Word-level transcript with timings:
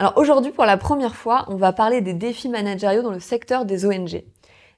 Alors 0.00 0.12
aujourd'hui, 0.16 0.52
pour 0.52 0.64
la 0.64 0.76
première 0.76 1.16
fois, 1.16 1.44
on 1.48 1.56
va 1.56 1.72
parler 1.72 2.00
des 2.00 2.14
défis 2.14 2.48
managériaux 2.48 3.02
dans 3.02 3.10
le 3.10 3.18
secteur 3.18 3.64
des 3.64 3.84
ONG. 3.84 4.22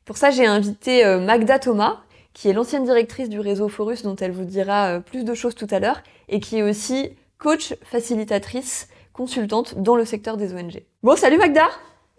Pour 0.07 0.17
ça, 0.17 0.31
j'ai 0.31 0.47
invité 0.47 1.05
euh, 1.05 1.21
Magda 1.21 1.59
Thomas, 1.59 2.01
qui 2.33 2.49
est 2.49 2.55
l'ancienne 2.55 2.85
directrice 2.85 3.29
du 3.29 3.39
réseau 3.39 3.69
Forus, 3.69 4.03
dont 4.03 4.17
elle 4.17 4.33
vous 4.33 4.47
dira 4.47 4.87
euh, 4.87 5.01
plus 5.01 5.25
de 5.25 5.35
choses 5.35 5.55
tout 5.55 5.67
à 5.71 5.79
l'heure, 5.79 6.03
et 6.31 6.41
qui 6.41 6.57
est 6.57 6.63
aussi 6.63 7.11
coach, 7.37 7.75
facilitatrice, 7.83 8.89
consultante 9.13 9.75
dans 9.77 9.95
le 9.95 10.07
secteur 10.07 10.39
des 10.39 10.55
ONG. 10.55 10.83
Bon, 11.03 11.15
salut 11.17 11.37
Magda 11.37 11.69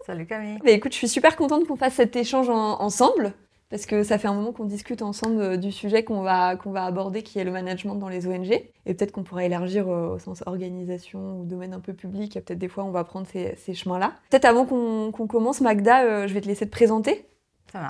Salut 0.06 0.26
Camille 0.26 0.58
bah, 0.64 0.70
Écoute, 0.70 0.92
je 0.92 0.98
suis 0.98 1.08
super 1.08 1.34
contente 1.34 1.66
qu'on 1.66 1.76
fasse 1.76 1.94
cet 1.94 2.14
échange 2.14 2.50
ensemble 2.50 3.34
parce 3.72 3.86
que 3.86 4.02
ça 4.02 4.18
fait 4.18 4.28
un 4.28 4.34
moment 4.34 4.52
qu'on 4.52 4.66
discute 4.66 5.00
ensemble 5.00 5.40
euh, 5.40 5.56
du 5.56 5.72
sujet 5.72 6.04
qu'on 6.04 6.20
va, 6.20 6.58
aborder, 6.76 7.22
qui 7.22 7.38
est 7.38 7.44
le 7.44 7.50
management 7.50 7.94
dans 7.94 8.10
les 8.10 8.26
ONG. 8.26 8.52
Et 8.52 8.94
peut-être 8.94 9.12
qu'on 9.12 9.22
pourrait 9.22 9.46
élargir 9.46 9.88
euh, 9.88 10.14
au 10.14 10.18
sens 10.18 10.42
organisation 10.44 11.40
ou 11.40 11.46
domaine 11.46 11.72
un 11.72 11.80
peu 11.80 11.94
public. 11.94 12.34
Peut-être 12.34 12.58
des 12.58 12.68
fois, 12.68 12.84
on 12.84 12.90
va 12.90 13.02
prendre 13.02 13.26
ces, 13.26 13.56
ces 13.56 13.72
chemins-là. 13.72 14.12
Peut-être 14.28 14.44
avant 14.44 14.66
qu'on 14.66 15.26
commence, 15.26 15.62
Magda, 15.62 16.02
euh, 16.02 16.26
je 16.26 16.34
vais 16.34 16.42
te 16.42 16.48
laisser 16.48 16.66
te 16.66 16.70
présenter. 16.70 17.24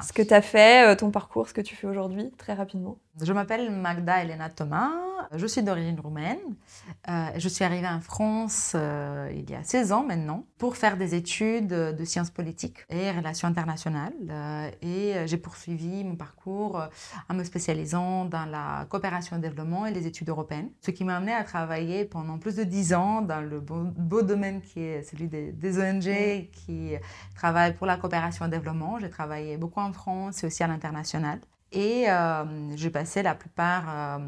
Ce 0.03 0.13
que 0.13 0.23
tu 0.23 0.35
as 0.35 0.43
fait, 0.43 0.97
ton 0.97 1.11
parcours, 1.11 1.49
ce 1.49 1.55
que 1.55 1.61
tu 1.61 1.75
fais 1.75 1.87
aujourd'hui, 1.87 2.31
très 2.39 2.55
rapidement. 2.55 2.99
Je 3.21 3.33
m'appelle 3.33 3.71
Magda 3.71 4.23
Elena 4.23 4.49
Thomas, 4.49 4.91
je 5.35 5.47
suis 5.47 5.63
d'origine 5.63 5.99
roumaine. 6.01 6.39
Euh, 7.09 7.27
je 7.37 7.49
suis 7.49 7.65
arrivée 7.65 7.89
en 7.89 8.01
France 8.01 8.73
euh, 8.75 9.31
il 9.35 9.51
y 9.51 9.55
a 9.55 9.63
16 9.63 9.93
ans 9.93 10.05
maintenant 10.05 10.47
pour 10.59 10.77
faire 10.77 10.97
des 10.97 11.15
études 11.15 11.69
de 11.69 12.05
sciences 12.05 12.31
politiques 12.31 12.79
et 12.91 13.11
relations 13.11 13.49
internationales. 13.49 14.13
Euh, 14.31 14.71
et 14.83 15.27
j'ai 15.27 15.37
poursuivi 15.37 16.05
mon 16.05 16.17
parcours 16.17 16.83
en 17.29 17.35
me 17.35 17.45
spécialisant 17.45 18.25
dans 18.25 18.47
la 18.47 18.87
coopération 18.89 19.37
et 19.37 19.41
le 19.41 19.49
développement 19.49 19.87
et 19.87 19.93
les 19.93 20.07
études 20.07 20.29
européennes, 20.29 20.71
ce 20.81 20.91
qui 20.91 21.05
m'a 21.05 21.17
amené 21.17 21.33
à 21.33 21.45
travailler 21.45 22.05
pendant 22.05 22.39
plus 22.39 22.57
de 22.57 22.65
10 22.65 22.95
ans 22.95 23.23
dans 23.23 23.41
le 23.41 23.61
beau, 23.61 24.23
domaine 24.23 24.61
qui 24.61 24.81
est 24.81 25.03
celui 25.03 25.29
des, 25.29 25.53
des 25.53 25.79
ONG 25.79 26.49
qui 26.53 26.95
travaillent 27.35 27.75
pour 27.75 27.87
la 27.87 27.97
coopération 27.97 28.45
et 28.45 28.49
le 28.49 28.53
développement. 28.57 28.99
J'ai 28.99 29.11
travaillé 29.11 29.57
beaucoup 29.57 29.72
en 29.81 29.93
France 29.93 30.43
et 30.43 30.47
aussi 30.47 30.63
à 30.63 30.67
l'international. 30.67 31.41
Et 31.73 32.05
euh, 32.09 32.45
j'ai 32.77 32.91
passé 32.91 33.23
la 33.23 33.35
plupart 33.35 33.85
euh, 33.89 34.19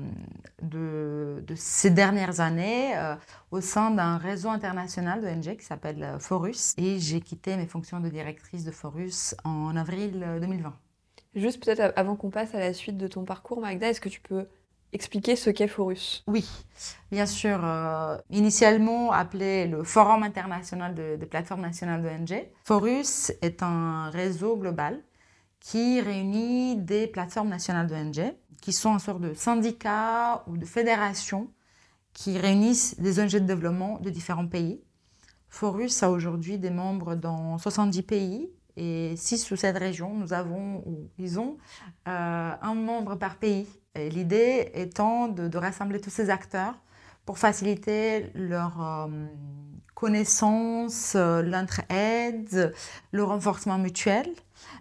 de, 0.63 1.55
ces 1.57 1.91
dernières 1.91 2.41
années 2.41 2.97
euh, 2.97 3.17
au 3.51 3.61
sein 3.61 3.91
d'un 3.91 4.17
réseau 4.17 4.49
international 4.49 5.21
d'ONG 5.21 5.57
qui 5.57 5.65
s'appelle 5.65 6.17
Forus. 6.21 6.75
Et 6.79 6.99
j'ai 6.99 7.21
quitté 7.21 7.57
mes 7.57 7.67
fonctions 7.67 8.01
de 8.01 8.09
directrice 8.09 8.65
de 8.65 8.71
Forus 8.71 9.35
en 9.45 9.77
avril 9.77 10.27
2020. 10.41 10.75
Juste 11.35 11.63
peut-être 11.63 11.93
avant 11.97 12.17
qu'on 12.17 12.31
passe 12.31 12.55
à 12.55 12.61
la 12.61 12.73
suite 12.73 12.97
de 12.97 13.09
ton 13.09 13.25
parcours, 13.25 13.61
Magda, 13.61 13.89
est-ce 13.89 14.01
que 14.01 14.09
tu 14.09 14.21
peux 14.21 14.47
expliquer 14.93 15.37
ce 15.37 15.51
qu'est 15.51 15.69
Forus? 15.69 16.23
Oui, 16.29 16.49
bien 17.11 17.27
sûr. 17.27 17.61
initialement 18.31 19.11
appelé 19.13 19.67
le 19.67 19.83
Forum 19.83 20.23
international 20.23 20.95
de, 20.95 21.17
de 21.17 21.25
plateformes 21.27 21.63
nationales 21.63 22.03
d'ONG, 22.03 22.47
Forus 22.63 23.33
est 23.43 23.63
un 23.63 24.09
réseau 24.11 24.57
global 24.57 25.03
qui 25.65 25.99
réunit 26.03 26.77
des 26.77 27.07
plateformes 27.07 27.49
nationales 27.49 27.87
d'ONG, 27.87 28.35
qui 28.61 28.73
sont 28.73 28.95
un 28.95 28.99
sort 28.99 29.19
de 29.19 29.33
syndicats 29.33 30.45
ou 30.47 30.59
de 30.59 30.67
fédérations 30.67 31.51
qui 32.13 32.39
réunissent 32.39 33.01
des 33.01 33.19
ONG 33.19 33.33
de 33.33 33.39
développement 33.41 33.99
de 33.99 34.11
différents 34.11 34.47
pays. 34.47 34.83
Forus 35.49 36.03
a 36.03 36.11
aujourd'hui 36.11 36.59
des 36.59 36.71
membres 36.71 37.15
dans 37.15 37.57
70 37.57 38.03
pays 38.03 38.51
et 38.77 39.15
6 39.17 39.51
ou 39.53 39.57
7 39.57 39.79
régions, 39.79 40.13
nous 40.15 40.35
avons, 40.35 40.83
ou 40.87 41.09
ils 41.19 41.41
ont, 41.41 41.57
euh, 42.09 42.53
un 42.61 42.75
membre 42.75 43.15
par 43.15 43.37
pays. 43.37 43.67
L'idée 43.97 44.71
étant 44.75 45.29
de, 45.29 45.57
rassembler 45.57 46.01
tous 46.01 46.11
ces 46.11 46.29
acteurs 46.29 46.75
pour 47.25 47.39
faciliter 47.39 48.31
leur 48.35 49.07
euh, 49.07 49.27
connaissance, 49.95 51.15
euh, 51.17 51.41
l'entraide, 51.41 52.75
le 53.13 53.25
renforcement 53.25 53.79
mutuel 53.79 54.27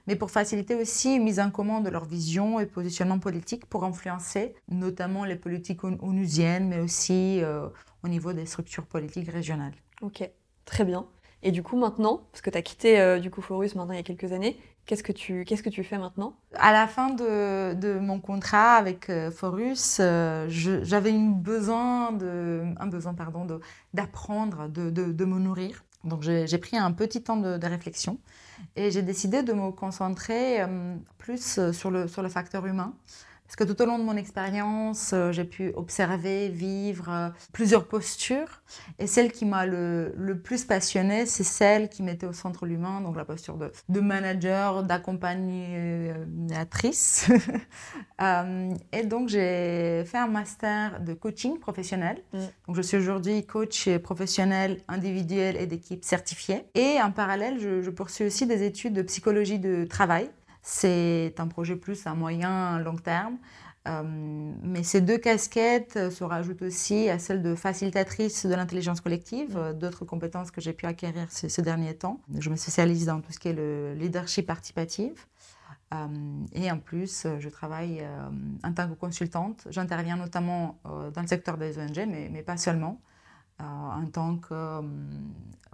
mais 0.08 0.16
pour 0.16 0.32
faciliter 0.32 0.76
aussi 0.76 1.16
une 1.16 1.24
mise 1.24 1.40
en 1.40 1.52
commun 1.52 1.82
de 1.82 1.90
leur 1.90 2.06
vision 2.06 2.60
et 2.60 2.66
positionnement 2.66 3.20
politique 3.20 3.66
pour 3.66 3.84
influencer 3.84 4.56
notamment 4.70 5.26
les 5.26 5.36
politiques 5.36 5.84
onusiennes, 5.84 6.68
mais 6.68 6.80
aussi 6.80 7.42
euh, 7.42 7.68
au 8.04 8.08
niveau 8.08 8.34
des 8.34 8.46
structures 8.46 8.86
politiques 8.86 9.30
régionales. 9.30 9.74
Ok, 10.02 10.30
très 10.66 10.86
bien. 10.86 11.06
Et 11.42 11.52
du 11.52 11.62
coup, 11.62 11.78
maintenant, 11.78 12.22
parce 12.32 12.42
que 12.42 12.50
tu 12.50 12.58
as 12.58 12.62
quitté 12.62 13.00
euh, 13.00 13.20
du 13.20 13.30
coup 13.30 13.42
Forus 13.42 13.76
maintenant 13.76 13.94
il 13.94 13.98
y 13.98 14.00
a 14.00 14.04
quelques 14.04 14.32
années, 14.32 14.58
qu'est-ce 14.86 15.04
que 15.04 15.12
tu, 15.12 15.44
qu'est-ce 15.46 15.64
que 15.64 15.70
tu 15.70 15.84
fais 15.84 15.98
maintenant? 15.98 16.36
À 16.56 16.72
la 16.72 16.88
fin 16.88 17.10
de, 17.10 17.74
de 17.74 18.00
mon 18.00 18.20
contrat 18.20 18.76
avec 18.76 19.10
euh, 19.10 19.30
Forus, 19.30 20.00
j'avais 20.48 21.12
un 21.12 21.32
besoin, 21.32 22.14
de, 22.14 22.64
un 22.78 22.88
besoin 22.88 23.14
pardon, 23.14 23.46
d'apprendre, 23.94 24.70
de, 24.70 24.90
de, 24.90 25.12
de, 25.12 25.26
me 25.26 25.40
nourrir. 25.40 25.84
Donc 26.06 26.22
j'ai 26.22 26.58
pris 26.58 26.78
un 26.78 26.92
petit 26.92 27.24
temps 27.24 27.38
de 27.38 27.66
réflexion 27.66 28.20
et 28.76 28.92
j'ai 28.92 29.02
décidé 29.02 29.44
de 29.44 29.54
me 29.54 29.72
concentrer 29.72 30.62
euh, 30.62 30.96
plus 31.18 31.58
euh, 31.58 31.74
sur 31.74 31.92
le, 31.92 32.08
sur 32.08 32.22
le 32.22 32.30
facteur 32.30 32.66
humain. 32.66 32.94
Parce 33.56 33.70
que 33.70 33.76
tout 33.76 33.84
au 33.84 33.86
long 33.86 34.00
de 34.00 34.04
mon 34.04 34.18
expérience, 34.18 35.12
euh, 35.14 35.32
j'ai 35.32 35.44
pu 35.44 35.74
observer, 35.76 36.50
vivre 36.50 37.06
euh, 37.10 37.30
plusieurs 37.52 37.88
postures. 37.88 38.64
Et 38.98 39.06
celle 39.06 39.32
qui 39.32 39.46
m'a 39.46 39.68
le, 39.68 40.12
le, 40.18 40.40
plus 40.40 40.66
passionnée, 40.66 41.28
c'est 41.28 41.44
celle 41.44 41.88
qui 41.88 42.02
mettait 42.02 42.26
au 42.26 42.34
centre 42.34 42.66
l'humain, 42.66 43.02
donc 43.02 43.16
la 43.16 43.26
posture 43.26 43.58
de, 43.58 43.72
de 43.90 44.00
manager, 44.00 44.82
d'accompagnatrice. 44.82 47.30
euh, 48.24 48.74
et 48.92 49.04
donc, 49.04 49.30
j'ai 49.30 50.04
fait 50.08 50.18
un 50.18 50.26
master 50.26 51.00
de 51.02 51.14
coaching 51.14 51.60
professionnel. 51.60 52.24
Mm. 52.34 52.40
Donc, 52.66 52.76
je 52.76 52.82
suis 52.82 52.98
aujourd'hui 52.98 53.46
coach 53.46 53.88
professionnel, 54.00 54.82
individuel 54.88 55.58
et 55.58 55.68
d'équipe 55.68 56.04
certifiée. 56.04 56.66
Et 56.74 57.00
en 57.00 57.12
parallèle, 57.12 57.60
je, 57.60 57.84
je 57.84 57.92
poursuis 57.92 58.26
aussi 58.26 58.48
des 58.48 58.64
études 58.64 58.94
de 58.94 59.04
psychologie 59.04 59.60
de 59.60 59.86
travail. 59.86 60.32
C'est 60.64 61.36
un 61.40 61.48
projet 61.48 61.76
plus 61.76 62.08
à 62.08 62.16
moyen, 62.16 62.80
long 62.80 62.96
terme. 62.96 63.38
Euh, 63.86 64.02
mais 64.62 64.82
ces 64.84 65.02
deux 65.02 65.18
casquettes 65.18 66.10
se 66.10 66.24
rajoutent 66.24 66.62
aussi 66.62 67.10
à 67.10 67.20
celle 67.20 67.42
de 67.42 67.54
facilitatrice 67.54 68.46
de 68.46 68.56
l'intelligence 68.56 69.02
collective, 69.02 69.58
euh, 69.58 69.74
d'autres 69.74 70.06
compétences 70.06 70.52
que 70.52 70.62
j'ai 70.62 70.72
pu 70.72 70.86
acquérir 70.86 71.28
ces, 71.30 71.62
derniers 71.62 71.96
temps. 71.96 72.22
Je 72.40 72.50
me 72.50 72.56
spécialise 72.56 73.06
dans 73.06 73.20
tout 73.20 73.34
ce 73.34 73.40
qui 73.40 73.50
est 73.50 73.54
le 73.54 73.94
leadership 73.94 74.48
participatif. 74.48 75.28
Euh, 75.94 76.08
et 76.54 76.72
en 76.72 76.80
plus, 76.80 77.28
je 77.40 77.50
travaille 77.50 78.02
en 78.64 78.74
tant 78.74 78.88
que 78.88 78.94
consultante. 78.94 79.68
J'interviens 79.70 80.16
notamment 80.16 80.80
dans 80.86 81.22
le 81.22 81.28
secteur 81.28 81.58
des 81.58 81.78
ONG, 81.78 82.08
mais, 82.08 82.30
mais 82.32 82.42
pas 82.42 82.58
seulement, 82.58 83.02
en 83.64 84.06
tant 84.08 84.38
que 84.38 84.82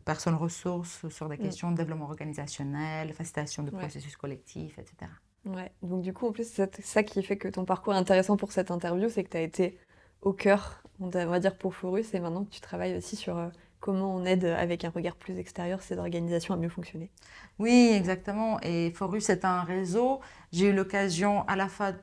personnes 0.05 0.35
ressources 0.35 1.07
sur 1.09 1.29
des 1.29 1.37
mm. 1.37 1.41
questions 1.41 1.71
de 1.71 1.77
développement 1.77 2.05
organisationnel, 2.05 3.13
facilitation 3.13 3.63
de 3.63 3.71
processus 3.71 4.15
collectifs, 4.15 4.79
etc. 4.79 5.11
Ouais, 5.45 5.71
donc 5.83 6.01
du 6.01 6.13
coup, 6.13 6.27
en 6.27 6.31
plus, 6.31 6.47
c'est 6.51 6.81
ça 6.81 7.03
qui 7.03 7.21
fait 7.23 7.37
que 7.37 7.47
ton 7.47 7.65
parcours 7.65 7.93
est 7.93 7.97
intéressant 7.97 8.35
pour 8.35 8.51
cette 8.51 8.71
interview, 8.71 9.09
c'est 9.09 9.23
que 9.23 9.29
tu 9.29 9.37
as 9.37 9.41
été 9.41 9.77
au 10.21 10.33
cœur, 10.33 10.83
on 10.99 11.09
va 11.09 11.39
dire, 11.39 11.57
pour 11.57 11.75
Forus, 11.75 12.13
et 12.13 12.19
maintenant 12.19 12.43
que 12.43 12.49
tu 12.49 12.59
travailles 12.59 12.97
aussi 12.97 13.15
sur 13.15 13.37
euh, 13.37 13.49
comment 13.79 14.13
on 14.15 14.25
aide 14.25 14.45
avec 14.45 14.83
un 14.83 14.89
regard 14.89 15.15
plus 15.15 15.37
extérieur 15.37 15.81
ces 15.81 15.97
organisations 15.97 16.53
à 16.53 16.57
mieux 16.57 16.69
fonctionner. 16.69 17.11
Oui, 17.57 17.91
exactement. 17.93 18.59
Et 18.61 18.91
Forus 18.91 19.29
est 19.29 19.45
un 19.45 19.61
réseau. 19.61 20.19
J'ai 20.51 20.69
eu 20.69 20.73
l'occasion 20.73 21.47
à 21.47 21.55
la 21.55 21.69
fois 21.69 21.93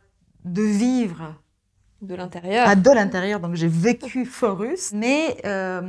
de 0.45 0.63
vivre 0.63 1.35
de 2.03 2.15
l'intérieur. 2.15 2.67
Ah, 2.69 2.77
de 2.77 2.91
l'intérieur, 2.91 3.41
donc 3.41 3.55
j'ai 3.55 3.69
vécu 3.69 4.27
Forus. 4.27 4.93
Mais 4.93 5.37
euh, 5.45 5.81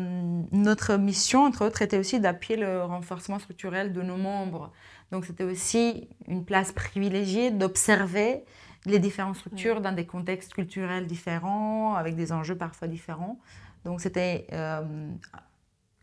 notre 0.51 0.95
mission, 0.95 1.43
entre 1.43 1.65
autres, 1.65 1.81
était 1.81 1.97
aussi 1.97 2.19
d'appuyer 2.19 2.59
le 2.59 2.83
renforcement 2.83 3.39
structurel 3.39 3.93
de 3.93 4.01
nos 4.01 4.17
membres. 4.17 4.71
Donc 5.11 5.25
c'était 5.25 5.43
aussi 5.43 6.09
une 6.27 6.45
place 6.45 6.71
privilégiée 6.71 7.51
d'observer 7.51 8.43
les 8.85 8.99
différentes 8.99 9.35
structures 9.35 9.81
dans 9.81 9.91
des 9.91 10.05
contextes 10.05 10.53
culturels 10.53 11.07
différents, 11.07 11.95
avec 11.95 12.15
des 12.15 12.31
enjeux 12.31 12.55
parfois 12.55 12.87
différents. 12.87 13.37
Donc 13.83 14.01
c'était 14.01 14.47
euh, 14.53 14.81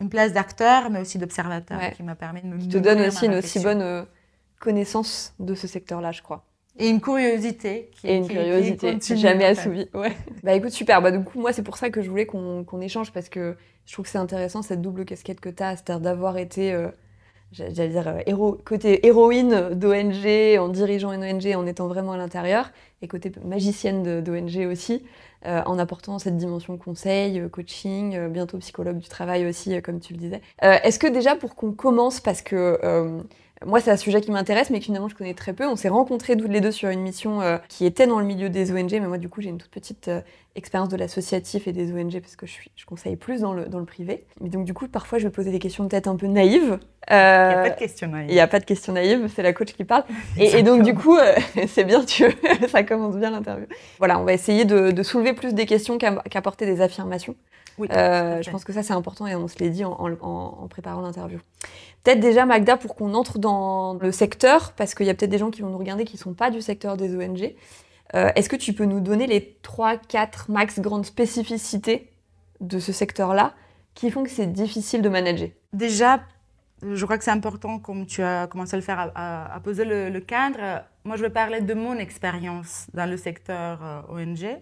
une 0.00 0.10
place 0.10 0.32
d'acteur, 0.32 0.90
mais 0.90 1.00
aussi 1.00 1.18
d'observateur 1.18 1.80
qui 1.92 2.02
m'a 2.02 2.14
permis 2.14 2.42
de 2.42 2.46
me... 2.46 2.58
Qui 2.58 2.68
te 2.68 2.78
donne 2.78 3.00
aussi 3.00 3.26
une 3.26 3.34
aussi 3.34 3.60
bonne 3.60 3.82
euh, 3.82 4.04
connaissance 4.58 5.34
de 5.38 5.54
ce 5.54 5.66
secteur-là, 5.66 6.12
je 6.12 6.22
crois. 6.22 6.44
Et 6.78 6.88
une 6.88 7.00
curiosité. 7.00 7.90
Qui, 7.92 8.08
et 8.08 8.16
une 8.16 8.26
curiosité 8.28 8.98
jamais 9.16 9.44
assouvie. 9.44 9.88
Ouais. 9.94 10.12
Bah 10.42 10.54
écoute, 10.54 10.70
super. 10.70 11.00
Bah 11.00 11.10
du 11.10 11.22
coup, 11.22 11.40
moi, 11.40 11.52
c'est 11.52 11.62
pour 11.62 11.76
ça 11.76 11.90
que 11.90 12.02
je 12.02 12.10
voulais 12.10 12.26
qu'on 12.26 12.80
échange 12.80 13.12
parce 13.12 13.28
que 13.28 13.56
je 13.86 13.92
trouve 13.92 14.06
que 14.06 14.10
c'est 14.10 14.18
intéressant 14.18 14.62
cette 14.62 14.82
double 14.82 15.04
casquette 15.04 15.40
que 15.40 15.50
tu 15.50 15.62
as, 15.62 15.76
c'est-à-dire 15.76 16.00
d'avoir 16.00 16.38
été, 16.38 16.72
euh, 16.72 16.88
j'allais 17.52 17.88
dire, 17.88 18.08
euh, 18.08 18.56
côté 18.64 19.06
héroïne 19.06 19.70
d'ONG, 19.74 20.58
en 20.58 20.68
dirigeant 20.68 21.12
une 21.12 21.22
ONG, 21.22 21.54
en 21.54 21.66
étant 21.66 21.86
vraiment 21.86 22.12
à 22.12 22.16
l'intérieur, 22.16 22.70
et 23.02 23.08
côté 23.08 23.30
magicienne 23.44 24.22
d'ONG 24.22 24.66
aussi, 24.70 25.04
euh, 25.46 25.60
en 25.66 25.78
apportant 25.78 26.18
cette 26.18 26.38
dimension 26.38 26.78
conseil, 26.78 27.38
euh, 27.38 27.48
coaching, 27.48 28.28
bientôt 28.28 28.58
psychologue 28.58 28.98
du 28.98 29.08
travail 29.08 29.46
aussi, 29.46 29.80
comme 29.82 30.00
tu 30.00 30.14
le 30.14 30.18
disais. 30.18 30.40
Est-ce 30.62 30.98
que 30.98 31.06
déjà, 31.06 31.36
pour 31.36 31.54
qu'on 31.54 31.72
commence, 31.72 32.20
parce 32.20 32.40
que 32.42 32.78
moi, 33.66 33.80
c'est 33.80 33.90
un 33.90 33.96
sujet 33.96 34.20
qui 34.20 34.30
m'intéresse, 34.30 34.70
mais 34.70 34.78
que 34.78 34.84
finalement, 34.84 35.08
je 35.08 35.14
connais 35.14 35.34
très 35.34 35.52
peu. 35.52 35.66
On 35.66 35.76
s'est 35.76 35.88
rencontrés 35.88 36.36
toutes 36.36 36.50
les 36.50 36.60
deux 36.60 36.72
sur 36.72 36.88
une 36.88 37.00
mission 37.00 37.40
euh, 37.40 37.58
qui 37.68 37.86
était 37.86 38.06
dans 38.06 38.18
le 38.18 38.24
milieu 38.24 38.48
des 38.48 38.72
ONG, 38.72 38.92
mais 38.92 39.00
moi, 39.00 39.18
du 39.18 39.28
coup, 39.28 39.40
j'ai 39.40 39.50
une 39.50 39.58
toute 39.58 39.70
petite 39.70 40.08
euh, 40.08 40.20
expérience 40.56 40.88
de 40.88 40.96
l'associatif 40.96 41.66
et 41.66 41.72
des 41.72 41.92
ONG 41.92 42.20
parce 42.20 42.36
que 42.36 42.46
je, 42.46 42.52
suis, 42.52 42.70
je 42.76 42.86
conseille 42.86 43.16
plus 43.16 43.40
dans 43.40 43.52
le, 43.52 43.66
dans 43.66 43.78
le 43.78 43.84
privé. 43.84 44.24
Mais 44.40 44.48
donc, 44.48 44.64
du 44.64 44.74
coup, 44.74 44.86
parfois, 44.88 45.18
je 45.18 45.24
vais 45.24 45.30
poser 45.30 45.50
des 45.50 45.58
questions 45.58 45.88
peut-être 45.88 46.08
un 46.08 46.16
peu 46.16 46.26
naïves. 46.26 46.78
il 47.10 47.14
n'y 47.14 47.16
a 47.16 47.62
pas 47.62 47.70
de 47.70 47.78
questions 47.78 48.08
naïves. 48.08 48.30
Il 48.30 48.34
n'y 48.34 48.40
a 48.40 48.46
pas 48.46 48.60
de 48.60 48.64
questions 48.64 48.92
naïves, 48.92 49.30
c'est 49.34 49.42
la 49.42 49.52
coach 49.52 49.72
qui 49.72 49.84
parle. 49.84 50.04
et, 50.38 50.62
donc, 50.62 50.82
du 50.82 50.94
coup, 50.94 51.16
c'est 51.68 51.84
bien, 51.84 52.04
tu 52.04 52.24
ça 52.68 52.82
commence 52.82 53.16
bien 53.16 53.30
l'interview. 53.30 53.66
Voilà, 53.98 54.18
on 54.18 54.24
va 54.24 54.32
essayer 54.32 54.64
de, 54.64 55.02
soulever 55.02 55.32
plus 55.32 55.54
des 55.54 55.66
questions 55.66 55.98
qu'apporter 55.98 56.66
des 56.66 56.80
affirmations. 56.80 57.34
Oui, 57.78 57.88
je 57.90 58.50
pense 58.50 58.64
que 58.64 58.72
ça, 58.72 58.82
c'est 58.82 58.92
important 58.92 59.26
et 59.26 59.34
on 59.34 59.48
se 59.48 59.58
l'est 59.58 59.70
dit 59.70 59.84
en, 59.84 59.92
en 59.92 60.68
préparant 60.68 61.00
l'interview. 61.00 61.40
Peut-être 62.04 62.20
déjà, 62.20 62.44
Magda, 62.44 62.76
pour 62.76 62.94
qu'on 62.94 63.14
entre 63.14 63.38
dans 63.38 63.94
le 63.94 64.12
secteur, 64.12 64.72
parce 64.72 64.94
qu'il 64.94 65.06
y 65.06 65.10
a 65.10 65.14
peut-être 65.14 65.30
des 65.30 65.38
gens 65.38 65.50
qui 65.50 65.62
vont 65.62 65.70
nous 65.70 65.78
regarder 65.78 66.04
qui 66.04 66.16
ne 66.16 66.20
sont 66.20 66.34
pas 66.34 66.50
du 66.50 66.60
secteur 66.60 66.98
des 66.98 67.16
ONG. 67.16 67.54
Euh, 68.14 68.30
est-ce 68.36 68.50
que 68.50 68.56
tu 68.56 68.74
peux 68.74 68.84
nous 68.84 69.00
donner 69.00 69.26
les 69.26 69.58
3-4 69.64 70.50
max 70.50 70.80
grandes 70.80 71.06
spécificités 71.06 72.12
de 72.60 72.78
ce 72.78 72.92
secteur-là 72.92 73.54
qui 73.94 74.10
font 74.10 74.22
que 74.22 74.30
c'est 74.30 74.52
difficile 74.52 75.00
de 75.00 75.08
manager? 75.08 75.48
Déjà, 75.72 76.20
je 76.82 77.04
crois 77.04 77.16
que 77.16 77.24
c'est 77.24 77.30
important, 77.30 77.78
comme 77.78 78.04
tu 78.04 78.22
as 78.22 78.46
commencé 78.48 78.74
à 78.74 78.76
le 78.76 78.82
faire, 78.82 79.10
à, 79.14 79.58
poser 79.64 79.86
le, 79.86 80.20
cadre. 80.20 80.84
Moi, 81.04 81.16
je 81.16 81.22
vais 81.22 81.30
parler 81.30 81.62
de 81.62 81.72
mon 81.72 81.94
expérience 81.94 82.86
dans 82.92 83.08
le 83.08 83.16
secteur 83.16 83.80
euh, 83.82 84.02
ONG, 84.10 84.44
euh, 84.44 84.56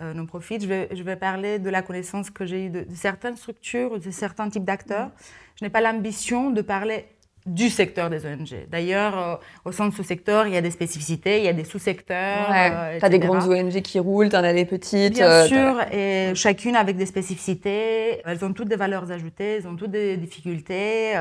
non-profit. 0.00 0.60
Je 0.60 0.66
vais, 0.66 0.88
je 0.92 1.02
vais, 1.02 1.16
parler 1.16 1.58
de 1.58 1.70
la 1.70 1.82
connaissance 1.82 2.30
que 2.30 2.44
j'ai 2.44 2.66
eue 2.66 2.70
de, 2.70 2.86
certaines 2.94 3.36
structures, 3.36 4.00
de 4.00 4.10
certains 4.10 4.48
types 4.50 4.64
d'acteurs. 4.64 5.10
Je 5.58 5.64
n'ai 5.64 5.70
pas 5.70 5.80
l'ambition 5.80 6.50
de 6.50 6.62
parler 6.62 7.06
du 7.46 7.68
secteur 7.68 8.08
des 8.08 8.24
ONG. 8.24 8.66
D'ailleurs, 8.70 9.18
euh, 9.18 9.36
au 9.66 9.72
sein 9.72 9.88
de 9.88 9.94
ce 9.94 10.02
secteur, 10.02 10.46
il 10.46 10.54
y 10.54 10.56
a 10.56 10.62
des 10.62 10.70
spécificités, 10.70 11.38
il 11.38 11.44
y 11.44 11.48
a 11.48 11.52
des 11.52 11.64
sous-secteurs. 11.64 12.48
Ouais, 12.48 12.70
euh, 12.72 12.98
tu 12.98 13.04
as 13.04 13.08
des 13.10 13.18
grandes 13.18 13.46
ONG 13.46 13.82
qui 13.82 13.98
roulent, 13.98 14.30
tu 14.30 14.36
en 14.36 14.44
as 14.44 14.54
des 14.54 14.64
petites. 14.64 15.14
Bien 15.14 15.28
euh, 15.28 15.46
sûr, 15.46 15.80
et 15.92 16.34
chacune 16.34 16.74
avec 16.74 16.96
des 16.96 17.04
spécificités. 17.04 18.22
Elles 18.24 18.42
ont 18.44 18.52
toutes 18.54 18.68
des 18.68 18.76
valeurs 18.76 19.10
ajoutées, 19.10 19.56
elles 19.56 19.68
ont 19.68 19.76
toutes 19.76 19.90
des 19.90 20.16
difficultés. 20.16 21.12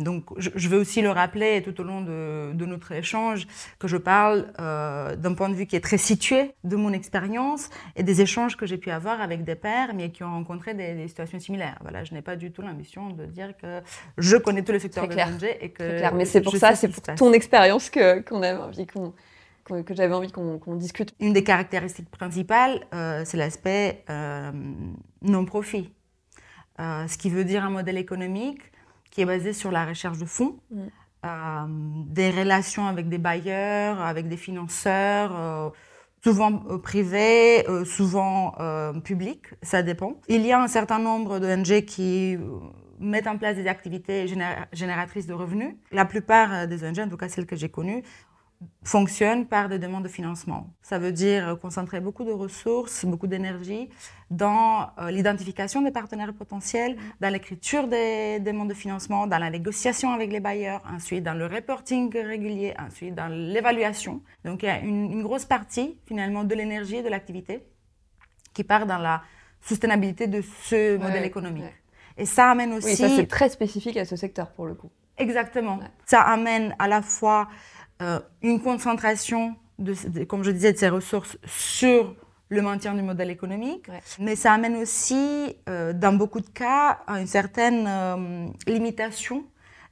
donc, 0.00 0.24
je, 0.36 0.50
je, 0.54 0.68
veux 0.68 0.78
aussi 0.78 1.00
le 1.00 1.10
rappeler 1.10 1.62
tout 1.62 1.80
au 1.80 1.84
long 1.84 2.00
de, 2.00 2.52
de 2.52 2.66
notre 2.66 2.90
échange 2.92 3.46
que 3.78 3.86
je 3.86 3.96
parle 3.96 4.46
d'un 4.58 5.34
point 5.34 5.48
de 5.48 5.54
vue 5.54 5.66
qui 5.66 5.76
est 5.76 5.80
très 5.80 5.98
situé 5.98 6.52
de 6.64 6.74
mon 6.74 6.92
expérience 6.92 7.70
et 7.94 8.02
des 8.02 8.20
échanges 8.20 8.56
que 8.56 8.66
j'ai 8.66 8.78
pu 8.78 8.90
avoir 8.90 9.20
avec 9.20 9.44
des 9.44 9.54
pairs, 9.54 9.90
mais 9.94 10.10
qui 10.10 10.24
ont 10.24 10.30
rencontré 10.30 10.74
des, 10.74 10.94
des 10.94 11.08
situations 11.08 11.38
similaires. 11.38 11.78
Voilà, 11.82 12.02
je 12.02 12.14
n'ai 12.14 12.22
pas 12.22 12.34
du 12.34 12.50
tout 12.50 12.62
l'ambition 12.62 13.10
de 13.10 13.26
dire 13.26 13.56
que 13.56 13.80
je 14.18 14.36
connais 14.36 14.62
tous 14.62 14.72
les 14.72 14.80
secteurs 14.80 15.06
des 15.06 15.16
ONG 15.16 15.51
que. 15.76 16.14
Mais 16.14 16.24
c'est 16.24 16.40
pour 16.40 16.56
ça, 16.56 16.74
c'est 16.74 16.88
pour 16.88 17.02
ton 17.02 17.32
expérience 17.32 17.90
que 17.90 18.20
qu'on 18.20 18.42
avait 18.42 18.60
envie 18.60 18.86
qu'on 18.86 19.12
que 19.64 19.94
j'avais 19.94 20.14
envie 20.14 20.30
qu'on 20.30 20.76
discute. 20.76 21.14
Une 21.20 21.32
des 21.32 21.44
caractéristiques 21.44 22.10
principales, 22.10 22.84
euh, 22.94 23.22
c'est 23.24 23.36
l'aspect 23.36 24.04
euh, 24.10 24.50
non-profit. 25.22 25.90
Euh, 26.80 27.06
ce 27.06 27.16
qui 27.16 27.30
veut 27.30 27.44
dire 27.44 27.64
un 27.64 27.70
modèle 27.70 27.98
économique 27.98 28.60
qui 29.10 29.20
est 29.20 29.26
basé 29.26 29.52
sur 29.52 29.70
la 29.70 29.84
recherche 29.86 30.18
de 30.18 30.24
fonds, 30.24 30.58
mm. 30.70 32.06
des 32.08 32.30
relations 32.30 32.86
avec 32.86 33.08
des 33.08 33.18
bailleurs, 33.18 34.00
avec 34.00 34.28
des 34.28 34.38
financeurs, 34.38 35.72
souvent 36.24 36.52
privés, 36.78 37.66
souvent 37.84 38.54
publics, 39.04 39.48
ça 39.60 39.82
dépend. 39.82 40.14
Il 40.28 40.46
y 40.46 40.52
a 40.52 40.62
un 40.62 40.68
certain 40.68 40.98
nombre 40.98 41.38
d'ONG 41.40 41.84
qui 41.84 42.38
mettent 43.02 43.26
en 43.26 43.36
place 43.36 43.56
des 43.56 43.66
activités 43.66 44.26
génératrices 44.72 45.26
de 45.26 45.34
revenus. 45.34 45.74
La 45.90 46.04
plupart 46.04 46.52
euh, 46.52 46.66
des 46.66 46.84
ONG, 46.84 46.98
en 47.00 47.08
tout 47.08 47.16
cas 47.16 47.28
celles 47.28 47.46
que 47.46 47.56
j'ai 47.56 47.68
connues, 47.68 48.02
fonctionnent 48.84 49.46
par 49.46 49.68
des 49.68 49.78
demandes 49.78 50.04
de 50.04 50.08
financement. 50.08 50.68
Ça 50.82 50.98
veut 50.98 51.12
dire 51.12 51.58
concentrer 51.60 52.00
beaucoup 52.00 52.24
de 52.24 52.32
ressources, 52.32 53.04
beaucoup 53.04 53.26
d'énergie 53.26 53.88
dans 54.30 54.90
euh, 54.98 55.10
l'identification 55.10 55.82
des 55.82 55.90
partenaires 55.90 56.32
potentiels, 56.32 56.96
dans 57.20 57.32
l'écriture 57.32 57.86
des 57.86 58.40
demandes 58.40 58.68
de 58.68 58.74
financement, 58.74 59.26
dans 59.26 59.38
la 59.38 59.50
négociation 59.50 60.10
avec 60.10 60.32
les 60.32 60.40
bailleurs, 60.40 60.82
ensuite 60.88 61.22
dans 61.22 61.34
le 61.34 61.46
reporting 61.46 62.12
régulier, 62.16 62.74
ensuite 62.78 63.14
dans 63.14 63.28
l'évaluation. 63.28 64.22
Donc 64.44 64.62
il 64.62 64.66
y 64.66 64.70
a 64.70 64.80
une, 64.80 65.22
grosse 65.22 65.44
partie 65.44 65.98
finalement 66.06 66.42
de 66.44 66.54
l'énergie 66.54 66.96
et 66.96 67.02
de 67.02 67.08
l'activité 67.08 67.64
qui 68.52 68.64
part 68.64 68.86
dans 68.86 68.98
la 68.98 69.22
soutenabilité 69.60 70.26
de 70.26 70.42
ce 70.42 70.98
modèle 70.98 71.24
économique. 71.24 71.64
Et 72.16 72.26
ça 72.26 72.50
amène 72.50 72.72
aussi. 72.72 72.88
Oui, 72.88 72.96
ça 72.96 73.08
c'est 73.08 73.26
très 73.26 73.48
spécifique 73.48 73.96
à 73.96 74.04
ce 74.04 74.16
secteur 74.16 74.50
pour 74.50 74.66
le 74.66 74.74
coup. 74.74 74.90
Exactement. 75.18 75.78
Ça 76.06 76.20
amène 76.20 76.74
à 76.78 76.88
la 76.88 77.02
fois 77.02 77.48
euh, 78.00 78.20
une 78.42 78.60
concentration, 78.60 79.54
de, 79.78 80.24
comme 80.24 80.42
je 80.42 80.50
disais, 80.50 80.72
de 80.72 80.78
ces 80.78 80.88
ressources 80.88 81.36
sur 81.44 82.14
le 82.48 82.62
maintien 82.62 82.94
du 82.94 83.02
modèle 83.02 83.30
économique, 83.30 83.86
mais 84.18 84.36
ça 84.36 84.52
amène 84.52 84.76
aussi, 84.76 85.56
euh, 85.68 85.94
dans 85.94 86.12
beaucoup 86.12 86.40
de 86.40 86.48
cas, 86.48 86.98
à 87.06 87.18
une 87.20 87.26
certaine 87.26 87.86
euh, 87.88 88.46
limitation 88.66 89.44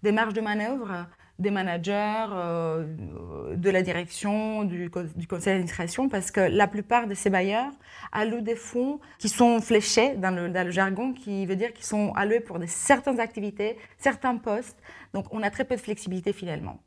des 0.03 0.13
marges 0.13 0.35
de 0.35 0.43
manœuvre 0.43 1.07
des 1.41 1.51
managers, 1.51 2.27
euh, 2.33 2.87
de 3.57 3.71
la 3.71 3.83
direction, 3.83 4.65
du, 4.65 4.91
du 5.17 5.27
conseil 5.27 5.55
d'administration, 5.55 6.09
parce 6.09 6.31
que 6.31 6.41
la 6.41 6.69
plupart 6.69 7.07
de 7.07 7.15
ces 7.15 7.31
bailleurs 7.31 7.73
allouent 8.13 8.43
des 8.43 8.57
fonds 8.57 9.01
qui 9.19 9.29
sont 9.29 9.61
fléchés 9.61 10.15
dans 10.17 10.31
le, 10.31 10.49
dans 10.51 10.65
le 10.65 10.71
jargon, 10.71 11.13
qui 11.13 11.47
veut 11.47 11.57
dire 11.57 11.73
qu'ils 11.73 11.87
sont 11.87 12.13
alloués 12.13 12.41
pour 12.41 12.59
des, 12.59 12.67
certaines 12.67 13.19
activités, 13.19 13.79
certains 13.99 14.37
postes. 14.37 14.79
Donc 15.15 15.27
on 15.33 15.43
a 15.43 15.51
très 15.51 15.65
peu 15.65 15.75
de 15.75 15.81
flexibilité 15.81 16.33
finalement. 16.33 16.79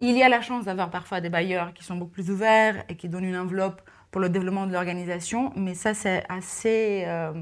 Il 0.00 0.16
y 0.16 0.22
a 0.22 0.28
la 0.28 0.40
chance 0.40 0.64
d'avoir 0.64 0.90
parfois 0.90 1.20
des 1.20 1.28
bailleurs 1.28 1.74
qui 1.74 1.84
sont 1.84 1.96
beaucoup 1.96 2.12
plus 2.12 2.30
ouverts 2.30 2.84
et 2.88 2.96
qui 2.96 3.08
donnent 3.08 3.24
une 3.24 3.36
enveloppe 3.36 3.82
pour 4.10 4.20
le 4.20 4.30
développement 4.30 4.66
de 4.66 4.72
l'organisation, 4.72 5.52
mais 5.54 5.74
ça 5.74 5.92
c'est 5.92 6.24
assez 6.30 7.04
euh, 7.06 7.32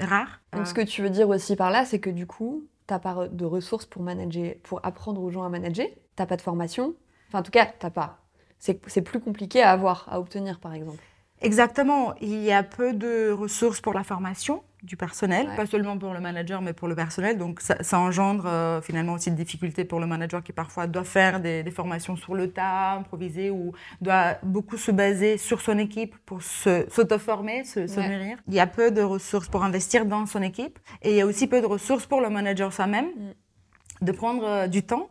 rare. 0.00 0.40
Donc 0.52 0.66
ce 0.66 0.74
que 0.74 0.80
tu 0.80 1.02
veux 1.02 1.10
dire 1.10 1.28
aussi 1.28 1.54
par 1.54 1.70
là, 1.70 1.84
c'est 1.84 2.00
que 2.00 2.10
du 2.10 2.26
coup, 2.26 2.66
t'as 2.86 2.98
pas 2.98 3.28
de 3.28 3.44
ressources 3.44 3.86
pour 3.86 4.02
manager, 4.02 4.54
pour 4.62 4.80
apprendre 4.84 5.22
aux 5.22 5.30
gens 5.30 5.44
à 5.44 5.48
manager, 5.48 5.86
t'as 6.14 6.26
pas 6.26 6.36
de 6.36 6.42
formation. 6.42 6.94
Enfin, 7.28 7.40
en 7.40 7.42
tout 7.42 7.50
cas, 7.50 7.66
t'as 7.66 7.90
pas. 7.90 8.20
C'est 8.58 9.02
plus 9.02 9.20
compliqué 9.20 9.62
à 9.62 9.70
avoir, 9.70 10.08
à 10.10 10.18
obtenir, 10.18 10.60
par 10.60 10.72
exemple. 10.72 11.02
Exactement. 11.40 12.14
Il 12.20 12.42
y 12.42 12.52
a 12.52 12.62
peu 12.62 12.92
de 12.92 13.30
ressources 13.30 13.80
pour 13.80 13.92
la 13.92 14.04
formation 14.04 14.62
du 14.82 14.96
personnel, 14.96 15.48
pas 15.56 15.66
seulement 15.66 15.98
pour 15.98 16.14
le 16.14 16.20
manager, 16.20 16.62
mais 16.62 16.72
pour 16.72 16.86
le 16.86 16.94
personnel. 16.94 17.38
Donc, 17.38 17.60
ça, 17.60 17.98
engendre 17.98 18.46
euh, 18.46 18.80
finalement 18.80 19.14
aussi 19.14 19.30
des 19.30 19.42
difficultés 19.42 19.84
pour 19.84 19.98
le 19.98 20.06
manager 20.06 20.42
qui 20.42 20.52
parfois 20.52 20.86
doit 20.86 21.04
faire 21.04 21.40
des, 21.40 21.68
formations 21.70 22.14
sur 22.16 22.34
le 22.34 22.52
tas, 22.52 22.92
improviser, 22.92 23.50
ou 23.50 23.72
doit 24.00 24.36
beaucoup 24.44 24.76
se 24.76 24.92
baser 24.92 25.38
sur 25.38 25.60
son 25.60 25.78
équipe 25.78 26.14
pour 26.24 26.42
s'auto-former, 26.42 27.64
se, 27.64 27.86
se, 27.86 28.00
nourrir. 28.00 28.38
Il 28.46 28.54
y 28.54 28.60
a 28.60 28.66
peu 28.66 28.90
de 28.90 29.02
ressources 29.02 29.48
pour 29.48 29.64
investir 29.64 30.06
dans 30.06 30.24
son 30.26 30.40
équipe. 30.42 30.78
Et 31.02 31.10
il 31.10 31.16
y 31.16 31.20
a 31.20 31.26
aussi 31.26 31.48
peu 31.48 31.60
de 31.60 31.66
ressources 31.66 32.06
pour 32.06 32.20
le 32.20 32.30
manager 32.30 32.72
soi-même 32.72 33.06
mm. 33.06 34.04
de 34.04 34.12
prendre 34.12 34.44
euh, 34.44 34.66
du 34.68 34.84
temps, 34.84 35.10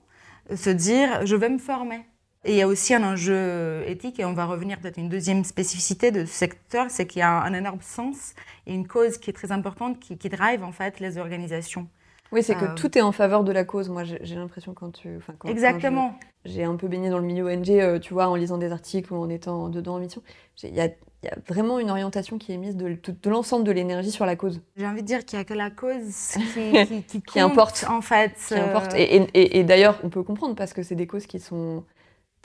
se 0.56 0.70
dire, 0.70 1.26
je 1.26 1.36
vais 1.36 1.50
me 1.50 1.58
former. 1.58 2.06
Et 2.46 2.52
il 2.52 2.58
y 2.58 2.62
a 2.62 2.68
aussi 2.68 2.94
un 2.94 3.04
enjeu 3.04 3.84
éthique, 3.88 4.20
et 4.20 4.26
on 4.26 4.34
va 4.34 4.46
revenir 4.46 4.80
peut-être 4.80 4.98
une 4.98 5.10
deuxième 5.10 5.44
spécificité 5.44 6.12
de 6.12 6.26
ce 6.26 6.32
secteur, 6.32 6.86
c'est 6.90 7.08
qu'il 7.08 7.20
y 7.20 7.24
a 7.24 7.42
un 7.42 7.54
énorme 7.54 7.82
sens 7.82 8.36
et 8.68 8.74
une 8.74 8.88
cause 8.88 9.18
qui 9.18 9.32
est 9.32 9.34
très 9.34 9.52
importante, 9.52 10.00
qui, 10.00 10.16
qui 10.18 10.30
drive 10.30 10.64
en 10.64 10.72
fait 10.72 11.00
les 11.00 11.18
organisations. 11.18 11.88
Oui, 12.32 12.44
c'est 12.44 12.56
que 12.56 12.66
euh, 12.66 12.76
tout 12.76 12.98
est 12.98 13.02
en 13.02 13.12
faveur 13.12 13.44
de 13.44 13.52
la 13.52 13.64
cause. 13.64 13.90
Moi, 13.90 14.04
j'ai 14.04 14.36
l'impression 14.36 14.74
quand 14.74 14.92
tu. 14.92 15.20
Quand, 15.40 15.48
Exactement. 15.50 16.18
J'ai 16.44 16.64
un 16.64 16.76
peu 16.76 16.88
baigné 16.88 17.10
dans 17.10 17.18
le 17.18 17.24
milieu 17.24 17.46
ONG, 17.46 17.70
euh, 17.70 17.98
tu 18.00 18.14
vois, 18.14 18.28
en 18.28 18.36
lisant 18.36 18.58
des 18.58 18.72
articles 18.72 19.12
ou 19.14 19.18
en 19.18 19.30
étant 19.30 19.70
dedans 19.70 19.96
en 19.96 20.00
mission. 20.00 20.22
Il 20.64 20.76
y 20.76 20.82
a, 20.82 20.86
y 20.86 21.28
a, 21.28 21.38
vraiment 21.48 21.80
une 21.80 21.90
orientation 21.90 22.38
qui 22.38 22.52
est 22.52 22.58
mise 22.58 22.76
de, 22.76 22.90
de, 22.90 23.30
l'ensemble 23.30 23.64
de 23.64 23.72
l'énergie 23.72 24.12
sur 24.12 24.26
la 24.26 24.36
cause. 24.36 24.62
J'ai 24.76 24.86
envie 24.86 25.02
de 25.02 25.08
dire 25.08 25.26
qu'il 25.26 25.40
n'y 25.40 25.42
a 25.42 25.46
que 25.46 25.54
la 25.54 25.72
cause 25.72 26.36
qui, 26.54 27.04
qui, 27.08 27.22
qui, 27.22 27.40
importe. 27.40 27.86
En 27.90 28.02
fait. 28.02 28.34
Qui 28.48 28.56
importe. 28.56 28.94
Euh, 28.94 28.98
et, 28.98 29.28
et, 29.34 29.60
et 29.60 29.64
d'ailleurs, 29.64 30.00
on 30.04 30.10
peut 30.10 30.24
comprendre 30.24 30.56
parce 30.56 30.74
que 30.74 30.84
c'est 30.84 30.96
des 30.96 31.08
causes 31.08 31.26
qui 31.26 31.40
sont 31.40 31.84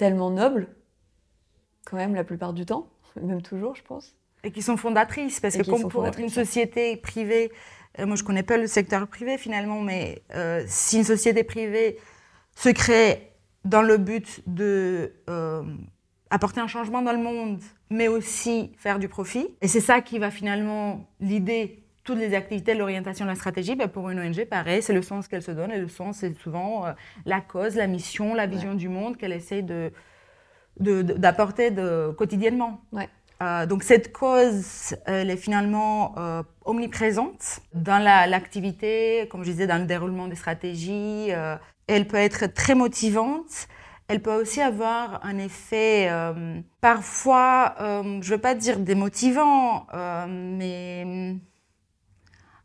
tellement 0.00 0.30
nobles, 0.30 0.66
quand 1.84 1.98
même, 1.98 2.14
la 2.14 2.24
plupart 2.24 2.54
du 2.54 2.64
temps, 2.64 2.88
même 3.20 3.42
toujours, 3.42 3.76
je 3.76 3.82
pense. 3.82 4.16
Et 4.42 4.50
qui 4.50 4.62
sont 4.62 4.78
fondatrices, 4.78 5.40
parce 5.40 5.54
que 5.54 5.62
comme 5.62 5.90
pour 5.90 6.06
une 6.06 6.30
société 6.30 6.96
privée, 6.96 7.52
euh, 7.98 8.06
moi 8.06 8.16
je 8.16 8.24
connais 8.24 8.42
pas 8.42 8.56
le 8.56 8.66
secteur 8.66 9.06
privé 9.06 9.36
finalement, 9.36 9.82
mais 9.82 10.22
euh, 10.34 10.64
si 10.66 10.96
une 10.96 11.04
société 11.04 11.44
privée 11.44 11.98
se 12.56 12.70
crée 12.70 13.34
dans 13.66 13.82
le 13.82 13.98
but 13.98 14.40
de 14.46 15.12
euh, 15.28 15.62
apporter 16.30 16.60
un 16.60 16.66
changement 16.66 17.02
dans 17.02 17.12
le 17.12 17.18
monde, 17.18 17.60
mais 17.90 18.08
aussi 18.08 18.72
faire 18.78 18.98
du 18.98 19.08
profit, 19.10 19.54
et 19.60 19.68
c'est 19.68 19.82
ça 19.82 20.00
qui 20.00 20.18
va 20.18 20.30
finalement 20.30 21.06
l'idée 21.20 21.84
toutes 22.10 22.18
les 22.18 22.34
activités, 22.34 22.74
l'orientation, 22.74 23.24
la 23.24 23.36
stratégie, 23.36 23.76
ben 23.76 23.86
pour 23.86 24.10
une 24.10 24.18
ONG, 24.18 24.44
pareil, 24.44 24.82
c'est 24.82 24.92
le 24.92 25.00
sens 25.00 25.28
qu'elle 25.28 25.44
se 25.44 25.52
donne. 25.52 25.70
Et 25.70 25.78
le 25.78 25.86
sens, 25.86 26.16
c'est 26.18 26.36
souvent 26.40 26.84
euh, 26.84 26.92
la 27.24 27.40
cause, 27.40 27.76
la 27.76 27.86
mission, 27.86 28.34
la 28.34 28.48
vision 28.48 28.74
du 28.74 28.88
monde 28.88 29.16
qu'elle 29.16 29.30
essaie 29.32 29.62
de, 29.62 29.92
d'apporter 30.80 31.70
de, 31.70 32.12
quotidiennement. 32.18 32.80
Ouais. 32.90 33.08
Euh, 33.42 33.64
donc 33.64 33.84
cette 33.84 34.12
cause, 34.12 34.96
elle 35.06 35.30
est 35.30 35.36
finalement 35.36 36.16
euh, 36.18 36.42
omniprésente 36.64 37.60
dans 37.74 38.02
l'activité, 38.02 39.28
comme 39.30 39.44
je 39.44 39.52
disais, 39.52 39.68
dans 39.68 39.78
le 39.78 39.86
déroulement 39.86 40.26
des 40.26 40.34
stratégies. 40.34 41.30
elle 41.86 42.08
peut 42.08 42.16
être 42.16 42.52
très 42.52 42.74
motivante. 42.74 43.68
elle 44.10 44.20
peut 44.20 44.34
aussi 44.34 44.60
avoir 44.60 45.24
un 45.24 45.38
effet 45.38 46.08
euh, 46.10 46.60
parfois, 46.80 47.76
euh, 47.80 48.02
je 48.02 48.30
ne 48.30 48.34
veux 48.34 48.40
pas 48.40 48.56
dire 48.56 48.80
démotivant, 48.80 49.86
euh, 49.94 50.26
mais 50.28 51.36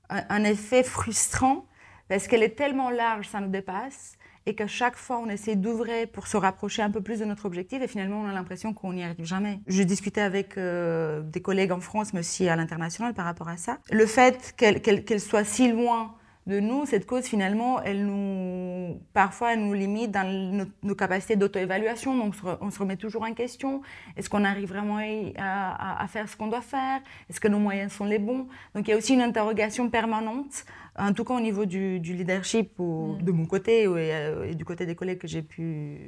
un, 0.10 0.44
effet 0.44 0.84
frustrant 0.84 1.66
parce 2.08 2.28
qu'elle 2.28 2.44
est 2.44 2.56
tellement 2.56 2.90
large, 2.90 3.28
ça 3.28 3.40
nous 3.40 3.50
dépasse, 3.50 4.18
et 4.46 4.54
qu'à 4.54 4.68
chaque 4.68 4.96
fois 4.96 5.18
on 5.18 5.28
essaie 5.28 5.56
d'ouvrir 5.56 6.08
pour 6.08 6.28
se 6.28 6.38
rapprocher 6.38 6.84
un 6.84 6.92
peu 6.92 7.02
plus 7.02 7.20
de 7.20 7.26
notre 7.26 7.46
objectif, 7.46 7.82
et 7.82 7.88
finalement 7.88 8.22
on 8.22 8.28
a 8.28 8.34
l'impression 8.34 8.74
qu'on 8.74 8.94
n'y 8.94 9.04
arrive 9.04 9.26
jamais. 9.26 9.60
Je 9.66 9.82
discutais 9.82 10.22
avec 10.22 10.56
des 10.58 11.42
collègues 11.42 11.72
en 11.72 11.80
France, 11.80 12.14
mais 12.14 12.20
aussi 12.20 12.48
à 12.48 12.56
l'international 12.56 13.16
par 13.16 13.26
rapport 13.26 13.50
à 13.50 13.58
ça. 13.58 13.80
Le 13.92 14.06
fait 14.06 14.54
qu'elle 14.56 15.20
soit 15.20 15.46
si 15.46 15.72
loin 15.72 16.16
de 16.48 16.60
nous, 16.60 16.86
cette 16.86 17.08
cause 17.08 17.26
finalement, 17.26 17.82
elle 17.82 18.06
nous, 18.06 19.02
parfois, 19.14 19.54
elle 19.54 19.66
nous 19.66 19.74
limite 19.74 20.12
dans 20.12 20.68
nos, 20.84 20.96
capacités 20.96 21.36
d'auto-évaluation. 21.36 22.16
Donc, 22.16 22.36
on 22.62 22.70
se 22.70 22.78
remet 22.80 22.98
toujours 22.98 23.24
en 23.24 23.34
question. 23.34 23.82
Est-ce 24.16 24.30
qu'on 24.30 24.44
arrive 24.44 24.70
vraiment 24.70 25.00
à, 25.38 26.06
faire 26.08 26.30
ce 26.30 26.38
qu'on 26.38 26.48
doit 26.48 26.62
faire? 26.62 27.02
Est-ce 27.30 27.40
que 27.40 27.48
nos 27.48 27.58
moyens 27.58 27.94
sont 27.94 28.06
les 28.06 28.20
bons? 28.20 28.48
Donc, 28.76 28.88
il 28.88 28.92
y 28.92 28.94
a 28.94 28.98
aussi 28.98 29.16
une 29.16 29.22
interrogation 29.22 29.90
permanente, 29.90 30.66
en 30.98 31.14
tout 31.14 31.24
cas 31.24 31.34
au 31.34 31.40
niveau 31.42 31.66
du, 31.66 32.00
leadership, 32.00 32.78
mm. 32.78 33.24
de 33.24 33.32
mon 33.32 33.48
côté 33.48 33.88
euh, 33.88 34.46
et, 34.48 34.54
du 34.54 34.66
côté 34.66 34.86
des 34.86 34.96
collègues 34.96 35.20
que 35.20 35.28
j'ai 35.28 35.42
pu 35.42 36.00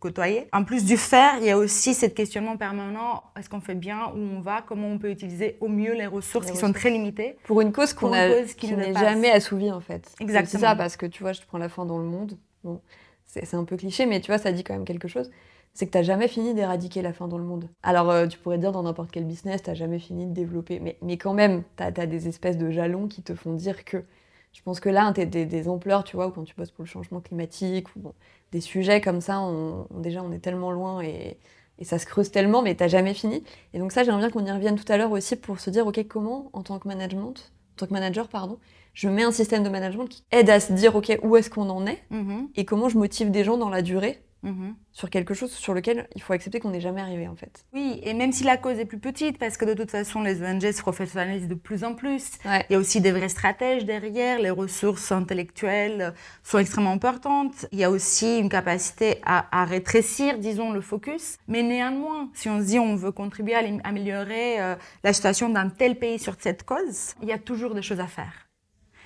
côtoyer. 0.00 0.48
En 0.52 0.64
plus 0.64 0.84
du 0.84 0.96
faire, 0.96 1.34
il 1.38 1.44
y 1.44 1.50
a 1.50 1.58
aussi 1.58 1.94
ce 1.94 2.06
questionnement 2.06 2.56
permanent 2.56 3.22
est-ce 3.38 3.48
qu'on 3.48 3.60
fait 3.60 3.74
bien, 3.74 4.08
où 4.14 4.18
on 4.18 4.40
va, 4.40 4.62
comment 4.66 4.88
on 4.88 4.98
peut 4.98 5.10
utiliser 5.10 5.56
au 5.60 5.68
mieux 5.68 5.94
les 5.94 6.06
ressources 6.06 6.50
qui 6.50 6.56
sont 6.56 6.72
très 6.72 6.90
limitées 6.90 7.36
Pour 7.44 7.60
une 7.60 7.72
cause 7.72 7.92
qu'on 7.92 8.10
qui, 8.56 8.74
n'est 8.74 8.94
jamais 8.94 9.30
assouvie 9.30 9.70
en 9.70 9.80
fait. 9.80 10.10
Exactement. 10.20 10.50
C'est 10.50 10.58
ça 10.58 10.74
parce 10.74 10.96
que 10.96 11.06
tu 11.06 11.22
vois, 11.22 11.32
je 11.32 11.40
prends 11.46 11.58
la 11.58 11.68
fin 11.68 11.86
dans 11.86 11.98
le 11.98 12.04
monde. 12.04 12.36
Bon, 12.64 12.80
c'est 13.26 13.54
un 13.54 13.64
peu 13.64 13.76
cliché, 13.76 14.06
mais 14.06 14.20
tu 14.20 14.30
vois, 14.30 14.38
ça 14.38 14.52
dit 14.52 14.64
quand 14.64 14.74
même 14.74 14.84
quelque 14.84 15.08
chose. 15.08 15.30
C'est 15.72 15.86
que 15.86 15.92
tu 15.92 15.98
n'as 15.98 16.02
jamais 16.02 16.26
fini 16.26 16.52
d'éradiquer 16.52 17.00
la 17.00 17.12
faim 17.12 17.28
dans 17.28 17.38
le 17.38 17.44
monde. 17.44 17.68
Alors, 17.82 18.10
euh, 18.10 18.26
tu 18.26 18.38
pourrais 18.38 18.58
dire 18.58 18.72
dans 18.72 18.82
n'importe 18.82 19.10
quel 19.12 19.24
business, 19.24 19.62
tu 19.62 19.70
n'as 19.70 19.74
jamais 19.74 20.00
fini 20.00 20.26
de 20.26 20.32
développer. 20.32 20.80
Mais, 20.80 20.98
mais 21.00 21.16
quand 21.16 21.32
même, 21.32 21.62
tu 21.76 21.82
as, 21.84 21.90
des 21.90 22.26
espèces 22.26 22.58
de 22.58 22.70
jalons 22.70 23.06
qui 23.06 23.22
te 23.22 23.34
font 23.34 23.54
dire 23.54 23.84
que 23.84 24.04
je 24.52 24.62
pense 24.62 24.80
que 24.80 24.88
là, 24.88 25.12
tu 25.14 25.24
des, 25.26 25.46
des 25.46 25.68
ampleurs, 25.68 26.04
tu 26.04 26.16
vois, 26.16 26.26
ou 26.26 26.30
quand 26.30 26.44
tu 26.44 26.54
bosses 26.54 26.70
pour 26.70 26.84
le 26.84 26.88
changement 26.88 27.20
climatique, 27.20 27.94
ou 27.96 28.00
bon, 28.00 28.14
des 28.52 28.60
sujets 28.60 29.00
comme 29.00 29.20
ça, 29.20 29.40
on, 29.40 29.86
déjà 30.00 30.22
on 30.22 30.32
est 30.32 30.40
tellement 30.40 30.72
loin 30.72 31.00
et, 31.02 31.38
ça 31.82 31.98
se 31.98 32.04
creuse 32.04 32.30
tellement, 32.30 32.60
mais 32.60 32.74
t'as 32.74 32.88
jamais 32.88 33.14
fini. 33.14 33.42
Et 33.72 33.78
donc 33.78 33.90
ça, 33.92 34.04
j'aimerais 34.04 34.20
bien 34.20 34.30
qu'on 34.30 34.44
y 34.44 34.52
revienne 34.52 34.76
tout 34.76 34.92
à 34.92 34.98
l'heure 34.98 35.12
aussi 35.12 35.34
pour 35.34 35.60
se 35.60 35.70
dire, 35.70 35.86
ok, 35.86 36.06
comment 36.08 36.50
en 36.52 36.62
tant 36.62 36.78
que 36.78 36.86
management, 36.86 37.52
en 37.72 37.76
tant 37.76 37.86
que 37.86 37.94
manager, 37.94 38.28
pardon, 38.28 38.58
je 38.92 39.08
mets 39.08 39.22
un 39.22 39.32
système 39.32 39.62
de 39.62 39.70
management 39.70 40.06
qui 40.06 40.22
aide 40.30 40.50
à 40.50 40.60
se 40.60 40.74
dire, 40.74 40.94
ok, 40.94 41.18
où 41.22 41.38
est-ce 41.38 41.48
qu'on 41.48 41.70
en 41.70 41.86
est 41.86 42.04
mm-hmm. 42.12 42.48
et 42.56 42.66
comment 42.66 42.90
je 42.90 42.98
motive 42.98 43.30
des 43.30 43.44
gens 43.44 43.56
dans 43.56 43.70
la 43.70 43.80
durée 43.80 44.20
Mhm. 44.42 44.74
sur 44.92 45.10
quelque 45.10 45.34
chose 45.34 45.52
sur 45.52 45.74
lequel 45.74 46.08
il 46.14 46.22
faut 46.22 46.32
accepter 46.32 46.60
qu'on 46.60 46.70
n'est 46.70 46.80
jamais 46.80 47.00
arrivé 47.00 47.28
en 47.28 47.36
fait. 47.36 47.64
Oui, 47.72 48.00
et 48.02 48.14
même 48.14 48.32
si 48.32 48.44
la 48.44 48.56
cause 48.56 48.78
est 48.78 48.84
plus 48.84 48.98
petite, 48.98 49.38
parce 49.38 49.56
que 49.56 49.64
de 49.64 49.74
toute 49.74 49.90
façon 49.90 50.22
les 50.22 50.42
ONG 50.42 50.72
se 50.72 50.80
professionnalisent 50.80 51.48
de 51.48 51.54
plus 51.54 51.84
en 51.84 51.94
plus, 51.94 52.38
il 52.44 52.72
y 52.72 52.74
a 52.74 52.78
aussi 52.78 53.00
des 53.00 53.12
vrais 53.12 53.28
stratèges 53.28 53.84
derrière, 53.84 54.38
les 54.38 54.50
ressources 54.50 55.12
intellectuelles 55.12 56.14
sont 56.42 56.58
extrêmement 56.58 56.92
importantes, 56.92 57.66
il 57.72 57.78
y 57.78 57.84
a 57.84 57.90
aussi 57.90 58.38
une 58.38 58.48
capacité 58.48 59.20
à, 59.24 59.64
rétrécir, 59.64 60.38
disons, 60.38 60.72
le 60.72 60.80
focus, 60.80 61.36
mais 61.46 61.62
néanmoins, 61.62 62.30
si 62.34 62.48
on 62.48 62.60
se 62.60 62.66
dit 62.66 62.78
on 62.78 62.96
veut 62.96 63.12
contribuer 63.12 63.54
à 63.54 63.62
améliorer 63.84 64.60
euh, 64.60 64.74
la 65.04 65.12
situation 65.12 65.48
d'un 65.48 65.68
tel 65.68 65.98
pays 65.98 66.18
sur 66.18 66.34
cette 66.38 66.64
cause, 66.64 67.14
il 67.22 67.28
y 67.28 67.32
a 67.32 67.38
toujours 67.38 67.74
des 67.74 67.82
choses 67.82 68.00
à 68.00 68.06
faire 68.06 68.49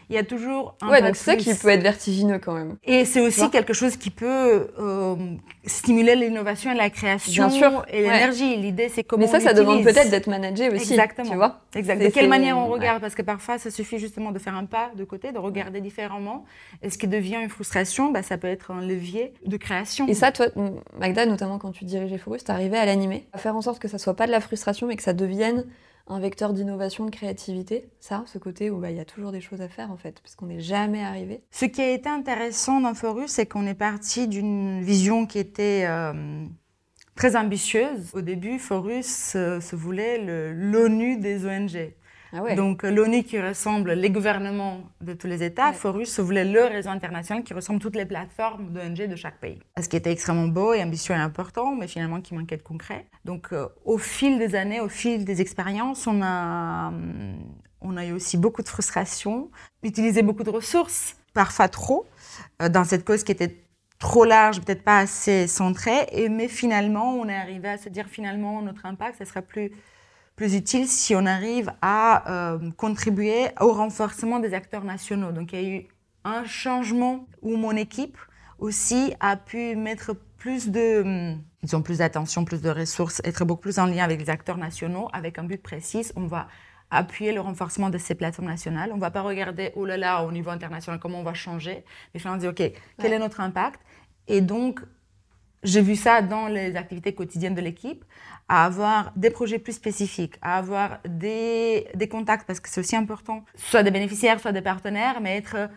il 0.08 0.14
y 0.14 0.18
a 0.18 0.24
toujours 0.24 0.76
un 0.82 0.90
ouais, 0.90 1.02
donc 1.02 1.16
c'est 1.16 1.24
ça 1.24 1.36
qui 1.36 1.54
peut 1.54 1.68
être 1.68 1.82
vertigineux 1.82 2.38
quand 2.38 2.52
même. 2.52 2.76
Et 2.84 3.04
c'est 3.04 3.20
aussi 3.20 3.50
quelque 3.50 3.72
chose 3.72 3.96
qui 3.96 4.10
peut 4.10 4.68
euh, 4.78 5.16
stimuler 5.64 6.14
l'innovation 6.14 6.72
et 6.72 6.74
la 6.74 6.90
création 6.90 7.48
et 7.88 8.02
l'énergie. 8.02 8.56
L'idée, 8.56 8.88
c'est 8.88 9.04
comment 9.04 9.24
Mais 9.24 9.30
ça, 9.30 9.40
ça 9.40 9.54
demande 9.54 9.82
peut-être 9.82 10.10
d'être 10.10 10.28
managé 10.28 10.68
aussi. 10.68 10.92
Exactement. 10.92 11.30
Tu 11.30 11.36
vois 11.36 11.60
Exactement. 11.74 12.08
De 12.08 12.14
quelle 12.14 12.28
manière 12.28 12.58
on 12.58 12.66
regarde? 12.66 13.00
Parce 13.00 13.14
que 13.14 13.22
parfois, 13.22 13.58
ça 13.58 13.70
suffit 13.70 13.98
justement 13.98 14.30
de 14.30 14.38
faire 14.38 14.54
un 14.54 14.64
pas 14.64 14.90
de 14.94 15.04
côté, 15.04 15.32
de 15.32 15.38
regarder 15.38 15.80
différemment. 15.80 16.44
Et 16.82 16.90
ce 16.90 16.98
qui 16.98 17.08
devient 17.08 17.38
une 17.42 17.48
frustration, 17.48 18.10
bah, 18.10 18.22
ça 18.22 18.38
peut 18.38 18.48
être 18.48 18.70
un 18.70 18.80
levier 18.80 19.32
de 19.46 19.56
création. 19.56 20.06
Et 20.06 20.14
ça, 20.14 20.32
toi, 20.32 20.46
Magda, 20.98 21.26
notamment 21.26 21.58
quand 21.58 21.72
tu 21.72 21.84
dirigeais 21.84 22.18
Forus, 22.18 22.44
t'arrivais 22.44 22.78
à 22.78 22.84
l'animer, 22.84 23.26
à 23.32 23.38
faire 23.38 23.56
en 23.56 23.62
sorte 23.62 23.78
que 23.78 23.88
ça 23.88 23.98
soit 23.98 24.14
pas 24.14 24.26
de 24.26 24.32
la 24.32 24.40
frustration, 24.40 24.86
mais 24.86 24.96
que 24.96 25.02
ça 25.02 25.12
devienne 25.12 25.64
un 26.06 26.20
vecteur 26.20 26.52
d'innovation, 26.52 27.06
de 27.06 27.10
créativité, 27.10 27.88
ça, 27.98 28.24
ce 28.26 28.38
côté 28.38 28.70
où 28.70 28.78
bah, 28.78 28.90
il 28.90 28.96
y 28.96 29.00
a 29.00 29.04
toujours 29.04 29.32
des 29.32 29.40
choses 29.40 29.60
à 29.60 29.68
faire 29.68 29.90
en 29.90 29.96
fait, 29.96 30.20
parce 30.20 30.34
qu'on 30.34 30.46
n'est 30.46 30.60
jamais 30.60 31.02
arrivé. 31.02 31.42
Ce 31.50 31.64
qui 31.64 31.80
a 31.80 31.90
été 31.90 32.08
intéressant 32.08 32.80
dans 32.80 32.94
Forus, 32.94 33.28
c'est 33.28 33.46
qu'on 33.46 33.66
est 33.66 33.74
parti 33.74 34.28
d'une 34.28 34.82
vision 34.82 35.26
qui 35.26 35.38
était 35.38 35.84
euh, 35.86 36.44
très 37.14 37.36
ambitieuse. 37.36 38.10
Au 38.12 38.20
début, 38.20 38.58
Forus 38.58 39.34
euh, 39.34 39.60
se 39.60 39.76
voulait 39.76 40.52
l'ONU 40.52 41.16
des 41.16 41.46
ONG. 41.46 41.94
Ah 42.34 42.54
Donc 42.54 42.82
l'ONU 42.82 43.22
qui 43.22 43.40
ressemble 43.40 43.92
les 43.92 44.10
gouvernements 44.10 44.80
de 45.00 45.12
tous 45.12 45.28
les 45.28 45.44
États, 45.44 45.72
Forus 45.72 46.18
voulait 46.18 46.44
le 46.44 46.64
réseau 46.64 46.90
international 46.90 47.44
qui 47.44 47.54
ressemble 47.54 47.78
toutes 47.78 47.94
les 47.94 48.06
plateformes 48.06 48.72
d'ONG 48.72 49.06
de 49.08 49.14
chaque 49.14 49.38
pays. 49.38 49.60
Ce 49.80 49.88
qui 49.88 49.96
était 49.96 50.10
extrêmement 50.10 50.48
beau 50.48 50.74
et 50.74 50.82
ambitieux 50.82 51.14
et 51.14 51.18
important, 51.18 51.76
mais 51.76 51.86
finalement 51.86 52.20
qui 52.20 52.34
manquait 52.34 52.56
de 52.56 52.62
concret. 52.62 53.06
Donc 53.24 53.52
euh, 53.52 53.68
au 53.84 53.98
fil 53.98 54.38
des 54.38 54.56
années, 54.56 54.80
au 54.80 54.88
fil 54.88 55.24
des 55.24 55.40
expériences, 55.40 56.08
on 56.08 56.22
a, 56.22 56.92
on 57.80 57.96
a 57.96 58.04
eu 58.04 58.12
aussi 58.12 58.36
beaucoup 58.36 58.62
de 58.62 58.68
frustration, 58.68 59.50
utilisé 59.84 60.22
beaucoup 60.22 60.42
de 60.42 60.50
ressources, 60.50 61.16
parfois 61.34 61.68
trop, 61.68 62.06
euh, 62.62 62.68
dans 62.68 62.84
cette 62.84 63.04
cause 63.04 63.22
qui 63.22 63.30
était 63.30 63.60
trop 64.00 64.24
large, 64.24 64.60
peut-être 64.60 64.82
pas 64.82 64.98
assez 64.98 65.46
centrée, 65.46 66.06
et, 66.10 66.28
mais 66.28 66.48
finalement, 66.48 67.14
on 67.14 67.28
est 67.28 67.36
arrivé 67.36 67.68
à 67.68 67.78
se 67.78 67.88
dire 67.88 68.06
finalement 68.06 68.60
notre 68.60 68.86
impact, 68.86 69.18
ce 69.18 69.24
sera 69.24 69.40
plus 69.40 69.70
plus 70.36 70.54
utile 70.54 70.88
si 70.88 71.14
on 71.14 71.26
arrive 71.26 71.72
à 71.80 72.52
euh, 72.54 72.70
contribuer 72.76 73.48
au 73.60 73.72
renforcement 73.72 74.40
des 74.40 74.54
acteurs 74.54 74.84
nationaux. 74.84 75.32
Donc 75.32 75.52
il 75.52 75.60
y 75.60 75.64
a 75.64 75.68
eu 75.76 75.86
un 76.24 76.44
changement 76.44 77.26
où 77.42 77.56
mon 77.56 77.72
équipe 77.76 78.18
aussi 78.58 79.14
a 79.20 79.36
pu 79.36 79.76
mettre 79.76 80.16
plus 80.38 80.68
de, 80.68 81.34
ils 81.62 81.76
ont 81.76 81.82
plus 81.82 81.98
d'attention, 81.98 82.44
plus 82.44 82.60
de 82.60 82.70
ressources, 82.70 83.20
être 83.24 83.44
beaucoup 83.44 83.62
plus 83.62 83.78
en 83.78 83.86
lien 83.86 84.04
avec 84.04 84.20
les 84.20 84.30
acteurs 84.30 84.58
nationaux, 84.58 85.08
avec 85.12 85.38
un 85.38 85.44
but 85.44 85.62
précis. 85.62 86.10
On 86.16 86.26
va 86.26 86.48
appuyer 86.90 87.32
le 87.32 87.40
renforcement 87.40 87.90
de 87.90 87.98
ces 87.98 88.14
plateformes 88.14 88.48
nationales. 88.48 88.90
On 88.92 88.96
ne 88.96 89.00
va 89.00 89.10
pas 89.10 89.22
regarder, 89.22 89.72
oh 89.74 89.84
là 89.84 89.96
là, 89.96 90.22
au 90.22 90.32
niveau 90.32 90.50
international, 90.50 91.00
comment 91.00 91.20
on 91.20 91.24
va 91.24 91.34
changer. 91.34 91.84
Mais 92.12 92.20
finalement, 92.20 92.36
on 92.36 92.40
dit, 92.40 92.48
OK, 92.48 92.72
quel 93.00 93.12
est 93.12 93.18
notre 93.18 93.40
impact? 93.40 93.80
Et 94.28 94.40
donc, 94.40 94.80
j'ai 95.64 95.80
vu 95.80 95.96
ça 95.96 96.22
dans 96.22 96.46
les 96.46 96.76
activités 96.76 97.14
quotidiennes 97.14 97.54
de 97.54 97.60
l'équipe, 97.60 98.04
à 98.48 98.66
avoir 98.66 99.12
des 99.16 99.30
projets 99.30 99.58
plus 99.58 99.72
spécifiques, 99.72 100.36
à 100.42 100.58
avoir 100.58 101.00
des, 101.08 101.88
des 101.94 102.08
contacts, 102.08 102.46
parce 102.46 102.60
que 102.60 102.68
c'est 102.68 102.80
aussi 102.80 102.94
important, 102.94 103.44
soit 103.56 103.82
des 103.82 103.90
bénéficiaires, 103.90 104.38
soit 104.38 104.52
des 104.52 104.62
partenaires, 104.62 105.20
mais 105.22 105.36
être 105.36 105.70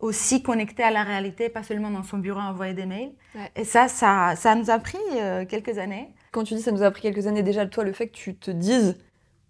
aussi 0.00 0.42
connecté 0.42 0.82
à 0.82 0.90
la 0.90 1.02
réalité, 1.02 1.48
pas 1.48 1.62
seulement 1.62 1.90
dans 1.90 2.02
son 2.02 2.18
bureau 2.18 2.40
à 2.40 2.44
envoyer 2.44 2.74
des 2.74 2.86
mails. 2.86 3.12
Et 3.56 3.64
ça, 3.64 3.88
ça, 3.88 4.34
ça 4.36 4.54
nous 4.54 4.70
a 4.70 4.78
pris 4.78 4.98
euh, 5.16 5.44
quelques 5.44 5.78
années. 5.78 6.08
Quand 6.30 6.44
tu 6.44 6.54
dis 6.54 6.62
ça 6.62 6.72
nous 6.72 6.82
a 6.82 6.90
pris 6.90 7.02
quelques 7.02 7.26
années, 7.26 7.42
déjà, 7.42 7.66
toi, 7.66 7.84
le 7.84 7.92
fait 7.92 8.08
que 8.08 8.16
tu 8.16 8.36
te 8.36 8.50
dises, 8.50 8.96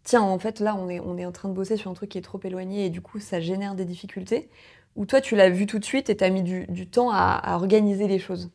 tiens, 0.04 0.22
en 0.22 0.38
fait, 0.38 0.60
là, 0.60 0.74
on 0.74 0.88
est, 0.88 1.00
on 1.00 1.18
est 1.18 1.26
en 1.26 1.32
train 1.32 1.48
de 1.48 1.54
bosser 1.54 1.76
sur 1.76 1.90
un 1.90 1.94
truc 1.94 2.10
qui 2.10 2.18
est 2.18 2.22
trop 2.22 2.40
éloigné 2.44 2.86
et 2.86 2.90
du 2.90 3.00
coup, 3.00 3.18
ça 3.18 3.40
génère 3.40 3.74
des 3.74 3.84
difficultés, 3.84 4.48
ou 4.96 5.06
toi, 5.06 5.20
tu 5.20 5.36
l'as 5.36 5.50
vu 5.50 5.66
tout 5.66 5.78
de 5.78 5.84
suite 5.84 6.10
et 6.10 6.16
tu 6.16 6.24
as 6.24 6.30
mis 6.30 6.42
du, 6.42 6.66
du 6.68 6.86
temps 6.86 7.10
à, 7.10 7.40
à 7.42 7.54
organiser 7.54 8.08
les 8.08 8.18
choses? 8.18 8.50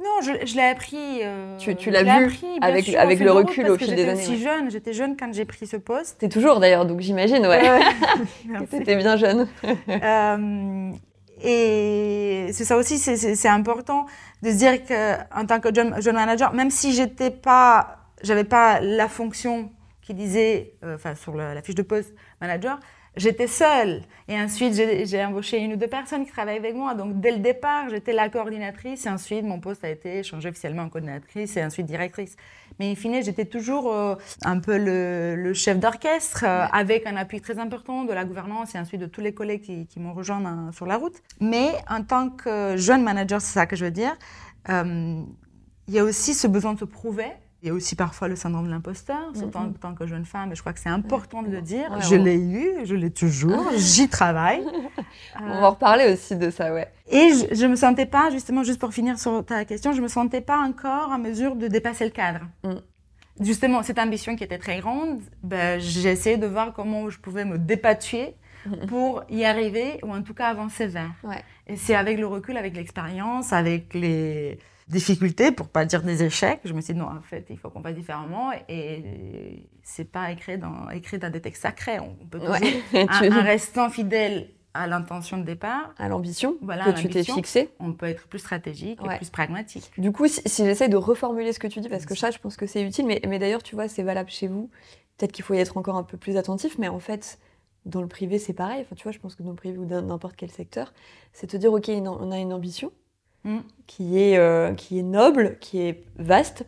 Non, 0.00 0.20
je, 0.22 0.56
l'ai 0.56 0.62
appris. 0.64 1.20
Euh, 1.22 1.56
tu, 1.56 1.76
tu 1.76 1.90
l'as 1.90 2.02
vu 2.02 2.34
avec, 2.60 2.92
avec 2.94 3.20
le 3.20 3.30
recul 3.30 3.70
au 3.70 3.78
fil 3.78 3.94
des 3.94 4.08
années. 4.08 4.20
J'étais 4.20 4.36
jeune, 4.38 4.70
j'étais 4.70 4.92
jeune 4.92 5.16
quand 5.16 5.32
j'ai 5.32 5.44
pris 5.44 5.68
ce 5.68 5.76
poste. 5.76 6.18
T'es 6.18 6.28
toujours 6.28 6.58
d'ailleurs, 6.58 6.84
donc 6.84 7.00
j'imagine, 7.00 7.46
ouais. 7.46 7.62
T'étais 8.70 8.96
bien 8.96 9.16
jeune. 9.16 9.46
euh, 9.88 10.90
et 11.40 12.48
c'est 12.52 12.64
ça 12.64 12.76
aussi, 12.76 12.98
c'est 12.98 13.48
important 13.48 14.06
de 14.42 14.50
se 14.50 14.56
dire 14.56 14.84
qu'en 14.84 15.46
tant 15.46 15.60
que 15.60 15.72
jeune, 15.72 16.00
jeune, 16.02 16.14
manager, 16.16 16.52
même 16.52 16.70
si 16.70 16.92
j'étais 16.92 17.30
pas, 17.30 17.98
j'avais 18.22 18.44
pas 18.44 18.80
la 18.80 19.08
fonction 19.08 19.70
qui 20.02 20.12
disait, 20.12 20.74
euh, 20.84 20.96
enfin 20.96 21.14
sur 21.14 21.36
la 21.36 21.62
fiche 21.62 21.76
de 21.76 21.82
poste 21.82 22.12
manager, 22.40 22.80
j'étais 23.16 23.46
seule. 23.46 24.02
Et 24.26 24.40
ensuite, 24.40 24.74
j'ai 24.74 25.24
embauché 25.24 25.58
une 25.58 25.74
ou 25.74 25.76
deux 25.76 25.88
personnes 25.88 26.24
qui 26.24 26.32
travaillent 26.32 26.56
avec 26.56 26.74
moi. 26.74 26.94
Donc, 26.94 27.20
dès 27.20 27.30
le 27.30 27.38
départ, 27.38 27.88
j'étais 27.90 28.12
la 28.12 28.28
coordinatrice. 28.28 29.06
Et 29.06 29.08
ensuite, 29.08 29.44
mon 29.44 29.60
poste 29.60 29.84
a 29.84 29.90
été 29.90 30.22
changé 30.22 30.48
officiellement 30.48 30.84
en 30.84 30.88
coordinatrice 30.88 31.56
et 31.56 31.64
ensuite 31.64 31.86
directrice. 31.86 32.36
Mais 32.78 32.90
in 32.90 32.94
fine, 32.94 33.22
j'étais 33.22 33.44
toujours 33.44 33.92
euh, 33.92 34.14
un 34.44 34.58
peu 34.58 34.78
le, 34.78 35.52
chef 35.52 35.78
d'orchestre, 35.78 36.44
euh, 36.44 36.64
avec 36.72 37.06
un 37.06 37.16
appui 37.16 37.40
très 37.40 37.58
important 37.58 38.04
de 38.04 38.12
la 38.12 38.24
gouvernance 38.24 38.74
et 38.74 38.78
ensuite 38.78 39.00
de 39.00 39.06
tous 39.06 39.20
les 39.20 39.34
collègues 39.34 39.86
qui, 39.86 40.00
m'ont 40.00 40.14
rejoint 40.14 40.70
sur 40.72 40.86
la 40.86 40.96
route. 40.96 41.14
Mais 41.40 41.72
en 41.88 42.02
tant 42.02 42.30
que 42.30 42.76
jeune 42.76 43.02
manager, 43.02 43.40
c'est 43.40 43.52
ça 43.52 43.66
que 43.66 43.76
je 43.76 43.84
veux 43.84 43.90
dire, 43.90 44.16
euh, 44.70 45.22
il 45.86 45.94
y 45.94 45.98
a 45.98 46.04
aussi 46.04 46.34
ce 46.34 46.46
besoin 46.46 46.74
de 46.74 46.78
se 46.78 46.84
prouver 46.84 47.30
Il 47.64 47.68
y 47.68 47.70
a 47.70 47.72
aussi 47.72 47.96
parfois 47.96 48.28
le 48.28 48.36
syndrome 48.36 48.66
de 48.66 48.70
l'imposteur, 48.70 49.34
surtout 49.34 49.56
en 49.56 49.72
tant 49.72 49.94
que 49.94 50.06
jeune 50.06 50.26
femme, 50.26 50.52
et 50.52 50.54
je 50.54 50.60
crois 50.60 50.74
que 50.74 50.80
c'est 50.80 50.90
important 50.90 51.42
de 51.42 51.48
le 51.48 51.62
dire. 51.62 51.98
je 52.02 52.14
l'ai 52.14 52.36
eu, 52.36 52.84
je 52.84 52.94
l'ai 52.94 53.10
toujours, 53.10 53.70
j'y 53.78 54.06
travaille. 54.06 54.62
On 55.40 55.46
va 55.46 55.68
en 55.68 55.70
reparler 55.70 56.12
aussi 56.12 56.36
de 56.36 56.50
ça, 56.50 56.74
ouais. 56.74 56.92
Et 57.08 57.30
je 57.52 57.64
ne 57.64 57.70
me 57.70 57.76
sentais 57.76 58.04
pas, 58.04 58.28
justement, 58.28 58.64
juste 58.64 58.78
pour 58.78 58.92
finir 58.92 59.18
sur 59.18 59.42
ta 59.46 59.64
question, 59.64 59.92
je 59.92 59.96
ne 59.96 60.02
me 60.02 60.08
sentais 60.08 60.42
pas 60.42 60.58
encore 60.58 61.08
en 61.08 61.18
mesure 61.18 61.56
de 61.56 61.66
dépasser 61.66 62.04
le 62.04 62.10
cadre. 62.10 62.40
Mm. 62.64 62.74
Justement, 63.40 63.82
cette 63.82 63.98
ambition 63.98 64.36
qui 64.36 64.44
était 64.44 64.58
très 64.58 64.80
grande, 64.80 65.22
ben, 65.42 65.80
j'ai 65.80 66.10
essayé 66.10 66.36
de 66.36 66.46
voir 66.46 66.74
comment 66.74 67.08
je 67.08 67.18
pouvais 67.18 67.46
me 67.46 67.56
dépatouiller 67.56 68.36
mm-hmm. 68.68 68.86
pour 68.88 69.24
y 69.30 69.42
arriver, 69.46 70.00
ou 70.02 70.12
en 70.12 70.20
tout 70.20 70.34
cas 70.34 70.48
avancer 70.48 70.86
vers. 70.86 71.14
Ouais. 71.22 71.42
Et 71.66 71.76
c'est 71.76 71.94
avec 71.94 72.18
le 72.18 72.26
recul, 72.26 72.58
avec 72.58 72.76
l'expérience, 72.76 73.54
avec 73.54 73.94
les 73.94 74.58
difficultés, 74.88 75.50
pour 75.50 75.68
pas 75.68 75.84
dire 75.84 76.02
des 76.02 76.22
échecs. 76.22 76.60
Je 76.64 76.72
me 76.72 76.80
suis 76.80 76.94
dit 76.94 77.00
non, 77.00 77.06
en 77.06 77.22
fait, 77.22 77.46
il 77.50 77.58
faut 77.58 77.70
qu'on 77.70 77.82
fasse 77.82 77.94
différemment. 77.94 78.50
Et 78.68 79.66
c'est 79.82 80.10
pas 80.10 80.30
écrit 80.30 80.58
dans, 80.58 80.90
écrit 80.90 81.18
dans 81.18 81.30
des 81.30 81.40
textes 81.40 81.62
sacrés. 81.62 82.00
On 82.00 82.14
peut 82.26 82.38
toujours, 82.38 82.54
un, 82.94 83.42
restant 83.42 83.90
fidèle 83.90 84.50
à 84.74 84.86
l'intention 84.86 85.38
de 85.38 85.44
départ, 85.44 85.94
à 85.98 86.08
l'ambition 86.08 86.56
voilà, 86.60 86.92
que 86.92 86.98
tu 86.98 87.08
t'es 87.08 87.22
fixée, 87.22 87.70
on 87.78 87.92
peut 87.92 88.06
être 88.06 88.26
plus 88.26 88.40
stratégique 88.40 88.98
et 89.04 89.16
plus 89.16 89.30
pragmatique. 89.30 89.92
Du 89.98 90.10
coup, 90.10 90.26
si, 90.26 90.42
j'essaie 90.44 90.88
de 90.88 90.96
reformuler 90.96 91.52
ce 91.52 91.60
que 91.60 91.68
tu 91.68 91.80
dis, 91.80 91.88
parce 91.88 92.06
que 92.06 92.16
ça, 92.16 92.32
je 92.32 92.38
pense 92.38 92.56
que 92.56 92.66
c'est 92.66 92.82
utile, 92.82 93.06
mais, 93.06 93.20
mais 93.28 93.38
d'ailleurs, 93.38 93.62
tu 93.62 93.76
vois, 93.76 93.86
c'est 93.86 94.02
valable 94.02 94.30
chez 94.30 94.48
vous. 94.48 94.68
Peut-être 95.16 95.30
qu'il 95.30 95.44
faut 95.44 95.54
y 95.54 95.58
être 95.58 95.76
encore 95.76 95.96
un 95.96 96.02
peu 96.02 96.16
plus 96.16 96.36
attentif, 96.36 96.76
mais 96.78 96.88
en 96.88 96.98
fait, 96.98 97.38
dans 97.86 98.00
le 98.00 98.08
privé, 98.08 98.40
c'est 98.40 98.52
pareil. 98.52 98.80
Enfin, 98.80 98.96
tu 98.96 99.04
vois, 99.04 99.12
je 99.12 99.20
pense 99.20 99.36
que 99.36 99.44
dans 99.44 99.50
le 99.50 99.56
privé 99.56 99.78
ou 99.78 99.84
dans 99.84 100.02
n'importe 100.02 100.34
quel 100.34 100.50
secteur, 100.50 100.92
c'est 101.32 101.46
te 101.46 101.56
dire, 101.56 101.72
OK, 101.72 101.88
on 101.88 102.32
a 102.32 102.38
une 102.38 102.52
ambition, 102.52 102.90
Mm. 103.44 103.58
qui, 103.86 104.18
est, 104.18 104.38
euh, 104.38 104.72
qui 104.72 104.98
est 104.98 105.02
noble, 105.02 105.58
qui 105.60 105.80
est 105.80 106.02
vaste, 106.16 106.64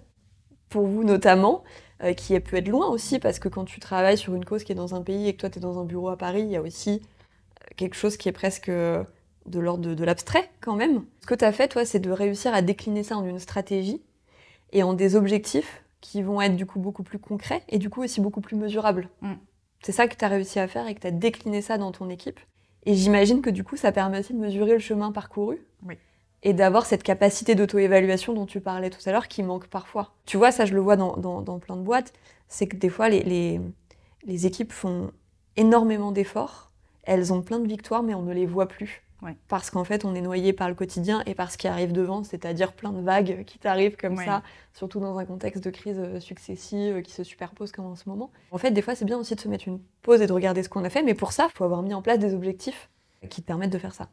pour 0.68 0.86
vous 0.86 1.04
notamment, 1.04 1.64
euh, 2.02 2.12
qui 2.12 2.38
peut 2.38 2.56
être 2.56 2.68
loin 2.68 2.88
aussi, 2.88 3.18
parce 3.18 3.38
que 3.38 3.48
quand 3.48 3.64
tu 3.64 3.80
travailles 3.80 4.18
sur 4.18 4.34
une 4.34 4.44
cause 4.44 4.62
qui 4.62 4.72
est 4.72 4.76
dans 4.76 4.94
un 4.94 5.00
pays 5.00 5.26
et 5.26 5.32
que 5.34 5.40
toi 5.40 5.48
tu 5.48 5.58
es 5.58 5.62
dans 5.62 5.80
un 5.80 5.84
bureau 5.84 6.10
à 6.10 6.18
Paris, 6.18 6.42
il 6.42 6.50
y 6.50 6.56
a 6.56 6.60
aussi 6.60 7.00
euh, 7.00 7.66
quelque 7.76 7.94
chose 7.94 8.18
qui 8.18 8.28
est 8.28 8.32
presque 8.32 8.70
de 8.70 9.58
l'ordre 9.58 9.94
de, 9.94 10.04
l'abstrait 10.04 10.50
quand 10.60 10.76
même. 10.76 11.04
Ce 11.22 11.26
que 11.26 11.34
tu 11.34 11.46
as 11.46 11.52
fait, 11.52 11.68
toi, 11.68 11.86
c'est 11.86 12.00
de 12.00 12.10
réussir 12.10 12.52
à 12.52 12.60
décliner 12.60 13.02
ça 13.02 13.16
en 13.16 13.24
une 13.24 13.38
stratégie 13.38 14.02
et 14.72 14.82
en 14.82 14.92
des 14.92 15.16
objectifs 15.16 15.82
qui 16.02 16.22
vont 16.22 16.42
être 16.42 16.56
du 16.56 16.66
coup 16.66 16.78
beaucoup 16.78 17.04
plus 17.04 17.18
concrets 17.18 17.62
et 17.70 17.78
du 17.78 17.88
coup 17.88 18.02
aussi 18.02 18.20
beaucoup 18.20 18.42
plus 18.42 18.56
mesurables. 18.56 19.08
Mm. 19.22 19.34
C'est 19.80 19.92
ça 19.92 20.08
que 20.08 20.16
tu 20.16 20.24
as 20.24 20.28
réussi 20.28 20.58
à 20.58 20.68
faire 20.68 20.86
et 20.88 20.94
que 20.94 21.00
tu 21.00 21.06
as 21.06 21.12
décliné 21.12 21.62
ça 21.62 21.78
dans 21.78 21.92
ton 21.92 22.10
équipe. 22.10 22.40
Et 22.84 22.94
j'imagine 22.94 23.40
que 23.40 23.50
du 23.50 23.64
coup, 23.64 23.76
ça 23.76 23.92
permet 23.92 24.18
aussi 24.18 24.34
de 24.34 24.38
mesurer 24.38 24.72
le 24.72 24.78
chemin 24.78 25.10
parcouru. 25.10 25.64
Oui 25.86 25.96
et 26.46 26.52
d'avoir 26.52 26.86
cette 26.86 27.02
capacité 27.02 27.56
d'auto-évaluation 27.56 28.32
dont 28.32 28.46
tu 28.46 28.60
parlais 28.60 28.88
tout 28.88 29.00
à 29.04 29.10
l'heure 29.10 29.26
qui 29.26 29.42
manque 29.42 29.66
parfois. 29.66 30.12
Tu 30.26 30.36
vois, 30.36 30.52
ça 30.52 30.64
je 30.64 30.74
le 30.74 30.80
vois 30.80 30.94
dans, 30.94 31.16
dans, 31.16 31.58
plein 31.58 31.74
de 31.74 31.82
boîtes, 31.82 32.12
c'est 32.46 32.68
que 32.68 32.76
des 32.76 32.88
fois 32.88 33.08
les, 33.08 33.24
les, 33.24 33.60
les 34.24 34.46
équipes 34.46 34.72
font 34.72 35.10
énormément 35.56 36.12
d'efforts, 36.12 36.70
elles 37.02 37.32
ont 37.32 37.42
plein 37.42 37.58
de 37.58 37.66
victoires 37.66 38.04
mais 38.04 38.14
on 38.14 38.22
ne 38.22 38.32
les 38.32 38.46
voit 38.46 38.68
plus. 38.68 39.02
Parce 39.48 39.70
qu'en 39.70 39.82
fait, 39.82 40.04
on 40.04 40.14
est 40.14 40.20
noyé 40.20 40.52
par 40.52 40.68
le 40.68 40.76
quotidien 40.76 41.24
et 41.26 41.34
par 41.34 41.50
ce 41.50 41.58
qui 41.58 41.66
arrive 41.66 41.90
devant, 41.90 42.22
c'est-à-dire 42.22 42.72
plein 42.72 42.92
de 42.92 43.00
vagues 43.00 43.42
qui 43.44 43.58
t'arrivent 43.58 43.96
comme 43.96 44.16
ça, 44.18 44.44
surtout 44.72 45.00
dans 45.00 45.18
un 45.18 45.24
contexte 45.24 45.64
de 45.64 45.70
crise 45.70 45.98
euh, 45.98 46.20
successive 46.20 46.98
euh, 46.98 47.00
qui 47.00 47.10
se 47.10 47.24
superpose 47.24 47.72
comme 47.72 47.86
en 47.86 47.96
ce 47.96 48.08
moment. 48.08 48.30
En 48.52 48.58
fait, 48.58 48.70
des 48.70 48.82
fois, 48.82 48.94
c'est 48.94 49.04
bien 49.04 49.18
aussi 49.18 49.34
de 49.34 49.40
se 49.40 49.48
mettre 49.48 49.66
une 49.66 49.80
pause 50.02 50.20
et 50.20 50.28
de 50.28 50.32
regarder 50.32 50.62
ce 50.62 50.68
qu'on 50.68 50.84
a 50.84 50.90
fait, 50.90 51.02
mais 51.02 51.14
pour 51.14 51.32
ça, 51.32 51.48
il 51.52 51.56
faut 51.56 51.64
avoir 51.64 51.82
mis 51.82 51.92
en 51.92 52.02
place 52.02 52.20
des 52.20 52.34
objectifs 52.34 52.88
qui 53.28 53.42
te 53.42 53.46
permettent 53.48 53.72
de 53.72 53.78
faire 53.78 53.94
ça. 53.94 54.10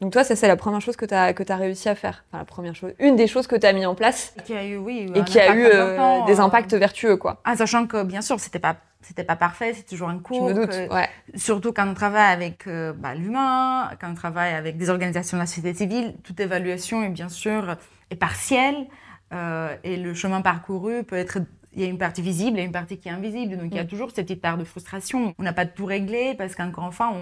Donc 0.00 0.12
toi, 0.12 0.24
ça 0.24 0.36
c'est 0.36 0.48
la 0.48 0.56
première 0.56 0.80
chose 0.80 0.96
que 0.96 1.06
tu 1.06 1.14
as, 1.14 1.32
que 1.32 1.50
as 1.50 1.56
réussi 1.56 1.88
à 1.88 1.94
faire. 1.94 2.24
Enfin, 2.28 2.38
la 2.38 2.44
première 2.44 2.74
chose, 2.74 2.92
une 2.98 3.16
des 3.16 3.26
choses 3.26 3.46
que 3.46 3.56
tu 3.56 3.66
as 3.66 3.72
mis 3.72 3.86
en 3.86 3.94
place. 3.94 4.34
Et 4.38 4.42
qui 4.42 4.54
a 4.54 4.64
eu, 4.64 4.76
oui, 4.76 5.10
et 5.14 5.24
qui 5.24 5.40
a 5.40 5.54
eu 5.54 5.64
euh, 5.64 6.24
des 6.26 6.38
impacts 6.40 6.74
vertueux, 6.74 7.16
quoi. 7.16 7.40
Ah, 7.44 7.56
sachant 7.56 7.86
que 7.86 8.02
bien 8.02 8.20
sûr, 8.20 8.38
c'était 8.38 8.58
pas 8.58 8.76
c'était 9.00 9.24
pas 9.24 9.36
parfait, 9.36 9.72
c'est 9.72 9.86
toujours 9.86 10.08
un 10.08 10.18
cours. 10.18 10.48
Je 10.48 10.54
me 10.54 10.66
doute, 10.66 10.92
ouais. 10.92 11.08
Surtout 11.36 11.72
quand 11.72 11.88
on 11.88 11.94
travaille 11.94 12.32
avec 12.32 12.66
euh, 12.66 12.92
bah, 12.92 13.14
l'humain, 13.14 13.90
quand 14.00 14.10
on 14.10 14.14
travaille 14.14 14.52
avec 14.52 14.76
des 14.76 14.90
organisations 14.90 15.36
de 15.36 15.42
la 15.42 15.46
société 15.46 15.74
civile, 15.74 16.14
toute 16.24 16.40
évaluation 16.40 17.02
est 17.04 17.08
bien 17.08 17.28
sûr 17.28 17.76
est 18.10 18.16
partielle 18.16 18.86
euh, 19.32 19.74
et 19.84 19.96
le 19.96 20.14
chemin 20.14 20.40
parcouru 20.40 21.04
peut 21.04 21.16
être 21.16 21.38
il 21.76 21.82
y 21.82 21.84
a 21.84 21.88
une 21.88 21.98
partie 21.98 22.22
visible 22.22 22.58
et 22.58 22.62
une 22.62 22.72
partie 22.72 22.96
qui 22.96 23.08
est 23.08 23.12
invisible. 23.12 23.58
Donc 23.58 23.68
il 23.70 23.76
y 23.76 23.78
a 23.78 23.84
mm. 23.84 23.88
toujours 23.88 24.10
cette 24.10 24.26
petite 24.26 24.40
part 24.40 24.56
de 24.56 24.64
frustration. 24.64 25.34
On 25.38 25.42
n'a 25.42 25.52
pas 25.52 25.66
tout 25.66 25.84
réglé 25.84 26.34
parce 26.36 26.54
qu'encore 26.54 26.84
enfin, 26.84 27.12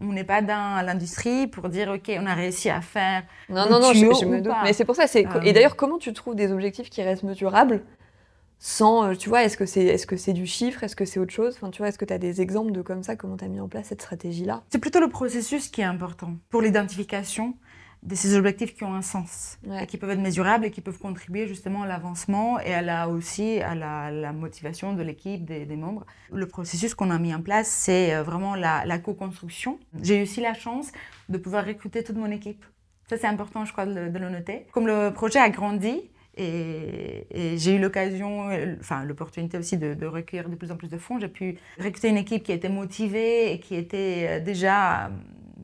on 0.00 0.12
n'est 0.12 0.24
pas 0.24 0.42
dans 0.42 0.84
l'industrie 0.84 1.46
pour 1.46 1.68
dire 1.68 1.90
OK, 1.90 2.10
on 2.20 2.26
a 2.26 2.34
réussi 2.34 2.68
à 2.68 2.80
faire. 2.80 3.22
Non, 3.48 3.70
non, 3.70 3.80
non, 3.80 3.92
je, 3.92 4.26
me 4.26 4.40
doute. 4.40 4.52
Mais 4.64 4.72
c'est 4.72 4.84
pour 4.84 4.96
ça. 4.96 5.04
Et 5.14 5.26
euh. 5.26 5.52
d'ailleurs, 5.52 5.76
comment 5.76 5.98
tu 5.98 6.12
trouves 6.12 6.34
des 6.34 6.50
objectifs 6.50 6.90
qui 6.90 7.02
restent 7.02 7.22
mesurables 7.22 7.82
sans, 8.62 9.04
euh, 9.04 9.14
tu 9.14 9.30
vois, 9.30 9.44
est-ce 9.44 9.56
que 9.56 9.64
c'est 9.64 9.84
est 9.84 10.04
-ce 10.04 10.16
c'est 10.18 10.34
du 10.34 10.44
chiffre 10.44 10.84
Est-ce 10.84 10.94
que 10.94 11.06
c'est 11.06 11.18
autre 11.18 11.32
chose? 11.32 11.54
Enfin, 11.56 11.70
tu 11.70 11.78
vois, 11.78 11.88
Est-ce 11.88 11.96
que 11.96 12.04
tu 12.04 12.12
as 12.12 12.18
des 12.18 12.42
exemples 12.42 12.72
de 12.72 12.82
comme 12.82 13.02
ça, 13.02 13.16
comment 13.16 13.38
tu 13.38 13.44
as 13.44 13.48
mis 13.48 13.60
en 13.60 13.68
place 13.68 13.86
cette 13.86 14.02
stratégie-là? 14.02 14.62
C'est 14.68 14.80
plutôt 14.80 15.00
le 15.00 15.08
processus 15.08 15.68
qui 15.68 15.80
est 15.80 15.84
important 15.84 16.34
pour 16.50 16.60
l'identification 16.60 17.54
de 18.02 18.14
ces 18.14 18.34
objectifs 18.34 18.74
qui 18.74 18.84
ont 18.84 18.94
un 18.94 19.02
sens, 19.02 19.58
et 19.80 19.86
qui 19.86 19.98
peuvent 19.98 20.10
être 20.10 20.20
mesurables 20.20 20.64
et 20.64 20.70
qui 20.70 20.80
peuvent 20.80 20.98
contribuer 20.98 21.46
justement 21.46 21.82
à 21.82 21.86
l'avancement 21.86 22.58
et 22.58 22.72
à 22.72 22.80
la, 22.80 23.08
aussi 23.08 23.60
à 23.60 23.74
la, 23.74 24.32
motivation 24.32 24.94
de 24.94 25.02
l'équipe, 25.02 25.44
des, 25.44 25.76
membres. 25.76 26.06
Le 26.32 26.46
processus 26.46 26.94
qu'on 26.94 27.10
a 27.10 27.18
mis 27.18 27.34
en 27.34 27.42
place, 27.42 27.68
c'est 27.68 28.14
euh, 28.14 28.22
vraiment 28.22 28.54
la, 28.54 28.98
co-construction. 28.98 29.78
J'ai 30.02 30.18
eu 30.18 30.22
aussi 30.22 30.40
la 30.40 30.54
chance 30.54 30.92
de 31.28 31.36
pouvoir 31.36 31.66
recruter 31.66 32.02
toute 32.02 32.16
mon 32.16 32.30
équipe. 32.30 32.64
Ça, 33.08 33.18
c'est 33.18 33.26
important, 33.26 33.64
je 33.64 33.72
crois, 33.72 33.86
de, 33.86 34.18
le 34.18 34.30
noter. 34.30 34.66
Comme 34.72 34.86
le 34.86 35.10
projet 35.10 35.38
a 35.38 35.50
grandi, 35.50 36.00
et, 36.36 37.26
j'ai 37.58 37.74
eu 37.74 37.78
l'occasion, 37.78 38.48
enfin 38.80 39.04
l'opportunité 39.04 39.58
aussi 39.58 39.76
de, 39.76 39.94
de, 39.94 40.06
recueillir 40.06 40.48
de 40.48 40.54
plus 40.54 40.70
en 40.70 40.76
plus 40.76 40.88
de 40.88 40.96
fonds. 40.96 41.18
J'ai 41.18 41.28
pu 41.28 41.58
recruter 41.78 42.08
une 42.08 42.16
équipe 42.16 42.44
qui 42.44 42.52
était 42.52 42.68
motivée 42.70 43.52
et 43.52 43.60
qui 43.60 43.74
était 43.74 44.26
euh, 44.28 44.40
déjà 44.40 45.10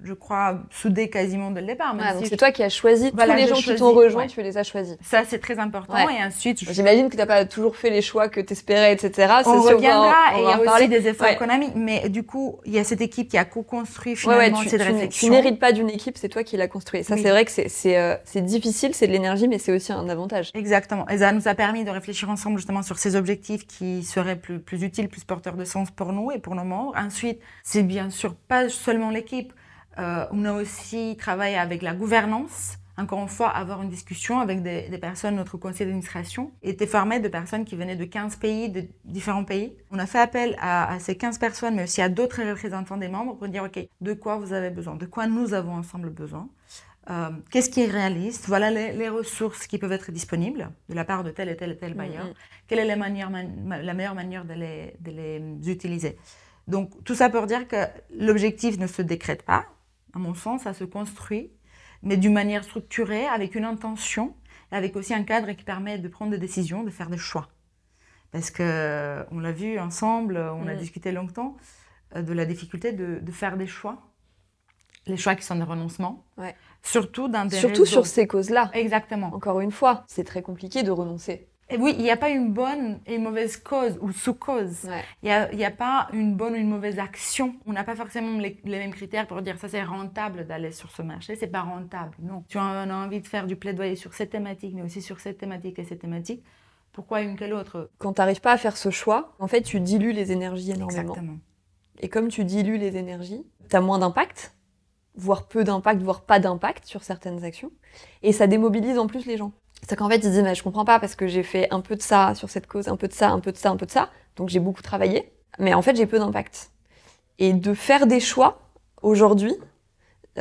je 0.05 0.13
crois, 0.13 0.61
soudé 0.71 1.11
quasiment 1.11 1.51
dès 1.51 1.61
le 1.61 1.67
départ. 1.69 1.95
Ah, 2.01 2.15
c'est 2.23 2.37
toi 2.37 2.51
qui 2.51 2.63
as 2.63 2.69
choisi, 2.69 3.13
tous 3.13 3.19
les 3.19 3.47
gens 3.47 3.57
qui 3.57 3.75
t'ont 3.75 3.93
rejoint, 3.93 4.27
tu 4.27 4.43
les 4.43 4.57
as 4.59 4.63
choisis. 4.63 4.97
Ça, 5.03 5.23
c'est 5.27 5.39
très 5.39 5.59
important. 5.59 5.97
Et 6.09 6.23
ensuite... 6.25 6.59
J'imagine 6.73 7.07
que 7.07 7.13
tu 7.13 7.17
n'as 7.19 7.27
pas 7.27 7.45
toujours 7.45 7.77
fait 7.77 7.91
les 7.91 8.03
choix 8.03 8.29
que 8.29 8.41
tu 8.41 8.53
espérais, 8.53 8.93
etc. 8.93 9.33
On 9.47 9.61
reviendra, 9.61 10.37
et 10.37 10.41
il 10.41 10.45
y 10.45 10.53
a 10.53 10.75
aussi 10.75 10.89
des 10.89 11.09
efforts 11.09 11.29
économiques. 11.29 11.73
Mais 11.75 12.09
du 12.09 12.23
coup, 12.23 12.59
il 12.65 12.73
y 12.73 12.79
a 12.79 12.85
cette 12.85 13.01
équipe 13.01 13.29
qui 13.29 13.39
a 13.39 13.45
co-construit 13.45 14.17
finalement 14.17 14.63
tu, 14.63 14.69
cette 14.69 14.81
tu, 14.81 14.87
réflexion. 14.87 15.29
Tu 15.29 15.33
n'hérites 15.33 15.59
pas 15.59 15.73
d'une 15.73 15.91
équipe, 15.91 16.17
c'est 16.19 16.29
toi 16.29 16.43
qui 16.43 16.57
l'as 16.57 16.69
construit. 16.69 17.05
Ça, 17.05 17.17
c'est 17.17 17.31
vrai 17.31 17.45
que 17.45 17.51
euh, 17.89 18.17
c'est 18.25 18.45
difficile, 18.45 18.95
c'est 18.95 19.07
de 19.07 19.13
l'énergie, 19.13 19.49
mais 19.49 19.59
c'est 19.59 19.73
aussi 19.73 19.93
un 19.93 20.09
avantage. 20.09 20.51
Exactement. 20.55 21.09
Et 21.09 21.19
ça 21.19 21.33
nous 21.33 21.49
a 21.49 21.55
permis 21.55 21.85
de 21.85 21.91
réfléchir 21.91 22.31
ensemble 22.31 22.59
justement 22.59 22.83
sur 22.83 22.99
ces 22.99 23.17
objectifs 23.17 23.67
qui 23.67 24.03
seraient 24.03 24.37
plus, 24.37 24.59
plus 24.59 24.83
utiles, 24.83 25.09
plus 25.09 25.25
porteurs 25.25 25.57
de 25.57 25.65
sens 25.65 25.91
pour 25.91 26.13
nous 26.13 26.31
et 26.31 26.39
pour 26.39 26.55
nos 26.55 26.65
membres. 26.65 26.93
Ensuite, 26.97 27.41
c'est 27.63 27.83
bien 27.83 28.11
sûr 28.11 28.35
pas 28.35 28.69
seulement 28.69 29.11
l'équipe. 29.11 29.53
Euh, 29.99 30.27
on 30.31 30.45
a 30.45 30.53
aussi 30.53 31.17
travaillé 31.19 31.57
avec 31.57 31.83
la 31.83 31.95
gouvernance. 31.95 32.79
Encore 32.99 33.21
une 33.21 33.29
fois, 33.29 33.49
avoir 33.49 33.83
une 33.83 33.91
discussion 33.91 34.41
avec 34.41 34.63
des, 34.63 34.99
personnes, 34.99 35.37
notre 35.37 35.59
conseil 35.59 35.87
d'administration 35.87 36.53
était 36.63 36.87
formé 36.87 37.21
de 37.21 37.29
personnes 37.29 37.67
qui 37.67 37.77
venaient 37.77 37.97
de 37.97 38.05
15 38.05 38.37
pays, 38.37 38.71
de 38.71 38.85
différents 39.05 39.45
pays. 39.45 39.75
On 39.91 39.99
a 39.99 40.07
fait 40.07 40.19
appel 40.19 40.57
à, 40.61 40.99
ces 40.99 41.15
15 41.15 41.39
personnes, 41.39 41.75
mais 41.75 41.83
aussi 41.83 42.01
à 42.01 42.09
d'autres 42.09 42.43
représentants 42.43 42.97
des 42.97 43.09
membres 43.09 43.37
pour 43.37 43.49
dire, 43.49 43.65
OK, 43.65 43.79
de 44.01 44.15
quoi 44.15 44.39
vous 44.39 44.55
avez 44.55 44.71
besoin, 44.71 44.97
de 44.97 45.05
quoi 45.05 45.27
nous 45.27 45.53
avons 45.53 45.75
ensemble 45.75 46.09
besoin. 46.09 46.49
Euh, 47.11 47.29
qu'est-ce 47.51 47.69
qui 47.69 47.83
est 47.83 47.91
réaliste 47.91 48.47
Voilà 48.49 48.71
les, 48.71 49.09
ressources 49.11 49.67
qui 49.67 49.77
peuvent 49.79 49.93
être 49.93 50.11
disponibles 50.11 50.71
de 50.89 50.95
la 50.95 51.05
part 51.05 51.23
de 51.23 51.31
tel 51.31 51.51
et 51.51 51.57
tel 51.57 51.73
et 51.73 51.77
tel 51.77 51.93
mm, 51.93 51.99
bailleur. 51.99 52.25
Mm. 52.25 52.33
Quelle 52.67 52.79
est 52.79 52.85
la, 52.87 52.97
la 52.97 53.95
meilleure 53.95 54.15
manière 54.15 54.45
de 54.47 54.55
les, 54.55 54.97
de 55.01 55.11
les 55.11 55.71
utiliser 55.71 56.17
Donc, 56.67 57.05
tout 57.05 57.15
ça 57.15 57.29
pour 57.29 57.47
dire 57.47 57.69
que 57.69 57.77
l'objectif 58.19 58.79
ne 58.79 58.87
se 58.87 59.03
décrète 59.03 59.43
pas 59.43 59.67
à 60.15 60.19
mon 60.19 60.35
sens, 60.35 60.63
ça 60.63 60.75
se 60.75 60.85
construit, 60.85 61.51
mais 62.03 62.17
d'une 62.17 62.33
manière 62.33 62.65
structurée, 62.65 63.27
avec 63.27 63.55
une 63.55 63.65
intention, 63.65 64.35
et 64.73 64.77
avec 64.77 64.97
aussi 64.97 65.15
un 65.15 65.23
cadre 65.23 65.53
qui 65.53 65.65
permet 65.65 65.99
de 65.99 66.09
prendre 66.09 66.31
des 66.31 66.39
décisions, 66.39 66.83
de 66.85 66.91
faire 66.91 67.11
des 67.11 67.19
choix. 67.19 67.49
Parce 68.33 68.51
que 68.51 69.25
on 69.31 69.39
l'a 69.39 69.53
vu 69.53 69.79
ensemble, 69.79 70.37
on 70.37 70.67
a 70.67 70.75
mm. 70.75 70.79
discuté 70.79 71.13
longtemps 71.13 71.57
euh, 72.15 72.23
de 72.23 72.33
la 72.33 72.45
difficulté 72.45 72.93
de, 72.93 73.21
faire 73.31 73.57
des 73.57 73.67
choix, 73.67 74.13
les 75.07 75.17
choix 75.17 75.35
qui 75.35 75.45
sont 75.45 75.57
des 75.57 75.63
renoncements, 75.63 76.25
surtout 76.83 77.29
dans 77.29 77.47
des 77.47 77.57
surtout 77.57 77.87
sur 77.87 78.07
ces 78.07 78.27
causes-là. 78.27 78.71
Exactement. 78.75 79.29
Encore 79.35 79.61
une 79.61 79.71
fois, 79.71 80.05
c'est 80.07 80.25
très 80.25 80.43
compliqué 80.43 80.83
de 80.83 80.91
renoncer 80.91 81.49
oui, 81.79 81.95
il 81.99 82.05
n'y 82.05 82.11
a 82.11 82.17
pas 82.17 82.31
une 82.31 82.53
bonne 82.53 83.01
et 83.07 83.17
une 83.17 83.25
mauvaise 83.25 83.57
cause 83.57 83.99
ou 84.01 84.13
sous-cause. 84.13 84.89
Il 85.23 85.57
n'y 85.57 85.65
a, 85.65 85.71
pas 85.71 86.09
une 86.13 86.37
bonne 86.37 86.53
ou 86.53 86.57
une 86.57 86.69
mauvaise 86.69 86.99
action. 86.99 87.57
On 87.67 87.73
n'a 87.73 87.83
pas 87.83 87.97
forcément 87.97 88.39
les, 88.39 88.61
mêmes 88.65 88.93
critères 88.95 89.27
pour 89.27 89.43
dire 89.43 89.59
ça 89.59 89.69
c'est 89.69 89.83
rentable 89.83 90.47
d'aller 90.47 90.71
sur 90.71 90.91
ce 90.93 91.03
marché, 91.03 91.35
c'est 91.35 91.49
pas 91.49 91.63
rentable. 91.63 92.15
Non. 92.21 92.45
Tu 92.49 92.59
as, 92.59 92.63
envie 92.63 93.21
de 93.21 93.27
faire 93.27 93.47
du 93.47 93.57
plaidoyer 93.57 93.97
sur 93.97 94.15
cette 94.15 94.31
thématique, 94.31 94.75
mais 94.75 94.83
aussi 94.83 95.03
sur 95.03 95.19
cette 95.19 95.39
thématique 95.39 95.79
et 95.79 95.85
cette 95.85 96.01
thématique. 96.01 96.45
Pourquoi 96.93 97.21
une 97.23 97.37
que 97.37 97.45
l'autre? 97.45 97.91
Quand 97.99 98.15
tu 98.15 98.21
n'arrives 98.21 98.41
pas 98.41 98.53
à 98.53 98.57
faire 98.57 98.77
ce 98.77 98.91
choix, 98.91 99.35
en 99.39 99.49
fait, 99.49 99.63
tu 99.63 99.81
dilues 99.81 100.13
les 100.13 100.33
énergies 100.33 100.71
énormément. 100.71 101.01
Exactement. 101.01 101.39
Et 101.99 102.09
comme 102.09 102.29
tu 102.29 102.45
dilues 102.45 102.79
les 102.79 102.97
énergies, 102.97 103.45
tu 103.69 103.77
as 103.77 103.81
moins 103.81 103.99
d'impact, 103.99 104.55
voire 105.17 105.49
peu 105.49 105.65
d'impact, 105.65 106.01
voire 106.01 106.23
pas 106.23 106.39
d'impact 106.39 106.87
sur 106.87 107.03
certaines 107.03 107.45
actions. 107.45 107.73
Et 108.23 108.33
ça 108.33 108.47
démobilise 108.47 108.99
en 108.99 109.09
plus 109.09 109.27
les 109.27 109.37
gens. 109.37 109.53
C'est 109.89 109.97
qu'en 109.97 110.09
fait, 110.09 110.17
ils 110.17 110.31
disent, 110.31 110.43
mais 110.43 110.55
je 110.55 110.63
comprends 110.63 110.85
pas 110.85 110.99
parce 110.99 111.15
que 111.15 111.27
j'ai 111.27 111.43
fait 111.43 111.69
un 111.71 111.81
peu 111.81 111.97
de 111.97 112.03
ça 112.03 112.35
sur 112.35 112.51
cette 112.51 112.67
cause, 112.67 112.89
un 112.89 112.97
peu 112.97 113.09
de 113.09 113.13
ça, 113.13 113.31
un 113.31 113.41
peu 113.41 113.53
de 113.53 113.57
ça, 113.57 113.71
un 113.71 113.77
peu 113.77 113.87
de 113.87 113.91
ça. 113.91 114.11
Donc 114.37 114.49
j'ai 114.49 114.61
beaucoup 114.61 114.83
travaillé. 114.83 115.33
Mais 115.59 115.75
en 115.75 115.83
fait, 115.83 115.97
j'ai 115.97 116.07
peu 116.07 116.19
d'impact. 116.19 116.71
Et 117.39 117.53
de 117.53 117.75
faire 117.75 118.07
des 118.07 118.21
choix 118.21 118.61
aujourd'hui, 119.03 119.55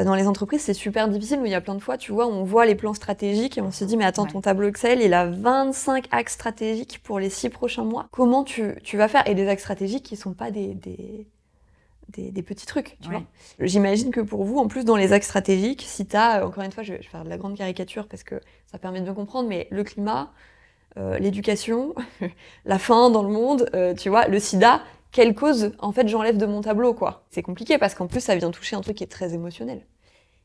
dans 0.04 0.16
les 0.16 0.28
entreprises, 0.28 0.62
c'est 0.62 0.74
super 0.74 1.08
difficile. 1.08 1.40
Mais 1.42 1.50
il 1.50 1.52
y 1.52 1.56
a 1.56 1.62
plein 1.62 1.76
de 1.76 1.82
fois, 1.82 1.98
tu 1.98 2.12
vois, 2.12 2.28
on 2.28 2.44
voit 2.44 2.66
les 2.66 2.76
plans 2.76 2.94
stratégiques 2.94 3.58
et 3.58 3.62
on 3.62 3.72
se 3.72 3.86
dit, 3.86 3.98
mais 3.98 4.06
attends, 4.06 4.26
ton 4.26 4.42
tableau 4.42 4.68
Excel, 4.68 5.02
il 5.02 5.14
a 5.14 5.28
25 5.28 6.08
axes 6.12 6.34
stratégiques 6.34 7.02
pour 7.04 7.20
les 7.20 7.30
six 7.30 7.50
prochains 7.50 7.84
mois. 7.84 8.08
Comment 8.12 8.44
tu, 8.44 8.76
tu 8.84 8.98
vas 8.98 9.08
faire? 9.08 9.28
Et 9.28 9.36
des 9.36 9.48
axes 9.48 9.62
stratégiques 9.62 10.04
qui 10.04 10.16
sont 10.18 10.34
pas 10.34 10.52
des, 10.52 10.74
des, 10.74 11.28
des, 12.10 12.44
petits 12.44 12.66
trucs, 12.66 12.98
tu 13.02 13.10
vois. 13.10 13.24
J'imagine 13.60 14.12
que 14.12 14.22
pour 14.22 14.44
vous, 14.44 14.58
en 14.58 14.68
plus, 14.68 14.86
dans 14.86 14.96
les 14.96 15.14
axes 15.14 15.26
stratégiques, 15.26 15.84
si 15.86 16.06
tu 16.06 16.16
as, 16.16 16.46
encore 16.46 16.64
une 16.64 16.72
fois, 16.72 16.84
je 16.84 16.94
vais 16.94 17.02
faire 17.02 17.24
de 17.24 17.30
la 17.30 17.38
grande 17.38 17.58
caricature 17.58 18.08
parce 18.08 18.24
que 18.24 18.40
ça 18.66 18.78
permet 18.78 19.00
de 19.00 19.06
bien 19.06 19.14
comprendre, 19.14 19.50
mais 19.50 19.68
le 19.72 19.84
climat, 19.84 20.32
euh, 20.98 21.18
l'éducation, 21.20 21.94
la 22.66 22.80
faim 22.80 23.10
dans 23.10 23.24
le 23.24 23.30
monde, 23.30 23.70
euh, 23.74 23.94
tu 23.94 24.10
vois, 24.10 24.28
le 24.28 24.40
sida, 24.40 24.82
quelle 25.12 25.36
cause, 25.36 25.74
en 25.80 25.92
fait, 25.92 26.08
j'enlève 26.08 26.38
de 26.38 26.46
mon 26.46 26.62
tableau, 26.62 26.94
quoi. 26.94 27.26
C'est 27.32 27.42
compliqué 27.42 27.78
parce 27.78 27.96
qu'en 27.96 28.08
plus, 28.08 28.22
ça 28.22 28.36
vient 28.36 28.52
toucher 28.52 28.76
un 28.76 28.82
truc 28.82 28.98
qui 28.98 29.04
est 29.04 29.08
très 29.12 29.34
émotionnel. 29.34 29.86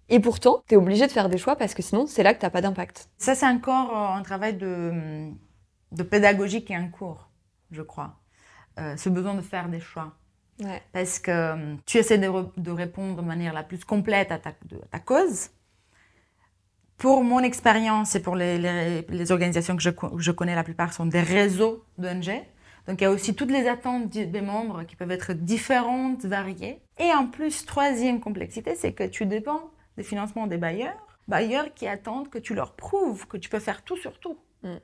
Et 0.09 0.18
pourtant, 0.18 0.64
tu 0.66 0.75
es 0.75 0.77
obligé 0.77 1.07
de 1.07 1.12
faire 1.12 1.29
des 1.29 1.38
choix 1.38 1.55
parce 1.55 1.75
que 1.75 1.83
sinon, 1.83 2.07
c'est 2.07 2.25
là 2.25 2.35
que 2.35 2.44
tu 2.44 2.51
pas 2.51 2.61
d'impact. 2.61 3.09
Ça, 3.18 3.37
c'est 3.37 3.46
encore 3.46 3.96
euh, 3.96 4.18
un 4.18 4.23
travail 4.23 4.55
de, 4.57 5.31
de 5.92 6.03
pédagogie 6.03 6.64
qui 6.64 6.73
est 6.73 6.79
en 6.79 6.88
cours, 6.88 7.31
je 7.70 7.83
crois. 7.83 8.16
ce 8.96 9.09
besoin 9.09 9.35
de 9.35 9.42
faire 9.42 9.68
des 9.68 9.81
choix. 9.81 10.14
Parce 10.92 11.18
que 11.18 11.31
euh, 11.31 11.75
tu 11.87 11.99
essaies 11.99 12.18
de, 12.18 12.70
répondre 12.70 13.23
de 13.23 13.27
manière 13.27 13.53
la 13.53 13.62
plus 13.62 13.85
complète 13.85 14.31
à 14.33 14.38
ta, 14.38 14.53
ta 14.90 14.99
cause. 14.99 15.51
Pour 16.99 17.25
mon 17.25 17.40
expérience 17.40 18.14
et 18.14 18.20
pour 18.20 18.37
les, 18.37 18.59
les, 18.59 19.33
organisations 19.33 19.75
que 19.75 19.83
je, 19.83 19.90
je, 20.18 20.31
connais, 20.31 20.55
la 20.55 20.64
plupart 20.64 20.92
sont 20.92 21.07
des 21.07 21.20
réseaux 21.20 21.85
d'ONG. 21.96 22.31
Donc 22.87 23.01
il 23.01 23.05
y 23.05 23.07
a 23.07 23.11
aussi 23.11 23.35
toutes 23.35 23.51
les 23.51 23.68
attentes 23.68 24.11
des 24.11 24.40
membres 24.40 24.83
qui 24.85 24.96
peuvent 24.96 25.11
être 25.11 25.33
différentes, 25.33 26.25
variées. 26.25 26.83
Et 26.99 27.12
en 27.14 27.27
plus, 27.27 27.64
troisième 27.64 28.20
complexité, 28.20 28.75
c'est 28.75 28.92
que 28.92 29.05
tu 29.05 29.25
dépends 29.25 29.70
des 29.96 30.03
financements 30.03 30.46
des 30.46 30.59
bailleurs, 30.59 31.18
bailleurs 31.29 31.73
qui 31.75 31.87
attendent 31.87 32.29
que 32.29 32.38
tu 32.38 32.55
leur 32.55 32.75
prouves 32.75 33.27
que 33.27 33.37
tu 33.37 33.49
peux 33.49 33.61
faire 33.61 33.83
tout 33.83 33.96
sur 33.96 34.18
tout. 34.18 34.38
Mm. 34.62 34.77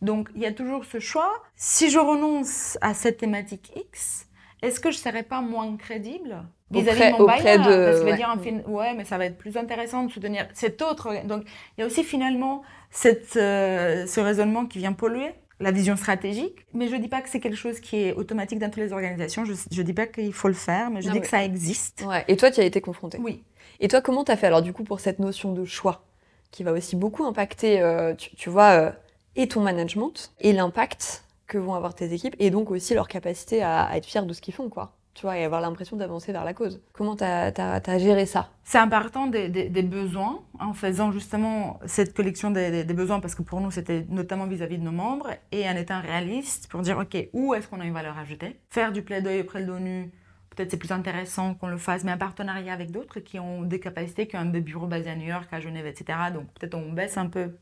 Donc 0.00 0.30
il 0.34 0.42
y 0.42 0.46
a 0.46 0.52
toujours 0.52 0.84
ce 0.84 1.00
choix. 1.00 1.42
Si 1.56 1.90
je 1.90 1.98
renonce 1.98 2.78
à 2.80 2.94
cette 2.94 3.18
thématique 3.18 3.72
X, 3.74 4.27
est-ce 4.62 4.80
que 4.80 4.90
je 4.90 4.98
serais 4.98 5.22
pas 5.22 5.40
moins 5.40 5.76
crédible 5.76 6.42
vis-à-vis 6.70 7.12
de 7.12 7.18
mon 7.18 7.26
bailleur 7.26 7.58
de... 7.58 7.84
Parce 7.84 8.00
que 8.00 8.16
dire, 8.16 8.68
ouais, 8.68 8.94
mais 8.94 9.04
ça 9.04 9.18
va 9.18 9.26
être 9.26 9.38
plus 9.38 9.56
intéressant 9.56 10.04
de 10.04 10.10
soutenir 10.10 10.46
cet 10.52 10.82
autre. 10.82 11.24
Donc, 11.24 11.44
il 11.76 11.80
y 11.80 11.84
a 11.84 11.86
aussi 11.86 12.04
finalement 12.04 12.62
cette, 12.90 13.36
euh, 13.36 14.06
ce 14.06 14.20
raisonnement 14.20 14.66
qui 14.66 14.78
vient 14.78 14.92
polluer 14.92 15.32
la 15.60 15.70
vision 15.70 15.96
stratégique. 15.96 16.66
Mais 16.74 16.88
je 16.88 16.96
ne 16.96 17.00
dis 17.00 17.08
pas 17.08 17.20
que 17.20 17.28
c'est 17.28 17.40
quelque 17.40 17.56
chose 17.56 17.80
qui 17.80 17.96
est 17.96 18.12
automatique 18.12 18.58
dans 18.58 18.70
toutes 18.70 18.82
les 18.82 18.92
organisations. 18.92 19.44
Je 19.44 19.52
ne 19.52 19.82
dis 19.82 19.92
pas 19.92 20.06
qu'il 20.06 20.32
faut 20.32 20.48
le 20.48 20.54
faire, 20.54 20.90
mais 20.90 21.02
je 21.02 21.10
dis 21.10 21.20
que 21.20 21.26
ça 21.26 21.44
existe. 21.44 22.04
Ouais. 22.06 22.24
Et 22.28 22.36
toi, 22.36 22.50
tu 22.50 22.60
as 22.60 22.64
été 22.64 22.80
confronté 22.80 23.18
Oui. 23.20 23.42
Et 23.80 23.88
toi, 23.88 24.00
comment 24.00 24.24
tu 24.24 24.32
as 24.32 24.36
fait 24.36 24.46
alors 24.46 24.62
du 24.62 24.72
coup 24.72 24.82
pour 24.82 25.00
cette 25.00 25.18
notion 25.18 25.52
de 25.52 25.64
choix 25.64 26.04
qui 26.50 26.64
va 26.64 26.72
aussi 26.72 26.96
beaucoup 26.96 27.24
impacter, 27.24 27.80
euh, 27.80 28.14
tu, 28.14 28.48
vois, 28.48 28.70
euh, 28.70 28.90
et 29.36 29.48
ton 29.48 29.60
management 29.60 30.32
et 30.40 30.52
l'impact 30.52 31.24
que 31.48 31.58
vont 31.58 31.74
avoir 31.74 31.94
tes 31.94 32.12
équipes 32.12 32.36
et 32.38 32.50
donc 32.50 32.70
aussi 32.70 32.94
leur 32.94 33.08
capacité 33.08 33.62
à, 33.62 33.96
être 33.96 34.06
fiers 34.06 34.22
de 34.22 34.32
ce 34.32 34.40
qu'ils 34.40 34.54
font, 34.54 34.68
quoi. 34.68 34.92
Tu 35.14 35.22
vois, 35.22 35.36
et 35.36 35.42
avoir 35.42 35.60
l'impression 35.60 35.96
d'avancer 35.96 36.30
vers 36.30 36.44
la 36.44 36.54
cause. 36.54 36.80
Comment 36.92 37.16
tu 37.16 37.24
as, 37.24 37.98
géré 37.98 38.24
ça? 38.24 38.50
C'est 38.62 38.78
important 38.78 39.26
des, 39.26 39.48
des, 39.48 39.82
besoins, 39.82 40.44
en 40.60 40.74
faisant 40.74 41.10
justement 41.10 41.80
cette 41.86 42.14
collection 42.14 42.52
des, 42.52 42.84
des 42.84 42.94
besoins, 42.94 43.18
parce 43.18 43.34
que 43.34 43.42
pour 43.42 43.60
nous, 43.60 43.72
c'était 43.72 44.06
notamment 44.10 44.46
vis-à-vis 44.46 44.78
de 44.78 44.84
nos 44.84 44.92
membres, 44.92 45.30
et 45.50 45.68
en 45.68 45.74
étant 45.74 46.00
réaliste 46.00 46.68
pour 46.68 46.82
dire, 46.82 46.98
OK, 46.98 47.16
où 47.32 47.52
est-ce 47.52 47.66
qu'on 47.66 47.80
a 47.80 47.84
une 47.84 47.94
valeur 47.94 48.16
ajoutée? 48.16 48.60
Faire 48.70 48.92
du 48.92 49.02
plaidoyer 49.02 49.40
auprès 49.40 49.60
de 49.62 49.66
l'ONU, 49.66 50.12
peut-être 50.58 50.70
c'est 50.70 50.76
plus 50.76 50.92
intéressant 50.92 51.54
qu'on 51.54 51.68
le 51.68 51.78
fasse, 51.78 52.04
mais 52.04 52.12
en 52.12 52.18
partenariat 52.18 52.72
avec 52.72 52.90
d'autres 52.90 53.20
qui 53.20 53.38
ont 53.38 53.62
des 53.62 53.80
capacités, 53.80 54.26
qui 54.26 54.36
ont 54.36 54.44
des 54.44 54.60
bureaux 54.60 54.86
basés 54.86 55.10
à 55.10 55.16
New 55.16 55.26
York, 55.26 55.48
à 55.52 55.60
Genève, 55.60 55.86
etc. 55.86 56.18
Donc 56.32 56.46
peut-être 56.54 56.74
on 56.74 56.92
baisse 56.92 57.16
un 57.16 57.26
peu 57.26 57.52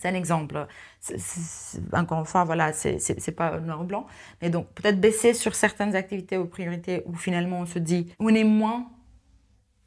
c'est 0.00 0.08
un 0.08 0.14
exemple. 0.14 0.66
encore 1.92 2.20
une 2.20 2.24
fois, 2.24 2.44
voilà, 2.44 2.72
c'est 2.72 3.36
pas 3.36 3.60
noir 3.60 3.82
ou 3.82 3.84
blanc. 3.84 4.06
Mais 4.40 4.48
donc, 4.48 4.66
peut-être 4.74 5.00
baisser 5.00 5.34
sur 5.34 5.54
certaines 5.54 5.94
activités 5.94 6.38
ou 6.38 6.46
priorités 6.46 7.02
où 7.04 7.14
finalement 7.14 7.60
on 7.60 7.66
se 7.66 7.78
dit 7.78 8.12
on 8.18 8.34
est 8.34 8.44
moins 8.44 8.90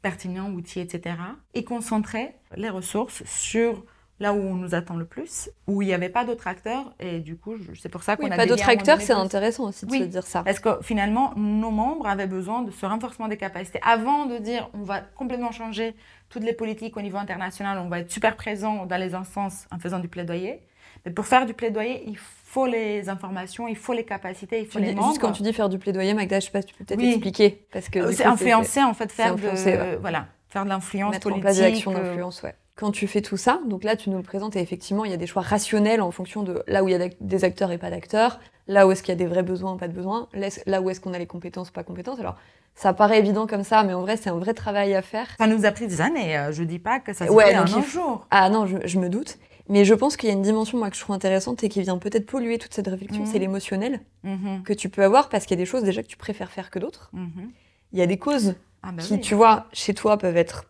pertinent, 0.02 0.50
outillé, 0.52 0.84
etc. 0.84 1.16
Et 1.54 1.64
concentrer 1.64 2.34
les 2.56 2.68
ressources 2.68 3.24
sur 3.24 3.84
là 4.20 4.32
où 4.32 4.36
on 4.36 4.54
nous 4.54 4.74
attend 4.74 4.96
le 4.96 5.04
plus, 5.04 5.50
où 5.66 5.82
il 5.82 5.86
n'y 5.86 5.94
avait 5.94 6.08
pas 6.08 6.24
d'autres 6.24 6.46
acteurs. 6.46 6.94
Et 7.00 7.20
du 7.20 7.36
coup, 7.36 7.56
c'est 7.80 7.88
pour 7.88 8.02
ça 8.02 8.16
qu'on 8.16 8.24
oui, 8.24 8.32
a 8.32 8.36
pas 8.36 8.46
d'autres 8.46 8.68
acteurs, 8.68 9.00
c'est 9.00 9.12
intéressant 9.12 9.68
aussi 9.68 9.86
de 9.86 9.92
se 9.92 10.02
dire 10.04 10.26
ça. 10.26 10.42
Parce 10.42 10.60
que 10.60 10.78
finalement, 10.82 11.32
nos 11.36 11.70
membres 11.70 12.06
avaient 12.06 12.26
besoin 12.26 12.62
de 12.62 12.70
ce 12.70 12.86
renforcement 12.86 13.28
des 13.28 13.36
capacités. 13.36 13.80
Avant 13.82 14.26
de 14.26 14.38
dire 14.38 14.70
on 14.74 14.82
va 14.82 15.00
complètement 15.00 15.52
changer 15.52 15.94
toutes 16.28 16.44
les 16.44 16.52
politiques 16.52 16.96
au 16.96 17.02
niveau 17.02 17.18
international, 17.18 17.78
on 17.78 17.88
va 17.88 18.00
être 18.00 18.10
super 18.10 18.36
présent 18.36 18.86
dans 18.86 18.96
les 18.96 19.14
instances 19.14 19.66
en 19.72 19.78
faisant 19.78 19.98
du 19.98 20.08
plaidoyer. 20.08 20.62
Mais 21.04 21.12
pour 21.12 21.26
faire 21.26 21.44
du 21.44 21.52
plaidoyer, 21.52 22.04
il 22.06 22.16
faut 22.16 22.66
les 22.66 23.08
informations, 23.08 23.68
il 23.68 23.76
faut 23.76 23.92
les 23.92 24.04
capacités, 24.04 24.60
il 24.60 24.66
faut 24.66 24.78
les 24.78 24.94
membres. 24.94 25.08
Juste 25.08 25.20
quand 25.20 25.32
tu 25.32 25.42
dis 25.42 25.52
faire 25.52 25.68
du 25.68 25.78
plaidoyer, 25.78 26.14
Magda, 26.14 26.40
je 26.40 26.46
sais 26.46 26.52
pas 26.52 26.62
si 26.62 26.68
tu 26.68 26.74
peux 26.74 26.84
peut-être 26.84 27.02
expliquer. 27.02 27.66
Parce 27.72 27.88
que 27.88 28.12
c'est 28.12 28.24
influencer, 28.24 28.82
en 28.82 28.94
fait, 28.94 29.10
faire 29.10 29.34
de, 29.34 29.96
voilà, 29.96 30.28
faire 30.48 30.64
de 30.64 30.70
l'influence 30.70 31.18
politique. 31.18 31.26
Mettre 31.26 31.36
en 31.36 31.40
place 31.40 31.56
des 31.56 31.64
actions 31.64 31.92
euh, 31.92 32.02
d'influence, 32.02 32.42
ouais 32.42 32.54
quand 32.76 32.90
tu 32.90 33.06
fais 33.06 33.22
tout 33.22 33.36
ça, 33.36 33.60
donc 33.66 33.84
là 33.84 33.96
tu 33.96 34.10
nous 34.10 34.16
le 34.16 34.22
présentes 34.22 34.56
et 34.56 34.60
effectivement 34.60 35.04
il 35.04 35.10
y 35.10 35.14
a 35.14 35.16
des 35.16 35.26
choix 35.26 35.42
rationnels 35.42 36.00
en 36.00 36.10
fonction 36.10 36.42
de 36.42 36.62
là 36.66 36.82
où 36.82 36.88
il 36.88 36.92
y 36.92 37.02
a 37.02 37.08
des 37.20 37.44
acteurs 37.44 37.70
et 37.70 37.78
pas 37.78 37.90
d'acteurs, 37.90 38.40
là 38.66 38.86
où 38.86 38.90
est-ce 38.90 39.02
qu'il 39.02 39.12
y 39.12 39.16
a 39.16 39.18
des 39.18 39.26
vrais 39.26 39.44
besoins, 39.44 39.76
pas 39.76 39.86
de 39.86 39.92
besoins, 39.92 40.28
là 40.66 40.80
où 40.80 40.90
est-ce 40.90 41.00
qu'on 41.00 41.14
a 41.14 41.18
les 41.18 41.26
compétences, 41.26 41.70
pas 41.70 41.84
compétences. 41.84 42.18
Alors 42.18 42.36
ça 42.74 42.92
paraît 42.92 43.20
évident 43.20 43.46
comme 43.46 43.62
ça, 43.62 43.84
mais 43.84 43.94
en 43.94 44.00
vrai 44.00 44.16
c'est 44.16 44.30
un 44.30 44.38
vrai 44.38 44.54
travail 44.54 44.94
à 44.94 45.02
faire. 45.02 45.28
Ça 45.38 45.46
nous 45.46 45.64
a 45.64 45.70
pris 45.70 45.86
des 45.86 46.00
années, 46.00 46.36
euh, 46.36 46.52
je 46.52 46.64
dis 46.64 46.80
pas 46.80 46.98
que 46.98 47.12
ça 47.12 47.28
se 47.28 47.32
fait 47.32 47.54
un 47.54 47.66
jour. 47.66 48.26
Ah 48.30 48.50
non, 48.50 48.66
je, 48.66 48.98
me 48.98 49.08
doute. 49.08 49.38
Mais 49.68 49.84
je 49.84 49.94
pense 49.94 50.16
qu'il 50.16 50.28
y 50.28 50.32
a 50.32 50.34
une 50.34 50.42
dimension 50.42 50.76
moi 50.76 50.90
que 50.90 50.96
je 50.96 51.00
trouve 51.00 51.14
intéressante 51.14 51.62
et 51.62 51.68
qui 51.68 51.80
vient 51.80 51.98
peut-être 51.98 52.26
polluer 52.26 52.58
toute 52.58 52.74
cette 52.74 52.88
réflexion, 52.88 53.22
mhm. 53.22 53.30
c'est 53.30 53.38
l'émotionnel 53.38 54.00
mhm. 54.24 54.64
que 54.64 54.72
tu 54.72 54.88
peux 54.88 55.04
avoir 55.04 55.28
parce 55.28 55.46
qu'il 55.46 55.56
y 55.56 55.60
a 55.60 55.62
des 55.62 55.70
choses 55.70 55.84
déjà 55.84 56.02
que 56.02 56.08
tu 56.08 56.16
préfères 56.16 56.50
faire 56.50 56.70
que 56.70 56.80
d'autres. 56.80 57.10
Mhm. 57.12 57.50
Il 57.92 58.00
y 58.00 58.02
a 58.02 58.06
des 58.06 58.18
causes 58.18 58.56
ah 58.82 58.90
bah 58.90 59.00
qui, 59.00 59.20
tu 59.20 59.36
vois, 59.36 59.66
chez 59.72 59.94
toi 59.94 60.18
peuvent 60.18 60.36
être 60.36 60.66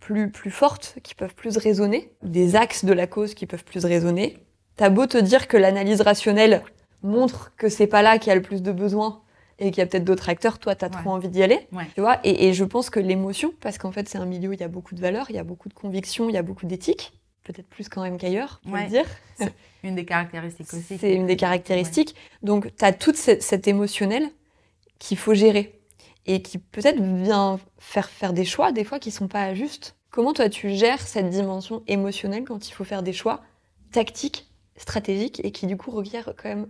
plus, 0.00 0.30
plus 0.30 0.50
fortes, 0.50 0.96
qui 1.02 1.14
peuvent 1.14 1.34
plus 1.34 1.56
raisonner, 1.56 2.12
des 2.22 2.56
axes 2.56 2.84
de 2.84 2.92
la 2.92 3.06
cause 3.06 3.34
qui 3.34 3.46
peuvent 3.46 3.64
plus 3.64 3.84
raisonner. 3.84 4.38
T'as 4.76 4.90
beau 4.90 5.06
te 5.06 5.18
dire 5.18 5.48
que 5.48 5.56
l'analyse 5.56 6.00
rationnelle 6.00 6.62
montre 7.02 7.52
que 7.56 7.68
c'est 7.68 7.86
pas 7.86 8.02
là 8.02 8.18
qu'il 8.18 8.28
y 8.28 8.32
a 8.32 8.36
le 8.36 8.42
plus 8.42 8.62
de 8.62 8.72
besoins 8.72 9.22
et 9.58 9.70
qu'il 9.70 9.78
y 9.78 9.80
a 9.80 9.86
peut-être 9.86 10.04
d'autres 10.04 10.28
acteurs, 10.28 10.58
toi, 10.58 10.76
tu 10.76 10.84
as 10.84 10.88
trop 10.88 11.10
envie 11.10 11.28
d'y 11.28 11.42
aller. 11.42 11.66
Tu 11.94 12.00
vois 12.00 12.20
et, 12.22 12.52
je 12.52 12.64
pense 12.64 12.90
que 12.90 13.00
l'émotion, 13.00 13.52
parce 13.60 13.76
qu'en 13.78 13.90
fait, 13.90 14.08
c'est 14.08 14.18
un 14.18 14.26
milieu 14.26 14.50
où 14.50 14.52
il 14.52 14.60
y 14.60 14.64
a 14.64 14.68
beaucoup 14.68 14.94
de 14.94 15.00
valeurs, 15.00 15.26
il 15.30 15.36
y 15.36 15.38
a 15.38 15.44
beaucoup 15.44 15.68
de 15.68 15.74
convictions, 15.74 16.28
il 16.28 16.34
y 16.34 16.38
a 16.38 16.42
beaucoup 16.42 16.66
d'éthique, 16.66 17.12
peut-être 17.42 17.66
plus 17.66 17.88
quand 17.88 18.02
même 18.02 18.18
qu'ailleurs, 18.18 18.60
on 18.66 18.86
dire. 18.86 19.06
C'est 19.36 19.52
une 19.82 19.96
des 19.96 20.04
caractéristiques 20.04 20.72
aussi. 20.72 20.98
C'est 20.98 21.12
une 21.12 21.26
des 21.26 21.36
caractéristiques. 21.36 22.14
Donc, 22.42 22.74
tu 22.76 22.84
as 22.84 22.92
toute 22.92 23.16
cette, 23.16 23.42
cette 23.42 23.66
émotionnelle 23.66 24.28
qu'il 24.98 25.18
faut 25.18 25.34
gérer 25.34 25.77
et 26.28 26.42
qui 26.42 26.58
peut-être 26.58 27.00
vient 27.00 27.58
faire 27.78 28.08
faire 28.08 28.32
des 28.32 28.44
choix 28.44 28.70
des 28.70 28.84
fois 28.84 29.00
qui 29.00 29.10
sont 29.10 29.26
pas 29.26 29.54
justes. 29.54 29.96
Comment 30.10 30.32
toi 30.32 30.48
tu 30.48 30.70
gères 30.70 31.00
cette 31.00 31.30
dimension 31.30 31.82
émotionnelle 31.88 32.44
quand 32.44 32.68
il 32.68 32.72
faut 32.72 32.84
faire 32.84 33.02
des 33.02 33.12
choix 33.12 33.40
tactiques, 33.92 34.46
stratégiques 34.76 35.40
et 35.42 35.50
qui 35.50 35.66
du 35.66 35.76
coup 35.76 35.90
requièrent 35.90 36.34
quand 36.40 36.50
même 36.50 36.68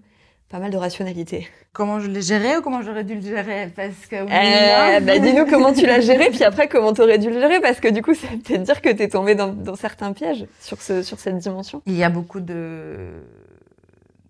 pas 0.48 0.60
mal 0.60 0.70
de 0.70 0.76
rationalité? 0.76 1.48
Comment 1.72 1.98
je 1.98 2.08
l'ai 2.08 2.22
géré 2.22 2.56
ou 2.56 2.62
comment 2.62 2.82
j'aurais 2.82 3.04
dû 3.04 3.16
le 3.16 3.20
gérer? 3.20 3.70
Parce 3.74 4.06
que 4.08 4.16
euh, 4.16 5.00
bah, 5.00 5.18
dis-nous 5.18 5.46
comment 5.46 5.72
tu 5.72 5.86
l'as 5.86 6.00
géré, 6.00 6.30
puis 6.30 6.44
après 6.44 6.68
comment 6.68 6.92
tu 6.92 7.02
aurais 7.02 7.18
dû 7.18 7.28
le 7.28 7.40
gérer, 7.40 7.60
parce 7.60 7.80
que 7.80 7.88
du 7.88 8.00
coup, 8.00 8.14
ça 8.14 8.28
veut 8.28 8.38
peut-être 8.38 8.62
dire 8.62 8.80
que 8.80 8.90
tu 8.90 9.02
es 9.02 9.08
tombé 9.08 9.34
dans, 9.34 9.52
dans, 9.52 9.76
certains 9.76 10.12
pièges 10.12 10.46
sur, 10.60 10.80
ce, 10.80 11.02
sur 11.02 11.18
cette 11.18 11.38
dimension. 11.38 11.82
Il 11.86 11.96
y 11.96 12.04
a 12.04 12.10
beaucoup 12.10 12.40
de, 12.40 13.10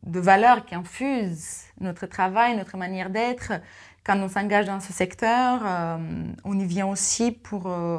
de 0.09 0.21
valeurs 0.21 0.65
qui 0.65 0.75
infusent 0.75 1.65
notre 1.81 2.07
travail, 2.07 2.57
notre 2.57 2.77
manière 2.77 3.11
d'être 3.11 3.53
quand 4.09 4.19
on 4.23 4.29
s'engage 4.29 4.65
dans 4.65 4.81
ce 4.81 4.93
secteur, 4.93 5.61
euh, 5.65 5.97
on 6.45 6.59
y 6.59 6.65
vient 6.65 6.87
aussi 6.87 7.31
pour, 7.31 7.67
euh, 7.67 7.99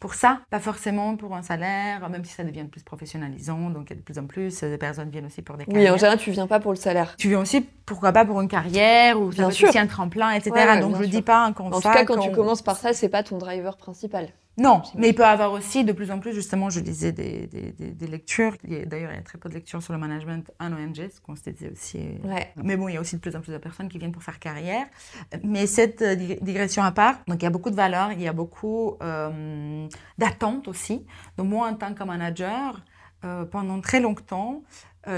pour 0.00 0.14
ça, 0.14 0.40
pas 0.50 0.58
forcément 0.58 1.16
pour 1.16 1.36
un 1.36 1.42
salaire, 1.42 2.08
même 2.10 2.24
si 2.24 2.32
ça 2.34 2.42
devient 2.42 2.64
plus 2.64 2.82
professionnalisant, 2.82 3.70
donc 3.70 3.88
de 3.88 3.94
plus 4.00 4.18
en 4.18 4.26
plus, 4.26 4.64
des 4.64 4.78
personnes 4.78 5.10
viennent 5.10 5.26
aussi 5.26 5.42
pour 5.42 5.56
des 5.56 5.64
carrières. 5.64 5.92
Oui, 5.92 5.94
en 5.94 5.96
général, 5.96 6.18
tu 6.18 6.32
viens 6.32 6.48
pas 6.48 6.58
pour 6.58 6.72
le 6.72 6.76
salaire. 6.76 7.14
Tu 7.18 7.28
viens 7.28 7.40
aussi, 7.40 7.60
pourquoi 7.60 8.10
pas, 8.10 8.24
pour 8.24 8.40
une 8.40 8.48
carrière, 8.48 9.20
ou 9.20 9.28
Bien 9.28 9.50
sûr. 9.52 9.68
aussi 9.68 9.78
un 9.78 9.86
tremplin, 9.86 10.32
etc. 10.32 10.80
donc 10.80 10.96
je 10.96 11.02
ne 11.02 11.06
dis 11.06 11.22
pas 11.22 11.52
qu'en 11.52 11.66
En 11.66 11.80
tout 11.80 11.88
cas, 11.88 12.04
quand 12.04 12.18
tu 12.18 12.32
commences 12.32 12.62
par 12.62 12.76
ça, 12.76 12.92
c'est 12.92 13.08
pas 13.08 13.22
ton 13.22 13.38
driver 13.38 13.76
principal. 13.76 14.30
Non, 14.58 14.82
mais 14.96 15.10
il 15.10 15.14
peut 15.14 15.22
y 15.22 15.26
avoir 15.26 15.52
aussi 15.52 15.84
de 15.84 15.92
plus 15.92 16.10
en 16.10 16.18
plus, 16.18 16.34
justement, 16.34 16.68
je 16.68 16.80
lisais 16.80 17.12
des, 17.12 17.46
des, 17.46 17.70
des, 17.70 18.06
lectures. 18.08 18.56
D'ailleurs, 18.64 19.12
il 19.12 19.16
y 19.16 19.18
a 19.18 19.22
très 19.22 19.38
peu 19.38 19.48
de 19.48 19.54
lectures 19.54 19.80
sur 19.80 19.92
le 19.92 20.00
management 20.00 20.50
en 20.58 20.72
ONG, 20.72 20.96
ce 20.96 21.20
qu'on 21.20 21.36
se 21.36 21.48
disait 21.48 21.70
aussi. 21.70 22.00
Mais 22.56 22.76
bon, 22.76 22.88
il 22.88 22.94
y 22.94 22.96
a 22.96 23.00
aussi 23.00 23.14
de 23.14 23.20
plus 23.20 23.36
en 23.36 23.40
plus 23.40 23.52
de 23.52 23.58
personnes 23.58 23.88
qui 23.88 23.98
viennent 23.98 24.12
pour 24.12 24.24
faire 24.24 24.40
carrière. 24.40 24.86
Mais 25.44 25.68
cette 25.68 26.02
euh, 26.02 26.16
digression 26.16 26.82
à 26.82 26.90
part, 26.90 27.20
donc 27.28 27.40
il 27.40 27.44
y 27.44 27.46
a 27.46 27.50
beaucoup 27.50 27.70
de 27.70 27.76
valeurs, 27.76 28.10
il 28.10 28.20
y 28.20 28.26
a 28.26 28.32
beaucoup 28.32 28.96
euh, 29.00 29.86
d'attentes 30.18 30.66
aussi. 30.66 31.06
Donc 31.36 31.48
moi, 31.48 31.68
en 31.68 31.74
tant 31.74 31.94
que 31.94 32.02
manager, 32.02 32.82
pendant 33.50 33.80
très 33.80 34.00
longtemps, 34.00 34.62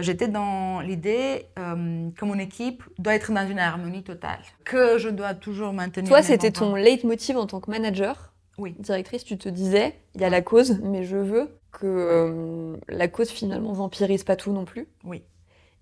j'étais 0.00 0.29
dans 0.29 0.81
l'idée 0.81 1.46
que 1.57 2.24
mon 2.24 2.38
équipe 2.38 2.83
doit 2.98 3.14
être 3.14 3.31
dans 3.31 3.46
une 3.46 3.59
harmonie 3.59 4.03
totale, 4.03 4.40
que 4.64 4.96
je 4.96 5.09
dois 5.11 5.35
toujours 5.35 5.72
maintenir. 5.74 6.09
Toi, 6.09 6.22
c'était 6.22 6.50
ton 6.50 6.74
leitmotiv 6.74 7.37
en 7.37 7.46
tant 7.46 7.61
que 7.61 7.70
manager? 7.70 8.29
Oui. 8.60 8.76
directrice, 8.78 9.24
tu 9.24 9.36
te 9.38 9.48
disais, 9.48 9.94
il 10.14 10.20
y 10.20 10.24
a 10.24 10.30
la 10.30 10.42
cause, 10.42 10.78
mais 10.82 11.04
je 11.04 11.16
veux 11.16 11.58
que 11.72 12.76
la 12.88 13.08
cause 13.08 13.30
finalement 13.30 13.72
vampirise 13.72 14.24
pas 14.24 14.36
tout 14.36 14.52
non 14.52 14.64
plus. 14.64 14.86
Oui. 15.04 15.22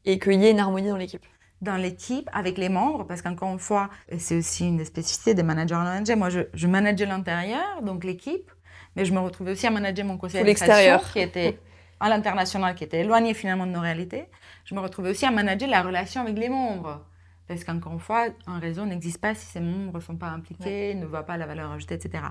Et 0.04 0.18
qu'il 0.18 0.40
y 0.40 0.46
ait 0.46 0.50
une 0.50 0.60
harmonie 0.60 0.88
dans 0.88 0.96
l'équipe 0.96 1.24
dans 1.60 1.76
l'équipe 1.76 2.30
avec 2.32 2.56
les 2.56 2.68
membres, 2.68 3.04
parce 3.04 3.22
qu'encore 3.22 3.50
une 3.50 3.58
fois, 3.58 3.90
c'est 4.18 4.36
aussi 4.36 4.68
une 4.68 4.84
spécificité 4.84 5.34
des 5.34 5.42
managers 5.42 5.74
managers. 5.74 6.14
Moi, 6.14 6.30
je, 6.30 6.40
je 6.54 6.66
manageais 6.66 7.06
l'intérieur, 7.06 7.82
donc 7.82 8.04
l'équipe, 8.04 8.50
mais 8.94 9.04
je 9.04 9.12
me 9.12 9.18
retrouvais 9.18 9.52
aussi 9.52 9.66
à 9.66 9.70
manager 9.70 10.04
mon 10.04 10.18
conseil 10.18 10.40
d'administration 10.40 11.00
qui 11.12 11.18
était 11.18 11.58
à 12.00 12.08
l'international, 12.08 12.74
qui 12.74 12.84
était 12.84 13.00
éloigné 13.00 13.34
finalement 13.34 13.66
de 13.66 13.72
nos 13.72 13.80
réalités. 13.80 14.26
Je 14.64 14.74
me 14.74 14.80
retrouvais 14.80 15.10
aussi 15.10 15.26
à 15.26 15.30
manager 15.30 15.68
la 15.68 15.82
relation 15.82 16.20
avec 16.20 16.38
les 16.38 16.48
membres. 16.48 17.04
Parce 17.48 17.64
qu'encore 17.64 17.92
une 17.92 17.98
fois, 17.98 18.26
un 18.46 18.58
réseau 18.58 18.84
n'existe 18.84 19.20
pas 19.20 19.34
si 19.34 19.46
ses 19.46 19.60
membres 19.60 19.98
ne 19.98 20.02
sont 20.02 20.16
pas 20.16 20.28
impliqués, 20.28 20.94
ne 20.94 21.06
voient 21.06 21.22
pas 21.22 21.38
la 21.38 21.46
valeur 21.46 21.72
ajoutée, 21.72 21.94
etc. 21.94 22.24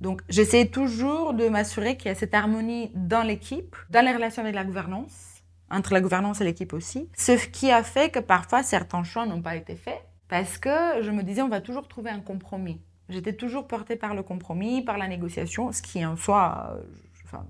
Donc, 0.00 0.22
j'essaie 0.28 0.66
toujours 0.66 1.34
de 1.34 1.48
m'assurer 1.48 1.96
qu'il 1.96 2.08
y 2.08 2.12
a 2.12 2.14
cette 2.14 2.34
harmonie 2.34 2.90
dans 2.94 3.22
l'équipe, 3.22 3.76
dans 3.90 4.04
les 4.04 4.12
relations 4.12 4.42
avec 4.42 4.54
la 4.54 4.64
gouvernance, 4.64 5.42
entre 5.70 5.92
la 5.92 6.00
gouvernance 6.00 6.40
et 6.40 6.44
l'équipe 6.44 6.72
aussi. 6.72 7.08
Ce 7.16 7.32
qui 7.32 7.70
a 7.70 7.82
fait 7.82 8.10
que 8.10 8.18
parfois 8.18 8.62
certains 8.62 9.04
choix 9.04 9.26
n'ont 9.26 9.42
pas 9.42 9.56
été 9.56 9.76
faits 9.76 10.00
parce 10.28 10.58
que 10.58 11.02
je 11.02 11.10
me 11.10 11.22
disais 11.22 11.42
on 11.42 11.48
va 11.48 11.60
toujours 11.60 11.86
trouver 11.86 12.10
un 12.10 12.20
compromis. 12.20 12.80
J'étais 13.08 13.32
toujours 13.32 13.66
portée 13.66 13.96
par 13.96 14.14
le 14.14 14.22
compromis, 14.22 14.82
par 14.82 14.96
la 14.96 15.08
négociation, 15.08 15.72
ce 15.72 15.82
qui 15.82 16.04
en 16.06 16.16
soi, 16.16 16.78
je, 17.14 17.22
enfin, 17.24 17.44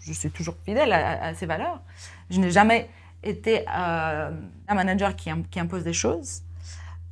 je 0.00 0.12
suis 0.12 0.30
toujours 0.30 0.56
fidèle 0.64 0.92
à, 0.92 1.32
ces 1.34 1.46
valeurs. 1.46 1.80
Je 2.28 2.40
n'ai 2.40 2.50
jamais 2.50 2.90
été 3.22 3.64
euh, 3.68 4.30
un 4.68 4.74
manager 4.74 5.16
qui 5.16 5.30
impose 5.60 5.84
des 5.84 5.92
choses. 5.92 6.42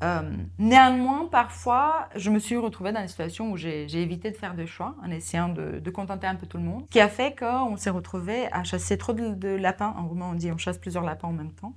Euh, 0.03 0.23
néanmoins, 0.59 1.29
parfois, 1.31 2.09
je 2.17 2.31
me 2.31 2.39
suis 2.39 2.57
retrouvée 2.57 2.93
dans 2.93 3.01
une 3.01 3.09
situation 3.09 3.51
où 3.53 3.57
j'ai 3.57 3.87
évité 3.95 4.31
de 4.31 4.37
faire 4.37 4.55
des 4.55 4.67
choix 4.67 4.97
en 5.05 5.11
essayant 5.11 5.49
de, 5.49 5.91
contenter 5.91 6.27
un 6.27 6.35
peu 6.35 6.47
tout 6.47 6.57
le 6.57 6.65
monde, 6.65 6.85
ce 6.87 6.93
qui 6.93 7.01
a 7.01 7.09
fait 7.09 7.37
qu'on 7.39 7.77
s'est 7.77 7.91
retrouvé 7.91 8.47
à 8.51 8.65
chasser 8.65 8.97
trop 8.97 9.13
de, 9.13 9.57
lapins. 9.57 9.95
En 9.99 10.07
roumain, 10.09 10.31
on 10.33 10.35
dit 10.35 10.51
on 10.51 10.59
chasse 10.59 10.79
plusieurs 10.79 11.05
lapins 11.05 11.29
en 11.29 11.33
même 11.33 11.53
temps. 11.53 11.75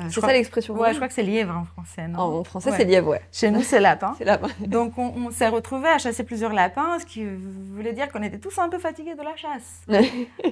Euh, 0.00 0.04
c'est 0.08 0.22
ça 0.22 0.32
l'expression 0.32 0.74
Ouais, 0.74 0.92
je 0.92 0.96
crois 0.96 1.06
que 1.06 1.12
c'est 1.12 1.22
lièvre 1.22 1.54
en 1.54 1.64
français. 1.66 2.08
Non 2.08 2.18
en 2.18 2.44
français, 2.44 2.72
c'est 2.74 2.86
lièvre, 2.86 3.08
ouais. 3.08 3.20
Chez 3.30 3.50
nous, 3.50 3.60
c'est 3.60 3.78
lapin. 3.78 4.14
c'est 4.18 4.24
lapin. 4.24 4.48
Donc, 4.60 4.96
on, 4.96 5.30
s'est 5.30 5.48
retrouvé 5.48 5.88
à 5.88 5.98
chasser 5.98 6.24
plusieurs 6.24 6.54
lapins, 6.54 6.98
ce 6.98 7.04
qui 7.04 7.26
voulait 7.74 7.92
dire 7.92 8.10
qu'on 8.10 8.22
était 8.22 8.38
tous 8.38 8.58
un 8.58 8.70
peu 8.70 8.78
fatigués 8.78 9.14
de 9.14 9.22
la 9.22 9.36
chasse. 9.36 9.82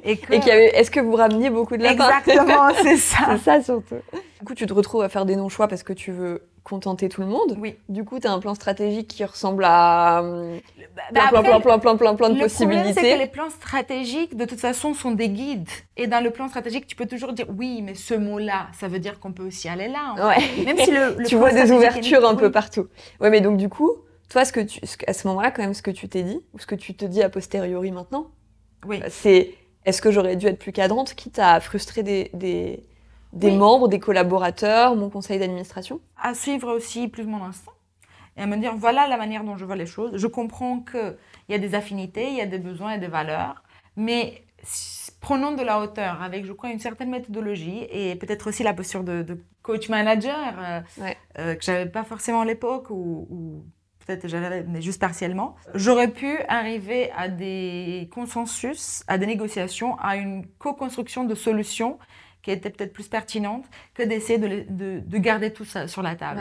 Et, 0.04 0.16
que... 0.18 0.76
est-ce 0.76 0.90
que 0.90 1.00
vous 1.00 1.16
rameniez 1.16 1.48
beaucoup 1.48 1.78
de 1.78 1.82
lapins? 1.82 2.18
Exactement, 2.18 2.68
c'est 2.82 2.96
ça. 2.98 3.18
c'est 3.30 3.38
ça 3.38 3.62
surtout. 3.62 3.96
Du 4.40 4.44
coup, 4.44 4.54
tu 4.54 4.66
te 4.66 4.74
retrouves 4.74 5.02
à 5.02 5.08
faire 5.08 5.24
des 5.24 5.36
non-choix 5.36 5.68
parce 5.68 5.82
que 5.82 5.94
tu 5.94 6.12
veux 6.12 6.42
contenter 6.70 7.08
tout 7.08 7.20
le 7.20 7.26
monde. 7.26 7.56
Oui. 7.58 7.74
Du 7.88 8.04
coup, 8.04 8.20
tu 8.20 8.26
as 8.26 8.32
un 8.32 8.38
plan 8.38 8.54
stratégique 8.54 9.08
qui 9.08 9.24
ressemble 9.24 9.64
à 9.66 10.22
bah, 11.12 11.28
plein, 11.30 11.42
plein, 11.42 11.60
plein, 11.60 11.78
plein, 11.78 11.96
plein, 11.96 12.14
plein, 12.14 12.30
de 12.30 12.38
possibilités. 12.38 12.88
Le 12.88 12.94
c'est 12.94 13.14
que 13.14 13.18
les 13.18 13.26
plans 13.26 13.50
stratégiques, 13.50 14.36
de 14.36 14.44
toute 14.44 14.60
façon, 14.60 14.94
sont 14.94 15.10
des 15.10 15.28
guides. 15.28 15.68
Et 15.96 16.06
dans 16.06 16.22
le 16.22 16.30
plan 16.30 16.48
stratégique, 16.48 16.86
tu 16.86 16.94
peux 16.94 17.06
toujours 17.06 17.32
dire 17.32 17.46
oui, 17.58 17.82
mais 17.82 17.94
ce 17.94 18.14
mot-là, 18.14 18.68
ça 18.78 18.86
veut 18.86 19.00
dire 19.00 19.18
qu'on 19.18 19.32
peut 19.32 19.44
aussi 19.44 19.68
aller 19.68 19.88
là. 19.88 20.28
Ouais. 20.28 20.64
Même 20.64 20.78
si 20.78 20.92
le, 20.92 21.22
tu 21.26 21.36
vois 21.36 21.52
des 21.52 21.72
ouvertures 21.72 22.26
un 22.26 22.36
peu 22.36 22.50
partout. 22.52 22.86
Ouais, 23.20 23.30
mais 23.30 23.40
donc 23.40 23.56
du 23.56 23.68
coup, 23.68 23.90
toi, 24.28 24.44
ce 24.44 24.52
que 24.52 24.60
tu, 24.60 24.80
à 25.06 25.12
ce 25.12 25.26
moment-là, 25.26 25.50
quand 25.50 25.62
même, 25.62 25.74
ce 25.74 25.82
que 25.82 25.90
tu 25.90 26.08
t'es 26.08 26.22
dit, 26.22 26.40
ou 26.54 26.60
ce 26.60 26.66
que 26.66 26.76
tu 26.76 26.94
te 26.94 27.04
dis 27.04 27.22
a 27.22 27.28
posteriori 27.28 27.90
maintenant, 27.90 28.28
oui. 28.86 29.02
c'est 29.08 29.54
est-ce 29.84 30.00
que 30.00 30.12
j'aurais 30.12 30.36
dû 30.36 30.46
être 30.46 30.58
plus 30.58 30.72
cadrante, 30.72 31.14
quitte 31.14 31.38
à 31.38 31.58
frustrer 31.58 32.02
des, 32.02 32.30
des 32.34 32.84
des 33.32 33.50
membres, 33.52 33.88
des 33.88 34.00
collaborateurs, 34.00 34.96
mon 34.96 35.10
conseil 35.10 35.38
d'administration 35.38 36.00
À 36.20 36.34
suivre 36.34 36.74
aussi 36.74 37.08
plus 37.08 37.24
mon 37.26 37.44
instinct 37.44 37.72
et 38.36 38.42
à 38.42 38.46
me 38.46 38.56
dire 38.56 38.74
voilà 38.76 39.08
la 39.08 39.16
manière 39.16 39.44
dont 39.44 39.56
je 39.56 39.64
vois 39.64 39.76
les 39.76 39.86
choses. 39.86 40.16
Je 40.16 40.26
comprends 40.26 40.80
qu'il 40.80 41.16
y 41.48 41.54
a 41.54 41.58
des 41.58 41.74
affinités, 41.74 42.28
il 42.28 42.36
y 42.36 42.40
a 42.40 42.46
des 42.46 42.58
besoins 42.58 42.92
et 42.92 42.98
des 42.98 43.08
valeurs, 43.08 43.62
mais 43.96 44.44
prenons 45.20 45.52
de 45.52 45.62
la 45.62 45.80
hauteur 45.80 46.22
avec, 46.22 46.44
je 46.44 46.52
crois, 46.52 46.70
une 46.70 46.78
certaine 46.78 47.10
méthodologie 47.10 47.86
et 47.90 48.14
peut-être 48.16 48.48
aussi 48.48 48.62
la 48.62 48.74
posture 48.74 49.04
de, 49.04 49.44
coach 49.62 49.90
manager 49.90 50.54
euh, 50.58 50.80
euh, 51.38 51.54
que 51.54 51.62
j'avais 51.62 51.84
pas 51.84 52.02
forcément 52.02 52.40
à 52.40 52.44
l'époque 52.46 52.88
ou, 52.88 53.62
peut-être 54.06 54.26
j'avais 54.26 54.62
mais 54.62 54.80
juste 54.80 54.98
partiellement. 54.98 55.54
J'aurais 55.74 56.08
pu 56.08 56.38
arriver 56.48 57.10
à 57.12 57.28
des 57.28 58.08
consensus, 58.10 59.04
à 59.06 59.18
des 59.18 59.26
négociations, 59.26 59.98
à 59.98 60.16
une 60.16 60.46
co-construction 60.58 61.24
de 61.24 61.34
solutions 61.34 61.98
qui 62.42 62.50
était 62.50 62.70
peut-être 62.70 62.92
plus 62.92 63.08
pertinente 63.08 63.64
que 63.94 64.02
d'essayer 64.02 64.38
de, 64.38 65.00
de, 65.00 65.18
garder 65.18 65.52
tout 65.52 65.64
ça 65.64 65.88
sur 65.88 66.02
la 66.02 66.14
table. 66.14 66.40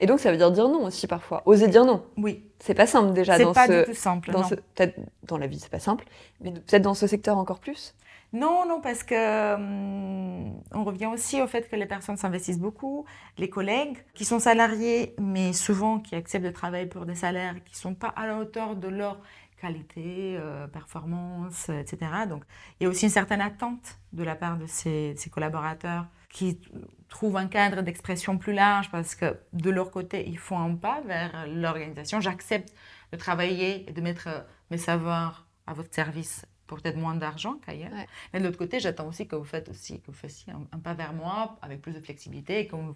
Et 0.00 0.06
donc, 0.06 0.20
ça 0.20 0.30
veut 0.30 0.36
dire 0.36 0.50
dire 0.50 0.68
non 0.68 0.84
aussi 0.84 1.06
parfois. 1.06 1.42
Oser 1.46 1.68
dire 1.68 1.84
non. 1.84 2.04
Oui. 2.16 2.44
C'est 2.58 2.74
pas 2.74 2.86
simple 2.86 3.12
déjà. 3.12 3.36
C'est 3.36 3.52
pas 3.52 3.68
du 3.68 3.84
tout 3.84 3.94
simple. 3.94 4.32
Dans 4.32 4.48
peut-être 4.48 4.98
dans 5.24 5.38
la 5.38 5.46
vie, 5.46 5.60
c'est 5.60 5.70
pas 5.70 5.78
simple, 5.78 6.04
mais 6.40 6.52
peut-être 6.52 6.82
dans 6.82 6.94
ce 6.94 7.06
secteur 7.06 7.38
encore 7.38 7.60
plus. 7.60 7.94
Non, 8.34 8.66
non, 8.66 8.80
parce 8.80 9.04
que 9.04 9.54
hum, 9.54 10.60
on 10.72 10.82
revient 10.82 11.06
aussi 11.06 11.40
au 11.40 11.46
fait 11.46 11.68
que 11.68 11.76
les 11.76 11.86
personnes 11.86 12.16
s'investissent 12.16 12.58
beaucoup, 12.58 13.04
les 13.38 13.48
collègues 13.48 13.96
qui 14.12 14.24
sont 14.24 14.40
salariés, 14.40 15.14
mais 15.20 15.52
souvent 15.52 16.00
qui 16.00 16.16
acceptent 16.16 16.44
de 16.44 16.50
travailler 16.50 16.86
pour 16.86 17.06
des 17.06 17.14
salaires 17.14 17.54
qui 17.64 17.76
sont 17.76 17.94
pas 17.94 18.08
à 18.08 18.26
la 18.26 18.38
hauteur 18.38 18.74
de 18.74 18.88
leur 18.88 19.20
qualité, 19.64 20.36
euh, 20.38 20.66
performance, 20.66 21.70
etc. 21.70 21.98
Donc, 22.28 22.44
il 22.78 22.84
y 22.84 22.86
a 22.86 22.90
aussi 22.90 23.04
une 23.06 23.10
certaine 23.10 23.40
attente 23.40 23.98
de 24.12 24.22
la 24.22 24.34
part 24.34 24.58
de 24.58 24.66
ces, 24.66 25.16
collaborateurs 25.32 26.06
qui 26.28 26.60
trouvent 27.08 27.36
un 27.36 27.46
cadre 27.46 27.80
d'expression 27.82 28.36
plus 28.38 28.52
large 28.52 28.90
parce 28.90 29.14
que 29.14 29.38
de 29.52 29.70
leur 29.70 29.90
côté, 29.90 30.28
ils 30.28 30.38
font 30.38 30.58
un 30.58 30.74
pas 30.74 31.00
vers 31.02 31.46
l'organisation. 31.46 32.20
J'accepte 32.20 32.74
de 33.12 33.16
travailler 33.16 33.88
et 33.88 33.92
de 33.92 34.00
mettre 34.00 34.28
mes 34.70 34.78
savoirs 34.78 35.46
à 35.66 35.72
votre 35.72 35.94
service 35.94 36.44
pour 36.66 36.80
peut-être 36.80 36.98
moins 36.98 37.14
d'argent 37.14 37.54
qu'ailleurs. 37.64 37.92
Mais 38.32 38.40
de 38.40 38.44
l'autre 38.44 38.58
côté, 38.58 38.80
j'attends 38.80 39.08
aussi 39.08 39.26
que 39.26 39.36
vous 39.36 39.44
faites 39.44 39.68
aussi 39.68 40.00
que 40.00 40.06
vous 40.08 40.18
fassiez 40.18 40.52
un, 40.52 40.78
pas 40.78 40.94
vers 40.94 41.12
moi 41.12 41.56
avec 41.62 41.80
plus 41.80 41.92
de 41.92 42.00
flexibilité 42.00 42.60
et 42.60 42.66
que 42.66 42.76
vous, 42.76 42.94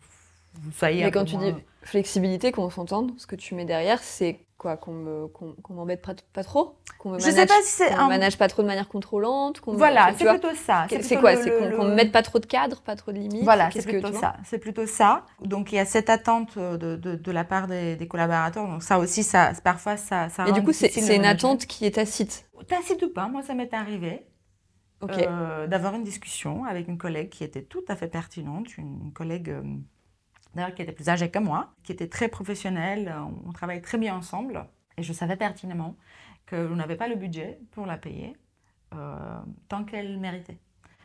Mais 0.82 1.10
quand 1.10 1.24
tu 1.24 1.36
dis 1.36 1.54
flexibilité, 1.82 2.52
qu'on 2.52 2.70
s'entende, 2.70 3.12
ce 3.18 3.26
que 3.26 3.36
tu 3.36 3.54
mets 3.54 3.64
derrière, 3.64 4.02
c'est 4.02 4.40
quoi 4.58 4.76
qu'on 4.76 4.92
me 4.92 5.28
qu'on 5.28 5.72
m'embête 5.72 6.02
pas, 6.02 6.42
trop 6.42 6.74
qu'on 6.98 7.10
me 7.10 7.20
je 7.20 7.30
sais 7.30 7.46
pas 7.46 7.62
si 7.62 7.70
c'est 7.70 7.92
un... 7.92 8.08
manage 8.08 8.36
pas 8.36 8.48
trop 8.48 8.62
de 8.62 8.66
manière 8.66 8.88
contrôlante 8.88 9.60
voilà 9.64 10.12
c'est 10.18 10.26
plutôt 10.26 10.52
ça 10.54 10.86
c'est 10.88 11.16
quoi 11.16 11.36
c'est 11.36 11.76
qu'on 11.76 11.84
me 11.84 11.94
mette 11.94 12.10
pas 12.10 12.22
trop 12.22 12.40
de 12.40 12.46
cadres 12.46 12.82
pas 12.82 12.96
trop 12.96 13.12
de 13.12 13.18
limites 13.18 13.44
voilà 13.44 13.70
c'est 13.70 13.86
plutôt 13.86 14.12
ça 14.12 14.34
c'est 14.44 14.58
plutôt 14.58 14.86
ça. 14.86 15.24
Donc 15.40 15.72
il 15.72 15.76
y 15.76 15.78
a 15.78 15.84
cette 15.84 16.10
attente 16.10 16.56
euh, 16.56 16.76
de, 16.76 16.96
de, 16.96 17.14
de 17.14 17.32
la 17.32 17.44
part 17.44 17.68
des, 17.68 17.96
des, 17.96 18.08
collaborateurs. 18.08 18.66
Donc 18.66 18.82
ça 18.82 18.98
aussi 18.98 19.22
ça 19.22 19.52
parfois 19.62 19.96
ça 19.96 20.28
ça 20.28 20.48
et 20.48 20.52
du 20.52 20.62
coup 20.62 20.72
c'est 20.72 21.14
une 21.14 21.24
attente 21.24 21.66
qui 21.66 21.86
est 21.86 21.92
tacite 21.92 22.46
tacite 22.66 23.02
ou 23.02 23.12
pas 23.12 23.28
moi 23.28 23.42
ça 23.42 23.54
m'est 23.54 23.72
arrivé 23.72 24.26
euh, 25.02 25.68
d'avoir 25.68 25.94
une 25.94 26.02
discussion 26.02 26.64
avec 26.64 26.88
une 26.88 26.98
collègue 26.98 27.28
qui 27.28 27.44
était 27.44 27.62
tout 27.62 27.84
à 27.86 27.94
fait 27.94 28.08
pertinente 28.08 28.76
une 28.76 29.12
collègue 29.12 29.50
euh, 29.50 29.62
d'ailleurs 30.54 30.74
qui 30.74 30.82
était 30.82 30.92
plus 30.92 31.08
âgée 31.08 31.30
que 31.30 31.38
moi, 31.38 31.72
qui 31.82 31.92
était 31.92 32.08
très 32.08 32.28
professionnelle, 32.28 33.14
on 33.46 33.52
travaillait 33.52 33.80
très 33.80 33.98
bien 33.98 34.14
ensemble, 34.14 34.64
et 34.96 35.02
je 35.02 35.12
savais 35.12 35.36
pertinemment 35.36 35.94
que 36.46 36.68
je 36.68 36.74
n'avais 36.74 36.96
pas 36.96 37.08
le 37.08 37.14
budget 37.14 37.58
pour 37.72 37.86
la 37.86 37.96
payer 37.96 38.36
euh, 38.94 39.16
tant 39.68 39.84
qu'elle 39.84 40.18
méritait. 40.18 40.58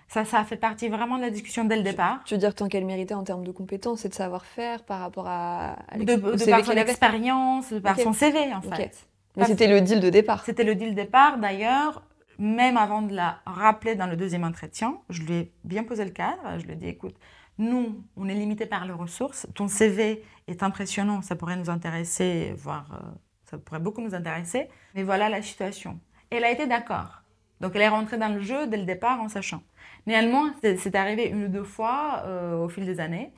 Ça, 0.07 0.25
ça 0.25 0.39
a 0.39 0.43
fait 0.43 0.57
partie 0.57 0.89
vraiment 0.89 1.17
de 1.17 1.23
la 1.23 1.29
discussion 1.29 1.65
dès 1.65 1.75
le 1.75 1.83
départ. 1.83 2.21
Tu 2.25 2.35
veux 2.35 2.39
dire 2.39 2.53
tant 2.53 2.67
qu'elle 2.67 2.85
méritait 2.85 3.15
en 3.15 3.23
termes 3.23 3.43
de 3.43 3.51
compétences 3.51 4.05
et 4.05 4.09
de 4.09 4.13
savoir-faire 4.13 4.83
par 4.83 4.99
rapport 4.99 5.27
à, 5.27 5.75
à 5.91 5.97
de, 5.97 6.03
de 6.03 6.49
par 6.49 6.63
son 6.63 6.71
expérience, 6.73 7.73
par 7.81 7.99
son 7.99 8.13
CV 8.13 8.53
en 8.53 8.61
fait. 8.61 9.07
Mais 9.35 9.45
c'était 9.45 9.67
le 9.67 9.81
deal 9.81 9.99
de 9.99 10.09
départ. 10.09 10.45
C'était 10.45 10.63
le 10.63 10.75
deal 10.75 10.91
de 10.91 10.95
départ. 10.95 11.39
D'ailleurs, 11.39 12.03
même 12.37 12.77
avant 12.77 13.01
de 13.01 13.15
la 13.15 13.39
rappeler 13.45 13.95
dans 13.95 14.05
le 14.05 14.15
deuxième 14.15 14.43
entretien, 14.43 14.99
je 15.09 15.23
lui 15.23 15.33
ai 15.33 15.51
bien 15.63 15.83
posé 15.83 16.05
le 16.05 16.11
cadre. 16.11 16.59
Je 16.59 16.65
lui 16.65 16.73
ai 16.73 16.75
dit, 16.75 16.87
écoute, 16.87 17.15
nous, 17.57 18.03
on 18.17 18.27
est 18.27 18.33
limité 18.33 18.65
par 18.65 18.85
les 18.85 18.93
ressources. 18.93 19.47
Ton 19.53 19.67
CV 19.67 20.23
est 20.47 20.63
impressionnant, 20.63 21.21
ça 21.21 21.35
pourrait 21.35 21.55
nous 21.55 21.69
intéresser, 21.69 22.53
voire 22.57 22.87
euh, 22.93 23.11
ça 23.45 23.57
pourrait 23.57 23.79
beaucoup 23.79 24.01
nous 24.01 24.15
intéresser. 24.15 24.67
Mais 24.95 25.03
voilà 25.03 25.29
la 25.29 25.41
situation. 25.41 25.99
elle 26.31 26.43
a 26.43 26.51
été 26.51 26.65
d'accord. 26.65 27.21
Donc 27.61 27.73
elle 27.75 27.83
est 27.83 27.89
rentrée 27.89 28.17
dans 28.17 28.33
le 28.33 28.41
jeu 28.41 28.67
dès 28.67 28.77
le 28.77 28.85
départ 28.85 29.21
en 29.21 29.29
sachant. 29.29 29.61
Néanmoins, 30.07 30.53
c'est 30.61 30.95
arrivé 30.95 31.27
une 31.27 31.45
ou 31.45 31.47
deux 31.47 31.63
fois 31.63 32.23
euh, 32.25 32.57
au 32.57 32.67
fil 32.69 32.85
des 32.85 32.99
années 32.99 33.31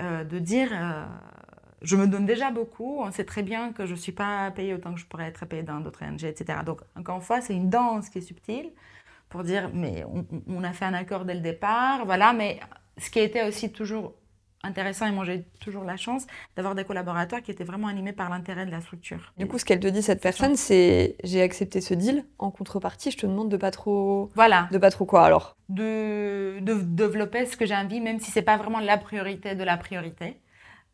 euh, 0.00 0.24
de 0.24 0.38
dire 0.38 0.72
je 1.82 1.96
me 1.96 2.06
donne 2.06 2.26
déjà 2.26 2.50
beaucoup, 2.50 3.00
on 3.00 3.10
sait 3.10 3.24
très 3.24 3.42
bien 3.42 3.72
que 3.72 3.86
je 3.86 3.92
ne 3.92 3.96
suis 3.96 4.12
pas 4.12 4.50
payée 4.50 4.74
autant 4.74 4.92
que 4.92 5.00
je 5.00 5.06
pourrais 5.06 5.26
être 5.26 5.46
payée 5.46 5.62
dans 5.62 5.80
d'autres 5.80 6.04
ONG, 6.04 6.24
etc. 6.24 6.58
Donc 6.64 6.80
encore 6.96 7.16
une 7.16 7.22
fois, 7.22 7.40
c'est 7.40 7.54
une 7.54 7.70
danse 7.70 8.10
qui 8.10 8.18
est 8.18 8.22
subtile 8.22 8.70
pour 9.28 9.44
dire 9.44 9.70
mais 9.72 10.04
on, 10.04 10.26
on, 10.48 10.62
a 10.64 10.72
fait 10.72 10.84
un 10.84 10.94
accord 10.94 11.24
dès 11.24 11.34
le 11.34 11.40
départ, 11.40 12.04
voilà, 12.04 12.32
mais 12.32 12.60
ce 13.00 13.10
qui 13.10 13.18
était 13.18 13.46
aussi 13.46 13.72
toujours 13.72 14.14
intéressant 14.62 15.06
et 15.06 15.10
moi 15.10 15.24
j'ai 15.24 15.44
toujours 15.60 15.84
la 15.84 15.96
chance 15.96 16.26
d'avoir 16.54 16.74
des 16.74 16.84
collaborateurs 16.84 17.40
qui 17.42 17.50
étaient 17.50 17.64
vraiment 17.64 17.88
animés 17.88 18.12
par 18.12 18.28
l'intérêt 18.28 18.66
de 18.66 18.70
la 18.70 18.80
structure. 18.80 19.32
Du 19.38 19.46
coup, 19.46 19.58
ce 19.58 19.64
qu'elle 19.64 19.80
te 19.80 19.86
dit 19.86 20.02
cette 20.02 20.20
personne, 20.20 20.54
c'est 20.56 21.16
j'ai 21.24 21.40
accepté 21.40 21.80
ce 21.80 21.94
deal 21.94 22.24
en 22.38 22.50
contrepartie, 22.50 23.10
je 23.10 23.16
te 23.16 23.26
demande 23.26 23.48
de 23.48 23.56
pas 23.56 23.70
trop 23.70 24.30
voilà 24.34 24.68
de 24.70 24.78
pas 24.78 24.90
trop 24.90 25.06
quoi 25.06 25.24
alors? 25.24 25.56
De, 25.68 26.58
de 26.60 26.74
développer 26.74 27.46
ce 27.46 27.56
que 27.56 27.64
j'ai 27.64 27.76
envie 27.76 28.00
même 28.00 28.20
si 28.20 28.30
c'est 28.30 28.42
pas 28.42 28.56
vraiment 28.58 28.80
la 28.80 28.98
priorité 28.98 29.54
de 29.54 29.64
la 29.64 29.76
priorité. 29.76 30.36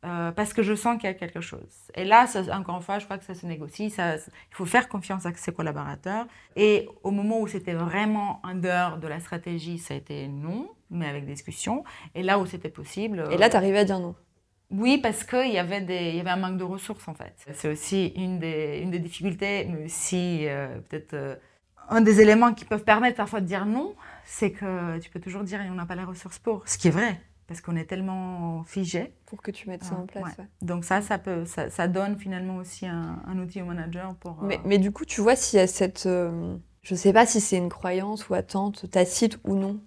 Euh, 0.05 0.31
parce 0.31 0.53
que 0.53 0.63
je 0.63 0.75
sens 0.75 0.97
qu'il 0.97 1.09
y 1.09 1.13
a 1.13 1.15
quelque 1.15 1.41
chose. 1.41 1.91
Et 1.95 2.05
là, 2.05 2.27
encore 2.53 2.77
une 2.77 2.83
fois, 2.83 2.99
je 2.99 3.07
crois 3.07 3.19
que 3.19 3.25
ça 3.25 3.35
se 3.35 3.47
négocie. 3.47 3.91
Ça, 3.91 4.17
il 4.17 4.55
faut 4.55 4.67
faire 4.67 4.89
confiance 4.89 5.27
à 5.27 5.35
ses 5.35 5.53
collaborateurs. 5.53 6.27
Et 6.55 6.89
au 7.03 7.11
moment 7.11 7.41
où 7.41 7.49
c'était 7.49 7.75
vraiment 7.75 8.41
en 8.45 8.55
dehors 8.55 8.99
de 8.99 9.09
la 9.09 9.21
stratégie, 9.21 9.79
ça 9.79 9.95
a 9.95 9.97
été 9.97 10.29
non, 10.29 10.71
mais 10.91 11.09
avec 11.09 11.27
discussion. 11.27 11.83
Et 12.15 12.23
là 12.23 12.39
où 12.39 12.47
c'était 12.47 12.69
possible. 12.69 13.25
Et 13.33 13.37
là, 13.37 13.49
tu 13.49 13.57
arrivais 13.57 13.79
à 13.79 13.85
dire 13.85 13.99
non 13.99 14.15
oui, 14.73 14.99
parce 14.99 15.23
qu'il 15.23 15.53
y, 15.53 15.59
avait 15.59 15.81
y 16.13 16.19
avait 16.19 16.31
un 16.31 16.37
manque 16.37 16.59
de 16.59 16.65
ressources 16.65 17.07
en 17.07 17.15
fait. 17.15 17.35
C'est 17.53 17.71
aussi 17.71 18.09
une 18.17 18.41
des, 18.41 18.81
une 18.83 18.91
des 18.91 18.99
difficultés, 18.99 19.65
mais 19.71 19.85
aussi 19.85 20.41
euh, 20.49 20.81
peut-être 20.89 21.15
euh, 21.15 21.37
un 21.89 22.01
des 22.01 22.21
éléments 22.21 22.53
qui 22.53 22.65
peuvent 22.65 22.83
permettre 22.83 23.17
parfois 23.17 23.41
de 23.41 23.47
dire 23.47 23.65
non, 23.65 23.95
c'est 24.25 24.51
que 24.51 24.99
tu 24.99 25.09
peux 25.09 25.21
toujours 25.21 25.45
dire 25.45 25.61
on 25.71 25.75
n'a 25.75 25.87
pas 25.87 25.95
les 25.95 26.03
ressources 26.03 26.41
pour, 26.41 26.67
ce 26.67 26.79
qui 26.79 26.89
est 26.89 26.91
vrai 26.91 27.21
parce 27.47 27.61
qu'on 27.61 27.77
est 27.77 27.85
tellement 27.85 28.65
figé. 28.65 29.13
Pour 29.27 29.41
que 29.43 29.51
tu 29.51 29.69
mettes 29.69 29.85
ça 29.85 29.95
en 29.95 30.07
place. 30.07 30.37
Donc 30.63 30.85
ça, 30.85 31.01
ça, 31.01 31.19
peut, 31.19 31.45
ça, 31.45 31.89
donne 31.89 32.17
finalement 32.19 32.57
aussi 32.57 32.87
un, 32.87 33.39
outil 33.39 33.63
au 33.63 33.67
manager 33.67 34.15
pour... 34.17 34.43
Mais, 34.43 34.57
euh, 34.57 34.63
mais, 34.65 34.79
du 34.79 34.91
coup, 34.91 35.05
tu 35.05 35.21
vois 35.21 35.37
s'il 35.37 35.59
y 35.59 35.63
a 35.63 35.67
cette... 35.67 36.07
Euh, 36.07 36.57
je 36.83 36.95
ne 36.95 36.99
sais 36.99 37.13
pas 37.13 37.27
si 37.27 37.41
c'est 37.41 37.57
une 37.57 37.69
croyance 37.69 38.29
ou 38.29 38.35
attente 38.35 38.91
tacite 38.91 39.39
ou 39.45 39.55
non 39.57 39.81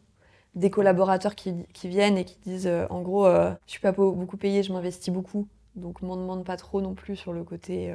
des 0.56 0.70
collaborateurs 0.70 1.36
qui, 1.36 1.54
qui 1.74 1.88
viennent 1.88 2.18
et 2.18 2.26
qui 2.26 2.38
disent 2.40 2.68
euh, 2.68 2.88
en 2.90 3.02
gros 3.02 3.26
je 3.26 3.54
je 3.68 3.72
suis 3.72 3.80
pas 3.80 3.94
beaucoup 3.94 4.36
payé 4.36 4.64
je 4.64 4.74
m'investis 4.74 5.14
beaucoup. 5.14 5.48
Donc 5.76 6.02
m'en 6.02 6.18
demande 6.18 6.44
pas 6.44 6.58
trop 6.58 6.82
non 6.82 6.96
plus 6.96 7.16
sur 7.16 7.32
le 7.32 7.46
côté 7.46 7.94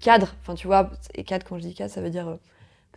cadre. 0.00 0.34
Enfin 0.40 0.54
tu 0.54 0.66
vois 0.66 0.90
et 1.14 1.22
cadre 1.22 1.46
quand 1.46 1.56
je 1.58 1.62
dis 1.62 1.74
cadre 1.74 1.92
ça 1.92 2.00
veut 2.00 2.10
dire 2.10 2.38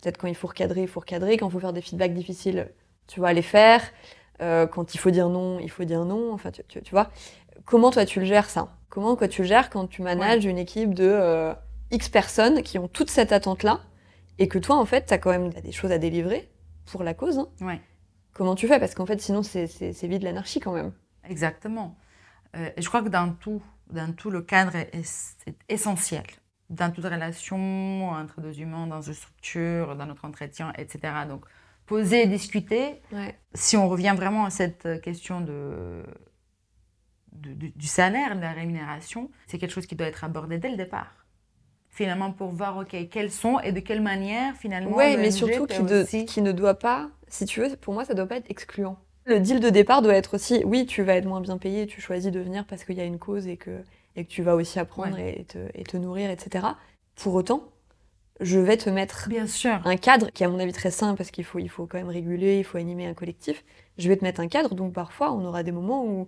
peut-être 0.02 0.18
quand 0.18 0.28
il 0.28 0.34
faut 0.34 0.48
recadrer 0.48 0.82
il 0.82 0.88
faut 0.88 1.02
recadrer. 1.02 1.38
Quand 1.38 1.48
il 1.50 1.52
faut 1.52 1.60
faire 1.60 1.74
des 1.74 1.82
feedbacks 1.82 2.15
difficiles 2.15 2.72
tu 3.08 3.20
vas 3.20 3.34
les 3.34 3.41
faire 3.41 3.82
euh, 4.41 4.67
quand 4.67 4.93
il 4.93 4.98
faut 4.98 5.12
dire 5.12 5.30
non, 5.30 5.60
il 5.60 5.69
faut 5.69 5.84
dire 5.84 6.06
non. 6.06 6.34
Enfin, 6.34 6.52
tu, 6.52 6.63
tu, 6.67 6.91
vois. 6.91 7.10
Comment 7.65 7.91
toi 7.91 8.06
tu 8.06 8.19
le 8.19 8.26
gères 8.26 8.50
ça? 8.50 8.76
Comment 8.89 9.15
quoi 9.15 9.28
tu 9.28 9.41
le 9.41 9.48
gères 9.48 9.69
quand 9.69 9.88
tu 9.88 10.02
manages 10.02 10.45
une 10.45 10.58
équipe 10.58 10.93
de 10.93 11.08
euh, 11.08 11.54
X 11.91 12.10
personnes 12.10 12.62
qui 12.63 12.78
ont 12.80 12.88
toute 12.88 13.10
cette 13.10 13.32
attente-là 13.32 13.82
et 14.38 14.48
que 14.48 14.60
toi, 14.60 14.78
en 14.78 14.86
fait, 14.86 15.06
tu 15.08 15.13
as 15.13 15.17
quand 15.17 15.32
même 15.32 15.50
des 15.50 15.71
choses 15.71 15.91
à 15.91 15.98
délivrer 15.98 16.50
pour 16.86 17.04
la 17.04 17.13
cause 17.13 17.39
hein? 17.39 17.48
ouais. 17.62 17.82
Comment 18.34 18.56
tu 18.56 18.67
fais? 18.67 18.80
Parce 18.80 18.95
qu'en 18.95 19.06
fait, 19.06 19.21
sinon, 19.21 19.43
c'est 19.43 19.65
vide 20.04 20.24
l'anarchie 20.24 20.60
quand 20.60 20.74
même. 20.74 20.91
Exactement. 21.24 21.98
Euh, 22.58 22.69
je 22.78 22.86
crois 22.88 23.02
que 23.02 23.08
dans 23.08 23.34
tout, 23.34 23.62
dans 23.89 24.13
tout 24.13 24.30
le 24.30 24.41
cadre 24.41 24.76
est, 24.76 24.93
est, 24.93 25.56
essentiel. 25.69 26.26
Dans 26.69 26.91
toute 26.91 27.06
relation 27.06 28.10
entre 28.10 28.41
deux 28.41 28.60
humains, 28.60 28.88
dans 28.88 29.02
une 29.02 29.13
structure, 29.13 29.95
dans 29.95 30.06
notre 30.06 30.26
entretien, 30.26 30.74
etc. 30.78 31.13
Donc, 31.30 31.45
poser, 31.86 32.26
discuter. 32.28 33.02
Si 33.54 33.78
on 33.78 33.88
revient 33.88 34.13
vraiment 34.15 34.45
à 34.45 34.50
cette 34.50 35.02
question 35.02 35.41
de, 35.41 36.04
du 37.32 37.88
salaire, 37.88 38.36
de 38.36 38.41
la 38.41 38.52
rémunération, 38.52 39.30
c'est 39.48 39.58
quelque 39.58 39.71
chose 39.71 39.86
qui 39.86 39.95
doit 39.95 40.08
être 40.08 40.24
abordé 40.24 40.58
dès 40.58 40.69
le 40.69 40.78
départ. 40.78 41.26
Finalement, 41.89 42.32
pour 42.32 42.50
voir, 42.52 42.78
OK, 42.78 42.95
quels 43.10 43.32
sont 43.32 43.60
et 43.62 43.71
de 43.71 43.80
quelle 43.80 44.02
manière, 44.02 44.56
finalement. 44.58 44.95
Oui, 44.95 45.15
mais 45.17 45.32
surtout 45.32 45.65
qui, 45.65 46.26
qui, 46.26 46.41
ne 46.41 46.52
doit 46.52 46.74
pas, 46.74 47.10
si 47.30 47.45
tu 47.45 47.62
veux, 47.62 47.74
pour 47.78 47.93
moi, 47.93 48.04
ça 48.04 48.13
ne 48.13 48.17
doit 48.17 48.28
pas 48.28 48.36
être 48.36 48.52
excluant. 48.52 48.98
Le 49.26 49.39
deal 49.39 49.60
de 49.60 49.69
départ 49.69 50.02
doit 50.02 50.13
être 50.13 50.36
aussi, 50.36 50.62
oui, 50.65 50.86
tu 50.86 51.04
vas 51.04 51.15
être 51.15 51.26
moins 51.26 51.41
bien 51.41 51.58
payé, 51.58 51.88
tu 51.88 52.02
choisis 52.02 52.32
de 52.32 52.39
venir 52.39 52.65
parce 52.65 52.84
qu'il 52.84 52.95
y 52.95 53.02
a 53.02 53.06
une 53.06 53.17
cause 53.17 53.48
et 53.48 53.58
que, 53.58 53.82
et 54.15 54.26
que 54.26 54.30
tu 54.30 54.43
vas 54.43 54.56
aussi 54.56 54.78
apprendre 54.78 55.17
et, 55.17 55.45
te, 55.48 55.58
et 55.74 55.84
te 55.84 55.95
nourrir, 55.98 56.30
etc. 56.30 56.67
Pour 57.15 57.34
autant, 57.34 57.63
je 58.41 58.60
vais 58.60 58.78
te 58.78 58.89
mettre 58.89 59.30
Bien 59.30 59.48
sûr. 59.48 59.80
un 59.86 59.98
cadre 59.98 60.30
qui 60.32 60.43
est 60.43 60.45
à 60.45 60.50
mon 60.50 60.60
avis 60.60 60.74
très 60.74 60.91
simple 60.91 61.17
parce 61.17 61.32
qu'il 61.32 61.43
faut, 61.45 61.60
il 61.60 61.69
faut 61.69 61.86
quand 61.86 61.98
même 61.98 62.10
réguler, 62.10 62.60
il 62.60 62.63
faut 62.63 62.78
animer 62.78 63.06
un 63.06 63.13
collectif. 63.13 63.63
Je 63.98 64.08
vais 64.10 64.17
te 64.17 64.24
mettre 64.24 64.41
un 64.41 64.48
cadre, 64.48 64.76
donc 64.76 64.93
parfois 64.93 65.32
on 65.32 65.45
aura 65.45 65.63
des 65.63 65.71
moments 65.71 66.06
où 66.06 66.28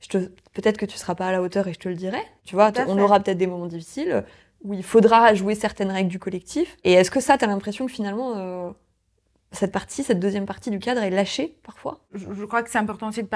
je 0.00 0.08
te, 0.08 0.18
peut-être 0.52 0.76
que 0.76 0.86
tu 0.86 0.96
seras 0.96 1.14
pas 1.14 1.26
à 1.26 1.32
la 1.32 1.42
hauteur 1.42 1.66
et 1.66 1.72
je 1.72 1.78
te 1.78 1.88
le 1.88 1.94
dirai. 1.96 2.20
Tu 2.44 2.54
vois, 2.54 2.72
on 2.86 2.98
aura 2.98 3.18
peut-être 3.20 3.38
des 3.38 3.48
moments 3.48 3.66
difficiles 3.66 4.24
où 4.62 4.74
il 4.74 4.82
faudra 4.82 5.34
jouer 5.34 5.54
certaines 5.54 5.90
règles 5.90 6.10
du 6.10 6.18
collectif. 6.18 6.76
Et 6.84 6.92
est-ce 6.92 7.10
que 7.10 7.20
ça, 7.20 7.38
tu 7.38 7.44
as 7.44 7.48
l'impression 7.48 7.86
que 7.86 7.92
finalement, 7.92 8.36
euh, 8.36 8.70
cette 9.52 9.72
partie, 9.72 10.02
cette 10.02 10.20
deuxième 10.20 10.46
partie 10.46 10.70
du 10.70 10.78
cadre 10.78 11.02
est 11.02 11.10
lâchée 11.10 11.56
parfois 11.64 12.00
je, 12.14 12.44
crois 12.44 12.62
que 12.62 12.70
c'est 12.70 12.78
important 12.78 13.08
aussi 13.08 13.22
de, 13.22 13.28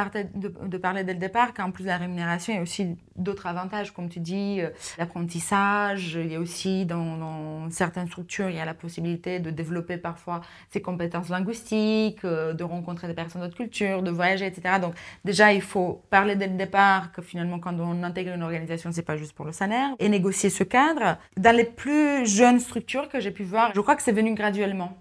parler 0.78 1.04
dès 1.04 1.12
le 1.12 1.18
départ 1.18 1.52
qu'en 1.52 1.70
plus 1.70 1.84
de 1.84 1.88
la 1.88 1.98
rémunération, 1.98 2.52
il 2.52 2.56
y 2.56 2.58
a 2.58 2.62
aussi 2.62 2.96
d'autres 3.16 3.46
avantages, 3.46 3.92
comme 3.92 4.08
tu 4.08 4.20
dis, 4.20 4.60
euh, 4.60 4.70
l'apprentissage, 4.98 6.14
il 6.14 6.32
y 6.32 6.34
a 6.34 6.40
aussi 6.40 6.86
dans, 6.86 7.68
certaines 7.70 8.06
structures, 8.06 8.48
il 8.48 8.56
y 8.56 8.60
a 8.60 8.64
la 8.64 8.74
possibilité 8.74 9.40
de 9.40 9.50
développer 9.50 9.98
parfois 9.98 10.40
ses 10.70 10.80
compétences 10.80 11.28
linguistiques, 11.28 12.24
euh, 12.24 12.54
de 12.54 12.64
rencontrer 12.64 13.08
des 13.08 13.14
personnes 13.14 13.42
d'autres 13.42 13.56
cultures, 13.56 14.02
de 14.02 14.10
voyager, 14.10 14.46
etc. 14.46 14.76
Donc 14.80 14.94
déjà, 15.24 15.52
il 15.52 15.62
faut 15.62 16.02
parler 16.10 16.34
dès 16.36 16.46
le 16.46 16.56
départ 16.56 17.12
que 17.12 17.22
finalement, 17.22 17.58
quand 17.58 17.78
on 17.78 18.02
intègre 18.02 18.34
une 18.34 18.42
organisation, 18.42 18.90
c'est 18.92 19.02
pas 19.02 19.16
juste 19.16 19.34
pour 19.34 19.44
le 19.44 19.52
salaire, 19.52 19.90
et 19.98 20.08
négocier 20.08 20.50
ce 20.50 20.64
cadre. 20.64 21.18
Dans 21.36 21.54
les 21.54 21.64
plus 21.64 22.26
jeunes 22.26 22.58
structures 22.58 23.08
que 23.08 23.20
j'ai 23.20 23.30
pu 23.30 23.44
voir, 23.44 23.72
je 23.74 23.80
crois 23.80 23.96
que 23.96 24.02
c'est 24.02 24.12
venu 24.12 24.34
graduellement. 24.34 24.96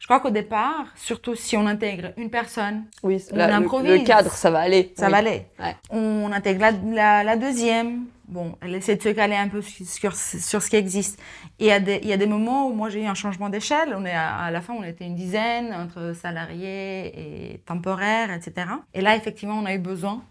Je 0.00 0.06
crois 0.06 0.18
qu'au 0.18 0.30
départ, 0.30 0.86
surtout 0.96 1.34
si 1.34 1.58
on 1.58 1.66
intègre 1.66 2.14
une 2.16 2.30
personne, 2.30 2.86
oui, 3.02 3.22
on 3.32 3.38
improvise. 3.38 4.00
Le, 4.00 4.06
cadre, 4.06 4.32
ça 4.32 4.50
va 4.50 4.60
aller. 4.60 4.94
Ça 4.96 5.10
va 5.10 5.18
aller. 5.18 5.46
On 5.90 6.32
intègre 6.32 6.64
la, 6.94 7.36
deuxième. 7.36 8.06
Bon, 8.26 8.56
elle 8.62 8.74
essaie 8.76 8.96
de 8.96 9.02
se 9.02 9.10
caler 9.10 9.36
un 9.36 9.48
peu 9.48 9.60
sur, 9.60 10.16
sur 10.16 10.62
ce 10.62 10.70
qui 10.70 10.76
existe. 10.76 11.20
Et 11.58 11.64
il 11.64 11.66
y, 11.66 11.70
a 11.70 11.80
des, 11.80 12.00
il 12.02 12.08
y 12.08 12.14
a 12.14 12.16
des 12.16 12.26
moments 12.26 12.68
où 12.68 12.72
moi 12.72 12.88
j'ai 12.88 13.02
eu 13.02 13.06
un 13.06 13.14
changement 13.14 13.50
d'échelle. 13.50 13.94
On 13.94 14.06
est 14.06 14.14
à, 14.14 14.50
la 14.50 14.62
fin, 14.62 14.72
on 14.72 14.84
était 14.84 15.04
une 15.04 15.16
dizaine 15.16 15.74
entre 15.74 16.14
salariés 16.14 17.52
et 17.52 17.58
temporaires, 17.58 18.32
etc. 18.32 18.68
Et 18.94 19.02
là, 19.02 19.16
effectivement, 19.16 19.58
on 19.58 19.66
a 19.66 19.74
eu 19.74 19.78
besoin 19.78 20.24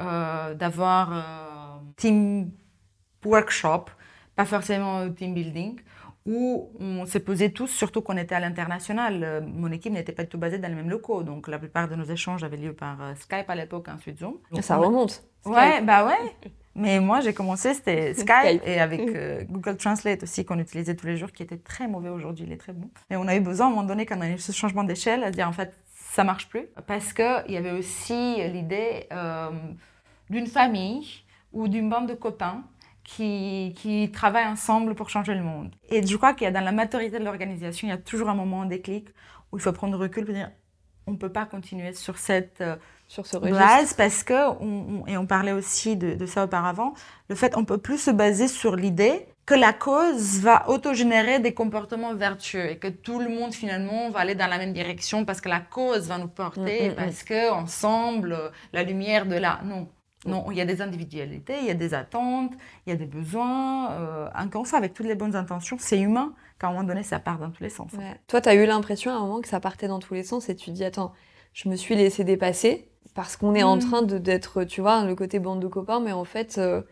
euh, 0.00 0.54
d'avoir 0.54 1.12
euh, 1.12 1.22
team 1.96 2.50
workshop, 3.22 3.86
pas 4.34 4.46
forcément 4.46 5.10
team 5.10 5.34
building, 5.34 5.78
où 6.30 6.70
on 6.78 7.06
s'est 7.06 7.20
posé 7.20 7.52
tous, 7.52 7.66
surtout 7.66 8.02
qu'on 8.02 8.16
était 8.16 8.36
à 8.36 8.40
l'international. 8.40 9.24
Euh, 9.24 9.40
mon 9.40 9.70
équipe 9.72 9.92
n'était 9.92 10.12
pas 10.12 10.22
du 10.22 10.28
tout 10.28 10.38
basée 10.38 10.58
dans 10.58 10.68
les 10.68 10.76
mêmes 10.76 10.88
locaux, 10.88 11.24
donc 11.24 11.48
la 11.48 11.58
plupart 11.58 11.88
de 11.88 11.96
nos 11.96 12.04
échanges 12.04 12.44
avaient 12.44 12.56
lieu 12.56 12.72
par 12.72 13.02
euh, 13.02 13.14
Skype 13.16 13.50
à 13.50 13.54
l'époque, 13.56 13.88
ensuite 13.88 14.20
Zoom. 14.20 14.38
ça 14.60 14.76
remonte. 14.76 15.24
Ouais, 15.44 15.82
bah 15.82 16.06
ouais. 16.06 16.52
Mais 16.76 17.00
moi, 17.00 17.20
j'ai 17.20 17.34
commencé, 17.34 17.74
c'était 17.74 18.14
Skype, 18.14 18.62
et 18.64 18.78
avec 18.78 19.00
euh, 19.00 19.42
Google 19.50 19.76
Translate 19.76 20.22
aussi, 20.22 20.44
qu'on 20.44 20.60
utilisait 20.60 20.94
tous 20.94 21.08
les 21.08 21.16
jours, 21.16 21.32
qui 21.32 21.42
était 21.42 21.58
très 21.58 21.88
mauvais 21.88 22.10
aujourd'hui, 22.10 22.44
il 22.46 22.52
est 22.52 22.58
très 22.58 22.72
bon. 22.72 22.88
Et 23.10 23.16
on 23.16 23.26
a 23.26 23.34
eu 23.34 23.40
besoin, 23.40 23.66
à 23.66 23.68
un 23.68 23.72
moment 23.72 23.82
donné, 23.82 24.06
quand 24.06 24.16
on 24.16 24.22
a 24.22 24.30
eu 24.30 24.38
ce 24.38 24.52
changement 24.52 24.84
d'échelle, 24.84 25.24
à 25.24 25.32
dire, 25.32 25.48
en 25.48 25.52
fait, 25.52 25.74
ça 26.12 26.22
marche 26.22 26.48
plus. 26.48 26.66
Parce 26.86 27.12
qu'il 27.12 27.44
y 27.48 27.56
avait 27.56 27.72
aussi 27.72 28.36
l'idée 28.48 29.08
d'une 30.28 30.46
famille 30.46 31.24
ou 31.52 31.66
d'une 31.66 31.90
bande 31.90 32.08
de 32.08 32.14
copains 32.14 32.62
qui, 33.04 33.74
qui, 33.76 34.10
travaillent 34.12 34.46
ensemble 34.46 34.94
pour 34.94 35.10
changer 35.10 35.34
le 35.34 35.42
monde. 35.42 35.74
Et 35.88 36.06
je 36.06 36.16
crois 36.16 36.34
qu'il 36.34 36.44
y 36.44 36.48
a 36.48 36.52
dans 36.52 36.64
la 36.64 36.72
maturité 36.72 37.18
de 37.18 37.24
l'organisation, 37.24 37.88
il 37.88 37.90
y 37.90 37.94
a 37.94 37.98
toujours 37.98 38.28
un 38.28 38.34
moment 38.34 38.64
déclic 38.64 39.08
où 39.52 39.56
il 39.56 39.62
faut 39.62 39.72
prendre 39.72 39.98
recul 39.98 40.24
pour 40.24 40.34
dire 40.34 40.50
on 41.06 41.12
ne 41.12 41.16
peut 41.16 41.32
pas 41.32 41.46
continuer 41.46 41.92
sur 41.92 42.18
cette 42.18 42.60
euh, 42.60 42.76
sur 43.08 43.26
ce 43.26 43.36
base 43.38 43.94
parce 43.94 44.22
que, 44.22 44.50
on, 44.60 45.04
et 45.08 45.16
on 45.16 45.26
parlait 45.26 45.50
aussi 45.50 45.96
de, 45.96 46.14
de 46.14 46.26
ça 46.26 46.44
auparavant, 46.44 46.94
le 47.28 47.34
fait 47.34 47.56
on 47.56 47.64
peut 47.64 47.78
plus 47.78 47.98
se 47.98 48.10
baser 48.12 48.46
sur 48.46 48.76
l'idée 48.76 49.26
que 49.46 49.54
la 49.56 49.72
cause 49.72 50.38
va 50.38 50.68
autogénérer 50.68 51.40
des 51.40 51.52
comportements 51.52 52.14
vertueux 52.14 52.70
et 52.70 52.78
que 52.78 52.86
tout 52.86 53.18
le 53.18 53.28
monde 53.28 53.52
finalement 53.52 54.08
va 54.10 54.20
aller 54.20 54.36
dans 54.36 54.46
la 54.46 54.58
même 54.58 54.72
direction 54.72 55.24
parce 55.24 55.40
que 55.40 55.48
la 55.48 55.58
cause 55.58 56.06
va 56.06 56.18
nous 56.18 56.28
porter, 56.28 56.82
mm, 56.82 56.88
mm, 56.88 56.92
mm. 56.92 56.94
parce 56.94 57.24
que 57.24 57.50
ensemble 57.50 58.52
la 58.72 58.84
lumière 58.84 59.26
de 59.26 59.34
là. 59.34 59.60
Non, 59.64 59.88
non, 60.26 60.50
il 60.50 60.58
y 60.58 60.60
a 60.60 60.66
des 60.66 60.82
individualités, 60.82 61.54
il 61.60 61.66
y 61.66 61.70
a 61.70 61.74
des 61.74 61.94
attentes, 61.94 62.52
il 62.86 62.90
y 62.90 62.92
a 62.92 62.96
des 62.96 63.06
besoins. 63.06 63.92
Euh, 63.92 64.28
encore 64.34 64.66
avec 64.74 64.92
toutes 64.92 65.06
les 65.06 65.14
bonnes 65.14 65.34
intentions, 65.34 65.76
c'est 65.80 65.98
humain 65.98 66.34
qu'à 66.58 66.68
un 66.68 66.72
moment 66.72 66.84
donné, 66.84 67.02
ça 67.02 67.18
part 67.18 67.38
dans 67.38 67.50
tous 67.50 67.62
les 67.62 67.70
sens. 67.70 67.90
Toi, 68.26 68.40
tu 68.40 68.48
as 68.48 68.54
eu 68.54 68.66
l'impression 68.66 69.10
à 69.10 69.14
un 69.14 69.20
moment 69.20 69.40
que 69.40 69.48
ça 69.48 69.60
partait 69.60 69.88
dans 69.88 69.98
tous 69.98 70.14
les 70.14 70.22
sens 70.22 70.48
et 70.50 70.56
tu 70.56 70.66
te 70.66 70.70
dis, 70.72 70.84
attends, 70.84 71.12
je 71.54 71.68
me 71.68 71.76
suis 71.76 71.94
laissé 71.94 72.22
dépasser 72.22 72.88
parce 73.14 73.36
qu'on 73.36 73.54
est 73.54 73.62
en 73.62 73.76
mm. 73.76 73.80
train 73.80 74.02
d'être, 74.02 74.64
tu 74.64 74.82
vois, 74.82 75.04
le 75.04 75.14
côté 75.14 75.38
bande 75.38 75.60
de 75.60 75.68
copains, 75.68 76.00
mais 76.00 76.12
en 76.12 76.24
fait, 76.24 76.58
euh, 76.58 76.82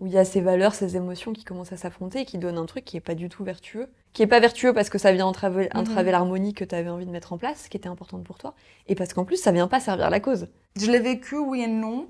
où 0.00 0.06
il 0.06 0.12
y 0.12 0.18
a 0.18 0.24
ces 0.26 0.42
valeurs, 0.42 0.74
ces 0.74 0.96
émotions 0.96 1.32
qui 1.32 1.44
commencent 1.44 1.72
à 1.72 1.78
s'affronter 1.78 2.20
et 2.20 2.24
qui 2.26 2.36
donnent 2.36 2.58
un 2.58 2.66
truc 2.66 2.84
qui 2.84 2.98
est 2.98 3.00
pas 3.00 3.14
du 3.14 3.30
tout 3.30 3.42
vertueux. 3.42 3.88
Qui 4.12 4.22
est 4.22 4.26
pas 4.26 4.40
vertueux 4.40 4.72
parce 4.72 4.90
que 4.90 4.98
ça 4.98 5.12
vient 5.12 5.26
entraver, 5.26 5.68
mm-hmm. 5.68 6.10
l'harmonie 6.10 6.54
que 6.54 6.64
tu 6.64 6.74
avais 6.74 6.88
envie 6.88 7.06
de 7.06 7.10
mettre 7.10 7.32
en 7.32 7.38
place, 7.38 7.68
qui 7.68 7.76
était 7.76 7.88
importante 7.88 8.24
pour 8.24 8.38
toi, 8.38 8.54
et 8.86 8.94
parce 8.94 9.14
qu'en 9.14 9.24
plus, 9.24 9.36
ça 9.36 9.52
vient 9.52 9.68
pas 9.68 9.80
servir 9.80 10.10
la 10.10 10.20
cause. 10.20 10.48
Je 10.78 10.90
l'ai 10.90 11.00
vécu, 11.00 11.36
oui 11.36 11.62
et 11.62 11.66
non. 11.66 12.08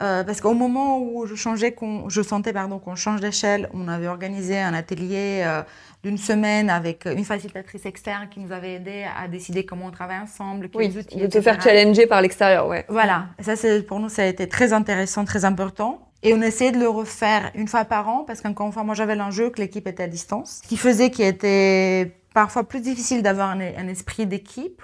Euh, 0.00 0.22
parce 0.22 0.40
qu'au 0.40 0.54
moment 0.54 1.00
où 1.00 1.26
je, 1.26 1.34
changeais 1.34 1.74
je 2.08 2.22
sentais 2.22 2.52
pardon, 2.52 2.78
qu'on 2.78 2.94
change 2.94 3.20
d'échelle, 3.20 3.68
on 3.74 3.88
avait 3.88 4.06
organisé 4.06 4.58
un 4.58 4.72
atelier 4.72 5.42
euh, 5.44 5.62
d'une 6.04 6.18
semaine 6.18 6.70
avec 6.70 7.06
une 7.06 7.24
facilitatrice 7.24 7.84
externe 7.84 8.28
qui 8.30 8.38
nous 8.38 8.52
avait 8.52 8.74
aidé 8.74 9.06
à 9.16 9.26
décider 9.26 9.64
comment 9.64 9.86
on 9.86 9.90
travaille 9.90 10.20
ensemble, 10.20 10.70
oui, 10.74 10.96
outils, 10.96 11.16
de 11.16 11.26
te 11.26 11.40
faire 11.40 11.60
challenger 11.60 12.06
par 12.06 12.22
l'extérieur, 12.22 12.68
ouais. 12.68 12.84
Voilà, 12.88 13.26
ça 13.40 13.56
c'est 13.56 13.82
pour 13.82 13.98
nous 13.98 14.08
ça 14.08 14.22
a 14.22 14.26
été 14.26 14.48
très 14.48 14.72
intéressant, 14.72 15.24
très 15.24 15.44
important. 15.44 16.08
Et 16.22 16.34
on 16.34 16.42
essayait 16.42 16.72
de 16.72 16.78
le 16.78 16.88
refaire 16.88 17.50
une 17.54 17.68
fois 17.68 17.84
par 17.84 18.08
an 18.08 18.24
parce 18.26 18.40
qu'encore 18.40 18.66
une 18.66 18.72
fois, 18.72 18.82
moi 18.82 18.94
j'avais 18.94 19.14
l'enjeu 19.14 19.50
que 19.50 19.60
l'équipe 19.60 19.86
était 19.86 20.02
à 20.02 20.08
distance, 20.08 20.60
ce 20.62 20.68
qui 20.68 20.76
faisait 20.76 21.10
qu'il 21.10 21.24
était 21.24 22.12
parfois 22.34 22.64
plus 22.64 22.80
difficile 22.80 23.22
d'avoir 23.22 23.50
un, 23.50 23.88
esprit 23.88 24.26
d'équipe. 24.26 24.82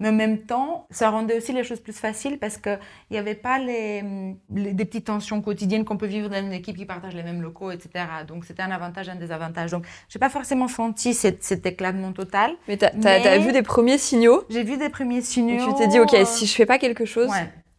Mais 0.00 0.08
en 0.08 0.12
même 0.12 0.38
temps, 0.38 0.86
ça 0.90 1.10
rendait 1.10 1.36
aussi 1.36 1.52
les 1.52 1.62
choses 1.62 1.80
plus 1.80 1.92
faciles 1.92 2.38
parce 2.38 2.56
qu'il 2.56 2.78
n'y 3.10 3.18
avait 3.18 3.34
pas 3.34 3.58
les, 3.58 4.02
des 4.48 4.84
petites 4.86 5.06
tensions 5.06 5.42
quotidiennes 5.42 5.84
qu'on 5.84 5.98
peut 5.98 6.06
vivre 6.06 6.30
dans 6.30 6.40
une 6.40 6.54
équipe 6.54 6.76
qui 6.76 6.86
partage 6.86 7.14
les 7.14 7.22
mêmes 7.22 7.42
locaux, 7.42 7.70
etc. 7.70 8.06
Donc 8.26 8.46
c'était 8.46 8.62
un 8.62 8.70
avantage, 8.70 9.10
un 9.10 9.14
désavantage. 9.16 9.70
Donc 9.70 9.84
je 10.08 10.16
n'ai 10.16 10.20
pas 10.20 10.30
forcément 10.30 10.68
senti 10.68 11.12
cet, 11.12 11.44
cet 11.44 11.66
éclatement 11.66 12.12
total. 12.12 12.52
Mais 12.66 12.78
tu 12.78 12.86
as, 12.86 13.38
vu 13.38 13.52
des 13.52 13.62
premiers 13.62 13.98
signaux? 13.98 14.44
J'ai 14.48 14.64
vu 14.64 14.78
des 14.78 14.88
premiers 14.88 15.20
signaux. 15.20 15.66
tu 15.66 15.74
t'es 15.74 15.88
dit, 15.88 16.00
OK, 16.00 16.16
si 16.24 16.46
je 16.46 16.54
fais 16.54 16.66
pas 16.66 16.78
quelque 16.78 17.04
chose, 17.04 17.30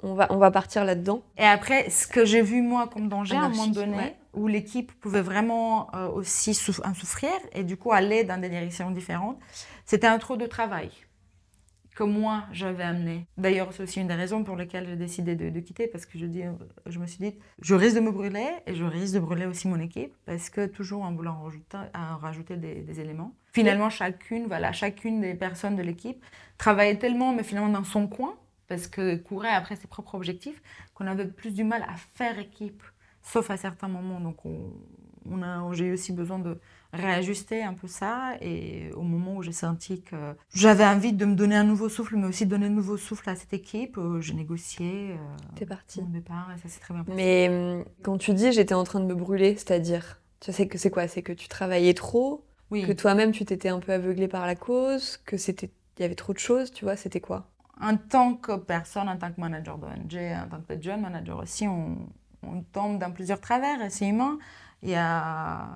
on 0.04 0.14
va, 0.14 0.28
on 0.30 0.38
va 0.38 0.52
partir 0.52 0.86
là-dedans. 0.86 1.24
Et 1.38 1.46
après, 1.46 1.90
ce 1.90 2.06
que 2.06 2.24
j'ai 2.24 2.42
vu 2.42 2.62
moi 2.62 2.88
comme 2.94 3.10
danger 3.10 3.36
à 3.36 3.42
un 3.42 3.50
moment 3.50 3.68
donné, 3.68 4.16
où 4.34 4.48
l'équipe 4.48 4.92
pouvait 5.00 5.22
vraiment 5.22 5.90
euh, 5.96 6.08
aussi 6.10 6.52
en 6.86 6.94
souffrir 6.94 7.32
et 7.54 7.64
du 7.64 7.78
coup 7.78 7.92
aller 7.92 8.24
dans 8.24 8.40
des 8.40 8.50
directions 8.50 8.92
différentes, 8.92 9.38
c'était 9.86 10.08
un 10.08 10.20
trop 10.20 10.38
de 10.38 10.46
travail 10.46 10.90
que 11.96 12.04
moi 12.04 12.44
j'avais 12.52 12.84
amené. 12.84 13.28
D'ailleurs, 13.38 13.74
c'est 13.74 13.84
aussi 13.84 14.00
une 14.02 14.08
des 14.08 14.16
raisons 14.16 14.44
pour 14.44 14.56
lesquelles 14.56 14.88
j'ai 14.88 14.96
décidé 14.96 15.36
de, 15.36 15.60
quitter 15.60 15.88
parce 15.88 16.06
que 16.06 16.18
je, 16.18 16.26
dis, 16.26 16.44
je 16.86 17.00
me 17.00 17.06
suis 17.06 17.20
dit, 17.20 17.36
je 17.62 17.76
risque 17.76 17.96
de 17.96 18.02
me 18.02 18.12
brûler 18.12 18.48
et 18.66 18.76
je 18.76 18.86
risque 18.86 19.14
de 19.14 19.20
brûler 19.20 19.46
aussi 19.46 19.68
mon 19.68 19.80
équipe 19.80 20.14
parce 20.26 20.50
que 20.50 20.66
toujours 20.66 21.04
en 21.04 21.14
voulant 21.14 21.42
rajouter, 21.44 21.78
rajouter 21.94 22.58
des, 22.58 22.76
des, 22.82 23.00
éléments. 23.00 23.36
Finalement, 23.54 23.90
chacune, 23.90 24.48
voilà, 24.48 24.72
chacune 24.72 25.22
des 25.22 25.36
personnes 25.36 25.76
de 25.76 25.84
l'équipe 25.84 26.24
travaillait 26.58 26.98
tellement, 26.98 27.34
mais 27.34 27.44
finalement 27.44 27.80
dans 27.80 27.84
son 27.84 28.08
coin 28.08 28.36
parce 28.72 28.88
que 28.88 29.18
courait 29.18 29.50
après 29.54 29.76
ses 29.76 29.90
propres 29.90 30.16
objectifs, 30.16 30.62
qu'on 30.94 31.06
avait 31.06 31.28
plus 31.28 31.54
du 31.54 31.66
mal 31.66 31.84
à 31.90 31.96
faire 32.14 32.40
équipe, 32.40 32.82
sauf 33.22 33.52
à 33.52 33.58
certains 33.58 33.90
moments. 33.90 34.22
Donc, 34.22 34.46
on, 34.46 35.44
a, 35.44 35.70
j'ai 35.74 35.88
eu 35.88 35.92
aussi 35.92 36.14
besoin 36.14 36.40
de 36.40 36.58
réajuster 36.94 37.64
un 37.64 37.74
peu 37.74 37.88
ça. 37.88 38.34
Et 38.42 38.92
au 38.96 39.02
moment 39.02 39.36
où 39.36 39.44
j'ai 39.44 39.52
senti 39.52 40.02
que 40.02 40.36
j'avais 40.54 40.86
envie 40.86 41.14
de 41.14 41.26
me 41.26 41.36
donner 41.36 41.56
un 41.56 41.64
nouveau 41.64 41.90
souffle, 41.90 42.16
mais 42.16 42.28
aussi 42.28 42.46
de 42.46 42.52
donner 42.52 42.68
un 42.68 42.70
nouveau 42.70 42.98
souffle 42.98 43.30
à 43.30 43.36
cette 43.36 43.54
équipe, 43.54 43.98
euh, 43.98 44.22
j'ai 44.22 44.34
négocié. 44.34 45.12
Euh, 45.12 45.16
T'es 45.56 45.66
parti. 45.66 46.02
Mon 46.02 46.10
départ, 46.10 46.50
et 46.56 46.60
ça 46.60 46.70
s'est 46.70 46.80
très 46.80 46.94
bien 46.94 47.04
passé. 47.04 47.16
Mais 47.16 47.50
hum, 47.50 47.86
quand 48.04 48.18
tu 48.18 48.34
dis 48.34 48.52
j'étais 48.52 48.74
en 48.74 48.84
train 48.84 49.00
de 49.00 49.06
me 49.06 49.16
brûler, 49.16 49.56
c'est-à-dire, 49.56 50.22
tu 50.40 50.52
sais 50.52 50.68
que 50.68 50.78
c'est 50.78 50.90
quoi? 50.90 51.08
C'est 51.08 51.22
que 51.22 51.34
tu 51.34 51.48
travaillais 51.48 51.94
trop? 51.94 52.46
Oui. 52.72 52.86
Que 52.86 52.94
toi-même 52.94 53.32
tu 53.32 53.46
t'étais 53.46 53.70
un 53.70 53.80
peu 53.80 53.92
aveuglé 53.92 54.28
par 54.28 54.46
la 54.46 54.56
cause? 54.56 55.18
Que 55.18 55.38
c'était 55.38 55.70
il 55.98 56.02
y 56.02 56.06
avait 56.06 56.16
trop 56.16 56.34
de 56.34 56.40
choses, 56.40 56.72
tu 56.72 56.86
vois? 56.86 56.96
C'était 56.96 57.20
quoi? 57.20 57.48
En 57.80 57.96
tant 57.96 58.36
que 58.36 58.56
personne, 58.56 59.08
en 59.08 59.18
tant 59.18 59.32
que 59.32 59.40
manager 59.40 59.78
d'ONG, 59.78 60.16
en 60.16 60.48
tant 60.50 60.62
que 60.68 60.82
jeune 60.82 61.02
manager 61.02 61.38
aussi, 61.38 61.68
on, 61.68 61.98
tombe 62.74 62.98
dans 62.98 63.12
plusieurs 63.12 63.40
travers 63.40 63.84
et 63.84 63.92
c'est 63.92 64.08
humain. 64.08 64.40
Il 64.84 64.90
y 64.90 64.96
a 64.96 65.68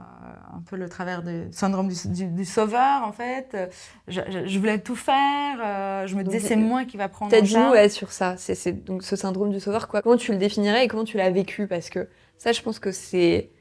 un 0.56 0.62
peu 0.68 0.76
le 0.76 0.89
travers 0.89 1.22
du 1.22 1.47
syndrome 1.51 1.89
du, 1.89 2.45
sauveur, 2.45 3.03
en 3.03 3.12
fait. 3.12 3.56
Je, 4.08 4.58
voulais 4.58 4.80
tout 4.80 4.95
faire. 4.95 5.58
Euh, 5.64 6.08
je 6.08 6.16
me 6.16 6.24
disais, 6.24 6.39
c'est 6.39 6.56
moi 6.56 6.86
qui 6.86 6.97
va 6.97 7.08
prendre 7.08 7.30
Peut-être 7.30 7.43
dit 7.43 7.56
ouais, 7.56 7.89
sur 7.89 8.12
ça. 8.12 8.36
C'est 8.38 8.84
donc 8.84 9.03
ce 9.03 9.16
syndrome 9.16 9.51
du 9.51 9.60
sauveur. 9.60 9.88
Quoi. 9.88 10.01
Comment 10.01 10.18
tu 10.18 10.32
le 10.32 10.39
définirais 10.39 10.86
et 10.86 10.88
comment 10.88 11.03
tu 11.03 11.18
l'as 11.18 11.30
vécu? 11.30 11.68
Parce 11.68 11.89
que 11.89 12.10
ça, 12.38 12.51
je 12.51 12.62
pense 12.62 12.80
que 12.80 12.91
c'est 12.91 13.51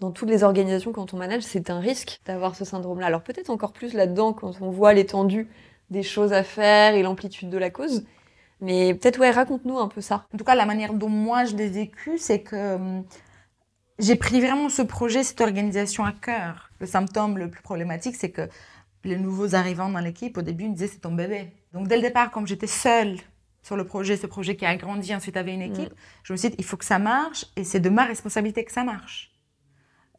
dans 0.00 0.10
toutes 0.10 0.28
les 0.28 0.44
organisations, 0.44 0.92
quand 0.92 1.14
on 1.14 1.16
manage, 1.16 1.42
c'est 1.42 1.70
un 1.70 1.80
risque 1.80 2.20
d'avoir 2.26 2.54
ce 2.54 2.64
syndrome-là. 2.64 3.06
Alors 3.06 3.22
peut-être 3.22 3.50
encore 3.50 3.72
plus 3.72 3.94
là-dedans 3.94 4.32
quand 4.32 4.60
on 4.60 4.70
voit 4.70 4.92
l'étendue 4.92 5.48
des 5.90 6.02
choses 6.02 6.32
à 6.32 6.42
faire 6.42 6.94
et 6.94 7.02
l'amplitude 7.02 7.48
de 7.48 7.58
la 7.58 7.70
cause. 7.70 8.04
Mais 8.60 8.94
peut-être, 8.94 9.18
ouais, 9.20 9.30
raconte-nous 9.30 9.78
un 9.78 9.88
peu 9.88 10.00
ça. 10.00 10.26
En 10.34 10.38
tout 10.38 10.44
cas, 10.44 10.54
la 10.54 10.66
manière 10.66 10.94
dont 10.94 11.08
moi 11.08 11.44
je 11.44 11.56
l'ai 11.56 11.68
vécu, 11.68 12.18
c'est 12.18 12.40
que 12.40 12.74
hum, 12.76 13.04
j'ai 13.98 14.16
pris 14.16 14.40
vraiment 14.40 14.68
ce 14.68 14.82
projet, 14.82 15.22
cette 15.22 15.40
organisation 15.40 16.04
à 16.04 16.12
cœur. 16.12 16.70
Le 16.80 16.86
symptôme 16.86 17.38
le 17.38 17.50
plus 17.50 17.62
problématique, 17.62 18.16
c'est 18.16 18.30
que 18.30 18.48
les 19.04 19.16
nouveaux 19.16 19.54
arrivants 19.54 19.88
dans 19.88 20.00
l'équipe, 20.00 20.36
au 20.36 20.42
début, 20.42 20.64
ils 20.64 20.70
me 20.70 20.74
disaient 20.74 20.88
c'est 20.88 20.98
ton 20.98 21.12
bébé. 21.12 21.52
Donc 21.72 21.88
dès 21.88 21.96
le 21.96 22.02
départ, 22.02 22.30
comme 22.30 22.46
j'étais 22.46 22.66
seule 22.66 23.16
sur 23.62 23.76
le 23.76 23.84
projet, 23.84 24.16
ce 24.16 24.26
projet 24.26 24.56
qui 24.56 24.66
a 24.66 24.76
grandi 24.76 25.14
ensuite 25.14 25.36
avec 25.36 25.54
une 25.54 25.62
équipe, 25.62 25.92
mm. 25.92 25.96
je 26.24 26.32
me 26.32 26.36
suis 26.36 26.50
dit 26.50 26.56
il 26.58 26.64
faut 26.64 26.76
que 26.76 26.84
ça 26.84 26.98
marche 26.98 27.46
et 27.56 27.64
c'est 27.64 27.80
de 27.80 27.88
ma 27.88 28.04
responsabilité 28.04 28.64
que 28.64 28.72
ça 28.72 28.84
marche. 28.84 29.32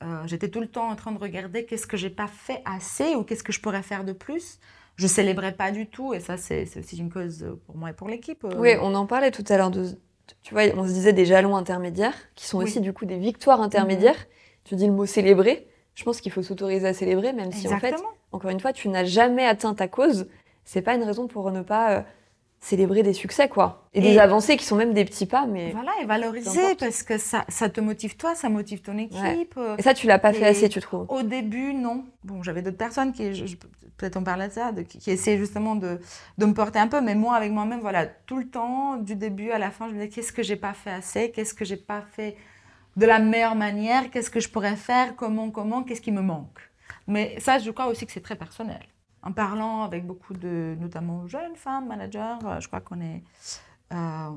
Euh, 0.03 0.28
j'étais 0.28 0.49
tout 0.49 0.59
le 0.59 0.67
temps 0.67 0.89
en 0.89 0.95
train 0.95 1.11
de 1.11 1.17
regarder 1.17 1.65
qu'est-ce 1.65 1.88
que 1.88 1.97
j'ai 1.97 2.09
pas 2.09 2.28
fait 2.28 2.61
assez 2.65 3.15
ou 3.15 3.23
qu'est-ce 3.23 3.43
que 3.43 3.51
je 3.51 3.59
pourrais 3.59 3.84
faire 3.84 4.03
de 4.03 4.13
plus 4.13 4.59
je 4.97 5.07
célébrais 5.07 5.53
pas 5.53 5.71
du 5.71 5.88
tout. 5.88 6.13
Et 6.13 6.19
ça, 6.19 6.38
c'est 6.38 6.67
aussi 6.78 6.97
une 6.97 7.11
cause 7.11 7.45
pour 7.65 7.78
moi 7.78 7.91
et 7.91 7.93
pour 7.93 8.09
l'équipe. 8.09 8.43
Euh. 8.43 8.57
Oui, 8.57 8.71
on 8.82 8.93
en 8.95 9.05
parlait 9.05 9.32
tout 9.32 9.45
à 9.47 9.57
l'heure. 9.57 9.71
De, 9.71 9.97
tu 10.41 10.53
vois, 10.53 10.63
on 10.75 10.88
se 10.88 10.93
disait 10.93 11.13
des 11.13 11.25
jalons 11.25 11.55
intermédiaires, 11.55 12.15
qui 12.36 12.45
sont 12.45 12.57
aussi 12.59 12.80
du 12.82 12.93
coup 12.93 13.05
des 13.05 13.17
victoires 13.17 13.61
intermédiaires. 13.61 14.15
Mhm. 14.15 14.63
Tu 14.63 14.75
dis 14.75 14.88
le 14.88 14.93
mot 14.93 15.05
célébrer. 15.05 15.67
Je 15.95 16.03
pense 16.03 16.21
qu'il 16.21 16.32
faut 16.32 16.43
s'autoriser 16.43 16.88
à 16.88 16.93
célébrer, 16.93 17.34
même 17.34 17.51
si 17.51 17.67
en 17.67 17.80
fait, 17.80 17.95
encore 18.32 18.51
une 18.51 18.59
fois, 18.59 18.73
tu 18.73 18.89
n'as 18.89 19.05
jamais 19.05 19.45
atteint 19.45 19.73
ta 19.73 19.88
cause. 19.88 20.28
C'est 20.63 20.82
pas 20.82 20.95
une 20.95 21.03
raison 21.03 21.28
pour 21.28 21.49
ne 21.51 21.61
pas 21.61 21.91
euh, 21.91 22.01
célébrer 22.60 23.03
des 23.03 23.14
succès, 23.14 23.47
quoi. 23.49 23.88
Et, 23.93 24.01
des 24.01 24.18
avancées 24.18 24.58
qui 24.58 24.66
sont 24.66 24.76
même 24.76 24.93
des 24.93 25.05
petits 25.05 25.26
pas, 25.26 25.45
mais. 25.45 25.72
Voilà, 25.72 25.91
et 26.01 26.05
valoriser 26.05 26.76
parce 26.76 27.03
que 27.03 27.18
ça, 27.18 27.45
ça 27.49 27.70
te 27.70 27.80
motive 27.80 28.18
toi, 28.18 28.36
ça 28.36 28.49
motive 28.49 28.82
ton 28.82 28.97
équipe. 28.97 29.55
Euh, 29.58 29.78
et 29.78 29.82
ça, 29.82 29.93
tu 29.93 30.08
l'as 30.08 30.20
pas 30.20 30.34
fait 30.34 30.45
assez, 30.45 30.70
tu 30.70 30.80
trouves 30.80 31.05
Au 31.10 31.24
début, 31.24 31.74
non. 31.74 32.05
Bon, 32.24 32.43
j'avais 32.43 32.62
d'autres 32.62 32.78
personnes 32.78 33.14
qui, 33.14 33.32
peut-être 33.97 34.18
on 34.18 34.24
parlait 34.24 34.47
de 34.47 34.53
ça, 34.53 34.72
de, 34.72 34.82
qui, 34.82 35.10
essayaient 35.10 35.38
justement 35.38 35.76
de, 35.76 35.99
de, 36.38 36.45
me 36.45 36.53
porter 36.53 36.80
un 36.80 36.88
peu, 36.88 37.01
mais 37.01 37.16
moi, 37.16 37.36
avec 37.36 37.51
moi-même, 37.51 37.80
voilà, 37.80 38.05
tout 38.05 38.38
le 38.38 38.47
temps, 38.47 38.97
du 38.97 39.16
début 39.16 39.51
à 39.51 39.60
la 39.60 39.72
fin, 39.72 39.88
je 39.88 39.93
me 39.93 39.99
disais 39.99 40.10
qu'est-ce 40.10 40.34
que 40.34 40.43
j'ai 40.43 40.55
pas 40.55 40.74
fait 40.74 40.91
assez, 40.91 41.32
qu'est-ce 41.32 41.53
que 41.53 41.66
j'ai 41.66 41.78
pas 41.78 42.01
fait 42.01 42.36
de 42.95 43.05
la 43.05 43.20
meilleure 43.20 43.55
manière, 43.55 44.10
qu'est-ce 44.10 44.32
que 44.32 44.39
je 44.39 44.49
pourrais 44.49 44.76
faire, 44.76 45.16
comment, 45.16 45.51
comment, 45.51 45.84
qu'est-ce 45.84 46.01
qui 46.01 46.12
me 46.12 46.22
manque? 46.22 46.60
Mais 47.08 47.39
ça, 47.39 47.60
je 47.60 47.70
crois 47.72 47.88
aussi 47.88 48.05
que 48.05 48.12
c'est 48.12 48.22
très 48.22 48.36
personnel 48.36 48.82
en 49.28 49.34
parlant 49.34 49.84
avec 49.84 50.05
beaucoup 50.07 50.34
de, 50.34 50.78
notamment 50.80 51.28
jeunes 51.28 51.55
femmes, 51.55 51.88
managers, 51.88 52.38
euh, 52.45 52.61
je 52.61 52.67
crois 52.67 52.80
qu'on 52.80 53.01
est, 53.01 53.23
euh, 53.93 54.30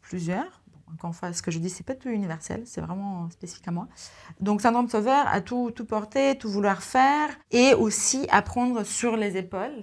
plusieurs. 0.00 0.62
encore 0.92 1.08
une 1.08 1.14
fois, 1.14 1.32
ce 1.32 1.42
que 1.42 1.50
je 1.50 1.58
dis, 1.58 1.68
c'est 1.68 1.84
pas 1.84 1.96
tout 1.96 2.08
universel, 2.08 2.62
c'est 2.64 2.80
vraiment 2.80 3.28
spécifique 3.30 3.66
à 3.66 3.72
moi. 3.72 3.88
Donc, 4.40 4.60
syndrome 4.60 4.88
sauveur, 4.88 5.26
à 5.26 5.40
tout, 5.40 5.72
porter, 5.88 6.38
tout 6.38 6.48
vouloir 6.48 6.80
faire, 6.82 7.28
et 7.50 7.74
aussi 7.74 8.28
apprendre 8.30 8.84
sur 8.84 9.16
les 9.16 9.36
épaules, 9.36 9.82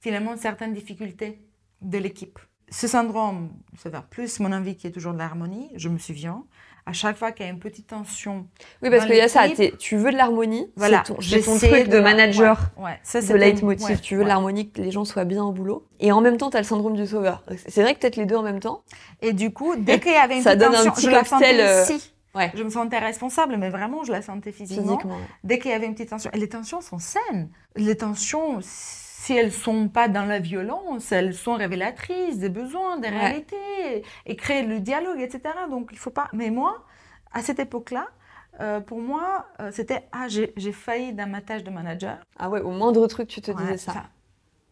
finalement, 0.00 0.34
certaines 0.38 0.72
difficultés 0.72 1.46
de 1.82 1.98
l'équipe. 1.98 2.38
Ce 2.70 2.88
syndrome 2.88 3.50
sauveur, 3.76 4.06
plus 4.06 4.40
mon 4.40 4.52
envie 4.52 4.76
qui 4.76 4.86
est 4.86 4.92
toujours 4.92 5.12
de 5.12 5.18
l'harmonie, 5.18 5.70
je 5.76 5.90
me 5.90 5.98
souviens, 5.98 6.44
à 6.86 6.92
chaque 6.92 7.16
fois 7.16 7.32
qu'il 7.32 7.46
y 7.46 7.48
a 7.48 7.52
une 7.52 7.58
petite 7.58 7.86
tension. 7.86 8.46
Oui, 8.82 8.90
parce 8.90 9.06
qu'il 9.06 9.16
y 9.16 9.20
a 9.20 9.28
ça, 9.28 9.44
tu 9.78 9.96
veux 9.96 10.12
de 10.12 10.16
l'harmonie, 10.16 10.70
voilà, 10.76 11.02
c'est 11.20 11.40
ton, 11.42 11.56
truc 11.56 11.88
de, 11.88 12.00
manager, 12.00 12.70
ouais, 12.76 12.98
Ça, 13.02 13.20
de 13.22 13.34
leitmotiv, 13.34 14.00
tu 14.00 14.16
veux 14.16 14.24
de 14.24 14.28
l'harmonie, 14.28 14.70
que 14.70 14.82
les 14.82 14.90
gens 14.90 15.04
soient 15.04 15.24
bien 15.24 15.42
au 15.44 15.52
boulot. 15.52 15.86
Et 16.00 16.12
en 16.12 16.20
même 16.20 16.36
temps, 16.36 16.50
tu 16.50 16.56
as 16.56 16.60
le 16.60 16.66
syndrome 16.66 16.96
du 16.96 17.06
sauveur. 17.06 17.42
C'est 17.66 17.82
vrai 17.82 17.94
que 17.94 18.00
peut-être 18.00 18.16
les 18.16 18.26
deux 18.26 18.36
en 18.36 18.42
même 18.42 18.60
temps. 18.60 18.82
Et 19.22 19.32
du 19.32 19.52
coup, 19.52 19.74
dès 19.76 20.00
qu'il 20.00 20.12
y 20.12 20.16
avait 20.16 20.36
une 20.36 20.42
ça 20.42 20.56
donne 20.56 20.72
tension, 20.72 20.90
un 20.90 20.94
petit 20.94 21.06
je 21.06 21.10
cocktail, 21.10 21.56
la 21.56 21.84
sentais 21.84 21.94
euh, 21.94 21.98
Ouais. 22.34 22.50
Je 22.54 22.64
me 22.64 22.70
sentais 22.70 22.98
responsable, 22.98 23.56
mais 23.56 23.70
vraiment, 23.70 24.02
je 24.02 24.10
la 24.10 24.20
sentais 24.20 24.50
physiquement. 24.50 24.98
physiquement 24.98 25.18
Dès 25.44 25.60
qu'il 25.60 25.70
y 25.70 25.74
avait 25.74 25.86
une 25.86 25.94
petite 25.94 26.10
tension. 26.10 26.30
Et 26.34 26.38
les 26.38 26.48
tensions 26.48 26.80
sont 26.80 26.98
saines. 26.98 27.48
Les 27.76 27.96
tensions, 27.96 28.58
si 29.24 29.34
elles 29.34 29.52
sont 29.52 29.88
pas 29.88 30.06
dans 30.06 30.26
la 30.26 30.38
violence, 30.38 31.10
elles 31.10 31.32
sont 31.32 31.54
révélatrices 31.54 32.38
des 32.38 32.50
besoins, 32.50 32.98
des 32.98 33.08
réalités, 33.08 34.04
et 34.26 34.36
créer 34.36 34.62
le 34.64 34.80
dialogue, 34.80 35.18
etc. 35.18 35.40
Donc 35.70 35.88
il 35.92 35.98
faut 35.98 36.10
pas. 36.10 36.28
Mais 36.34 36.50
moi, 36.50 36.84
à 37.32 37.40
cette 37.40 37.58
époque-là, 37.58 38.08
euh, 38.60 38.80
pour 38.80 39.00
moi, 39.00 39.46
euh, 39.60 39.70
c'était 39.72 40.02
ah 40.12 40.26
j'ai 40.28 40.72
failli 40.72 41.14
dans 41.14 41.26
ma 41.26 41.40
tâche 41.40 41.64
de 41.64 41.70
manager. 41.70 42.18
Ah 42.38 42.50
ouais, 42.50 42.60
au 42.60 42.70
moindre 42.70 43.06
truc, 43.06 43.28
tu 43.28 43.40
te 43.40 43.50
disais 43.50 43.78
ça. 43.78 43.94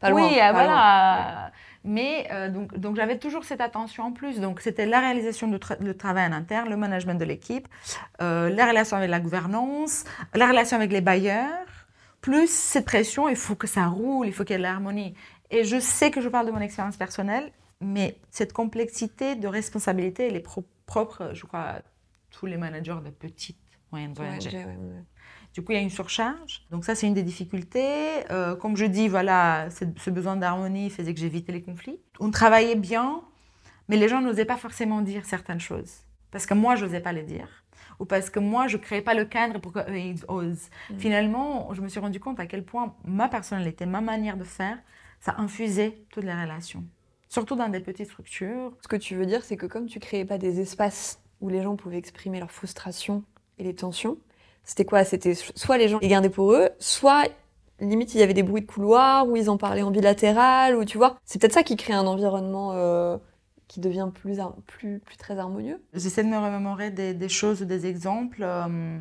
Pas 0.01 0.11
loin, 0.11 0.21
oui, 0.21 0.39
euh, 0.39 0.53
voilà. 0.53 1.51
Mais 1.85 2.29
donc, 2.51 2.77
donc 2.77 2.97
j'avais 2.97 3.19
toujours 3.19 3.45
cette 3.45 3.63
attention 3.63 4.05
en 4.05 4.13
plus. 4.13 4.39
Donc 4.39 4.61
c'était 4.61 4.85
la 4.85 5.01
réalisation 5.01 5.49
du 5.49 5.97
travail 5.97 6.27
en 6.27 6.33
interne, 6.33 6.69
le 6.69 6.77
management 6.77 7.15
de 7.15 7.25
l'équipe, 7.25 7.69
la 8.21 8.67
relation 8.67 8.99
avec 8.99 9.09
la 9.09 9.19
gouvernance, 9.19 10.05
la 10.35 10.47
relation 10.47 10.77
avec 10.77 10.93
les 10.93 11.01
bailleurs 11.01 11.65
plus 12.23 12.51
cette 12.51 12.87
pression, 12.87 13.29
il 13.29 13.37
faut 13.37 13.57
que 13.57 13.67
ça 13.67 13.89
roule, 13.89 14.27
il 14.27 14.33
faut 14.33 14.45
qu'il 14.45 14.53
y 14.53 14.55
ait 14.55 14.59
de 14.59 14.63
l'harmonie. 14.63 15.15
Et 15.51 15.65
je 15.65 15.79
sais 15.79 16.11
que 16.11 16.23
je 16.23 16.29
parle 16.29 16.47
de 16.47 16.53
mon 16.53 16.61
expérience 16.61 16.97
personnelle, 16.97 17.53
mais 17.83 18.17
cette 18.31 18.55
complexité 18.55 19.35
de 19.35 19.47
responsabilité, 19.49 20.29
elle 20.29 20.37
est 20.37 20.49
propre, 20.87 21.33
je 21.35 21.45
crois, 21.45 21.61
à 21.61 21.83
tous 22.31 22.47
les 22.47 22.57
managers 22.57 22.99
de 23.05 23.11
petites, 23.11 23.59
moyennes 23.91 24.15
ONG. 24.19 24.49
Du 25.53 25.63
coup, 25.63 25.73
il 25.73 25.75
y 25.75 25.79
a 25.79 25.83
une 25.83 25.91
surcharge. 25.91 26.65
Donc 26.71 26.87
ça, 26.87 26.95
c'est 26.95 27.07
une 27.07 27.13
des 27.13 27.23
difficultés. 27.23 28.31
Euh, 28.31 28.57
comme 28.57 28.77
je 28.77 28.87
dis, 28.87 29.09
voilà, 29.09 29.69
ce 29.71 30.11
besoin 30.11 30.37
d'harmonie 30.37 30.89
faisait 30.89 31.13
que 31.13 31.21
j'évitais 31.21 31.53
les 31.53 31.61
conflits. 31.61 32.01
On 32.21 32.31
travaillait 32.31 32.77
bien, 32.77 33.21
mais 33.89 33.97
les 33.97 34.09
gens 34.09 34.23
n'osaient 34.23 34.47
pas 34.47 34.57
forcément 34.57 35.03
dire 35.03 35.27
certaines 35.27 35.61
choses. 35.61 35.93
parce 36.31 36.47
que 36.47 36.55
moi, 36.55 36.77
je 36.77 36.87
n'osais 36.87 37.01
pas 37.01 37.13
le 37.13 37.23
dire, 37.23 37.62
ou 37.99 38.05
parce 38.05 38.31
que 38.31 38.39
moi, 38.39 38.67
je 38.67 38.77
ne 38.77 38.83
créais 38.83 39.03
pas 39.03 39.15
le 39.15 39.25
cadre 39.25 39.61
pour 39.61 39.73
qu'eux, 39.73 39.97
ils 39.97 40.25
osent. 40.29 40.71
Mm. 40.91 40.99
Finalement, 40.99 41.75
je 41.75 41.81
me 41.81 41.89
suis 41.89 42.01
rendu 42.01 42.21
compte 42.21 42.41
à 42.41 42.47
quel 42.47 42.65
point 42.65 42.95
ma 43.05 43.29
personnalité, 43.29 43.87
ma 43.87 44.01
manière 44.01 44.37
de 44.37 44.45
faire, 44.45 44.79
ça 45.21 45.35
infusait 45.39 45.99
toutes 46.11 46.25
les 46.25 46.35
relations, 46.35 46.85
surtout 47.29 47.55
dans 47.55 47.69
des 47.69 47.81
petites 47.81 48.09
structures. 48.09 48.73
Ce 48.81 48.89
que 48.89 48.97
tu 48.97 49.15
veux 49.15 49.27
dire, 49.27 49.45
c'est 49.45 49.57
que 49.57 49.67
comme 49.67 49.87
tu 49.87 50.01
créais 50.01 50.25
pas 50.25 50.39
des 50.39 50.61
espaces 50.61 51.21
où 51.41 51.49
les 51.49 51.63
gens 51.63 51.77
pouvaient 51.77 51.99
exprimer 51.99 52.41
leurs 52.41 52.51
frustrations 52.51 53.23
et 53.59 53.65
les 53.65 53.75
tensions, 53.75 54.19
c'était 54.65 54.85
quoi? 54.85 55.05
C'était 55.05 55.35
soit 55.35 55.79
les 55.79 55.89
gens 55.89 55.99
les 56.01 56.09
gardaient 56.09 56.31
pour 56.31 56.53
eux, 56.53 56.71
soit 56.79 57.29
limite 57.81 58.15
il 58.15 58.21
y 58.21 58.23
avait 58.23 58.35
des 58.35 58.43
bruits 58.43 58.63
de 58.63 58.67
couloir 58.67 59.27
où 59.27 59.37
ils 59.37 59.51
en 59.51 59.57
parlaient 59.57 59.83
en 59.83 59.91
bilatéral 59.91 60.77
ou 60.77 60.85
tu 60.85 60.99
vois? 60.99 61.19
C'est 61.25 61.41
peut-être 61.41 61.53
ça 61.53 61.63
qui 61.63 61.77
crée 61.77 61.93
un 61.93 62.07
environnement 62.07 62.73
euh, 62.73 63.17
qui 63.73 63.81
devient 63.81 64.11
plus, 64.13 64.37
plus, 64.67 64.99
plus 64.99 65.17
très 65.17 65.39
harmonieux. 65.39 65.83
J'essaie 65.95 66.23
de 66.23 66.29
me 66.29 66.37
remémorer 66.37 66.91
des, 66.91 67.29
choses 67.31 67.63
ou 67.63 67.65
des 67.65 67.87
exemples. 67.87 68.43
Euh, 68.43 69.01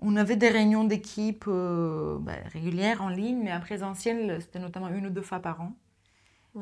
on 0.00 0.16
avait 0.16 0.34
des 0.34 0.48
réunions 0.48 0.82
d'équipe 0.82 1.44
euh, 1.46 2.18
bah, 2.18 2.32
régulières 2.52 3.00
en 3.00 3.08
ligne, 3.08 3.40
mais 3.44 3.52
en 3.52 3.60
présentiel, 3.60 4.38
c'était 4.40 4.58
notamment 4.58 4.88
une 4.88 5.06
ou 5.06 5.10
deux 5.10 5.22
fois 5.22 5.38
par 5.38 5.60
an. 5.60 5.72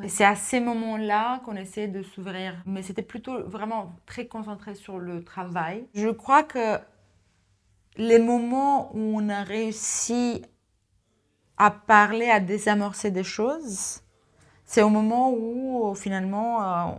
Et 0.02 0.08
c'est 0.08 0.26
à 0.26 0.36
ces 0.36 0.60
moments-là 0.60 1.40
qu'on 1.46 1.56
essaie 1.56 1.88
de 1.88 2.02
s'ouvrir. 2.02 2.62
Mais 2.66 2.82
c'était 2.82 3.00
plutôt 3.00 3.42
vraiment 3.44 3.96
très 4.04 4.26
concentré 4.26 4.74
sur 4.74 4.98
le 4.98 5.24
travail. 5.24 5.88
Je 5.94 6.10
crois 6.10 6.42
que 6.42 6.76
les 7.96 8.18
moments 8.18 8.94
où 8.94 9.18
on 9.18 9.30
a 9.30 9.44
réussi 9.44 10.42
à 11.56 11.70
parler, 11.70 12.28
à 12.28 12.38
désamorcer 12.38 13.10
des 13.10 13.24
choses, 13.24 14.02
c'est 14.68 14.82
au 14.82 14.90
moment 14.90 15.32
où 15.32 15.94
finalement 15.94 16.62
euh, 16.62 16.92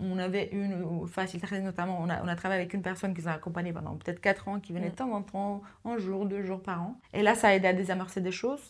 on 0.00 0.16
avait 0.16 0.48
une 0.52 1.06
facilité, 1.08 1.58
notamment 1.58 1.98
on 2.00 2.08
a, 2.08 2.22
on 2.22 2.28
a, 2.28 2.36
travaillé 2.36 2.60
avec 2.60 2.72
une 2.72 2.82
personne 2.82 3.14
qui 3.14 3.22
nous 3.22 3.28
a 3.28 3.32
accompagné 3.32 3.72
pendant 3.72 3.96
peut-être 3.96 4.20
4 4.20 4.46
ans, 4.48 4.60
qui 4.60 4.72
venait 4.72 4.90
de 4.90 4.94
temps 4.94 5.12
en 5.12 5.20
temps, 5.20 5.60
un 5.84 5.98
jour, 5.98 6.24
deux 6.24 6.44
jours 6.44 6.62
par 6.62 6.80
an. 6.82 6.94
Et 7.12 7.22
là, 7.22 7.34
ça 7.34 7.48
a 7.48 7.54
aidé 7.54 7.66
à 7.66 7.72
désamorcer 7.72 8.20
des 8.20 8.30
choses. 8.30 8.60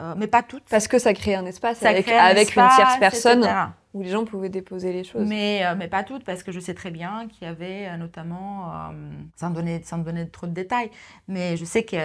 Euh, 0.00 0.14
mais 0.16 0.26
pas 0.26 0.42
toutes. 0.42 0.64
Parce 0.68 0.88
que 0.88 0.98
ça 0.98 1.14
crée 1.14 1.36
un 1.36 1.46
espace 1.46 1.82
avec, 1.84 2.08
avec 2.08 2.56
une 2.56 2.68
tierce 2.74 2.98
personne 2.98 3.48
où 3.94 4.02
les 4.02 4.10
gens 4.10 4.24
pouvaient 4.24 4.48
déposer 4.48 4.92
les 4.92 5.04
choses. 5.04 5.26
Mais, 5.26 5.64
euh, 5.64 5.76
mais 5.78 5.86
pas 5.86 6.02
toutes, 6.02 6.24
parce 6.24 6.42
que 6.42 6.50
je 6.50 6.58
sais 6.58 6.74
très 6.74 6.90
bien 6.90 7.28
qu'il 7.28 7.46
y 7.46 7.50
avait 7.50 7.86
euh, 7.86 7.96
notamment, 7.96 8.72
sans, 9.36 9.50
donner, 9.50 9.80
sans 9.84 9.98
donner 9.98 10.28
trop 10.28 10.48
de 10.48 10.52
détails, 10.52 10.90
mais 11.28 11.56
je 11.56 11.64
sais 11.64 11.84
que 11.84 11.96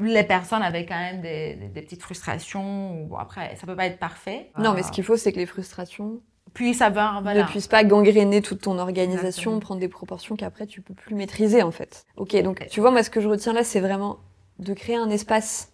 les 0.00 0.24
personnes 0.24 0.62
avaient 0.62 0.86
quand 0.86 0.98
même 0.98 1.20
des, 1.20 1.54
des, 1.54 1.82
petites 1.82 2.02
frustrations. 2.02 3.04
Bon, 3.04 3.16
après, 3.16 3.56
ça 3.56 3.66
peut 3.66 3.76
pas 3.76 3.86
être 3.86 3.98
parfait. 3.98 4.50
Non, 4.58 4.74
mais 4.74 4.82
ce 4.82 4.90
qu'il 4.90 5.04
faut, 5.04 5.16
c'est 5.16 5.32
que 5.32 5.38
les 5.38 5.46
frustrations 5.46 6.20
puissent 6.54 6.82
avoir, 6.82 7.20
voilà. 7.22 7.42
ne 7.42 7.48
puissent 7.48 7.68
pas 7.68 7.84
gangréner 7.84 8.40
toute 8.40 8.62
ton 8.62 8.78
organisation, 8.78 9.58
prendre 9.60 9.80
des 9.80 9.88
proportions 9.88 10.36
qu'après 10.36 10.66
tu 10.66 10.80
peux 10.80 10.94
plus 10.94 11.14
maîtriser 11.14 11.62
en 11.62 11.72
fait. 11.72 12.06
Ok, 12.16 12.40
donc 12.42 12.64
tu 12.70 12.80
vois, 12.80 12.92
moi 12.92 13.02
ce 13.02 13.10
que 13.10 13.20
je 13.20 13.28
retiens 13.28 13.52
là, 13.52 13.64
c'est 13.64 13.80
vraiment 13.80 14.18
de 14.60 14.72
créer 14.72 14.96
un 14.96 15.10
espace 15.10 15.72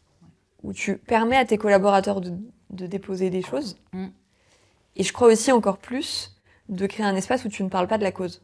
où 0.62 0.72
tu 0.72 0.96
permets 0.96 1.36
à 1.36 1.44
tes 1.44 1.58
collaborateurs 1.58 2.20
de, 2.20 2.32
déposer 2.70 3.30
des 3.30 3.42
choses. 3.42 3.78
Mm. 3.92 4.06
Et 4.96 5.02
je 5.04 5.12
crois 5.12 5.28
aussi 5.28 5.52
encore 5.52 5.78
plus 5.78 6.36
de 6.68 6.86
créer 6.86 7.04
un 7.04 7.14
espace 7.14 7.44
où 7.44 7.48
tu 7.48 7.62
ne 7.62 7.68
parles 7.68 7.88
pas 7.88 7.98
de 7.98 8.02
la 8.02 8.12
cause. 8.12 8.42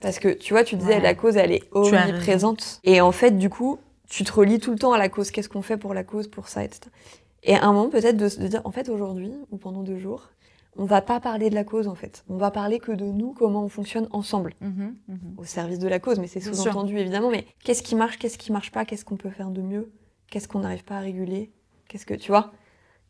Parce 0.00 0.18
que 0.18 0.28
tu 0.28 0.52
vois, 0.52 0.64
tu 0.64 0.76
disais 0.76 1.00
la 1.00 1.14
cause, 1.14 1.36
elle 1.36 1.52
est 1.52 1.64
omniprésente. 1.72 2.80
Et 2.84 3.00
en 3.00 3.12
fait, 3.12 3.38
du 3.38 3.48
coup, 3.48 3.78
tu 4.08 4.24
te 4.24 4.32
relis 4.32 4.58
tout 4.58 4.70
le 4.70 4.78
temps 4.78 4.92
à 4.92 4.98
la 4.98 5.08
cause. 5.08 5.30
Qu'est-ce 5.30 5.48
qu'on 5.48 5.62
fait 5.62 5.76
pour 5.76 5.94
la 5.94 6.04
cause, 6.04 6.28
pour 6.28 6.48
ça, 6.48 6.64
etc. 6.64 6.90
Et 7.42 7.54
à 7.54 7.64
un 7.64 7.72
moment, 7.72 7.88
peut-être 7.88 8.16
de, 8.16 8.28
de, 8.28 8.48
dire, 8.48 8.60
en 8.64 8.70
fait, 8.70 8.88
aujourd'hui, 8.88 9.32
ou 9.50 9.56
pendant 9.56 9.82
deux 9.82 9.98
jours, 9.98 10.30
on 10.76 10.84
va 10.84 11.00
pas 11.00 11.20
parler 11.20 11.48
de 11.48 11.54
la 11.54 11.64
cause, 11.64 11.88
en 11.88 11.94
fait. 11.94 12.24
On 12.28 12.36
va 12.36 12.50
parler 12.50 12.78
que 12.78 12.92
de 12.92 13.04
nous, 13.04 13.32
comment 13.32 13.64
on 13.64 13.68
fonctionne 13.68 14.08
ensemble. 14.10 14.54
Mm-hmm, 14.62 14.94
mm-hmm. 15.10 15.38
Au 15.38 15.44
service 15.44 15.78
de 15.78 15.88
la 15.88 15.98
cause, 15.98 16.18
mais 16.18 16.26
c'est 16.26 16.40
sous-entendu, 16.40 16.98
évidemment. 16.98 17.30
Mais 17.30 17.46
qu'est-ce 17.64 17.82
qui 17.82 17.94
marche, 17.94 18.18
qu'est-ce 18.18 18.38
qui 18.38 18.52
marche 18.52 18.72
pas, 18.72 18.84
qu'est-ce 18.84 19.04
qu'on 19.04 19.16
peut 19.16 19.30
faire 19.30 19.50
de 19.50 19.62
mieux 19.62 19.90
Qu'est-ce 20.30 20.48
qu'on 20.48 20.60
n'arrive 20.60 20.84
pas 20.84 20.96
à 20.96 21.00
réguler 21.00 21.52
Qu'est-ce 21.88 22.06
que 22.06 22.14
tu 22.14 22.30
vois 22.30 22.52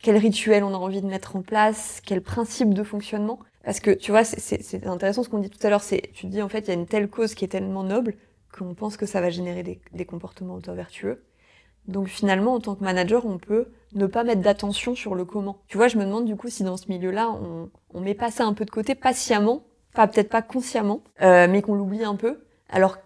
Quel 0.00 0.16
rituel 0.16 0.64
on 0.64 0.74
a 0.74 0.76
envie 0.76 1.00
de 1.00 1.06
mettre 1.06 1.34
en 1.34 1.42
place 1.42 2.02
Quel 2.04 2.20
principe 2.20 2.74
de 2.74 2.82
fonctionnement 2.82 3.38
Parce 3.64 3.80
que 3.80 3.90
tu 3.90 4.10
vois, 4.10 4.22
c'est 4.24 4.86
intéressant 4.86 5.22
ce 5.22 5.30
qu'on 5.30 5.38
dit 5.38 5.50
tout 5.50 5.66
à 5.66 5.70
l'heure. 5.70 5.82
C'est 5.82 6.10
tu 6.12 6.26
dis 6.26 6.42
en 6.42 6.48
fait 6.50 6.60
il 6.60 6.68
y 6.68 6.70
a 6.72 6.74
une 6.74 6.86
telle 6.86 7.08
cause 7.08 7.34
qui 7.34 7.46
est 7.46 7.48
tellement 7.48 7.84
noble 7.84 8.14
qu'on 8.56 8.74
pense 8.74 8.96
que 8.96 9.06
ça 9.06 9.20
va 9.20 9.30
générer 9.30 9.80
des, 9.92 10.04
comportements 10.04 10.54
auto-vertueux. 10.54 11.24
Donc 11.86 12.08
finalement, 12.08 12.54
en 12.54 12.60
tant 12.60 12.74
que 12.74 12.82
manager, 12.82 13.26
on 13.26 13.38
peut 13.38 13.68
ne 13.94 14.06
pas 14.06 14.24
mettre 14.24 14.42
d'attention 14.42 14.94
sur 14.94 15.14
le 15.14 15.24
comment. 15.24 15.58
Tu 15.68 15.76
vois, 15.76 15.88
je 15.88 15.98
me 15.98 16.04
demande 16.04 16.24
du 16.24 16.36
coup 16.36 16.48
si 16.48 16.64
dans 16.64 16.76
ce 16.76 16.88
milieu-là, 16.88 17.30
on, 17.30 17.70
on 17.94 18.00
met 18.00 18.14
pas 18.14 18.30
ça 18.30 18.44
un 18.44 18.54
peu 18.54 18.64
de 18.64 18.70
côté, 18.70 18.94
patiemment, 18.94 19.62
pas 19.94 20.06
peut-être 20.08 20.28
pas 20.28 20.42
consciemment, 20.42 21.02
euh, 21.22 21.46
mais 21.48 21.62
qu'on 21.62 21.74
l'oublie 21.74 22.04
un 22.04 22.16
peu. 22.16 22.40
Alors 22.68 22.98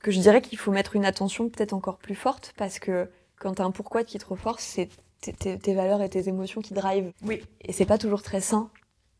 que 0.00 0.10
je 0.10 0.20
dirais 0.20 0.42
qu'il 0.42 0.58
faut 0.58 0.72
mettre 0.72 0.96
une 0.96 1.04
attention 1.04 1.48
peut-être 1.48 1.72
encore 1.72 1.98
plus 1.98 2.14
forte 2.14 2.52
parce 2.56 2.78
que 2.78 3.08
quand 3.38 3.54
t'as 3.54 3.64
un 3.64 3.70
pourquoi 3.70 4.04
qui 4.04 4.18
te 4.18 4.26
reforce, 4.26 4.62
c'est 4.62 4.88
tes, 5.32 5.74
valeurs 5.74 6.02
et 6.02 6.08
tes 6.08 6.28
émotions 6.28 6.60
qui 6.60 6.74
drive. 6.74 7.12
Oui. 7.22 7.42
Et 7.62 7.72
c'est 7.72 7.86
pas 7.86 7.98
toujours 7.98 8.22
très 8.22 8.40
sain 8.40 8.70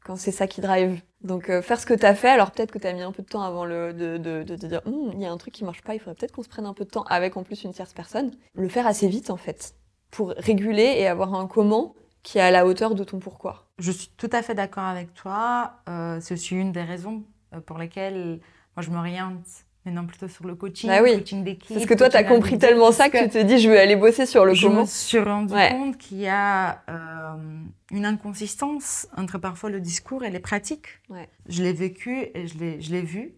quand 0.05 0.16
c'est 0.16 0.30
ça 0.30 0.46
qui 0.46 0.61
drive. 0.61 1.00
Donc 1.22 1.48
euh, 1.50 1.62
faire 1.62 1.80
ce 1.80 1.86
que 1.86 1.94
t'as 1.94 2.14
fait, 2.14 2.28
alors 2.28 2.50
peut-être 2.50 2.70
que 2.70 2.78
t'as 2.78 2.92
mis 2.92 3.02
un 3.02 3.11
peu 3.11 3.22
de 3.22 3.28
temps 3.28 3.42
avant 3.42 3.64
le, 3.64 3.92
de, 3.92 4.18
de, 4.18 4.42
de, 4.42 4.55
dire 4.55 4.82
hum, 4.86 5.11
il 5.14 5.20
y 5.20 5.26
a 5.26 5.32
un 5.32 5.36
truc 5.36 5.55
qui 5.55 5.64
marche 5.64 5.82
pas, 5.82 5.94
il 5.94 5.98
faudrait 5.98 6.14
peut-être 6.14 6.32
qu'on 6.32 6.42
se 6.42 6.48
prenne 6.48 6.66
un 6.66 6.74
peu 6.74 6.84
de 6.84 6.90
temps 6.90 7.05
avec 7.05 7.36
en 7.36 7.42
plus 7.42 7.64
une 7.64 7.72
tierce 7.72 7.94
personne. 7.94 8.30
Le 8.55 8.68
faire 8.68 8.86
assez 8.86 9.09
vite 9.09 9.30
en 9.30 9.36
fait, 9.36 9.74
pour 10.11 10.34
réguler 10.36 10.94
et 10.98 11.07
avoir 11.07 11.34
un 11.34 11.46
comment 11.46 11.94
qui 12.22 12.38
est 12.38 12.42
à 12.42 12.50
la 12.50 12.66
hauteur 12.66 12.94
de 12.94 13.05
ton 13.05 13.18
pourquoi. 13.18 13.68
Je 13.78 13.90
suis 13.90 14.11
tout 14.16 14.30
à 14.32 14.42
fait 14.42 14.55
d'accord 14.55 14.84
avec 14.84 15.12
toi. 15.14 15.74
Euh, 15.88 16.18
c'est 16.20 16.34
aussi 16.34 16.55
une 16.55 16.72
des 16.72 16.82
raisons 16.82 17.24
euh, 17.55 17.61
pour 17.61 17.78
lesquelles 17.78 18.40
moi 18.76 18.82
je 18.82 18.90
m'oriente 18.90 19.63
maintenant 19.85 20.07
plutôt 20.07 20.28
sur 20.28 20.47
le 20.47 20.55
coaching, 20.55 20.89
bah 20.89 21.03
oui. 21.03 21.14
coaching 21.14 21.45
d'équipe. 21.45 21.74
Parce 21.74 21.87
que 21.87 21.95
toi, 21.95 22.09
tu 22.09 22.16
as 22.16 22.24
compris 22.24 22.59
tellement 22.59 22.93
ça 22.93 23.11
que, 23.11 23.22
tu 23.24 23.30
te 23.30 23.43
dis, 23.43 23.59
je 23.59 23.68
veux 23.68 23.78
aller 23.78 23.97
bosser 23.97 24.26
sur 24.26 24.45
le 24.45 24.55
je 24.55 24.66
comment. 24.66 24.80
Je 24.80 24.80
me 24.82 24.87
suis 24.87 25.18
rendu 25.18 25.55
compte 25.55 25.99
qu'il 25.99 26.18
y 26.18 26.28
a 26.28 26.82
euh, 26.89 27.62
une 27.91 28.07
inconsistance 28.07 29.09
entre 29.16 29.39
parfois 29.39 29.70
le 29.70 29.80
discours 29.80 30.24
et 30.24 30.30
les 30.30 30.41
pratiques. 30.41 31.01
Ouais. 31.09 31.28
Je 31.47 31.62
l'ai 31.62 31.72
vécu 31.72 32.28
et 32.35 32.47
je 32.47 32.59
l'ai 32.59 33.03
vu. 33.03 33.35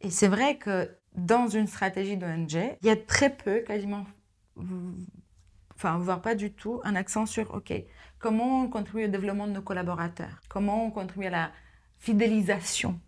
Et 0.00 0.10
c'est 0.10 0.28
vrai 0.28 0.56
que 0.56 0.90
dans 1.14 1.48
une 1.48 1.66
stratégie 1.66 2.16
d'ONG, 2.16 2.76
il 2.82 2.86
y 2.86 2.90
a 2.90 2.96
très 2.96 3.30
peu, 3.30 3.60
quasiment, 3.60 4.04
enfin, 5.76 5.98
voire 5.98 6.20
pas 6.20 6.34
du 6.34 6.52
tout, 6.52 6.80
un 6.84 6.96
accent 6.96 7.26
sur, 7.26 7.54
OK, 7.54 7.72
comment 8.18 8.62
on 8.62 8.68
contribue 8.68 9.04
au 9.04 9.08
développement 9.08 9.46
de 9.46 9.52
nos 9.52 9.62
collaborateurs? 9.62 10.40
Comment 10.48 10.86
on 10.86 10.90
contribue 10.90 11.26
à 11.26 11.30
la 11.30 11.50
fidélisation 11.98 12.98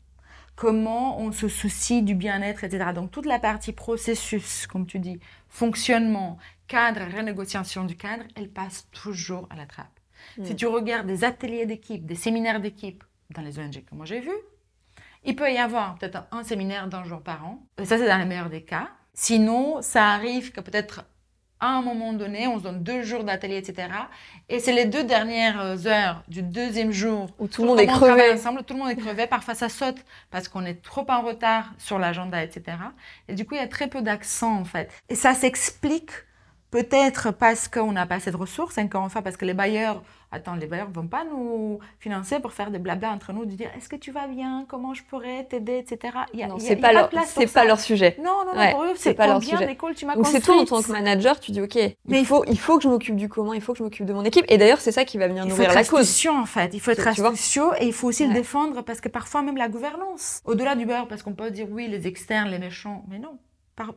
comment 0.57 1.19
on 1.21 1.33
se 1.33 1.49
soucie 1.49 2.03
du 2.03 2.15
bien-être, 2.15 2.65
etc. 2.65 2.93
Donc 2.95 3.11
toute 3.11 3.27
la 3.27 3.39
partie 3.39 3.73
processus, 3.73 4.67
comme 4.67 4.87
tu 4.87 4.99
dis, 4.99 5.19
fonctionnement, 5.49 6.39
cadre, 6.69 7.03
renégociation 7.15 7.85
du 7.85 7.97
cadre, 7.97 8.25
elle 8.37 8.49
passe 8.49 8.89
toujours 8.91 9.47
à 9.51 9.57
la 9.57 9.67
trappe. 9.67 10.01
Si 10.43 10.53
hmm. 10.53 10.57
tu 10.57 10.67
regardes 10.67 11.07
des 11.07 11.25
ateliers 11.25 11.67
d'équipe, 11.67 12.07
des 12.07 12.15
séminaires 12.15 12.61
d'équipe 12.61 13.05
dans 13.31 13.43
les 13.43 13.59
ONG 13.59 13.85
que 13.85 13.95
moi 13.95 14.07
j'ai 14.07 14.21
vus, 14.21 14.31
il 15.25 15.37
peut 15.37 15.51
y 15.51 15.59
avoir 15.59 15.97
peut-être 15.97 16.27
un 16.33 16.43
séminaire 16.45 16.89
d'un 16.89 17.05
jour 17.05 17.23
par 17.23 17.47
an. 17.47 17.67
Ça, 17.79 17.99
c'est 17.99 18.07
dans 18.07 18.19
le 18.19 18.27
meilleur 18.27 18.51
des 18.51 18.63
cas. 18.63 18.91
Sinon, 19.15 19.81
ça 19.81 20.11
arrive 20.11 20.53
que 20.53 20.61
peut-être 20.61 21.05
à 21.65 21.79
un 21.79 21.83
moment 21.83 22.13
donné, 22.13 22.47
on 22.47 22.59
se 22.59 22.65
donne 22.65 22.83
deux 22.83 23.03
jours 23.03 23.25
d'atelier, 23.25 23.57
etc. 23.57 23.89
Et 24.49 24.59
c'est 24.59 24.73
les 24.73 24.85
deux 24.85 25.05
dernières 25.05 25.87
heures 25.87 26.23
du 26.29 26.43
deuxième 26.43 26.93
jour 26.93 27.29
où 27.39 27.49
tout 27.49 27.63
le 27.63 27.69
monde 27.69 27.81
est 27.81 27.87
crevé. 27.87 28.33
Ensemble, 28.33 28.63
tout 28.65 28.75
le 28.75 28.81
monde 28.81 28.91
est 28.91 28.97
crevé. 28.97 29.27
Parfois, 29.27 29.55
ça 29.55 29.69
saute 29.69 30.05
parce 30.31 30.49
qu'on 30.49 30.65
est 30.65 30.83
trop 30.83 31.07
en 31.09 31.23
retard 31.23 31.73
sur 31.79 31.99
l'agenda, 31.99 32.43
etc. 32.43 32.77
Et 33.29 33.35
du 33.35 33.45
coup, 33.45 33.55
il 33.55 33.59
y 33.59 33.65
a 33.65 33.69
très 33.69 33.89
peu 33.89 34.03
d'accent, 34.03 34.55
en 34.55 34.65
fait. 34.65 34.91
Et 35.09 35.15
ça 35.15 35.35
s'explique 35.35 36.11
peut-être 36.75 37.33
parce 37.33 37.69
qu'on 37.69 37.93
n'a 37.93 38.05
pas 38.05 38.17
assez 38.17 38.33
de 38.33 38.37
ressources, 38.37 38.79
encore 38.79 39.05
une 39.05 39.11
fois, 39.11 39.23
parce 39.23 39.37
que 39.37 39.45
les 39.45 39.55
bailleurs 39.55 40.03
attends, 40.35 40.57
les 40.57 40.67
bailleurs 40.67 40.89
ne 40.89 40.95
vont 40.95 41.07
pas 41.07 41.25
nous 41.25 41.79
financer 41.99 42.41
pour 42.41 42.53
faire 42.53 42.71
des 42.71 42.79
blabla 42.79 43.11
entre 43.11 43.33
nous, 43.33 43.45
de 43.45 43.53
dire 43.53 43.71
est-ce 43.77 43.89
que 43.89 43.97
tu 43.97 44.11
vas 44.11 44.27
bien, 44.27 44.67
comment 44.69 44.93
je 44.93 45.03
pourrais 45.05 45.45
t'aider, 45.45 45.79
etc. 45.79 46.15
Il 46.33 46.41
y 46.41 46.43
a, 46.43 46.49
non, 46.49 46.59
c'est 46.59 46.77
pas, 46.77 46.93
leur, 46.93 47.11
c'est 47.27 47.53
pas 47.53 47.65
leur 47.65 47.81
sujet. 47.81 48.17
Non, 48.19 48.45
non, 48.47 48.61
non, 48.61 48.71
pour 48.73 48.85
eux, 48.85 48.93
c'est 48.97 49.15
pas 49.15 49.27
leur 49.27 49.43
sujet. 49.43 49.67
l'école 49.67 49.95
tu 49.95 50.07
m'as 50.07 50.17
Donc 50.17 50.27
c'est 50.27 50.41
toi 50.41 50.57
en 50.57 50.65
tant 50.65 50.83
que 50.83 50.91
manager, 50.91 51.39
tu 51.41 51.53
dis 51.53 51.61
ok, 51.61 51.77
mais 52.07 52.21
il 52.21 52.27
faut, 52.27 52.45
il 52.47 52.59
faut 52.59 52.77
que 52.77 52.83
je 52.83 52.89
m'occupe 52.89 53.17
du 53.17 53.29
comment, 53.29 53.55
il 53.55 53.61
faut 53.61 53.73
que 53.73 53.79
je 53.79 53.85
m'occupe 53.85 54.07
de 54.07 54.13
mon 54.13 54.25
équipe. 54.25 54.45
Et 54.49 54.59
d'ailleurs, 54.59 54.81
c'est 54.81 54.93
ça 54.93 55.05
qui 55.05 55.19
va 55.19 55.29
venir 55.29 55.47
nourrir 55.47 55.73
la 55.73 55.85
cause. 55.85 56.19
Il 56.19 56.27
faut 56.27 56.31
être 56.31 56.41
en 56.41 56.47
fait. 56.47 56.71
Il 56.75 56.81
faut 56.81 56.91
être 56.91 57.07
astucieux 57.07 57.71
et 57.79 57.87
il 57.87 57.93
faut 57.93 58.09
aussi 58.09 58.27
le 58.27 58.35
défendre 58.35 58.83
parce 58.83 59.01
que 59.01 59.09
parfois 59.09 59.43
même 59.43 59.57
la 59.57 59.69
gouvernance, 59.69 60.41
au-delà 60.45 60.75
du 60.75 60.87
beurre, 60.87 61.07
parce 61.07 61.23
qu'on 61.23 61.35
peut 61.35 61.51
dire 61.51 61.67
oui, 61.71 61.89
les 61.89 62.07
externes, 62.07 62.49
les 62.49 62.59
méchants, 62.59 63.05
mais 63.09 63.19
non 63.19 63.39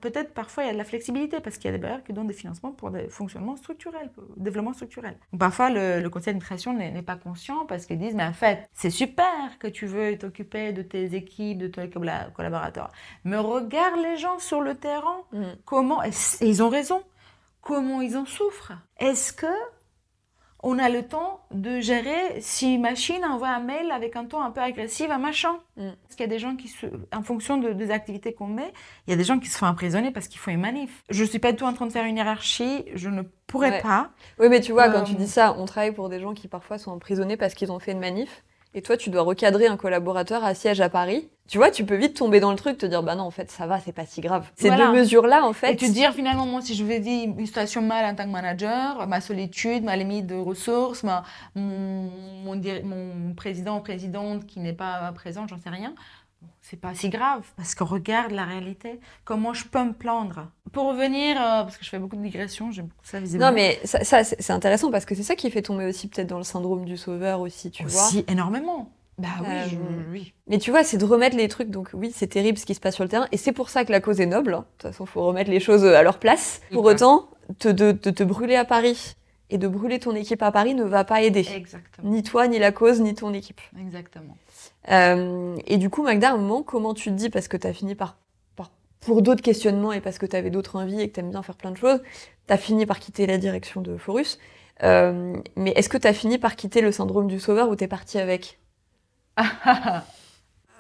peut-être 0.01 0.34
parfois 0.34 0.63
il 0.63 0.67
y 0.67 0.69
a 0.69 0.73
de 0.73 0.78
la 0.78 0.84
flexibilité 0.84 1.39
parce 1.39 1.57
qu'il 1.57 1.71
y 1.71 1.73
a 1.73 1.78
des 1.78 1.82
bailleurs 1.82 2.03
qui 2.03 2.13
donnent 2.13 2.28
des 2.28 2.34
financements 2.34 2.71
pour 2.71 2.91
des 2.91 3.07
fonctionnements 3.09 3.55
structurels, 3.55 4.09
pour 4.11 4.23
développement 4.36 4.73
structurel. 4.73 5.17
parfois 5.38 5.69
le, 5.69 6.07
conseil 6.09 6.34
d'administration 6.34 6.73
n'est 6.73 7.01
pas 7.01 7.15
conscient 7.15 7.65
parce 7.65 7.86
qu'ils 7.86 7.99
disent 7.99 8.15
mais 8.15 8.25
en 8.25 8.34
fait 8.34 8.69
c'est 8.73 8.89
super 8.89 9.25
que 9.59 9.67
tu 9.67 9.86
veux 9.86 10.17
t'occuper 10.17 10.73
de 10.73 10.82
tes 10.82 11.15
équipes, 11.15 11.59
de 11.59 11.67
tes 11.67 11.89
collaborateurs, 11.89 12.91
mais 13.23 13.38
regarde 13.38 13.99
les 14.01 14.17
gens 14.17 14.39
sur 14.39 14.61
le 14.61 14.75
terrain, 14.75 15.21
mm. 15.32 15.43
comment 15.65 16.03
et 16.03 16.11
ils 16.41 16.63
ont 16.63 16.69
raison, 16.69 17.03
comment 17.61 18.01
ils 18.01 18.17
en 18.17 18.25
souffrent? 18.25 18.73
Est-ce 18.99 19.34
que 19.34 19.45
on 20.64 20.80
a 20.80 20.89
le 20.89 21.03
temps 21.03 21.41
de 21.51 21.80
gérer 21.80 22.39
si 22.39 22.76
une 22.76 22.82
machine 22.82 23.24
envoie 23.24 23.49
un 23.49 23.60
mail 23.60 23.91
avec 23.91 24.16
un 24.16 24.26
ton 24.26 24.41
un 24.41 24.51
peu 24.51 24.62
agressif, 24.62 25.10
un 25.10 25.20
machin. 25.20 25.53
Mm. 25.78 25.89
Parce 26.03 26.16
qu'il 26.16 26.22
y 26.22 26.24
a 26.24 26.28
des 26.28 26.39
gens 26.39 26.55
qui, 26.55 26.68
se, 26.68 26.88
en 27.16 27.22
fonction 27.22 27.58
de, 27.58 27.74
des 27.74 27.91
activités 27.91 28.34
qu'on 28.34 28.47
met, 28.47 28.74
il 29.05 29.12
y 29.12 29.14
a 29.14 29.18
des 29.18 29.24
gens 29.24 29.39
qui 29.39 29.49
se 29.49 29.58
font 29.58 29.68
emprisonner 29.68 30.12
parce 30.12 30.28
qu'ils 30.28 30.39
font 30.39 30.51
une 30.51 30.62
manif. 30.62 31.03
Je 31.10 31.24
ne 31.24 31.28
suis 31.28 31.39
pas 31.39 31.51
du 31.51 31.58
tout 31.58 31.66
en 31.66 31.74
train 31.74 31.86
de 31.86 31.91
faire 31.91 32.05
une 32.05 32.18
hiérarchie, 32.18 32.86
je 32.95 33.10
ne 33.10 33.22
pourrais 33.45 33.82
pas. 33.82 34.10
Oui, 34.39 34.49
mais 34.49 34.60
tu 34.60 34.72
vois, 34.72 34.89
quand 34.89 35.03
tu 35.03 35.14
euh, 35.14 35.18
dis 35.18 35.28
ça, 35.28 35.55
on 35.58 35.66
travaille 35.66 35.93
pour 35.93 36.10
des 36.10 36.20
gens 36.20 36.34
qui 36.34 36.47
parfois 36.47 36.78
sont 36.78 36.91
emprisonnés 36.91 37.38
parce 37.38 37.53
qu'ils 37.53 37.72
ont 37.72 37.80
fait 37.80 37.91
une 37.91 37.99
manif 37.99 38.43
et 38.78 38.82
toi, 38.84 38.95
tu 38.95 39.09
dois 39.09 39.23
recadrer 39.23 39.65
un 39.65 39.75
collaborateur 39.75 40.43
à 40.43 40.53
siège 40.53 40.82
à 40.82 40.89
Paris. 40.89 41.28
Tu 41.47 41.57
vois, 41.57 41.71
tu 41.71 41.84
peux 41.84 41.95
vite 41.95 42.15
tomber 42.15 42.39
dans 42.39 42.51
le 42.51 42.57
truc, 42.57 42.78
te 42.78 42.86
dire, 42.86 43.01
bah 43.01 43.15
non, 43.15 43.23
en 43.23 43.32
fait, 43.32 43.49
ça 43.49 43.65
va, 43.65 43.80
c'est 43.80 43.91
pas 43.91 44.05
si 44.05 44.21
grave. 44.21 44.51
Ces 44.55 44.69
deux 44.69 44.91
mesures-là, 44.91 45.45
en 45.45 45.53
fait. 45.53 45.71
Et 45.71 45.75
te 45.75 45.86
dire, 45.86 46.13
finalement, 46.13 46.45
moi, 46.45 46.61
si 46.61 46.75
je 46.75 46.84
vais 46.84 46.99
vivre 46.99 47.34
une 47.39 47.47
situation 47.47 47.82
mal 47.82 48.05
en 48.05 48.13
tant 48.13 48.25
que 48.25 48.30
manager, 48.30 49.07
ma 49.07 49.19
solitude, 49.19 49.84
ma 49.84 49.95
limite 49.95 50.28
de 50.28 50.36
ressources, 50.36 51.01
ma, 51.01 51.23
mon, 51.55 52.11
mon 52.43 53.34
président 53.36 53.78
ou 53.78 53.82
présidente 53.82 54.45
qui 54.45 54.59
n'est 54.59 54.73
pas 54.73 55.11
présent, 55.15 55.47
j'en 55.47 55.57
sais 55.57 55.71
rien, 55.71 55.95
c'est 56.70 56.80
pas 56.80 56.93
si 56.93 57.09
grave 57.09 57.43
parce 57.55 57.76
qu'on 57.76 57.86
regarde 57.86 58.32
la 58.32 58.43
réalité. 58.43 58.99
Comment 59.24 59.53
je 59.53 59.65
peux 59.65 59.84
me 59.84 59.93
plaindre? 59.93 60.47
Pour 60.74 60.89
revenir, 60.89 61.38
euh, 61.38 61.63
parce 61.63 61.78
que 61.78 61.86
je 61.86 61.89
fais 61.89 61.99
beaucoup 61.99 62.18
de 62.18 62.22
digressions, 62.22 62.72
j'aime 62.72 62.88
beaucoup 62.88 63.05
ça 63.05 63.20
visiblement. 63.20 63.51
Non, 63.51 63.55
mais 63.55 63.80
ça, 63.86 64.24
c'est 64.24 64.51
intéressant 64.51 64.91
parce 64.91 65.05
que 65.05 65.15
c'est 65.15 65.24
ça 65.24 65.36
qui 65.36 65.49
fait 65.49 65.61
tomber 65.61 65.86
aussi 65.86 66.09
peut-être 66.09 66.28
dans 66.28 66.38
le 66.38 66.43
syndrome 66.43 66.84
du 66.84 66.97
sauveur 66.97 67.39
aussi, 67.39 67.72
tu 67.72 67.84
vois. 67.84 68.07
Aussi 68.07 68.26
énormément. 68.28 68.91
Bah 69.18 69.30
oui, 69.41 69.47
euh, 69.49 70.11
oui. 70.11 70.34
Mais 70.47 70.57
tu 70.59 70.70
vois, 70.70 70.84
c'est 70.84 70.97
de 70.97 71.05
remettre 71.05 71.38
les 71.38 71.47
trucs. 71.47 71.70
Donc 71.70 71.89
oui, 71.93 72.11
c'est 72.13 72.28
terrible 72.28 72.57
ce 72.57 72.65
qui 72.65 72.76
se 72.76 72.80
passe 72.80 72.95
sur 72.95 73.03
le 73.03 73.09
terrain, 73.09 73.28
et 73.32 73.38
c'est 73.38 73.53
pour 73.53 73.70
ça 73.70 73.86
que 73.86 73.91
la 73.91 74.01
cause 74.01 74.20
est 74.20 74.26
noble. 74.26 74.53
Hein. 74.53 74.59
De 74.59 74.84
toute 74.84 74.91
façon, 74.91 75.05
faut 75.05 75.26
remettre 75.26 75.49
les 75.49 75.59
choses 75.59 75.86
à 75.86 76.03
leur 76.03 76.20
place. 76.20 76.61
Pour 76.72 76.84
autant, 76.84 77.30
te, 77.59 77.70
de, 77.70 77.93
de 77.93 78.11
te 78.11 78.24
brûler 78.24 78.55
à 78.57 78.65
Paris 78.65 79.15
et 79.49 79.57
de 79.57 79.68
brûler 79.68 79.99
ton 79.99 80.13
équipe 80.13 80.43
à 80.43 80.51
Paris 80.51 80.76
ne 80.76 80.84
va 80.84 81.05
pas 81.05 81.22
aider. 81.22 81.47
Exactement. 81.55 82.09
Ni 82.11 82.22
toi, 82.22 82.47
ni 82.47 82.59
la 82.59 82.74
cause, 82.74 82.99
ni 82.99 83.15
ton 83.15 83.34
équipe. 83.34 83.61
Exactement. 83.80 84.38
Euh, 84.89 85.55
et 85.65 85.77
du 85.77 85.89
coup, 85.89 86.03
Magda, 86.03 86.29
à 86.29 86.33
un 86.33 86.38
moment, 86.38 86.63
comment 86.63 86.93
tu 86.93 87.09
te 87.09 87.15
dis, 87.15 87.29
parce 87.29 87.47
que 87.47 87.57
tu 87.57 87.67
as 87.67 87.73
fini 87.73 87.95
par, 87.95 88.17
pour 89.01 89.21
d'autres 89.21 89.41
questionnements 89.41 89.93
et 89.93 90.01
parce 90.01 90.17
que 90.17 90.25
tu 90.25 90.35
avais 90.35 90.49
d'autres 90.49 90.75
envies 90.75 91.01
et 91.01 91.09
que 91.09 91.15
tu 91.15 91.19
aimes 91.19 91.31
bien 91.31 91.43
faire 91.43 91.55
plein 91.55 91.71
de 91.71 91.77
choses, 91.77 92.01
tu 92.47 92.53
as 92.53 92.57
fini 92.57 92.85
par 92.85 92.99
quitter 92.99 93.27
la 93.27 93.38
direction 93.38 93.81
de 93.81 93.97
Forus. 93.97 94.39
Euh, 94.83 95.35
mais 95.55 95.71
est-ce 95.71 95.89
que 95.89 95.97
tu 95.97 96.07
as 96.07 96.13
fini 96.13 96.38
par 96.38 96.55
quitter 96.55 96.81
le 96.81 96.91
syndrome 96.91 97.27
du 97.27 97.39
sauveur 97.39 97.69
ou 97.69 97.75
tu 97.75 97.83
es 97.83 97.88
parti 97.88 98.19
avec? 98.19 98.59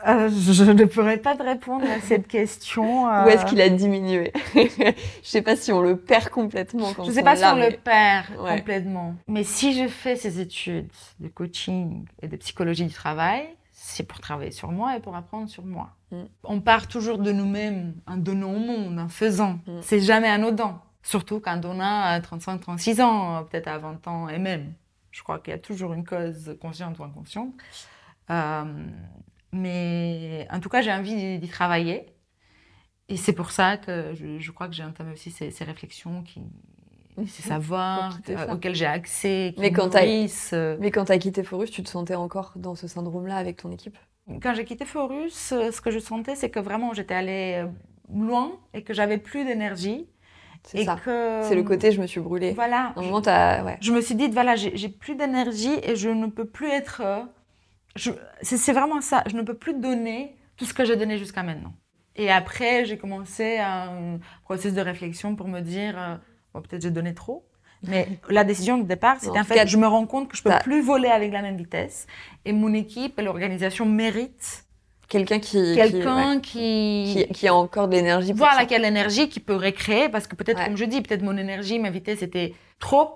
Euh, 0.07 0.29
je 0.29 0.63
ne 0.63 0.85
pourrais 0.85 1.17
pas 1.17 1.35
te 1.35 1.41
répondre 1.41 1.83
à 1.85 1.99
cette 2.01 2.27
question. 2.27 3.05
Où 3.25 3.27
est-ce 3.29 3.45
qu'il 3.45 3.59
a 3.59 3.69
diminué? 3.69 4.31
Je 4.55 4.93
sais 5.23 5.41
pas 5.41 5.55
si 5.55 5.71
on 5.71 5.81
le 5.81 5.97
perd 5.97 6.29
complètement. 6.29 6.93
Quand 6.93 7.03
je 7.03 7.11
sais 7.11 7.23
pas 7.23 7.35
si 7.35 7.43
on 7.43 7.55
le 7.55 7.75
perd 7.75 8.27
complètement. 8.37 9.15
Mais 9.27 9.43
si 9.43 9.73
je 9.73 9.87
fais 9.87 10.15
ces 10.15 10.39
études 10.39 10.87
de 11.19 11.27
coaching 11.27 12.05
et 12.21 12.27
de 12.27 12.37
psychologie 12.37 12.85
du 12.85 12.93
travail, 12.93 13.47
c'est 13.87 14.03
pour 14.03 14.19
travailler 14.19 14.51
sur 14.51 14.71
moi 14.71 14.97
et 14.97 14.99
pour 14.99 15.15
apprendre 15.15 15.47
sur 15.47 15.65
moi. 15.65 15.95
Mm. 16.11 16.23
On 16.43 16.59
part 16.59 16.87
toujours 16.87 17.19
de 17.19 17.31
nous-mêmes 17.31 17.95
en 18.05 18.17
donnant 18.17 18.53
au 18.53 18.59
monde, 18.59 18.99
en 18.99 19.07
faisant. 19.07 19.59
Mm. 19.65 19.79
C'est 19.81 20.01
jamais 20.01 20.27
anodin. 20.27 20.81
Surtout 21.03 21.39
quand 21.39 21.63
on 21.63 21.79
a 21.79 22.19
35, 22.19 22.59
36 22.59 22.99
ans, 22.99 23.45
peut-être 23.45 23.67
à 23.67 23.77
20 23.77 24.07
ans 24.07 24.27
et 24.27 24.39
même. 24.39 24.73
Je 25.11 25.23
crois 25.23 25.39
qu'il 25.39 25.51
y 25.51 25.55
a 25.55 25.59
toujours 25.59 25.93
une 25.93 26.03
cause 26.03 26.57
consciente 26.59 26.99
ou 26.99 27.03
inconsciente. 27.05 27.53
Euh, 28.29 28.65
mais 29.53 30.45
en 30.51 30.59
tout 30.59 30.69
cas, 30.69 30.81
j'ai 30.81 30.91
envie 30.91 31.39
d'y 31.39 31.47
travailler. 31.47 32.13
Et 33.07 33.15
c'est 33.15 33.31
pour 33.31 33.51
ça 33.51 33.77
que 33.77 34.13
je, 34.15 34.51
crois 34.51 34.67
que 34.67 34.73
j'ai 34.73 34.83
entamé 34.83 35.13
aussi 35.13 35.31
ces, 35.31 35.49
ces 35.49 35.63
réflexions 35.63 36.23
qui, 36.23 36.41
ces 37.25 37.41
savoirs 37.41 38.19
auxquels 38.51 38.75
j'ai 38.75 38.85
accès, 38.85 39.53
qui 39.55 39.61
mais 39.61 39.71
quand. 39.71 39.95
Euh. 39.95 40.77
Mais 40.79 40.91
quand 40.91 41.05
tu 41.05 41.11
as 41.11 41.17
quitté 41.17 41.43
Forus, 41.43 41.71
tu 41.71 41.81
te 41.81 41.89
sentais 41.89 42.15
encore 42.15 42.53
dans 42.55 42.75
ce 42.75 42.87
syndrome-là 42.87 43.37
avec 43.37 43.57
ton 43.57 43.71
équipe? 43.71 43.97
Quand 44.41 44.53
j'ai 44.53 44.65
quitté 44.65 44.85
Forus, 44.85 45.51
euh, 45.51 45.71
ce 45.71 45.81
que 45.81 45.89
je 45.89 45.99
sentais, 45.99 46.35
c'est 46.35 46.49
que 46.49 46.59
vraiment 46.59 46.93
j'étais 46.93 47.15
allée 47.15 47.63
euh, 47.63 47.67
loin 48.13 48.51
et 48.73 48.83
que 48.83 48.93
j'avais 48.93 49.17
plus 49.17 49.45
d'énergie. 49.45 50.07
C'est 50.63 50.83
ça. 50.83 50.97
C'est 51.05 51.55
le 51.55 51.63
côté 51.63 51.91
je 51.91 52.01
me 52.01 52.07
suis 52.07 52.19
brûlée. 52.19 52.51
Voilà. 52.51 52.93
Un 52.97 53.01
moment, 53.01 53.21
as... 53.25 53.63
ouais. 53.63 53.77
Je 53.79 53.93
me 53.93 54.01
suis 54.01 54.15
dit, 54.15 54.27
voilà, 54.27 54.55
j'ai 54.55 54.89
plus 54.89 55.15
d'énergie 55.15 55.79
et 55.83 55.95
je 55.95 56.09
ne 56.09 56.27
peux 56.27 56.45
plus 56.45 56.69
être. 56.69 57.01
C'est 58.41 58.73
vraiment 58.73 58.99
ça. 59.01 59.23
Je 59.27 59.37
ne 59.37 59.43
peux 59.43 59.53
plus 59.53 59.75
donner 59.75 60.35
tout 60.57 60.65
ce 60.65 60.73
que 60.73 60.83
j'ai 60.83 60.97
donné 60.97 61.17
jusqu'à 61.17 61.43
maintenant. 61.43 61.73
Et 62.17 62.31
après, 62.31 62.83
j'ai 62.83 62.97
commencé 62.97 63.59
un 63.59 64.19
processus 64.43 64.73
de 64.73 64.81
réflexion 64.81 65.35
pour 65.35 65.47
me 65.47 65.61
dire 65.61 66.19
peut-être 66.61 66.81
j'ai 66.81 66.91
donné 66.91 67.13
trop. 67.13 67.45
Mais 67.83 68.07
la 68.29 68.43
décision 68.43 68.77
de 68.77 68.83
départ, 68.83 69.17
c'était 69.19 69.39
en, 69.39 69.43
fait, 69.43 69.67
je 69.67 69.77
me 69.77 69.87
rends 69.87 70.05
compte 70.05 70.29
que 70.29 70.37
je 70.37 70.43
peux 70.43 70.51
plus 70.63 70.81
voler 70.81 71.09
avec 71.09 71.31
la 71.31 71.41
même 71.41 71.57
vitesse. 71.57 72.07
Et 72.45 72.53
mon 72.53 72.73
équipe 72.73 73.19
et 73.19 73.21
l'organisation 73.21 73.85
méritent 73.85 74.65
quelqu'un 75.07 75.39
qui 75.39 75.75
quelqu'un 75.75 76.39
qui, 76.39 77.25
qui, 77.33 77.47
a 77.47 77.55
encore 77.55 77.87
de 77.87 77.95
l'énergie 77.95 78.33
voilà 78.33 78.65
qui 78.65 78.75
a 78.75 78.77
l'énergie 78.77 79.29
qui 79.29 79.39
peut 79.39 79.55
récréer 79.55 80.09
parce 80.09 80.27
que 80.27 80.35
peut-être 80.35 80.61
comme 80.63 80.75
je 80.75 80.83
dis 80.83 81.01
peut-être 81.01 81.21
mon 81.21 81.37
énergie 81.37 81.79
ma 81.79 81.89
vitesse 81.89 82.21
était 82.21 82.53
trop 82.79 83.13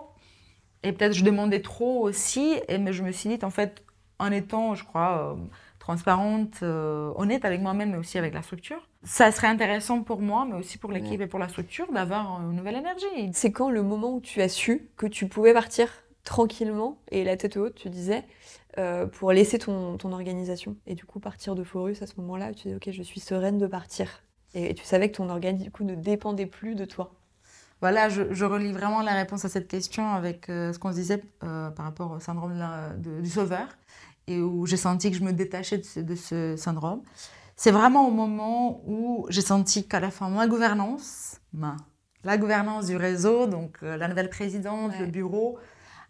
et 0.83 0.93
peut-être 0.93 1.13
je 1.13 1.23
demandais 1.23 1.61
trop 1.61 1.99
aussi 2.01 2.55
et 2.69 2.77
mais 2.77 2.93
je 2.93 3.03
me 3.03 3.11
suis 3.11 3.29
dit 3.29 3.39
en 3.43 3.49
fait 3.49 3.83
en 4.19 4.31
étant 4.31 4.73
je 4.73 4.85
crois 4.85 5.33
euh, 5.33 5.35
transparente, 5.81 6.59
euh, 6.61 7.11
honnête 7.15 7.43
avec 7.43 7.59
moi-même, 7.59 7.91
mais 7.91 7.97
aussi 7.97 8.17
avec 8.19 8.33
la 8.33 8.43
structure. 8.43 8.87
Ça 9.03 9.31
serait 9.31 9.47
intéressant 9.47 10.03
pour 10.03 10.21
moi, 10.21 10.45
mais 10.47 10.55
aussi 10.55 10.77
pour 10.77 10.91
l'équipe 10.91 11.19
et 11.19 11.27
pour 11.27 11.39
la 11.39 11.49
structure, 11.49 11.91
d'avoir 11.91 12.39
une 12.39 12.55
nouvelle 12.55 12.75
énergie. 12.75 13.31
C'est 13.33 13.51
quand 13.51 13.71
le 13.71 13.81
moment 13.81 14.13
où 14.13 14.21
tu 14.21 14.41
as 14.41 14.47
su 14.47 14.89
que 14.95 15.07
tu 15.07 15.27
pouvais 15.27 15.53
partir 15.53 15.89
tranquillement 16.23 16.99
et 17.09 17.23
la 17.23 17.35
tête 17.35 17.57
haute, 17.57 17.73
tu 17.73 17.89
disais, 17.89 18.23
euh, 18.77 19.07
pour 19.07 19.31
laisser 19.31 19.57
ton, 19.57 19.97
ton, 19.97 20.13
organisation 20.13 20.77
et 20.85 20.93
du 20.93 21.03
coup 21.03 21.19
partir 21.19 21.55
de 21.55 21.63
Forus 21.63 22.03
à 22.03 22.05
ce 22.05 22.13
moment-là, 22.17 22.53
tu 22.53 22.67
disais, 22.67 22.75
ok, 22.75 22.91
je 22.91 23.01
suis 23.01 23.19
sereine 23.19 23.57
de 23.57 23.65
partir. 23.65 24.21
Et, 24.53 24.75
tu 24.75 24.85
savais 24.85 25.09
que 25.09 25.17
ton 25.17 25.29
organisme 25.29 25.63
du 25.63 25.71
coup 25.71 25.83
ne 25.83 25.95
dépendait 25.95 26.45
plus 26.45 26.75
de 26.75 26.85
toi. 26.85 27.11
Voilà, 27.81 28.09
je, 28.09 28.45
relis 28.45 28.71
vraiment 28.71 29.01
la 29.01 29.15
réponse 29.15 29.43
à 29.45 29.49
cette 29.49 29.67
question 29.67 30.07
avec 30.13 30.49
euh, 30.49 30.71
ce 30.71 30.77
qu'on 30.77 30.91
se 30.91 30.97
disait 30.97 31.23
par 31.39 31.73
rapport 31.79 32.11
au 32.11 32.19
syndrome 32.19 32.53
du 32.99 33.27
sauveur 33.27 33.67
et 34.27 34.39
où 34.39 34.65
j'ai 34.65 34.77
senti 34.77 35.11
que 35.11 35.17
je 35.17 35.23
me 35.23 35.33
détachais 35.33 35.81
de 35.95 36.15
ce, 36.15 36.55
syndrome, 36.57 37.01
c'est 37.55 37.71
vraiment 37.71 38.07
au 38.07 38.11
moment 38.11 38.81
où 38.85 39.25
j'ai 39.29 39.41
senti 39.41 39.87
qu'à 39.87 39.99
la 39.99 40.11
fin, 40.11 40.29
ma 40.29 40.47
gouvernance, 40.47 41.37
ma, 41.53 41.77
la 42.23 42.37
gouvernance 42.37 42.87
du 42.87 42.95
réseau, 42.95 43.47
donc 43.47 43.77
euh, 43.83 43.97
la 43.97 44.07
nouvelle 44.07 44.29
présidente, 44.29 44.93
le 44.99 45.05
bureau, 45.05 45.57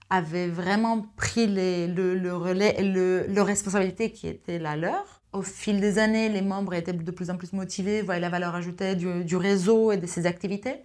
avait 0.10 0.48
vraiment 0.48 1.06
pris 1.16 1.48
les, 1.48 1.88
le, 1.88 2.36
relais 2.36 2.76
et 2.78 2.84
le, 2.84 3.42
responsabilité 3.42 4.12
qui 4.12 4.28
était 4.28 4.60
la 4.60 4.76
leur. 4.76 5.22
Au 5.32 5.42
fil 5.42 5.80
des 5.80 5.98
années, 6.00 6.28
les 6.28 6.42
membres 6.42 6.74
étaient 6.74 6.92
de 6.92 7.12
plus 7.12 7.30
en 7.30 7.38
plus 7.38 7.54
motivés, 7.54 8.02
voyaient 8.02 8.20
la 8.20 8.30
valeur 8.30 8.54
ajoutée 8.54 8.96
du, 8.96 9.24
du 9.24 9.38
réseau 9.38 9.94
et 9.94 9.98
de 9.98 10.06
ses 10.06 10.26
activités. 10.26 10.84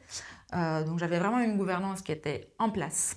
Euh, 0.54 0.84
donc 0.84 1.00
j'avais 1.00 1.18
vraiment 1.18 1.40
une 1.40 1.56
gouvernance 1.56 2.02
qui 2.02 2.12
était 2.12 2.52
en 2.60 2.70
place 2.70 3.16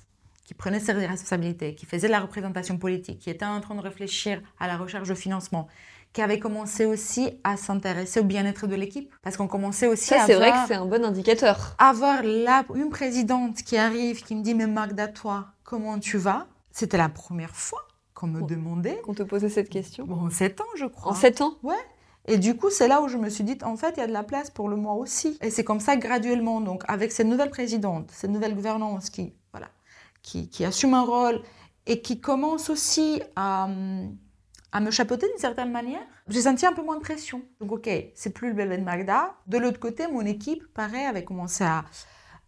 qui 0.49 0.55
prenait 0.55 0.79
ses 0.79 0.93
responsabilités, 0.93 1.75
qui 1.75 1.85
faisait 1.85 2.07
la 2.07 2.19
représentation 2.19 2.79
politique, 2.79 3.19
qui 3.19 3.29
était 3.29 3.45
en 3.45 3.61
train 3.61 3.75
de 3.75 3.81
réfléchir 3.81 4.41
à 4.59 4.65
la 4.65 4.77
recherche 4.77 5.07
de 5.07 5.13
financement, 5.13 5.67
qui 6.11 6.23
avait 6.23 6.39
commencé 6.39 6.87
aussi 6.87 7.39
à 7.43 7.55
s'intéresser 7.55 8.21
au 8.21 8.23
bien-être 8.23 8.65
de 8.65 8.73
l'équipe. 8.73 9.13
Parce 9.21 9.37
qu'on 9.37 9.47
commençait 9.47 9.85
aussi 9.85 10.15
à. 10.15 10.25
c'est 10.25 10.33
vrai 10.33 10.49
que 10.51 10.57
c'est 10.67 10.73
un 10.73 10.87
bon 10.87 11.05
indicateur. 11.05 11.75
Avoir 11.77 12.23
une 12.23 12.89
présidente 12.89 13.57
qui 13.57 13.77
arrive, 13.77 14.23
qui 14.23 14.35
me 14.35 14.41
dit 14.41 14.55
Mais 14.55 14.65
Magda, 14.65 15.07
toi, 15.07 15.49
comment 15.63 15.99
tu 15.99 16.17
vas? 16.17 16.47
C'était 16.71 16.97
la 16.97 17.09
première 17.09 17.55
fois 17.55 17.85
qu'on 18.15 18.25
me 18.25 18.41
demandait. 18.41 18.99
Qu'on 19.03 19.13
te 19.13 19.21
posait 19.21 19.49
cette 19.49 19.69
question 19.69 20.05
bon, 20.05 20.15
En 20.15 20.29
sept 20.31 20.61
ans, 20.61 20.73
je 20.77 20.85
crois. 20.85 21.11
En 21.11 21.15
sept 21.15 21.41
ans? 21.41 21.59
Ouais. 21.61 21.75
Et 22.25 22.39
du 22.39 22.55
coup, 22.55 22.71
c'est 22.71 22.87
là 22.87 23.03
où 23.03 23.07
je 23.07 23.17
me 23.17 23.29
suis 23.29 23.43
dit, 23.43 23.59
en 23.63 23.75
fait, 23.75 23.93
il 23.97 23.99
y 23.99 24.03
a 24.03 24.07
de 24.07 24.13
la 24.13 24.23
place 24.23 24.49
pour 24.49 24.67
le 24.67 24.75
moi 24.77 24.93
aussi. 24.93 25.37
Et 25.41 25.51
c'est 25.51 25.63
comme 25.63 25.79
ça, 25.79 25.95
graduellement, 25.95 26.59
donc, 26.59 26.81
avec 26.87 27.11
cette 27.11 27.27
nouvelle 27.27 27.51
présidente, 27.51 28.09
cette 28.11 28.31
nouvelle 28.31 28.55
gouvernance 28.55 29.11
qui 29.11 29.33
qui, 30.21 30.65
assume 30.65 30.93
un 30.93 31.03
rôle 31.03 31.41
et 31.85 32.01
qui 32.01 32.21
commence 32.21 32.69
aussi 32.69 33.21
à, 33.35 33.67
me 33.67 34.91
chapeauter 34.91 35.27
d'une 35.27 35.39
certaine 35.39 35.71
manière, 35.71 36.01
j'ai 36.27 36.41
senti 36.41 36.65
un 36.65 36.73
peu 36.73 36.83
moins 36.83 36.97
de 36.97 37.01
pression. 37.01 37.41
Donc, 37.59 37.71
ok, 37.71 37.89
c'est 38.13 38.33
plus 38.33 38.49
le 38.49 38.53
bébé 38.53 38.77
de 38.77 38.83
Magda. 38.83 39.35
De 39.47 39.57
l'autre 39.57 39.79
côté, 39.79 40.07
mon 40.07 40.21
équipe, 40.21 40.63
pareil, 40.73 41.05
avait 41.05 41.23
commencé 41.23 41.63
à, 41.63 41.85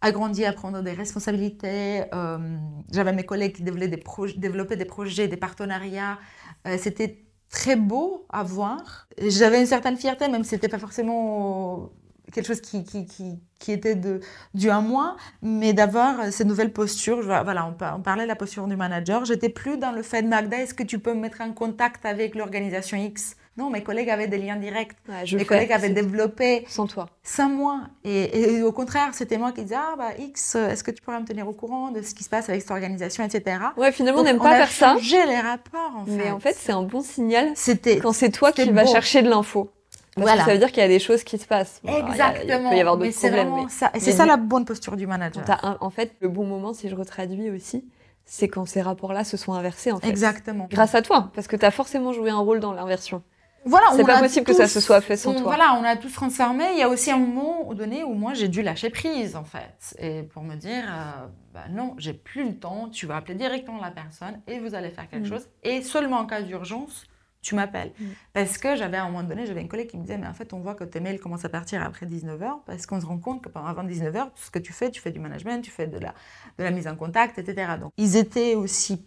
à 0.00 0.12
grandir, 0.12 0.48
à 0.48 0.52
prendre 0.52 0.82
des 0.82 0.92
responsabilités. 0.92 2.04
Euh, 2.14 2.56
j'avais 2.92 3.12
mes 3.12 3.24
collègues 3.24 3.56
qui 3.56 3.62
développaient 3.62 3.96
des, 3.96 4.38
développaient 4.38 4.76
des 4.76 4.84
projets, 4.84 5.28
des 5.28 5.36
partenariats. 5.36 6.18
Euh, 6.66 6.76
c'était 6.78 7.24
très 7.48 7.76
beau 7.76 8.26
à 8.28 8.42
voir. 8.42 9.08
J'avais 9.18 9.60
une 9.60 9.66
certaine 9.66 9.96
fierté, 9.96 10.28
même 10.28 10.42
si 10.42 10.50
c'était 10.50 10.68
pas 10.68 10.78
forcément 10.78 11.92
quelque 12.32 12.46
chose 12.46 12.60
qui, 12.60 12.84
qui, 12.84 13.06
qui, 13.06 13.38
qui 13.58 13.72
était 13.72 13.94
de, 13.94 14.20
dû 14.54 14.70
à 14.70 14.80
moi, 14.80 15.16
mais 15.42 15.72
d'avoir 15.72 16.32
ces 16.32 16.44
nouvelles 16.44 16.72
postures. 16.72 17.22
Voilà, 17.22 17.66
on, 17.66 18.00
parlait 18.00 18.24
de 18.24 18.28
la 18.28 18.36
posture 18.36 18.66
du 18.66 18.76
manager. 18.76 19.24
J'étais 19.24 19.48
plus 19.48 19.78
dans 19.78 19.92
le 19.92 20.02
fait, 20.02 20.22
Magda, 20.22 20.58
est-ce 20.58 20.74
que 20.74 20.82
tu 20.82 20.98
peux 20.98 21.14
me 21.14 21.20
mettre 21.20 21.40
en 21.40 21.52
contact 21.52 22.04
avec 22.04 22.34
l'organisation 22.34 22.96
X? 22.96 23.36
Non, 23.58 23.68
mes 23.68 23.82
collègues 23.82 24.08
avaient 24.08 24.28
des 24.28 24.38
liens 24.38 24.56
directs. 24.56 24.92
mes 25.32 25.44
collègues 25.44 25.72
avaient 25.72 25.90
développé. 25.90 26.64
Sans 26.68 26.86
toi. 26.86 27.06
Sans 27.22 27.50
moi. 27.50 27.82
Et, 28.02 28.62
au 28.62 28.72
contraire, 28.72 29.10
c'était 29.12 29.36
moi 29.36 29.52
qui 29.52 29.62
disais 29.62 29.76
Ah, 29.76 29.94
bah, 29.96 30.10
X, 30.18 30.54
est-ce 30.54 30.82
que 30.82 30.90
tu 30.90 31.02
pourrais 31.02 31.20
me 31.20 31.26
tenir 31.26 31.46
au 31.46 31.52
courant 31.52 31.90
de 31.90 32.00
ce 32.00 32.14
qui 32.14 32.24
se 32.24 32.30
passe 32.30 32.48
avec 32.48 32.62
cette 32.62 32.70
organisation, 32.70 33.24
etc. 33.24 33.58
Ouais, 33.76 33.92
finalement, 33.92 34.22
on 34.22 34.24
n'aime 34.24 34.38
pas 34.38 34.56
faire 34.56 34.70
ça. 34.70 34.96
J'ai 35.00 35.26
les 35.26 35.38
rapports, 35.38 35.96
en 35.98 36.06
fait. 36.06 36.12
Mais 36.12 36.30
en 36.30 36.40
fait, 36.40 36.56
c'est 36.58 36.72
un 36.72 36.82
bon 36.82 37.02
signal 37.02 37.52
quand 38.00 38.12
c'est 38.12 38.30
toi 38.30 38.52
qui 38.52 38.70
vas 38.70 38.86
chercher 38.86 39.20
de 39.20 39.28
l'info. 39.28 39.70
Parce 40.14 40.26
voilà. 40.26 40.42
que 40.42 40.46
ça 40.46 40.52
veut 40.52 40.58
dire 40.58 40.68
qu'il 40.68 40.82
y 40.82 40.86
a 40.86 40.88
des 40.88 40.98
choses 40.98 41.24
qui 41.24 41.38
se 41.38 41.46
passent. 41.46 41.80
Exactement. 41.86 42.44
il 42.46 42.70
peut 42.70 42.76
y 42.76 42.80
avoir 42.80 42.98
d'autres 42.98 43.18
problèmes. 43.18 43.54
Mais... 43.54 43.68
Ça. 43.68 43.90
Et 43.94 44.00
c'est 44.00 44.12
ça 44.12 44.26
la 44.26 44.36
bonne 44.36 44.64
posture 44.64 44.96
du 44.96 45.06
manager. 45.06 45.44
en 45.80 45.90
fait, 45.90 46.14
le 46.20 46.28
bon 46.28 46.44
moment, 46.44 46.74
si 46.74 46.88
je 46.88 46.94
retraduis 46.94 47.50
aussi, 47.50 47.84
c'est 48.24 48.48
quand 48.48 48.66
ces 48.66 48.82
rapports-là 48.82 49.24
se 49.24 49.36
sont 49.36 49.52
inversés, 49.52 49.92
en 49.92 49.98
fait. 49.98 50.08
Exactement. 50.08 50.68
Grâce 50.70 50.94
à 50.94 51.02
toi, 51.02 51.30
parce 51.34 51.48
que 51.48 51.56
tu 51.56 51.64
as 51.64 51.70
forcément 51.70 52.12
joué 52.12 52.30
un 52.30 52.38
rôle 52.38 52.60
dans 52.60 52.72
l'inversion. 52.72 53.22
Voilà, 53.64 53.86
c'est 53.94 54.04
pas 54.04 54.20
possible 54.20 54.44
que 54.44 54.52
ça 54.52 54.66
se 54.66 54.80
soit 54.80 55.00
fait 55.00 55.16
sans 55.16 55.34
toi. 55.34 55.42
Voilà, 55.42 55.78
on 55.80 55.84
a 55.84 55.96
tous 55.96 56.12
transformé. 56.12 56.64
Il 56.72 56.78
y 56.78 56.82
a 56.82 56.88
aussi 56.88 57.10
un 57.10 57.18
moment 57.18 57.72
donné 57.74 58.02
où 58.02 58.14
moi 58.14 58.34
j'ai 58.34 58.48
dû 58.48 58.62
lâcher 58.62 58.90
prise 58.90 59.36
en 59.36 59.44
fait, 59.44 59.96
et 59.98 60.22
pour 60.24 60.42
me 60.42 60.56
dire, 60.56 60.84
euh, 60.84 61.26
bah 61.54 61.64
non, 61.70 61.94
j'ai 61.98 62.12
plus 62.12 62.44
le 62.44 62.56
temps. 62.56 62.88
Tu 62.88 63.06
vas 63.06 63.16
appeler 63.16 63.36
directement 63.36 63.80
la 63.80 63.90
personne 63.90 64.40
et 64.48 64.58
vous 64.58 64.74
allez 64.74 64.90
faire 64.90 65.08
quelque 65.08 65.26
mm. 65.26 65.30
chose. 65.30 65.48
Et 65.62 65.82
seulement 65.82 66.18
en 66.18 66.26
cas 66.26 66.42
d'urgence, 66.42 67.04
tu 67.42 67.54
m'appelles. 67.54 67.92
Mm. 67.98 68.04
Parce 68.32 68.56
que 68.56 68.76
j'avais 68.76 68.96
à 68.96 69.04
un 69.04 69.06
moment 69.06 69.24
donné, 69.24 69.46
j'avais 69.46 69.60
une 69.60 69.68
collègue 69.68 69.88
qui 69.88 69.98
me 69.98 70.02
disait, 70.02 70.18
mais 70.18 70.26
en 70.26 70.34
fait, 70.34 70.52
on 70.52 70.60
voit 70.60 70.74
que 70.74 70.84
tes 70.84 71.00
mails 71.00 71.20
commencent 71.20 71.44
à 71.44 71.48
partir 71.48 71.82
après 71.82 72.06
19h, 72.06 72.60
parce 72.64 72.86
qu'on 72.86 73.00
se 73.00 73.06
rend 73.06 73.18
compte 73.18 73.42
que 73.42 73.48
pendant 73.48 73.66
avant 73.66 73.84
19h, 73.84 74.26
tout 74.26 74.42
ce 74.42 74.50
que 74.50 74.58
tu 74.60 74.72
fais, 74.72 74.90
tu 74.90 75.00
fais 75.00 75.10
du 75.10 75.20
management, 75.20 75.60
tu 75.62 75.70
fais 75.70 75.86
de 75.86 75.98
la, 75.98 76.14
de 76.58 76.64
la 76.64 76.70
mise 76.70 76.88
en 76.88 76.96
contact, 76.96 77.38
etc. 77.38 77.72
Donc, 77.80 77.92
ils 77.98 78.16
étaient 78.16 78.54
aussi 78.54 79.04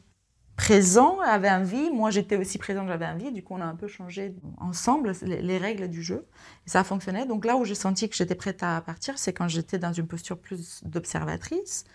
présents, 0.55 1.19
avaient 1.21 1.51
envie. 1.51 1.89
Moi, 1.91 2.09
j'étais 2.11 2.37
aussi 2.37 2.57
présente, 2.57 2.87
j'avais 2.87 3.05
envie. 3.05 3.31
Du 3.31 3.43
coup, 3.43 3.55
on 3.55 3.61
a 3.61 3.65
un 3.65 3.75
peu 3.75 3.87
changé 3.87 4.33
ensemble 4.57 5.13
les, 5.23 5.57
règles 5.57 5.89
du 5.89 6.01
jeu. 6.01 6.27
Et 6.65 6.69
ça 6.69 6.81
a 6.81 6.83
fonctionné. 6.83 7.25
Donc 7.25 7.45
là 7.45 7.57
où 7.57 7.65
j'ai 7.65 7.75
senti 7.75 8.09
que 8.09 8.15
j'étais 8.15 8.35
prête 8.35 8.63
à 8.63 8.81
partir, 8.81 9.17
c'est 9.17 9.33
quand 9.33 9.47
j'étais 9.47 9.79
dans 9.79 9.93
une 9.93 10.07
posture 10.07 10.37
plus 10.37 10.81
d'observatrice, 10.83 11.85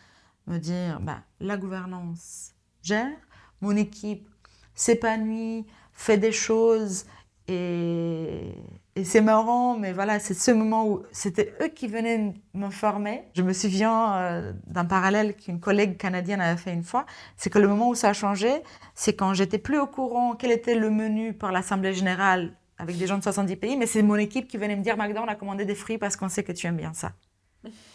me 0.47 0.59
dire, 0.59 1.01
bah, 1.01 1.23
la 1.41 1.57
gouvernance 1.57 2.53
gère, 2.83 3.17
mon 3.61 3.77
équipe 3.77 4.29
s'épanouit, 4.75 5.67
fait 6.01 6.17
des 6.17 6.33
choses 6.33 7.05
et, 7.47 8.55
c'est 9.03 9.21
marrant, 9.23 9.77
mais 9.79 9.93
voilà, 9.93 10.19
c'est 10.19 10.35
ce 10.35 10.51
moment 10.51 10.87
où 10.87 11.03
c'était 11.11 11.55
eux 11.63 11.69
qui 11.69 11.89
venaient 11.89 12.35
me 12.53 12.69
former. 12.71 13.23
Je 13.35 13.43
me 13.43 13.55
souviens 13.55 14.15
euh, 14.15 14.53
d'un 14.67 14.85
parallèle 14.85 15.35
qu'une 15.35 15.59
collègue 15.59 15.97
canadienne 15.97 16.41
avait 16.41 16.61
fait 16.61 16.73
une 16.73 16.83
fois, 16.83 17.07
c'est 17.37 17.49
que 17.49 17.59
le 17.59 17.67
moment 17.67 17.89
où 17.89 17.95
ça 17.95 18.11
a 18.11 18.13
changé, 18.13 18.51
c'est 18.95 19.15
quand 19.15 19.33
j'étais 19.33 19.59
plus 19.59 19.79
au 19.79 19.87
courant 19.87 20.35
quel 20.35 20.51
était 20.53 20.75
le 20.75 20.91
menu 20.91 21.33
pour 21.33 21.49
l'Assemblée 21.49 21.95
générale 21.95 22.53
avec 22.77 22.99
des 22.99 23.07
gens 23.07 23.17
de 23.17 23.23
70 23.23 23.57
pays, 23.57 23.77
mais 23.77 23.87
c'est 23.87 24.03
mon 24.03 24.17
équipe 24.17 24.49
qui 24.49 24.59
venait 24.59 24.77
me 24.77 24.83
dire, 24.83 24.97
Magda, 24.97 25.23
on 25.23 25.29
a 25.29 25.35
commandé 25.35 25.65
des 25.65 25.75
fruits 25.75 25.99
parce 25.99 26.17
qu'on 26.17 26.29
sait 26.29 26.43
que 26.43 26.53
tu 26.53 26.67
aimes 26.67 26.77
bien 26.77 26.93
ça. 26.93 27.13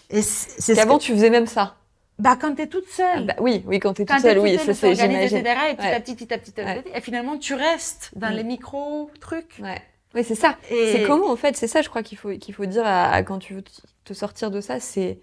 Et 0.09 0.21
c'est 0.21 0.75
qu'avant, 0.75 0.97
tu 0.97 1.11
faisais 1.11 1.29
même 1.29 1.47
ça. 1.47 1.75
Bah, 2.17 2.37
quand 2.39 2.55
tu 2.55 2.61
es 2.61 2.67
toute 2.67 2.87
seule. 2.87 3.29
Ah, 3.29 3.33
bah, 3.33 3.35
oui, 3.39 3.63
oui, 3.65 3.79
quand 3.79 3.93
tu 3.93 4.03
es 4.03 4.05
toute 4.05 4.19
seule, 4.19 4.39
oui, 4.39 4.57
ça 4.57 4.73
c'est, 4.73 4.95
j'imagine. 4.95 5.37
Etc., 5.37 5.55
et 5.71 5.75
petit 5.75 5.87
à 5.87 5.99
petit, 5.99 6.15
petit 6.15 6.33
à 6.33 6.37
petit, 6.37 6.89
et 6.93 7.01
finalement, 7.01 7.37
tu 7.37 7.53
restes 7.53 8.11
dans 8.15 8.29
mm. 8.29 8.35
les 8.35 8.43
micro-trucs. 8.43 9.59
Ouais. 9.61 9.81
Oui, 10.13 10.23
c'est 10.23 10.35
ça. 10.35 10.57
Et... 10.69 10.93
C'est 10.93 11.03
comment, 11.03 11.29
en 11.29 11.35
fait, 11.35 11.57
c'est 11.57 11.67
ça, 11.67 11.81
je 11.81 11.89
crois, 11.89 12.03
qu'il 12.03 12.17
faut, 12.17 12.31
qu'il 12.37 12.53
faut 12.53 12.65
dire 12.65 12.83
à, 12.85 13.21
quand 13.23 13.39
tu 13.39 13.55
veux 13.55 13.63
te 14.05 14.13
sortir 14.13 14.49
de 14.49 14.61
ça, 14.61 14.79
c'est 14.79 15.19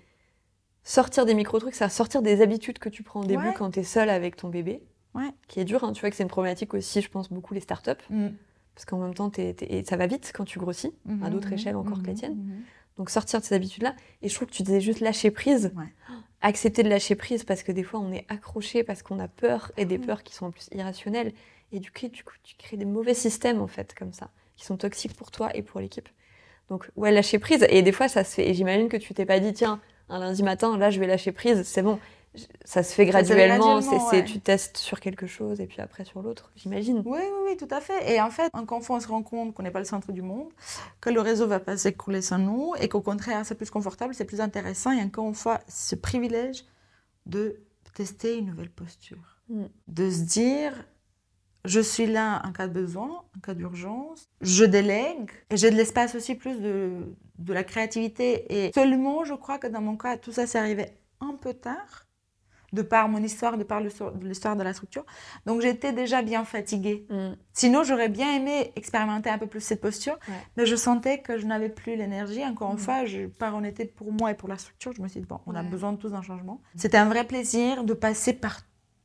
sortir 0.84 1.24
des 1.24 1.34
micro-trucs, 1.34 1.74
c'est 1.74 1.88
sortir 1.88 2.20
des 2.20 2.42
habitudes 2.42 2.78
que 2.78 2.90
tu 2.90 3.02
prends 3.02 3.20
au 3.20 3.24
début 3.24 3.52
quand 3.56 3.70
tu 3.70 3.80
es 3.80 3.84
seule 3.84 4.10
avec 4.10 4.36
ton 4.36 4.48
bébé. 4.48 4.82
Ouais. 5.14 5.30
Qui 5.48 5.60
est 5.60 5.64
dur, 5.64 5.84
hein. 5.84 5.92
tu 5.92 6.00
vois 6.00 6.10
que 6.10 6.16
c'est 6.16 6.22
une 6.22 6.28
problématique 6.28 6.72
aussi, 6.74 7.00
je 7.02 7.08
pense, 7.08 7.30
beaucoup 7.30 7.54
les 7.54 7.60
startups. 7.60 7.90
Mm. 8.10 8.28
Parce 8.74 8.86
qu'en 8.86 8.98
même 8.98 9.14
temps, 9.14 9.30
et 9.36 9.84
ça 9.84 9.96
va 9.96 10.06
vite 10.06 10.32
quand 10.34 10.44
tu 10.44 10.58
grossis, 10.58 10.94
à 11.06 11.10
mm-hmm. 11.10 11.30
d'autres 11.30 11.52
échelles 11.52 11.76
encore 11.76 12.00
que 12.00 12.06
la 12.06 12.14
mm-hmm. 12.14 12.16
tienne. 12.16 12.34
Mm-hmm. 12.34 12.96
Donc 12.96 13.10
sortir 13.10 13.40
de 13.40 13.44
ces 13.44 13.54
habitudes-là. 13.54 13.94
Et 14.22 14.28
je 14.28 14.34
trouve 14.34 14.48
que 14.48 14.54
tu 14.54 14.62
disais 14.62 14.80
juste 14.80 15.00
lâcher 15.00 15.30
prise. 15.30 15.72
Ouais 15.76 15.84
accepter 16.42 16.82
de 16.82 16.88
lâcher 16.88 17.14
prise 17.14 17.44
parce 17.44 17.62
que 17.62 17.72
des 17.72 17.82
fois 17.82 18.00
on 18.00 18.12
est 18.12 18.26
accroché 18.28 18.84
parce 18.84 19.02
qu'on 19.02 19.18
a 19.18 19.28
peur 19.28 19.72
et 19.76 19.84
des 19.84 19.98
mm. 19.98 20.06
peurs 20.06 20.22
qui 20.22 20.34
sont 20.34 20.46
en 20.46 20.50
plus 20.50 20.68
irrationnelles. 20.72 21.32
Et 21.72 21.80
du 21.80 21.90
coup, 21.90 22.08
tu, 22.08 22.22
tu 22.42 22.56
crées 22.56 22.76
des 22.76 22.84
mauvais 22.84 23.14
systèmes 23.14 23.60
en 23.60 23.66
fait 23.66 23.94
comme 23.94 24.12
ça, 24.12 24.28
qui 24.56 24.66
sont 24.66 24.76
toxiques 24.76 25.16
pour 25.16 25.30
toi 25.30 25.50
et 25.56 25.62
pour 25.62 25.80
l'équipe. 25.80 26.08
Donc 26.68 26.90
ouais, 26.96 27.10
lâcher 27.10 27.38
prise. 27.38 27.66
Et 27.70 27.82
des 27.82 27.92
fois 27.92 28.08
ça 28.08 28.24
se 28.24 28.34
fait. 28.34 28.48
Et 28.48 28.54
j'imagine 28.54 28.88
que 28.88 28.96
tu 28.96 29.14
t'es 29.14 29.24
pas 29.24 29.40
dit 29.40 29.52
tiens 29.52 29.80
un 30.08 30.18
lundi 30.18 30.42
matin 30.42 30.76
là 30.76 30.90
je 30.90 31.00
vais 31.00 31.06
lâcher 31.06 31.32
prise, 31.32 31.62
c'est 31.62 31.82
bon 31.82 31.98
ça 32.64 32.82
se 32.82 32.94
fait 32.94 33.04
graduellement, 33.04 33.82
c'est, 33.82 34.24
tu 34.24 34.40
testes 34.40 34.78
sur 34.78 35.00
quelque 35.00 35.26
chose 35.26 35.60
et 35.60 35.66
puis 35.66 35.80
après 35.80 36.04
sur 36.04 36.22
l'autre, 36.22 36.50
j'imagine. 36.56 37.02
Oui, 37.04 37.20
oui, 37.20 37.50
oui, 37.50 37.56
tout 37.58 37.68
à 37.70 37.80
fait. 37.80 38.10
Et 38.12 38.20
en 38.20 38.30
fait, 38.30 38.50
quand 38.66 38.88
on 38.88 39.00
se 39.00 39.08
rend 39.08 39.22
compte 39.22 39.52
qu'on 39.52 39.62
n'est 39.62 39.70
pas 39.70 39.80
le 39.80 39.84
centre 39.84 40.12
du 40.12 40.22
monde, 40.22 40.48
que 41.00 41.10
le 41.10 41.20
réseau 41.20 41.46
va 41.46 41.60
pas 41.60 41.76
s'écrouler 41.76 42.22
sans 42.22 42.38
nous 42.38 42.72
et 42.80 42.88
qu'au 42.88 43.02
contraire, 43.02 43.44
c'est 43.44 43.54
plus 43.54 43.70
confortable, 43.70 44.14
c'est 44.14 44.24
plus 44.24 44.40
intéressant 44.40 44.92
et 44.92 45.02
encore 45.02 45.28
une 45.28 45.34
fois, 45.34 45.60
ce 45.68 45.94
privilège 45.94 46.64
de 47.26 47.60
tester 47.94 48.38
une 48.38 48.46
nouvelle 48.46 48.70
posture. 48.70 49.42
Mm. 49.50 49.64
De 49.88 50.10
se 50.10 50.22
dire, 50.22 50.72
je 51.66 51.80
suis 51.80 52.06
là 52.06 52.40
en 52.46 52.52
cas 52.52 52.66
de 52.66 52.72
besoin, 52.72 53.24
en 53.36 53.40
cas 53.42 53.52
d'urgence, 53.52 54.30
je 54.40 54.64
délègue 54.64 55.30
et 55.50 55.58
j'ai 55.58 55.70
de 55.70 55.76
l'espace 55.76 56.14
aussi 56.14 56.34
plus 56.34 56.58
de, 56.60 57.14
de 57.38 57.52
la 57.52 57.62
créativité. 57.62 58.66
Et 58.66 58.72
seulement, 58.72 59.24
je 59.24 59.34
crois 59.34 59.58
que 59.58 59.66
dans 59.66 59.82
mon 59.82 59.98
cas, 59.98 60.16
tout 60.16 60.32
ça 60.32 60.46
s'est 60.46 60.58
arrivé 60.58 60.86
un 61.20 61.34
peu 61.34 61.52
tard 61.52 62.06
de 62.72 62.82
par 62.82 63.08
mon 63.08 63.22
histoire, 63.22 63.58
de 63.58 63.64
par 63.64 63.80
l'histoire 63.80 64.56
de 64.56 64.62
la 64.62 64.72
structure. 64.72 65.04
Donc 65.46 65.60
j'étais 65.60 65.92
déjà 65.92 66.22
bien 66.22 66.44
fatiguée. 66.44 67.06
Mm. 67.10 67.32
Sinon, 67.52 67.84
j'aurais 67.84 68.08
bien 68.08 68.34
aimé 68.34 68.72
expérimenter 68.76 69.30
un 69.30 69.38
peu 69.38 69.46
plus 69.46 69.60
cette 69.60 69.80
posture, 69.80 70.18
mais 70.56 70.66
je 70.66 70.76
sentais 70.76 71.20
que 71.20 71.38
je 71.38 71.46
n'avais 71.46 71.68
plus 71.68 71.96
l'énergie. 71.96 72.44
Encore 72.44 72.70
une 72.70 72.76
mm. 72.76 72.80
fois, 72.80 73.04
je, 73.04 73.26
par 73.26 73.54
honnêteté 73.54 73.84
pour 73.84 74.12
moi 74.12 74.30
et 74.30 74.34
pour 74.34 74.48
la 74.48 74.58
structure, 74.58 74.92
je 74.92 75.02
me 75.02 75.08
suis 75.08 75.20
dit, 75.20 75.26
bon, 75.26 75.40
on 75.46 75.54
a 75.54 75.62
besoin 75.62 75.92
de 75.92 75.98
tous 75.98 76.10
d'un 76.10 76.22
changement. 76.22 76.60
C'était 76.76 76.98
un 76.98 77.08
vrai 77.08 77.24
plaisir 77.24 77.84
de 77.84 77.94
passer 77.94 78.32
par 78.32 78.60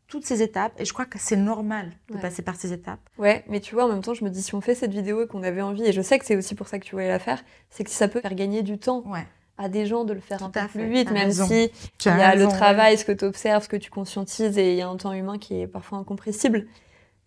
toutes 0.08 0.26
ces 0.26 0.42
étapes 0.42 0.72
et 0.80 0.86
je 0.86 0.94
crois 0.94 1.06
que 1.06 1.20
c'est 1.20 1.36
normal 1.36 1.92
de 2.10 2.18
passer 2.18 2.42
par 2.42 2.56
ces 2.56 2.72
étapes. 2.72 3.10
Ouais, 3.18 3.44
mais 3.50 3.60
tu 3.60 3.76
vois, 3.76 3.84
en 3.84 3.90
même 3.90 4.02
temps, 4.02 4.14
je 4.14 4.24
me 4.24 4.30
dis, 4.30 4.42
si 4.42 4.56
on 4.56 4.62
fait 4.62 4.76
cette 4.76 4.94
vidéo 4.94 5.24
et 5.24 5.28
qu'on 5.28 5.44
avait 5.44 5.62
envie, 5.62 5.84
et 5.84 5.92
je 5.92 6.02
sais 6.02 6.18
que 6.18 6.26
c'est 6.26 6.38
aussi 6.38 6.56
pour 6.56 6.70
ça 6.70 6.80
que 6.80 6.86
tu 6.86 6.92
voulais 6.96 7.10
la 7.10 7.20
faire, 7.20 7.44
c'est 7.70 7.84
que 7.84 7.90
ça 7.90 8.08
peut 8.08 8.22
faire 8.22 8.36
gagner 8.36 8.64
du 8.64 8.80
temps. 8.80 9.04
Ouais 9.06 9.28
à 9.58 9.70
des 9.70 9.86
gens 9.86 10.04
de 10.04 10.14
le 10.14 10.20
faire 10.20 10.44
un 10.44 10.50
peu 10.50 10.60
plus 10.68 10.90
vite, 10.90 11.12
même 11.12 11.32
si 11.32 11.72
il 12.06 12.06
y 12.06 12.10
a 12.10 12.36
le 12.36 12.48
travail, 12.48 12.98
ce 12.98 13.06
que 13.06 13.12
tu 13.12 13.26
observes, 13.26 13.64
ce 13.64 13.70
que 13.70 13.78
tu 13.78 13.90
conscientises, 13.90 14.58
et 14.58 14.72
il 14.72 14.78
y 14.78 14.82
a 14.82 14.88
un 14.88 14.98
temps 14.98 15.14
humain 15.14 15.38
qui 15.38 15.62
est 15.62 15.68
parfois 15.68 15.98
incompressible. 15.98 16.68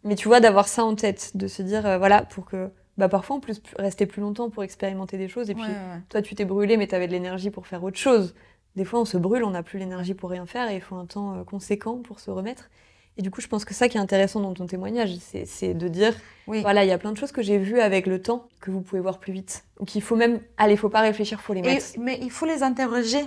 Mais 0.04 0.14
tu 0.14 0.28
vois, 0.28 0.40
d'avoir 0.40 0.68
ça 0.68 0.84
en 0.84 0.94
tête, 0.94 1.36
de 1.36 1.46
se 1.46 1.62
dire, 1.62 1.84
euh, 1.86 1.98
voilà, 1.98 2.22
pour 2.22 2.46
que, 2.46 2.70
bah, 2.96 3.08
parfois, 3.08 3.36
en 3.36 3.40
plus, 3.40 3.60
rester 3.78 4.06
plus 4.06 4.22
longtemps 4.22 4.48
pour 4.48 4.62
expérimenter 4.62 5.18
des 5.18 5.28
choses, 5.28 5.50
et 5.50 5.54
puis, 5.54 5.64
toi, 6.08 6.22
tu 6.22 6.34
t'es 6.34 6.44
brûlé, 6.44 6.76
mais 6.76 6.86
tu 6.86 6.94
avais 6.94 7.06
de 7.06 7.12
l'énergie 7.12 7.50
pour 7.50 7.66
faire 7.66 7.82
autre 7.82 7.98
chose. 7.98 8.34
Des 8.76 8.84
fois, 8.84 9.00
on 9.00 9.04
se 9.04 9.18
brûle, 9.18 9.42
on 9.44 9.50
n'a 9.50 9.62
plus 9.64 9.78
l'énergie 9.78 10.14
pour 10.14 10.30
rien 10.30 10.46
faire, 10.46 10.70
et 10.70 10.76
il 10.76 10.80
faut 10.80 10.94
un 10.94 11.06
temps 11.06 11.34
euh, 11.34 11.44
conséquent 11.44 11.96
pour 11.98 12.20
se 12.20 12.30
remettre. 12.30 12.70
Et 13.16 13.22
du 13.22 13.30
coup, 13.30 13.40
je 13.40 13.48
pense 13.48 13.64
que 13.64 13.74
ça 13.74 13.88
qui 13.88 13.98
est 13.98 14.00
intéressant 14.00 14.40
dans 14.40 14.54
ton 14.54 14.66
témoignage, 14.66 15.10
c'est 15.18 15.74
de 15.74 15.88
dire, 15.88 16.14
voilà, 16.46 16.84
il 16.84 16.88
y 16.88 16.92
a 16.92 16.98
plein 16.98 17.12
de 17.12 17.18
choses 17.18 17.32
que 17.32 17.42
j'ai 17.42 17.58
vues 17.58 17.80
avec 17.80 18.06
le 18.06 18.22
temps 18.22 18.48
que 18.60 18.70
vous 18.70 18.80
pouvez 18.80 19.00
voir 19.00 19.18
plus 19.18 19.32
vite. 19.32 19.64
Ou 19.78 19.84
qu'il 19.84 20.02
faut 20.02 20.16
même, 20.16 20.40
allez, 20.56 20.76
faut 20.76 20.88
pas 20.88 21.00
réfléchir, 21.00 21.40
faut 21.40 21.52
les 21.52 21.62
mettre. 21.62 21.86
mais 21.98 22.18
il 22.22 22.30
faut 22.30 22.46
les 22.46 22.62
interroger. 22.62 23.20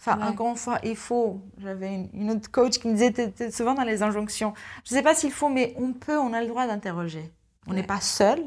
Enfin, 0.00 0.20
encore 0.22 0.50
une 0.50 0.56
fois, 0.56 0.78
il 0.84 0.94
faut. 0.94 1.40
J'avais 1.58 2.08
une, 2.14 2.30
autre 2.30 2.50
coach 2.50 2.78
qui 2.78 2.86
me 2.86 2.92
disait, 2.92 3.12
tu 3.12 3.50
souvent 3.50 3.74
dans 3.74 3.82
les 3.82 4.02
injonctions. 4.02 4.54
Je 4.84 4.94
ne 4.94 4.98
sais 4.98 5.02
pas 5.02 5.14
s'il 5.14 5.32
faut, 5.32 5.48
mais 5.48 5.74
on 5.76 5.92
peut, 5.92 6.16
on 6.16 6.32
a 6.32 6.40
le 6.40 6.46
droit 6.46 6.66
d'interroger. 6.66 7.32
On 7.66 7.72
n'est 7.72 7.82
pas 7.82 8.00
seul. 8.00 8.40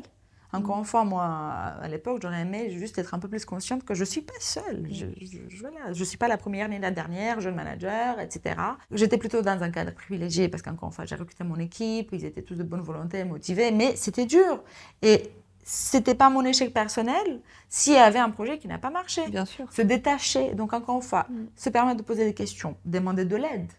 Encore 0.53 0.79
une 0.79 0.85
fois, 0.85 1.05
moi, 1.05 1.23
à 1.23 1.87
l'époque, 1.87 2.19
j'aurais 2.21 2.41
aimé 2.41 2.69
juste 2.71 2.97
être 2.97 3.13
un 3.13 3.19
peu 3.19 3.27
plus 3.27 3.45
consciente 3.45 3.83
que 3.83 3.93
je 3.93 4.01
ne 4.01 4.05
suis 4.05 4.21
pas 4.21 4.33
seule. 4.39 4.87
Je 4.91 5.99
ne 5.99 6.03
suis 6.03 6.17
pas 6.17 6.27
la 6.27 6.37
première 6.37 6.67
ni 6.67 6.79
la 6.79 6.91
dernière 6.91 7.39
jeune 7.39 7.55
manager, 7.55 8.19
etc. 8.19 8.55
J'étais 8.91 9.17
plutôt 9.17 9.41
dans 9.41 9.63
un 9.63 9.69
cadre 9.69 9.93
privilégié 9.93 10.49
parce 10.49 10.61
qu'encore 10.61 10.89
une 10.89 10.93
fois, 10.93 11.05
j'ai 11.05 11.15
recruté 11.15 11.43
mon 11.43 11.57
équipe, 11.57 12.09
ils 12.11 12.25
étaient 12.25 12.41
tous 12.41 12.55
de 12.55 12.63
bonne 12.63 12.81
volonté, 12.81 13.23
motivés, 13.23 13.71
mais 13.71 13.95
c'était 13.95 14.25
dur. 14.25 14.63
Et 15.01 15.31
c'était 15.63 16.15
pas 16.15 16.29
mon 16.29 16.43
échec 16.43 16.73
personnel 16.73 17.41
s'il 17.69 17.93
y 17.93 17.97
avait 17.97 18.19
un 18.19 18.29
projet 18.29 18.57
qui 18.57 18.67
n'a 18.67 18.77
pas 18.77 18.89
marché. 18.89 19.27
Bien 19.29 19.45
sûr. 19.45 19.71
Se 19.71 19.81
détacher, 19.81 20.53
donc 20.55 20.73
encore 20.73 20.97
une 20.97 21.01
fois, 21.01 21.27
mm. 21.29 21.45
se 21.55 21.69
permettre 21.69 21.97
de 21.97 22.03
poser 22.03 22.25
des 22.25 22.33
questions, 22.33 22.75
demander 22.85 23.25
de 23.25 23.35
l'aide 23.35 23.71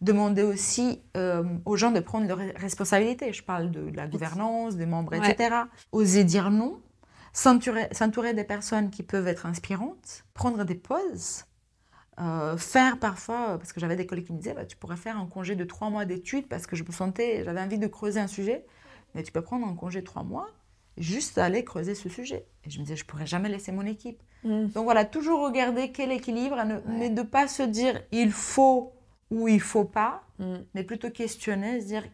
demander 0.00 0.42
aussi 0.42 1.02
euh, 1.16 1.44
aux 1.64 1.76
gens 1.76 1.90
de 1.90 2.00
prendre 2.00 2.26
leurs 2.26 2.40
responsabilités. 2.56 3.32
Je 3.32 3.42
parle 3.42 3.70
de, 3.70 3.90
la 3.94 4.06
gouvernance, 4.06 4.76
des 4.76 4.86
membres, 4.86 5.14
etc. 5.14 5.56
Oser 5.92 6.24
dire 6.24 6.50
non, 6.50 6.80
s'entourer 7.32 8.34
des 8.34 8.44
personnes 8.44 8.90
qui 8.90 9.02
peuvent 9.02 9.28
être 9.28 9.46
inspirantes, 9.46 10.24
prendre 10.34 10.64
des 10.64 10.74
pauses. 10.74 11.44
Euh, 12.18 12.58
faire 12.58 12.98
parfois, 12.98 13.56
parce 13.56 13.72
que 13.72 13.80
j'avais 13.80 13.96
des 13.96 14.06
collègues 14.06 14.26
qui 14.26 14.32
me 14.34 14.38
disaient, 14.38 14.52
bah, 14.52 14.66
tu 14.66 14.76
pourrais 14.76 14.98
faire 14.98 15.18
un 15.18 15.26
congé 15.26 15.56
de 15.56 15.64
trois 15.64 15.88
mois 15.88 16.04
d'études 16.04 16.48
parce 16.48 16.66
que 16.66 16.76
je 16.76 16.84
me 16.84 16.92
sentais, 16.92 17.44
j'avais 17.44 17.60
envie 17.60 17.78
de 17.78 17.86
creuser 17.86 18.20
un 18.20 18.26
sujet, 18.26 18.66
mais 19.14 19.22
tu 19.22 19.32
peux 19.32 19.40
prendre 19.40 19.66
un 19.66 19.74
congé 19.74 20.00
de 20.00 20.04
trois 20.04 20.22
mois, 20.22 20.48
juste 20.98 21.38
aller 21.38 21.64
creuser 21.64 21.94
ce 21.94 22.10
sujet. 22.10 22.46
Et 22.64 22.70
je 22.70 22.78
me 22.78 22.84
disais, 22.84 22.96
je 22.96 23.06
pourrais 23.06 23.26
jamais 23.26 23.48
laisser 23.48 23.72
mon 23.72 23.86
équipe. 23.86 24.22
Mmh. 24.44 24.66
Donc 24.66 24.84
voilà, 24.84 25.06
toujours 25.06 25.42
regarder 25.42 25.92
quel 25.92 26.12
équilibre, 26.12 26.56
mais 26.86 27.08
de 27.08 27.22
pas 27.22 27.48
se 27.48 27.62
dire, 27.62 28.02
il 28.12 28.32
faut 28.32 28.92
où 29.30 29.48
il 29.48 29.60
faut 29.60 29.84
pas, 29.84 30.22
mm. 30.38 30.56
mais 30.74 30.84
plutôt 30.84 31.10
questionner, 31.10 31.80
se 31.80 31.86
dire 31.86 32.04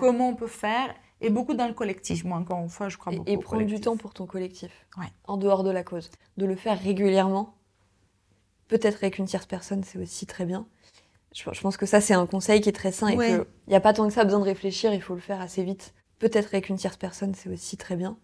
comment 0.00 0.28
on 0.30 0.34
peut 0.34 0.46
faire 0.46 0.94
et 1.20 1.30
beaucoup 1.30 1.54
dans 1.54 1.66
le 1.66 1.74
collectif. 1.74 2.24
Moi, 2.24 2.38
encore 2.38 2.60
une 2.60 2.68
fois, 2.68 2.88
je 2.88 2.96
crois 2.96 3.12
beaucoup. 3.12 3.30
Et 3.30 3.36
prendre 3.38 3.64
du 3.64 3.80
temps 3.80 3.96
pour 3.96 4.12
ton 4.14 4.26
collectif, 4.26 4.86
ouais. 4.98 5.06
en 5.26 5.36
dehors 5.36 5.64
de 5.64 5.70
la 5.70 5.82
cause. 5.82 6.10
De 6.36 6.46
le 6.46 6.56
faire 6.56 6.80
régulièrement, 6.80 7.54
peut-être 8.68 8.98
avec 9.02 9.18
une 9.18 9.26
tierce 9.26 9.46
personne, 9.46 9.84
c'est 9.84 9.98
aussi 9.98 10.26
très 10.26 10.44
bien. 10.44 10.66
Je, 11.34 11.60
pense 11.60 11.76
que 11.76 11.86
ça, 11.86 12.00
c'est 12.00 12.14
un 12.14 12.26
conseil 12.26 12.60
qui 12.60 12.68
est 12.68 12.72
très 12.72 12.92
sain 12.92 13.08
et 13.08 13.16
qu'il 13.16 13.44
n'y 13.66 13.74
a 13.74 13.80
pas 13.80 13.92
tant 13.92 14.06
que 14.06 14.14
ça 14.14 14.24
besoin 14.24 14.38
de 14.38 14.44
réfléchir, 14.44 14.94
il 14.94 15.02
faut 15.02 15.14
le 15.14 15.20
faire 15.20 15.40
assez 15.40 15.64
vite. 15.64 15.92
Peut-être 16.20 16.46
avec 16.46 16.68
une 16.68 16.76
tierce 16.76 16.96
personne, 16.96 17.34
c'est 17.34 17.48
aussi 17.48 17.76
très 17.76 17.96
bien. 17.96 18.16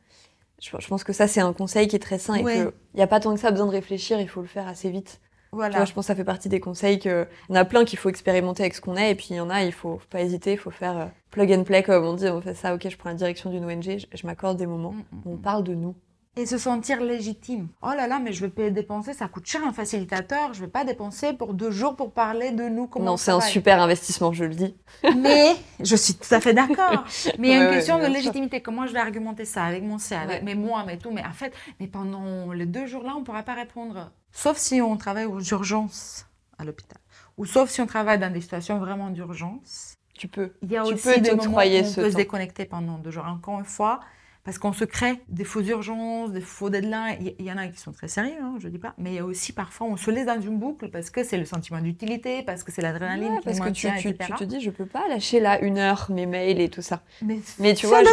Je, 0.61 0.71
pense 0.71 1.05
que 1.05 1.13
ça, 1.13 1.27
c'est 1.27 1.41
un 1.41 1.53
conseil 1.53 1.89
qui 1.89 1.97
est 1.97 2.01
très 2.01 2.19
sain 2.19 2.35
et 2.35 2.45
qu'il 2.45 2.71
n'y 2.95 3.03
a 3.03 3.07
pas 3.07 3.19
tant 3.19 3.35
que 3.35 3.41
ça 3.41 3.51
besoin 3.51 3.67
de 3.67 3.73
réfléchir, 3.73 4.21
il 4.21 4.29
faut 4.29 4.43
le 4.43 4.47
faire 4.47 4.69
assez 4.69 4.91
vite. 4.91 5.21
Voilà. 5.53 5.85
je 5.85 5.93
pense 5.93 6.05
que 6.05 6.07
ça 6.09 6.15
fait 6.15 6.25
partie 6.25 6.49
des 6.49 6.61
conseils 6.61 7.01
que 7.01 7.27
y 7.49 7.53
en 7.53 7.57
a 7.57 7.65
plein 7.65 7.85
qu'il 7.85 7.99
faut 7.99 8.09
expérimenter 8.09 8.63
avec 8.63 8.75
ce 8.75 8.81
qu'on 8.81 8.97
est 8.97 9.11
et 9.11 9.15
puis 9.17 9.29
il 9.31 9.37
y 9.37 9.41
en 9.41 9.51
a 9.51 9.65
il 9.65 9.73
faut, 9.73 9.99
faut 9.99 10.09
pas 10.09 10.21
hésiter, 10.21 10.53
il 10.53 10.59
faut 10.59 10.71
faire 10.71 10.97
euh, 10.97 11.07
plug 11.31 11.53
and 11.53 11.65
play 11.65 11.83
comme 11.83 12.05
on 12.05 12.15
dit, 12.15 12.29
on 12.29 12.41
fait 12.41 12.55
ça, 12.55 12.75
ok, 12.75 12.89
je 12.89 12.97
prends 12.97 13.11
la 13.11 13.17
direction 13.17 13.51
d'une 13.51 13.65
ONG, 13.65 14.07
je, 14.13 14.27
m'accorde 14.27 14.59
des 14.59 14.67
moments, 14.67 14.93
mm, 14.93 15.05
mm, 15.13 15.23
on 15.27 15.35
mm. 15.35 15.41
parle 15.41 15.65
de 15.65 15.75
nous. 15.75 15.95
Et 16.37 16.47
se 16.47 16.59
sentir 16.59 17.01
légitime. 17.01 17.67
Oh 17.83 17.89
là 17.89 18.07
là, 18.07 18.21
mais 18.21 18.33
je 18.33 18.41
vais 18.41 18.51
pas 18.51 18.71
dépenser, 18.71 19.15
ça 19.15 19.27
coûte 19.27 19.47
cher 19.47 19.63
un 19.67 19.73
facilitateur, 19.73 20.55
je 20.55 20.61
vais 20.61 20.71
pas 20.71 20.85
dépenser 20.85 21.33
pour 21.33 21.55
deux 21.55 21.73
jours 21.73 21.97
pour 21.97 22.13
parler 22.13 22.53
de 22.53 22.69
nous. 22.69 22.87
Comment 22.87 23.05
non, 23.05 23.17
c'est 23.17 23.33
un 23.33 23.41
super 23.41 23.83
investissement, 23.83 24.33
je 24.33 24.45
le 24.45 24.55
dis. 24.55 24.77
Mais 25.17 25.57
je 25.81 25.97
suis 25.97 26.15
tout 26.15 26.33
à 26.33 26.41
fait 26.41 26.55
d'accord. 26.55 27.05
Mais 27.39 27.49
il 27.49 27.51
y 27.51 27.55
a 27.57 27.65
une 27.65 27.75
question 27.75 27.99
de 27.99 28.07
légitimité. 28.07 28.63
Comment 28.63 28.87
je 28.87 28.93
vais 28.93 29.01
argumenter 29.01 29.45
ça 29.45 29.65
avec 29.65 29.83
mon 29.83 29.99
C, 29.99 30.15
avec 30.15 30.45
mes 30.45 30.55
moi, 30.55 30.85
mais 30.87 30.99
tout. 30.99 31.11
Mais 31.11 31.25
en 31.25 31.33
fait, 31.33 31.53
mais 31.81 31.89
pendant 31.89 32.53
les 32.53 32.67
deux 32.67 32.87
jours 32.87 33.03
là, 33.03 33.15
on 33.19 33.25
pourra 33.25 33.43
pas 33.43 33.55
répondre. 33.55 34.13
Sauf 34.33 34.57
si 34.59 34.81
on 34.81 34.97
travaille 34.97 35.27
aux 35.27 35.41
urgences 35.41 36.27
à 36.59 36.65
l'hôpital. 36.65 36.99
Ou 37.37 37.47
sauf 37.47 37.71
si 37.71 37.81
on 37.81 37.87
travaille 37.87 38.19
dans 38.19 38.33
des 38.33 38.41
situations 38.41 38.79
vraiment 38.79 39.11
d'urgence. 39.11 39.95
Tu 40.15 40.29
peux. 40.29 40.53
Il 40.63 40.71
y 40.71 40.77
a 40.77 40.85
tu 40.85 40.95
aussi 40.95 41.03
peux 41.03 41.21
des 41.21 41.31
moments 41.31 41.45
où 41.45 41.61
on 41.61 41.95
peut 41.95 42.11
se 42.11 42.17
déconnecter 42.17 42.67
pendant 42.67 42.99
deux 42.99 43.11
jours. 43.11 43.25
Encore 43.25 43.59
une 43.59 43.65
fois, 43.65 44.01
parce 44.45 44.59
qu'on 44.59 44.73
se 44.73 44.85
crée 44.85 45.23
des 45.29 45.45
faux 45.45 45.63
urgences, 45.63 46.33
des 46.33 46.41
faux 46.41 46.71
deadlines. 46.71 47.35
Il 47.39 47.45
y 47.45 47.53
en 47.53 47.57
a 47.59 47.69
qui 47.69 47.79
sont 47.79 47.93
très 47.93 48.09
sérieux, 48.09 48.41
hein, 48.43 48.57
je 48.59 48.67
ne 48.67 48.73
dis 48.73 48.79
pas. 48.79 48.95
Mais 48.99 49.13
il 49.13 49.17
y 49.17 49.19
a 49.19 49.25
aussi 49.25 49.53
parfois, 49.53 49.87
on 49.87 49.97
se 49.97 50.11
laisse 50.11 50.27
dans 50.27 50.41
une 50.41 50.59
boucle 50.59 50.89
parce 50.89 51.11
que 51.11 51.25
c'est 51.25 51.39
le 51.39 51.45
sentiment 51.45 51.81
d'utilité, 51.81 52.43
parce 52.43 52.63
que 52.63 52.73
c'est 52.73 52.83
l'adrénaline 52.83 53.41
parce 53.45 53.61
que 53.61 53.69
tu, 53.71 53.89
tu, 53.99 54.15
te 54.15 54.45
dis, 54.45 54.61
je 54.61 54.67
ne 54.67 54.75
peux 54.75 54.87
pas 54.87 55.09
lâcher 55.09 55.41
là 55.41 55.61
une 55.61 55.79
heure 55.79 56.07
mes 56.11 56.27
mails 56.27 56.61
et 56.61 56.69
tout 56.69 56.83
ça. 56.83 57.03
Mais, 57.23 57.75
tu 57.75 57.87
vois, 57.87 58.03
je, 58.03 58.09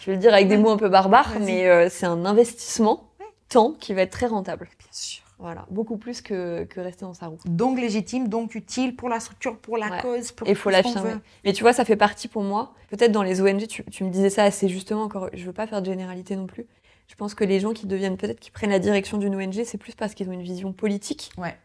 je, 0.00 0.06
vais 0.06 0.12
le 0.12 0.18
dire 0.18 0.34
avec 0.34 0.48
des 0.48 0.56
mots 0.56 0.70
un 0.70 0.76
peu 0.76 0.88
barbares, 0.88 1.38
mais 1.40 1.68
euh, 1.68 1.88
c'est 1.88 2.06
un 2.06 2.24
investissement 2.24 3.08
temps 3.48 3.72
qui 3.78 3.94
va 3.94 4.02
être 4.02 4.12
très 4.12 4.26
rentable. 4.26 4.68
Bien 4.78 4.88
sûr. 4.90 5.22
Voilà, 5.42 5.66
beaucoup 5.70 5.96
plus 5.96 6.22
que, 6.22 6.62
que, 6.64 6.80
rester 6.80 7.04
dans 7.04 7.14
sa 7.14 7.26
roue. 7.26 7.38
Donc 7.46 7.78
légitime, 7.78 8.28
donc 8.28 8.54
utile 8.54 8.94
pour 8.94 9.08
la 9.08 9.18
structure, 9.18 9.58
pour 9.58 9.76
la 9.76 10.00
cause, 10.00 10.30
pour 10.30 10.46
Il 10.46 10.54
faut 10.54 10.70
l'affirmer. 10.70 11.14
Mais 11.44 11.52
tu 11.52 11.64
vois, 11.64 11.72
ça 11.72 11.84
fait 11.84 11.96
partie 11.96 12.28
pour 12.28 12.42
moi. 12.42 12.74
Peut-être 12.90 13.10
dans 13.10 13.24
les 13.24 13.40
ONG, 13.40 13.66
tu, 13.66 13.84
tu, 13.86 14.04
me 14.04 14.10
disais 14.10 14.30
ça 14.30 14.44
assez 14.44 14.68
justement 14.68 15.02
encore. 15.02 15.30
Je 15.32 15.44
veux 15.44 15.52
pas 15.52 15.66
faire 15.66 15.82
de 15.82 15.86
généralité 15.86 16.36
non 16.36 16.46
plus. 16.46 16.66
Je 17.08 17.16
pense 17.16 17.34
que 17.34 17.42
les 17.42 17.58
gens 17.58 17.72
qui 17.72 17.88
deviennent 17.88 18.16
peut-être 18.16 18.38
qui 18.38 18.52
prennent 18.52 18.70
la 18.70 18.78
direction 18.78 19.18
d'une 19.18 19.34
ONG, 19.34 19.64
c'est 19.64 19.78
plus 19.78 19.96
parce 19.96 20.14
qu'ils 20.14 20.28
ont 20.28 20.32
une 20.32 20.42
vision 20.42 20.72
politique. 20.72 21.32
Ouais. 21.36 21.56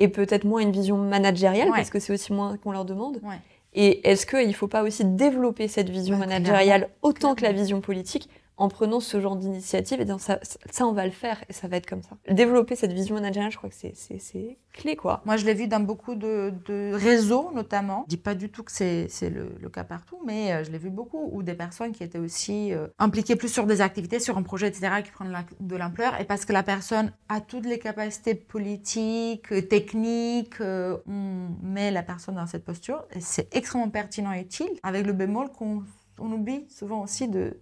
Et 0.00 0.08
peut-être 0.08 0.44
moins 0.44 0.60
une 0.60 0.72
vision 0.72 0.96
managériale, 0.98 1.68
parce 1.68 1.90
que 1.90 2.00
c'est 2.00 2.12
aussi 2.12 2.32
moins 2.32 2.56
qu'on 2.56 2.72
leur 2.72 2.84
demande. 2.84 3.20
Ouais. 3.22 3.38
Et 3.74 4.08
est-ce 4.08 4.26
qu'il 4.26 4.48
ne 4.48 4.52
faut 4.52 4.66
pas 4.66 4.82
aussi 4.82 5.04
développer 5.04 5.68
cette 5.68 5.88
vision 5.88 6.16
managériale 6.16 6.88
autant 7.02 7.34
que 7.34 7.42
la 7.42 7.52
vision 7.52 7.80
politique 7.80 8.28
en 8.58 8.68
prenant 8.68 8.98
ce 8.98 9.20
genre 9.20 9.36
d'initiative, 9.36 10.00
et 10.00 10.06
eh 10.08 10.18
ça, 10.18 10.40
ça, 10.70 10.84
on 10.84 10.92
va 10.92 11.04
le 11.06 11.12
faire 11.12 11.42
et 11.48 11.52
ça 11.52 11.68
va 11.68 11.76
être 11.76 11.88
comme 11.88 12.02
ça. 12.02 12.16
Développer 12.28 12.74
cette 12.74 12.92
vision 12.92 13.14
managériale, 13.14 13.52
je 13.52 13.56
crois 13.56 13.70
que 13.70 13.76
c'est 13.76 14.58
clé, 14.72 14.96
quoi. 14.96 15.22
Moi, 15.24 15.36
je 15.36 15.46
l'ai 15.46 15.54
vu 15.54 15.68
dans 15.68 15.80
beaucoup 15.80 16.16
de, 16.16 16.52
réseaux, 16.94 17.52
notamment. 17.54 18.04
Je 18.06 18.10
dis 18.10 18.16
pas 18.16 18.34
du 18.34 18.50
tout 18.50 18.64
que 18.64 18.72
c'est 18.72 19.08
le, 19.22 19.68
cas 19.68 19.84
partout, 19.84 20.18
mais 20.26 20.52
euh, 20.52 20.64
je 20.64 20.72
l'ai 20.72 20.78
vu 20.78 20.90
beaucoup, 20.90 21.28
où 21.32 21.42
des 21.42 21.54
personnes 21.54 21.92
qui 21.92 22.02
étaient 22.02 22.18
aussi 22.18 22.72
euh, 22.72 22.88
impliquées 22.98 23.36
plus 23.36 23.48
sur 23.48 23.66
des 23.66 23.80
activités, 23.80 24.18
sur 24.18 24.38
un 24.38 24.42
projet, 24.42 24.66
etc., 24.66 25.02
qui 25.04 25.10
prennent 25.10 25.34
de 25.60 25.76
l'ampleur, 25.76 26.18
et 26.20 26.24
parce 26.24 26.44
que 26.44 26.52
la 26.52 26.62
personne 26.62 27.12
a 27.28 27.40
toutes 27.40 27.66
les 27.66 27.78
capacités 27.78 28.34
politiques, 28.34 29.68
techniques, 29.68 30.60
euh, 30.60 30.96
on 31.06 31.48
met 31.62 31.90
la 31.90 32.02
personne 32.02 32.34
dans 32.34 32.46
cette 32.46 32.64
posture, 32.64 33.04
c'est 33.20 33.54
extrêmement 33.54 33.90
pertinent 33.90 34.32
et 34.32 34.40
utile, 34.40 34.70
avec 34.82 35.06
le 35.06 35.12
bémol 35.12 35.50
qu'on 35.50 35.84
on 36.18 36.32
oublie 36.32 36.66
souvent 36.68 37.02
aussi 37.02 37.28
de 37.28 37.56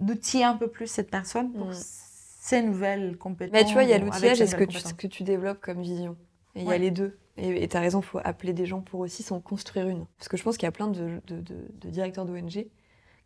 d'outiller 0.00 0.44
un 0.44 0.56
peu 0.56 0.68
plus 0.68 0.86
cette 0.86 1.10
personne 1.10 1.52
pour 1.52 1.68
mm. 1.68 1.74
ses 1.74 2.62
nouvelles 2.62 3.16
compétences. 3.16 3.52
Mais 3.52 3.64
tu 3.64 3.74
vois, 3.74 3.84
il 3.84 3.90
y 3.90 3.92
a 3.92 3.98
l'outillage 3.98 4.40
et 4.40 4.46
ce 4.46 4.56
que, 4.56 4.64
tu, 4.64 4.78
ce 4.78 4.94
que 4.94 5.06
tu 5.06 5.22
développes 5.22 5.60
comme 5.60 5.80
vision. 5.82 6.16
Et 6.54 6.62
il 6.62 6.68
y 6.68 6.72
a 6.72 6.78
les 6.78 6.90
deux. 6.90 7.16
Et 7.36 7.68
tu 7.68 7.76
as 7.76 7.80
raison, 7.80 8.00
il 8.00 8.04
faut 8.04 8.20
appeler 8.22 8.52
des 8.52 8.66
gens 8.66 8.80
pour 8.80 9.00
aussi 9.00 9.22
s'en 9.22 9.40
construire 9.40 9.88
une. 9.88 10.04
Parce 10.18 10.28
que 10.28 10.36
je 10.36 10.42
pense 10.42 10.56
qu'il 10.56 10.66
y 10.66 10.68
a 10.68 10.72
plein 10.72 10.88
de, 10.88 11.20
de, 11.26 11.40
de, 11.40 11.90
directeurs 11.90 12.26
d'ONG 12.26 12.66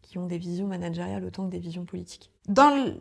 qui 0.03 0.19
ont 0.19 0.27
des 0.27 0.39
visions 0.39 0.67
managériales 0.67 1.25
autant 1.25 1.47
que 1.47 1.51
des 1.51 1.59
visions 1.59 1.85
politiques. 1.85 2.31
Dans 2.49 2.95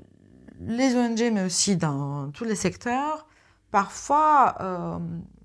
les 0.62 0.96
ONG, 0.96 1.32
mais 1.34 1.44
aussi 1.44 1.76
dans 1.76 2.32
tous 2.32 2.46
les 2.46 2.56
secteurs, 2.56 3.28
parfois, 3.70 4.56
euh, 4.62 5.00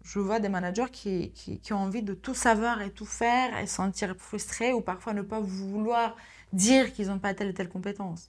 je 0.05 0.21
vois 0.21 0.39
des 0.39 0.49
managers 0.49 0.91
qui, 0.91 1.33
qui, 1.33 1.59
qui, 1.61 1.73
ont 1.73 1.79
envie 1.79 2.03
de 2.03 2.15
tout 2.15 2.35
savoir 2.35 2.81
et 2.81 2.91
tout 2.91 3.05
faire 3.05 3.59
et 3.59 3.67
se 3.67 3.75
sentir 3.75 4.15
frustrés 4.17 4.73
ou 4.73 4.81
parfois 4.81 5.13
ne 5.13 5.23
pas 5.23 5.41
vouloir 5.41 6.17
dire 6.53 6.93
qu'ils 6.93 7.09
n'ont 7.09 7.19
pas 7.19 7.35
telle 7.35 7.49
et 7.49 7.55
telle 7.55 7.69
compétence. 7.69 8.29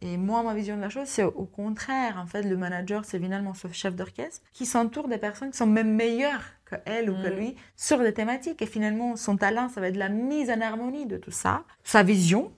Et 0.00 0.16
moi, 0.16 0.42
ma 0.44 0.54
vision 0.54 0.76
de 0.76 0.80
la 0.80 0.88
chose, 0.88 1.08
c'est 1.08 1.24
au 1.24 1.44
contraire. 1.44 2.18
En 2.22 2.26
fait, 2.26 2.42
le 2.42 2.56
manager, 2.56 3.04
c'est 3.04 3.18
finalement 3.18 3.54
ce 3.54 3.66
chef 3.72 3.96
d'orchestre 3.96 4.42
qui 4.52 4.64
s'entoure 4.64 5.08
des 5.08 5.18
personnes 5.18 5.50
qui 5.50 5.56
sont 5.56 5.66
même 5.66 5.92
meilleures 5.92 6.44
que 6.66 6.76
elle 6.84 7.10
ou 7.10 7.14
que 7.14 7.28
mm. 7.28 7.36
lui 7.36 7.56
sur 7.76 7.98
des 7.98 8.14
thématiques. 8.14 8.62
Et 8.62 8.66
finalement, 8.66 9.16
son 9.16 9.36
talent, 9.36 9.68
ça 9.68 9.80
va 9.80 9.88
être 9.88 9.96
la 9.96 10.08
mise 10.08 10.50
en 10.50 10.60
harmonie 10.60 11.06
de 11.06 11.16
tout 11.16 11.32
ça, 11.32 11.64
sa 11.82 12.04
vision. 12.04 12.52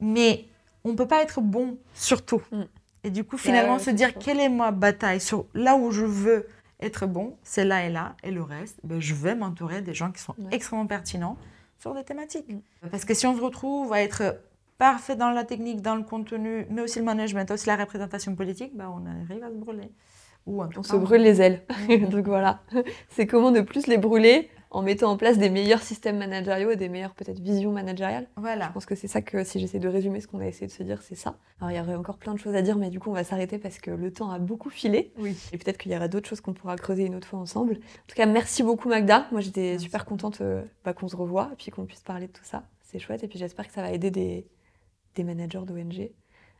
Mais 0.00 0.46
on 0.82 0.90
ne 0.90 0.96
peut 0.96 1.06
pas 1.06 1.22
être 1.22 1.40
bon 1.40 1.78
sur 1.94 2.24
tout. 2.24 2.42
Mm. 2.50 2.62
Et 3.04 3.10
du 3.10 3.22
coup, 3.22 3.38
finalement, 3.38 3.78
se 3.78 3.90
dire 3.90 4.14
quelle 4.14 4.40
est 4.40 4.48
ma 4.48 4.72
bataille 4.72 5.20
sur 5.20 5.46
là 5.54 5.76
où 5.76 5.92
je 5.92 6.04
veux 6.04 6.48
être 6.80 7.06
bon, 7.06 7.36
c'est 7.44 7.64
là 7.64 7.84
et 7.84 7.90
là. 7.90 8.16
Et 8.24 8.32
le 8.32 8.42
reste, 8.42 8.80
ben, 8.82 9.00
je 9.00 9.14
vais 9.14 9.34
m'entourer 9.34 9.80
des 9.80 9.94
gens 9.94 10.10
qui 10.10 10.20
sont 10.20 10.34
extrêmement 10.50 10.86
pertinents 10.86 11.36
sur 11.80 11.94
des 11.94 12.04
thématiques. 12.04 12.48
Mm. 12.48 12.88
Parce 12.90 13.04
que 13.04 13.14
si 13.14 13.26
on 13.26 13.36
se 13.36 13.40
retrouve 13.40 13.92
à 13.92 14.02
être 14.02 14.36
parfait 14.78 15.16
dans 15.16 15.30
la 15.30 15.44
technique, 15.44 15.82
dans 15.82 15.96
le 15.96 16.02
contenu, 16.02 16.66
mais 16.70 16.82
aussi 16.82 16.98
le 16.98 17.04
management, 17.04 17.50
aussi 17.50 17.66
la 17.66 17.76
représentation 17.76 18.34
politique, 18.34 18.76
bah, 18.76 18.90
on 18.94 19.04
arrive 19.06 19.42
à 19.42 19.50
se 19.50 19.56
brûler. 19.56 19.90
Ou 20.46 20.62
on 20.62 20.82
se 20.82 20.96
brûle 20.96 21.22
les 21.22 21.40
ailes. 21.42 21.62
Mm. 21.88 22.06
Donc 22.10 22.26
voilà, 22.26 22.60
c'est 23.08 23.26
comment 23.26 23.50
ne 23.50 23.60
plus 23.60 23.86
les 23.86 23.98
brûler 23.98 24.50
en 24.70 24.82
mettant 24.82 25.10
en 25.10 25.16
place 25.16 25.36
des 25.36 25.50
meilleurs 25.50 25.82
systèmes 25.82 26.18
managériaux 26.18 26.70
et 26.70 26.76
des 26.76 26.88
meilleures 26.88 27.14
peut-être 27.14 27.40
visions 27.40 27.72
managériales. 27.72 28.28
Voilà. 28.36 28.68
Je 28.68 28.72
pense 28.72 28.86
que 28.86 28.94
c'est 28.94 29.08
ça 29.08 29.20
que 29.20 29.42
si 29.42 29.58
j'essaie 29.58 29.80
de 29.80 29.88
résumer 29.88 30.20
ce 30.20 30.28
qu'on 30.28 30.40
a 30.40 30.46
essayé 30.46 30.68
de 30.68 30.72
se 30.72 30.84
dire, 30.84 31.02
c'est 31.02 31.16
ça. 31.16 31.36
Alors 31.60 31.72
il 31.72 31.76
y 31.76 31.80
aurait 31.80 31.96
encore 31.96 32.18
plein 32.18 32.34
de 32.34 32.38
choses 32.38 32.54
à 32.54 32.62
dire, 32.62 32.76
mais 32.76 32.90
du 32.90 33.00
coup 33.00 33.10
on 33.10 33.14
va 33.14 33.24
s'arrêter 33.24 33.58
parce 33.58 33.78
que 33.78 33.90
le 33.90 34.12
temps 34.12 34.30
a 34.30 34.38
beaucoup 34.38 34.70
filé. 34.70 35.12
Oui. 35.18 35.36
Et 35.52 35.58
peut-être 35.58 35.76
qu'il 35.76 35.90
y 35.90 35.96
aura 35.96 36.06
d'autres 36.06 36.28
choses 36.28 36.40
qu'on 36.40 36.54
pourra 36.54 36.76
creuser 36.76 37.04
une 37.04 37.16
autre 37.16 37.26
fois 37.26 37.40
ensemble. 37.40 37.74
En 37.74 38.06
tout 38.06 38.14
cas, 38.14 38.26
merci 38.26 38.62
beaucoup 38.62 38.88
Magda. 38.88 39.26
Moi 39.32 39.40
j'étais 39.40 39.78
super 39.78 40.04
contente 40.04 40.40
euh, 40.40 40.62
bah, 40.84 40.92
qu'on 40.92 41.08
se 41.08 41.16
revoie 41.16 41.50
et 41.52 41.56
puis 41.56 41.72
qu'on 41.72 41.84
puisse 41.84 42.02
parler 42.02 42.28
de 42.28 42.32
tout 42.32 42.44
ça. 42.44 42.62
C'est 42.82 43.00
chouette 43.00 43.24
et 43.24 43.28
puis 43.28 43.38
j'espère 43.40 43.66
que 43.66 43.72
ça 43.72 43.82
va 43.82 43.90
aider 43.90 44.12
des, 44.12 44.46
des 45.16 45.24
managers 45.24 45.62
d'ONG 45.66 46.10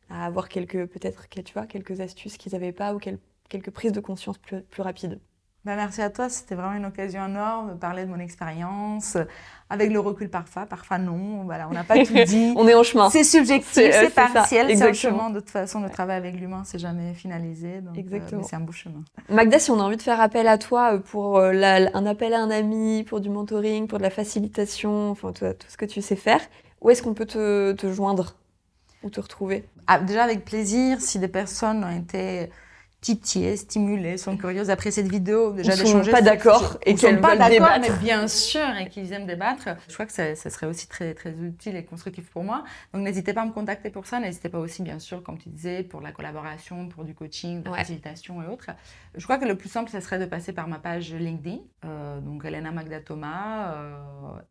à 0.08 0.26
avoir 0.26 0.48
quelques 0.48 0.86
peut-être 0.86 1.28
tu 1.28 1.52
vois 1.52 1.66
quelques 1.66 2.00
astuces 2.00 2.36
qu'ils 2.36 2.52
n'avaient 2.52 2.72
pas 2.72 2.92
ou 2.92 2.98
quelques 2.98 3.70
prises 3.70 3.92
de 3.92 4.00
conscience 4.00 4.38
plus, 4.38 4.62
plus 4.62 4.82
rapides. 4.82 5.20
Bah, 5.66 5.76
merci 5.76 6.00
à 6.00 6.08
toi, 6.08 6.30
c'était 6.30 6.54
vraiment 6.54 6.72
une 6.72 6.86
occasion 6.86 7.26
énorme 7.26 7.74
de 7.74 7.78
parler 7.78 8.06
de 8.06 8.11
mon 8.11 8.18
expérience, 8.18 9.18
avec 9.68 9.92
le 9.92 10.00
recul 10.00 10.30
parfois, 10.30 10.64
parfois 10.64 10.96
non, 10.96 11.44
voilà, 11.44 11.68
on 11.68 11.74
n'a 11.74 11.84
pas 11.84 12.02
tout 12.02 12.14
dit. 12.24 12.54
on 12.56 12.66
est 12.66 12.72
en 12.72 12.82
chemin. 12.82 13.11
C'est 13.11 13.24
subjectif, 13.24 13.92
c'est 13.92 14.14
partiel, 14.14 14.74
c'est 14.74 14.88
un 14.88 14.92
chemin, 14.94 15.28
de 15.28 15.40
toute 15.40 15.50
façon, 15.50 15.80
le 15.80 15.90
travail 15.90 16.16
avec 16.16 16.40
l'humain, 16.40 16.62
c'est 16.64 16.78
jamais 16.78 17.12
finalisé, 17.12 17.82
donc 17.82 17.94
euh, 17.98 18.40
c'est 18.42 18.56
un 18.56 18.61
beau 18.61 18.72
chemin. 18.72 19.04
Magda, 19.28 19.58
si 19.58 19.70
on 19.70 19.78
a 19.78 19.82
envie 19.82 19.98
de 19.98 20.02
faire 20.02 20.22
appel 20.22 20.48
à 20.48 20.56
toi 20.56 20.94
euh, 20.94 20.98
pour 20.98 21.36
euh, 21.36 21.52
un 21.52 22.06
appel 22.06 22.32
à 22.32 22.40
un 22.40 22.50
ami, 22.50 23.04
pour 23.04 23.20
du 23.20 23.28
mentoring, 23.28 23.86
pour 23.86 23.98
de 23.98 24.02
la 24.02 24.11
facilitation, 24.11 25.11
enfin 25.11 25.32
tout, 25.34 25.44
ce 25.68 25.76
que 25.76 25.84
tu 25.84 26.00
sais 26.00 26.16
faire, 26.16 26.40
où 26.80 26.88
est-ce 26.88 27.02
qu'on 27.02 27.12
peut 27.12 27.26
te, 27.26 27.72
te, 27.72 27.92
joindre 27.92 28.34
ou 29.02 29.11
te 29.11 29.20
retrouver? 29.20 29.66
Ah, 29.86 30.00
Déjà 30.00 30.24
avec 30.24 30.46
plaisir, 30.46 31.02
si 31.02 31.18
des 31.18 31.28
personnes 31.28 31.84
ont 31.84 31.94
été 31.94 32.50
titillées, 33.01 33.57
stimulées, 33.57 34.18
sont 34.18 34.36
curieuses 34.36 34.70
après 34.70 34.90
cette 34.90 35.09
vidéo, 35.09 35.53
déjà 35.53 35.74
d'échanger. 35.74 36.11
pas 36.11 36.20
d'accord 36.20 36.78
et 36.84 36.94
qu'elles 36.94 37.14
veulent 37.14 37.38
pas 37.38 37.48
débattre. 37.48 37.80
Mais 37.80 37.96
bien 37.96 38.28
sûr, 38.28 38.68
et 38.78 38.88
qu'ils 38.88 39.12
aiment 39.12 39.26
débattre. 39.26 39.70
Je 39.88 39.94
crois 39.94 40.07
que 40.07 40.12
ça, 40.12 40.34
ça, 40.34 40.51
serait 40.51 40.66
aussi 40.66 40.86
très, 40.86 41.14
très 41.14 41.30
utile 41.30 41.76
et 41.76 41.84
constructif 41.84 42.28
pour 42.30 42.44
moi. 42.44 42.64
Donc 42.92 43.03
n'hésitez 43.03 43.32
pas 43.32 43.42
à 43.42 43.46
me 43.46 43.53
contacter 43.53 43.90
pour 43.90 44.07
ça. 44.07 44.20
N'hésitez 44.20 44.48
pas 44.48 44.59
aussi, 44.59 44.82
bien 44.82 44.98
sûr, 44.98 45.22
comme 45.22 45.38
tu 45.38 45.48
disais, 45.48 45.82
pour 45.82 46.01
la 46.01 46.12
collaboration, 46.12 46.88
pour 46.88 47.05
du 47.05 47.14
coaching, 47.14 47.62
de 47.62 47.70
la 47.70 47.76
facilitation 47.76 48.42
et 48.42 48.46
autres. 48.46 48.70
Je 49.14 49.24
crois 49.24 49.38
que 49.38 49.46
le 49.46 49.57
plus 49.57 49.68
simple, 49.68 49.90
ça 49.90 50.01
serait 50.01 50.18
de 50.18 50.26
passer 50.26 50.53
par 50.53 50.68
ma 50.68 50.78
page 50.78 51.12
LinkedIn, 51.12 51.59
euh, 51.84 52.20
donc 52.20 52.44
Elena 52.44 52.70
Magda 52.70 53.01
Thomas, 53.01 53.74
euh, 53.74 53.98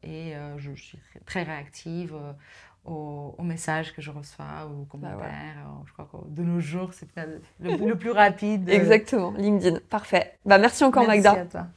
et 0.04 0.36
euh, 0.36 0.58
je, 0.58 0.74
je, 0.74 0.84
suis 0.84 1.00
très 1.26 1.44
réactive 1.44 2.16
aux, 2.86 3.36
messages 3.44 3.94
que 3.94 4.02
je 4.02 4.12
reçois, 4.12 4.46
aux 4.66 4.84
bah 4.84 4.86
commentaires. 4.90 5.58
Euh, 5.66 5.86
je 5.86 5.94
crois 5.94 6.10
que 6.12 6.18
de 6.30 6.44
nos 6.44 6.60
jours, 6.60 6.92
c'est 6.94 7.08
le, 7.16 7.76
le, 7.76 7.96
plus 7.96 8.12
rapide. 8.12 8.70
Exactement, 8.70 9.34
LinkedIn. 9.38 9.80
Parfait. 9.90 10.38
Bah, 10.46 10.58
merci 10.58 10.84
encore, 10.84 11.06
merci 11.08 11.24
Magda. 11.24 11.42
À 11.42 11.46
toi. 11.46 11.68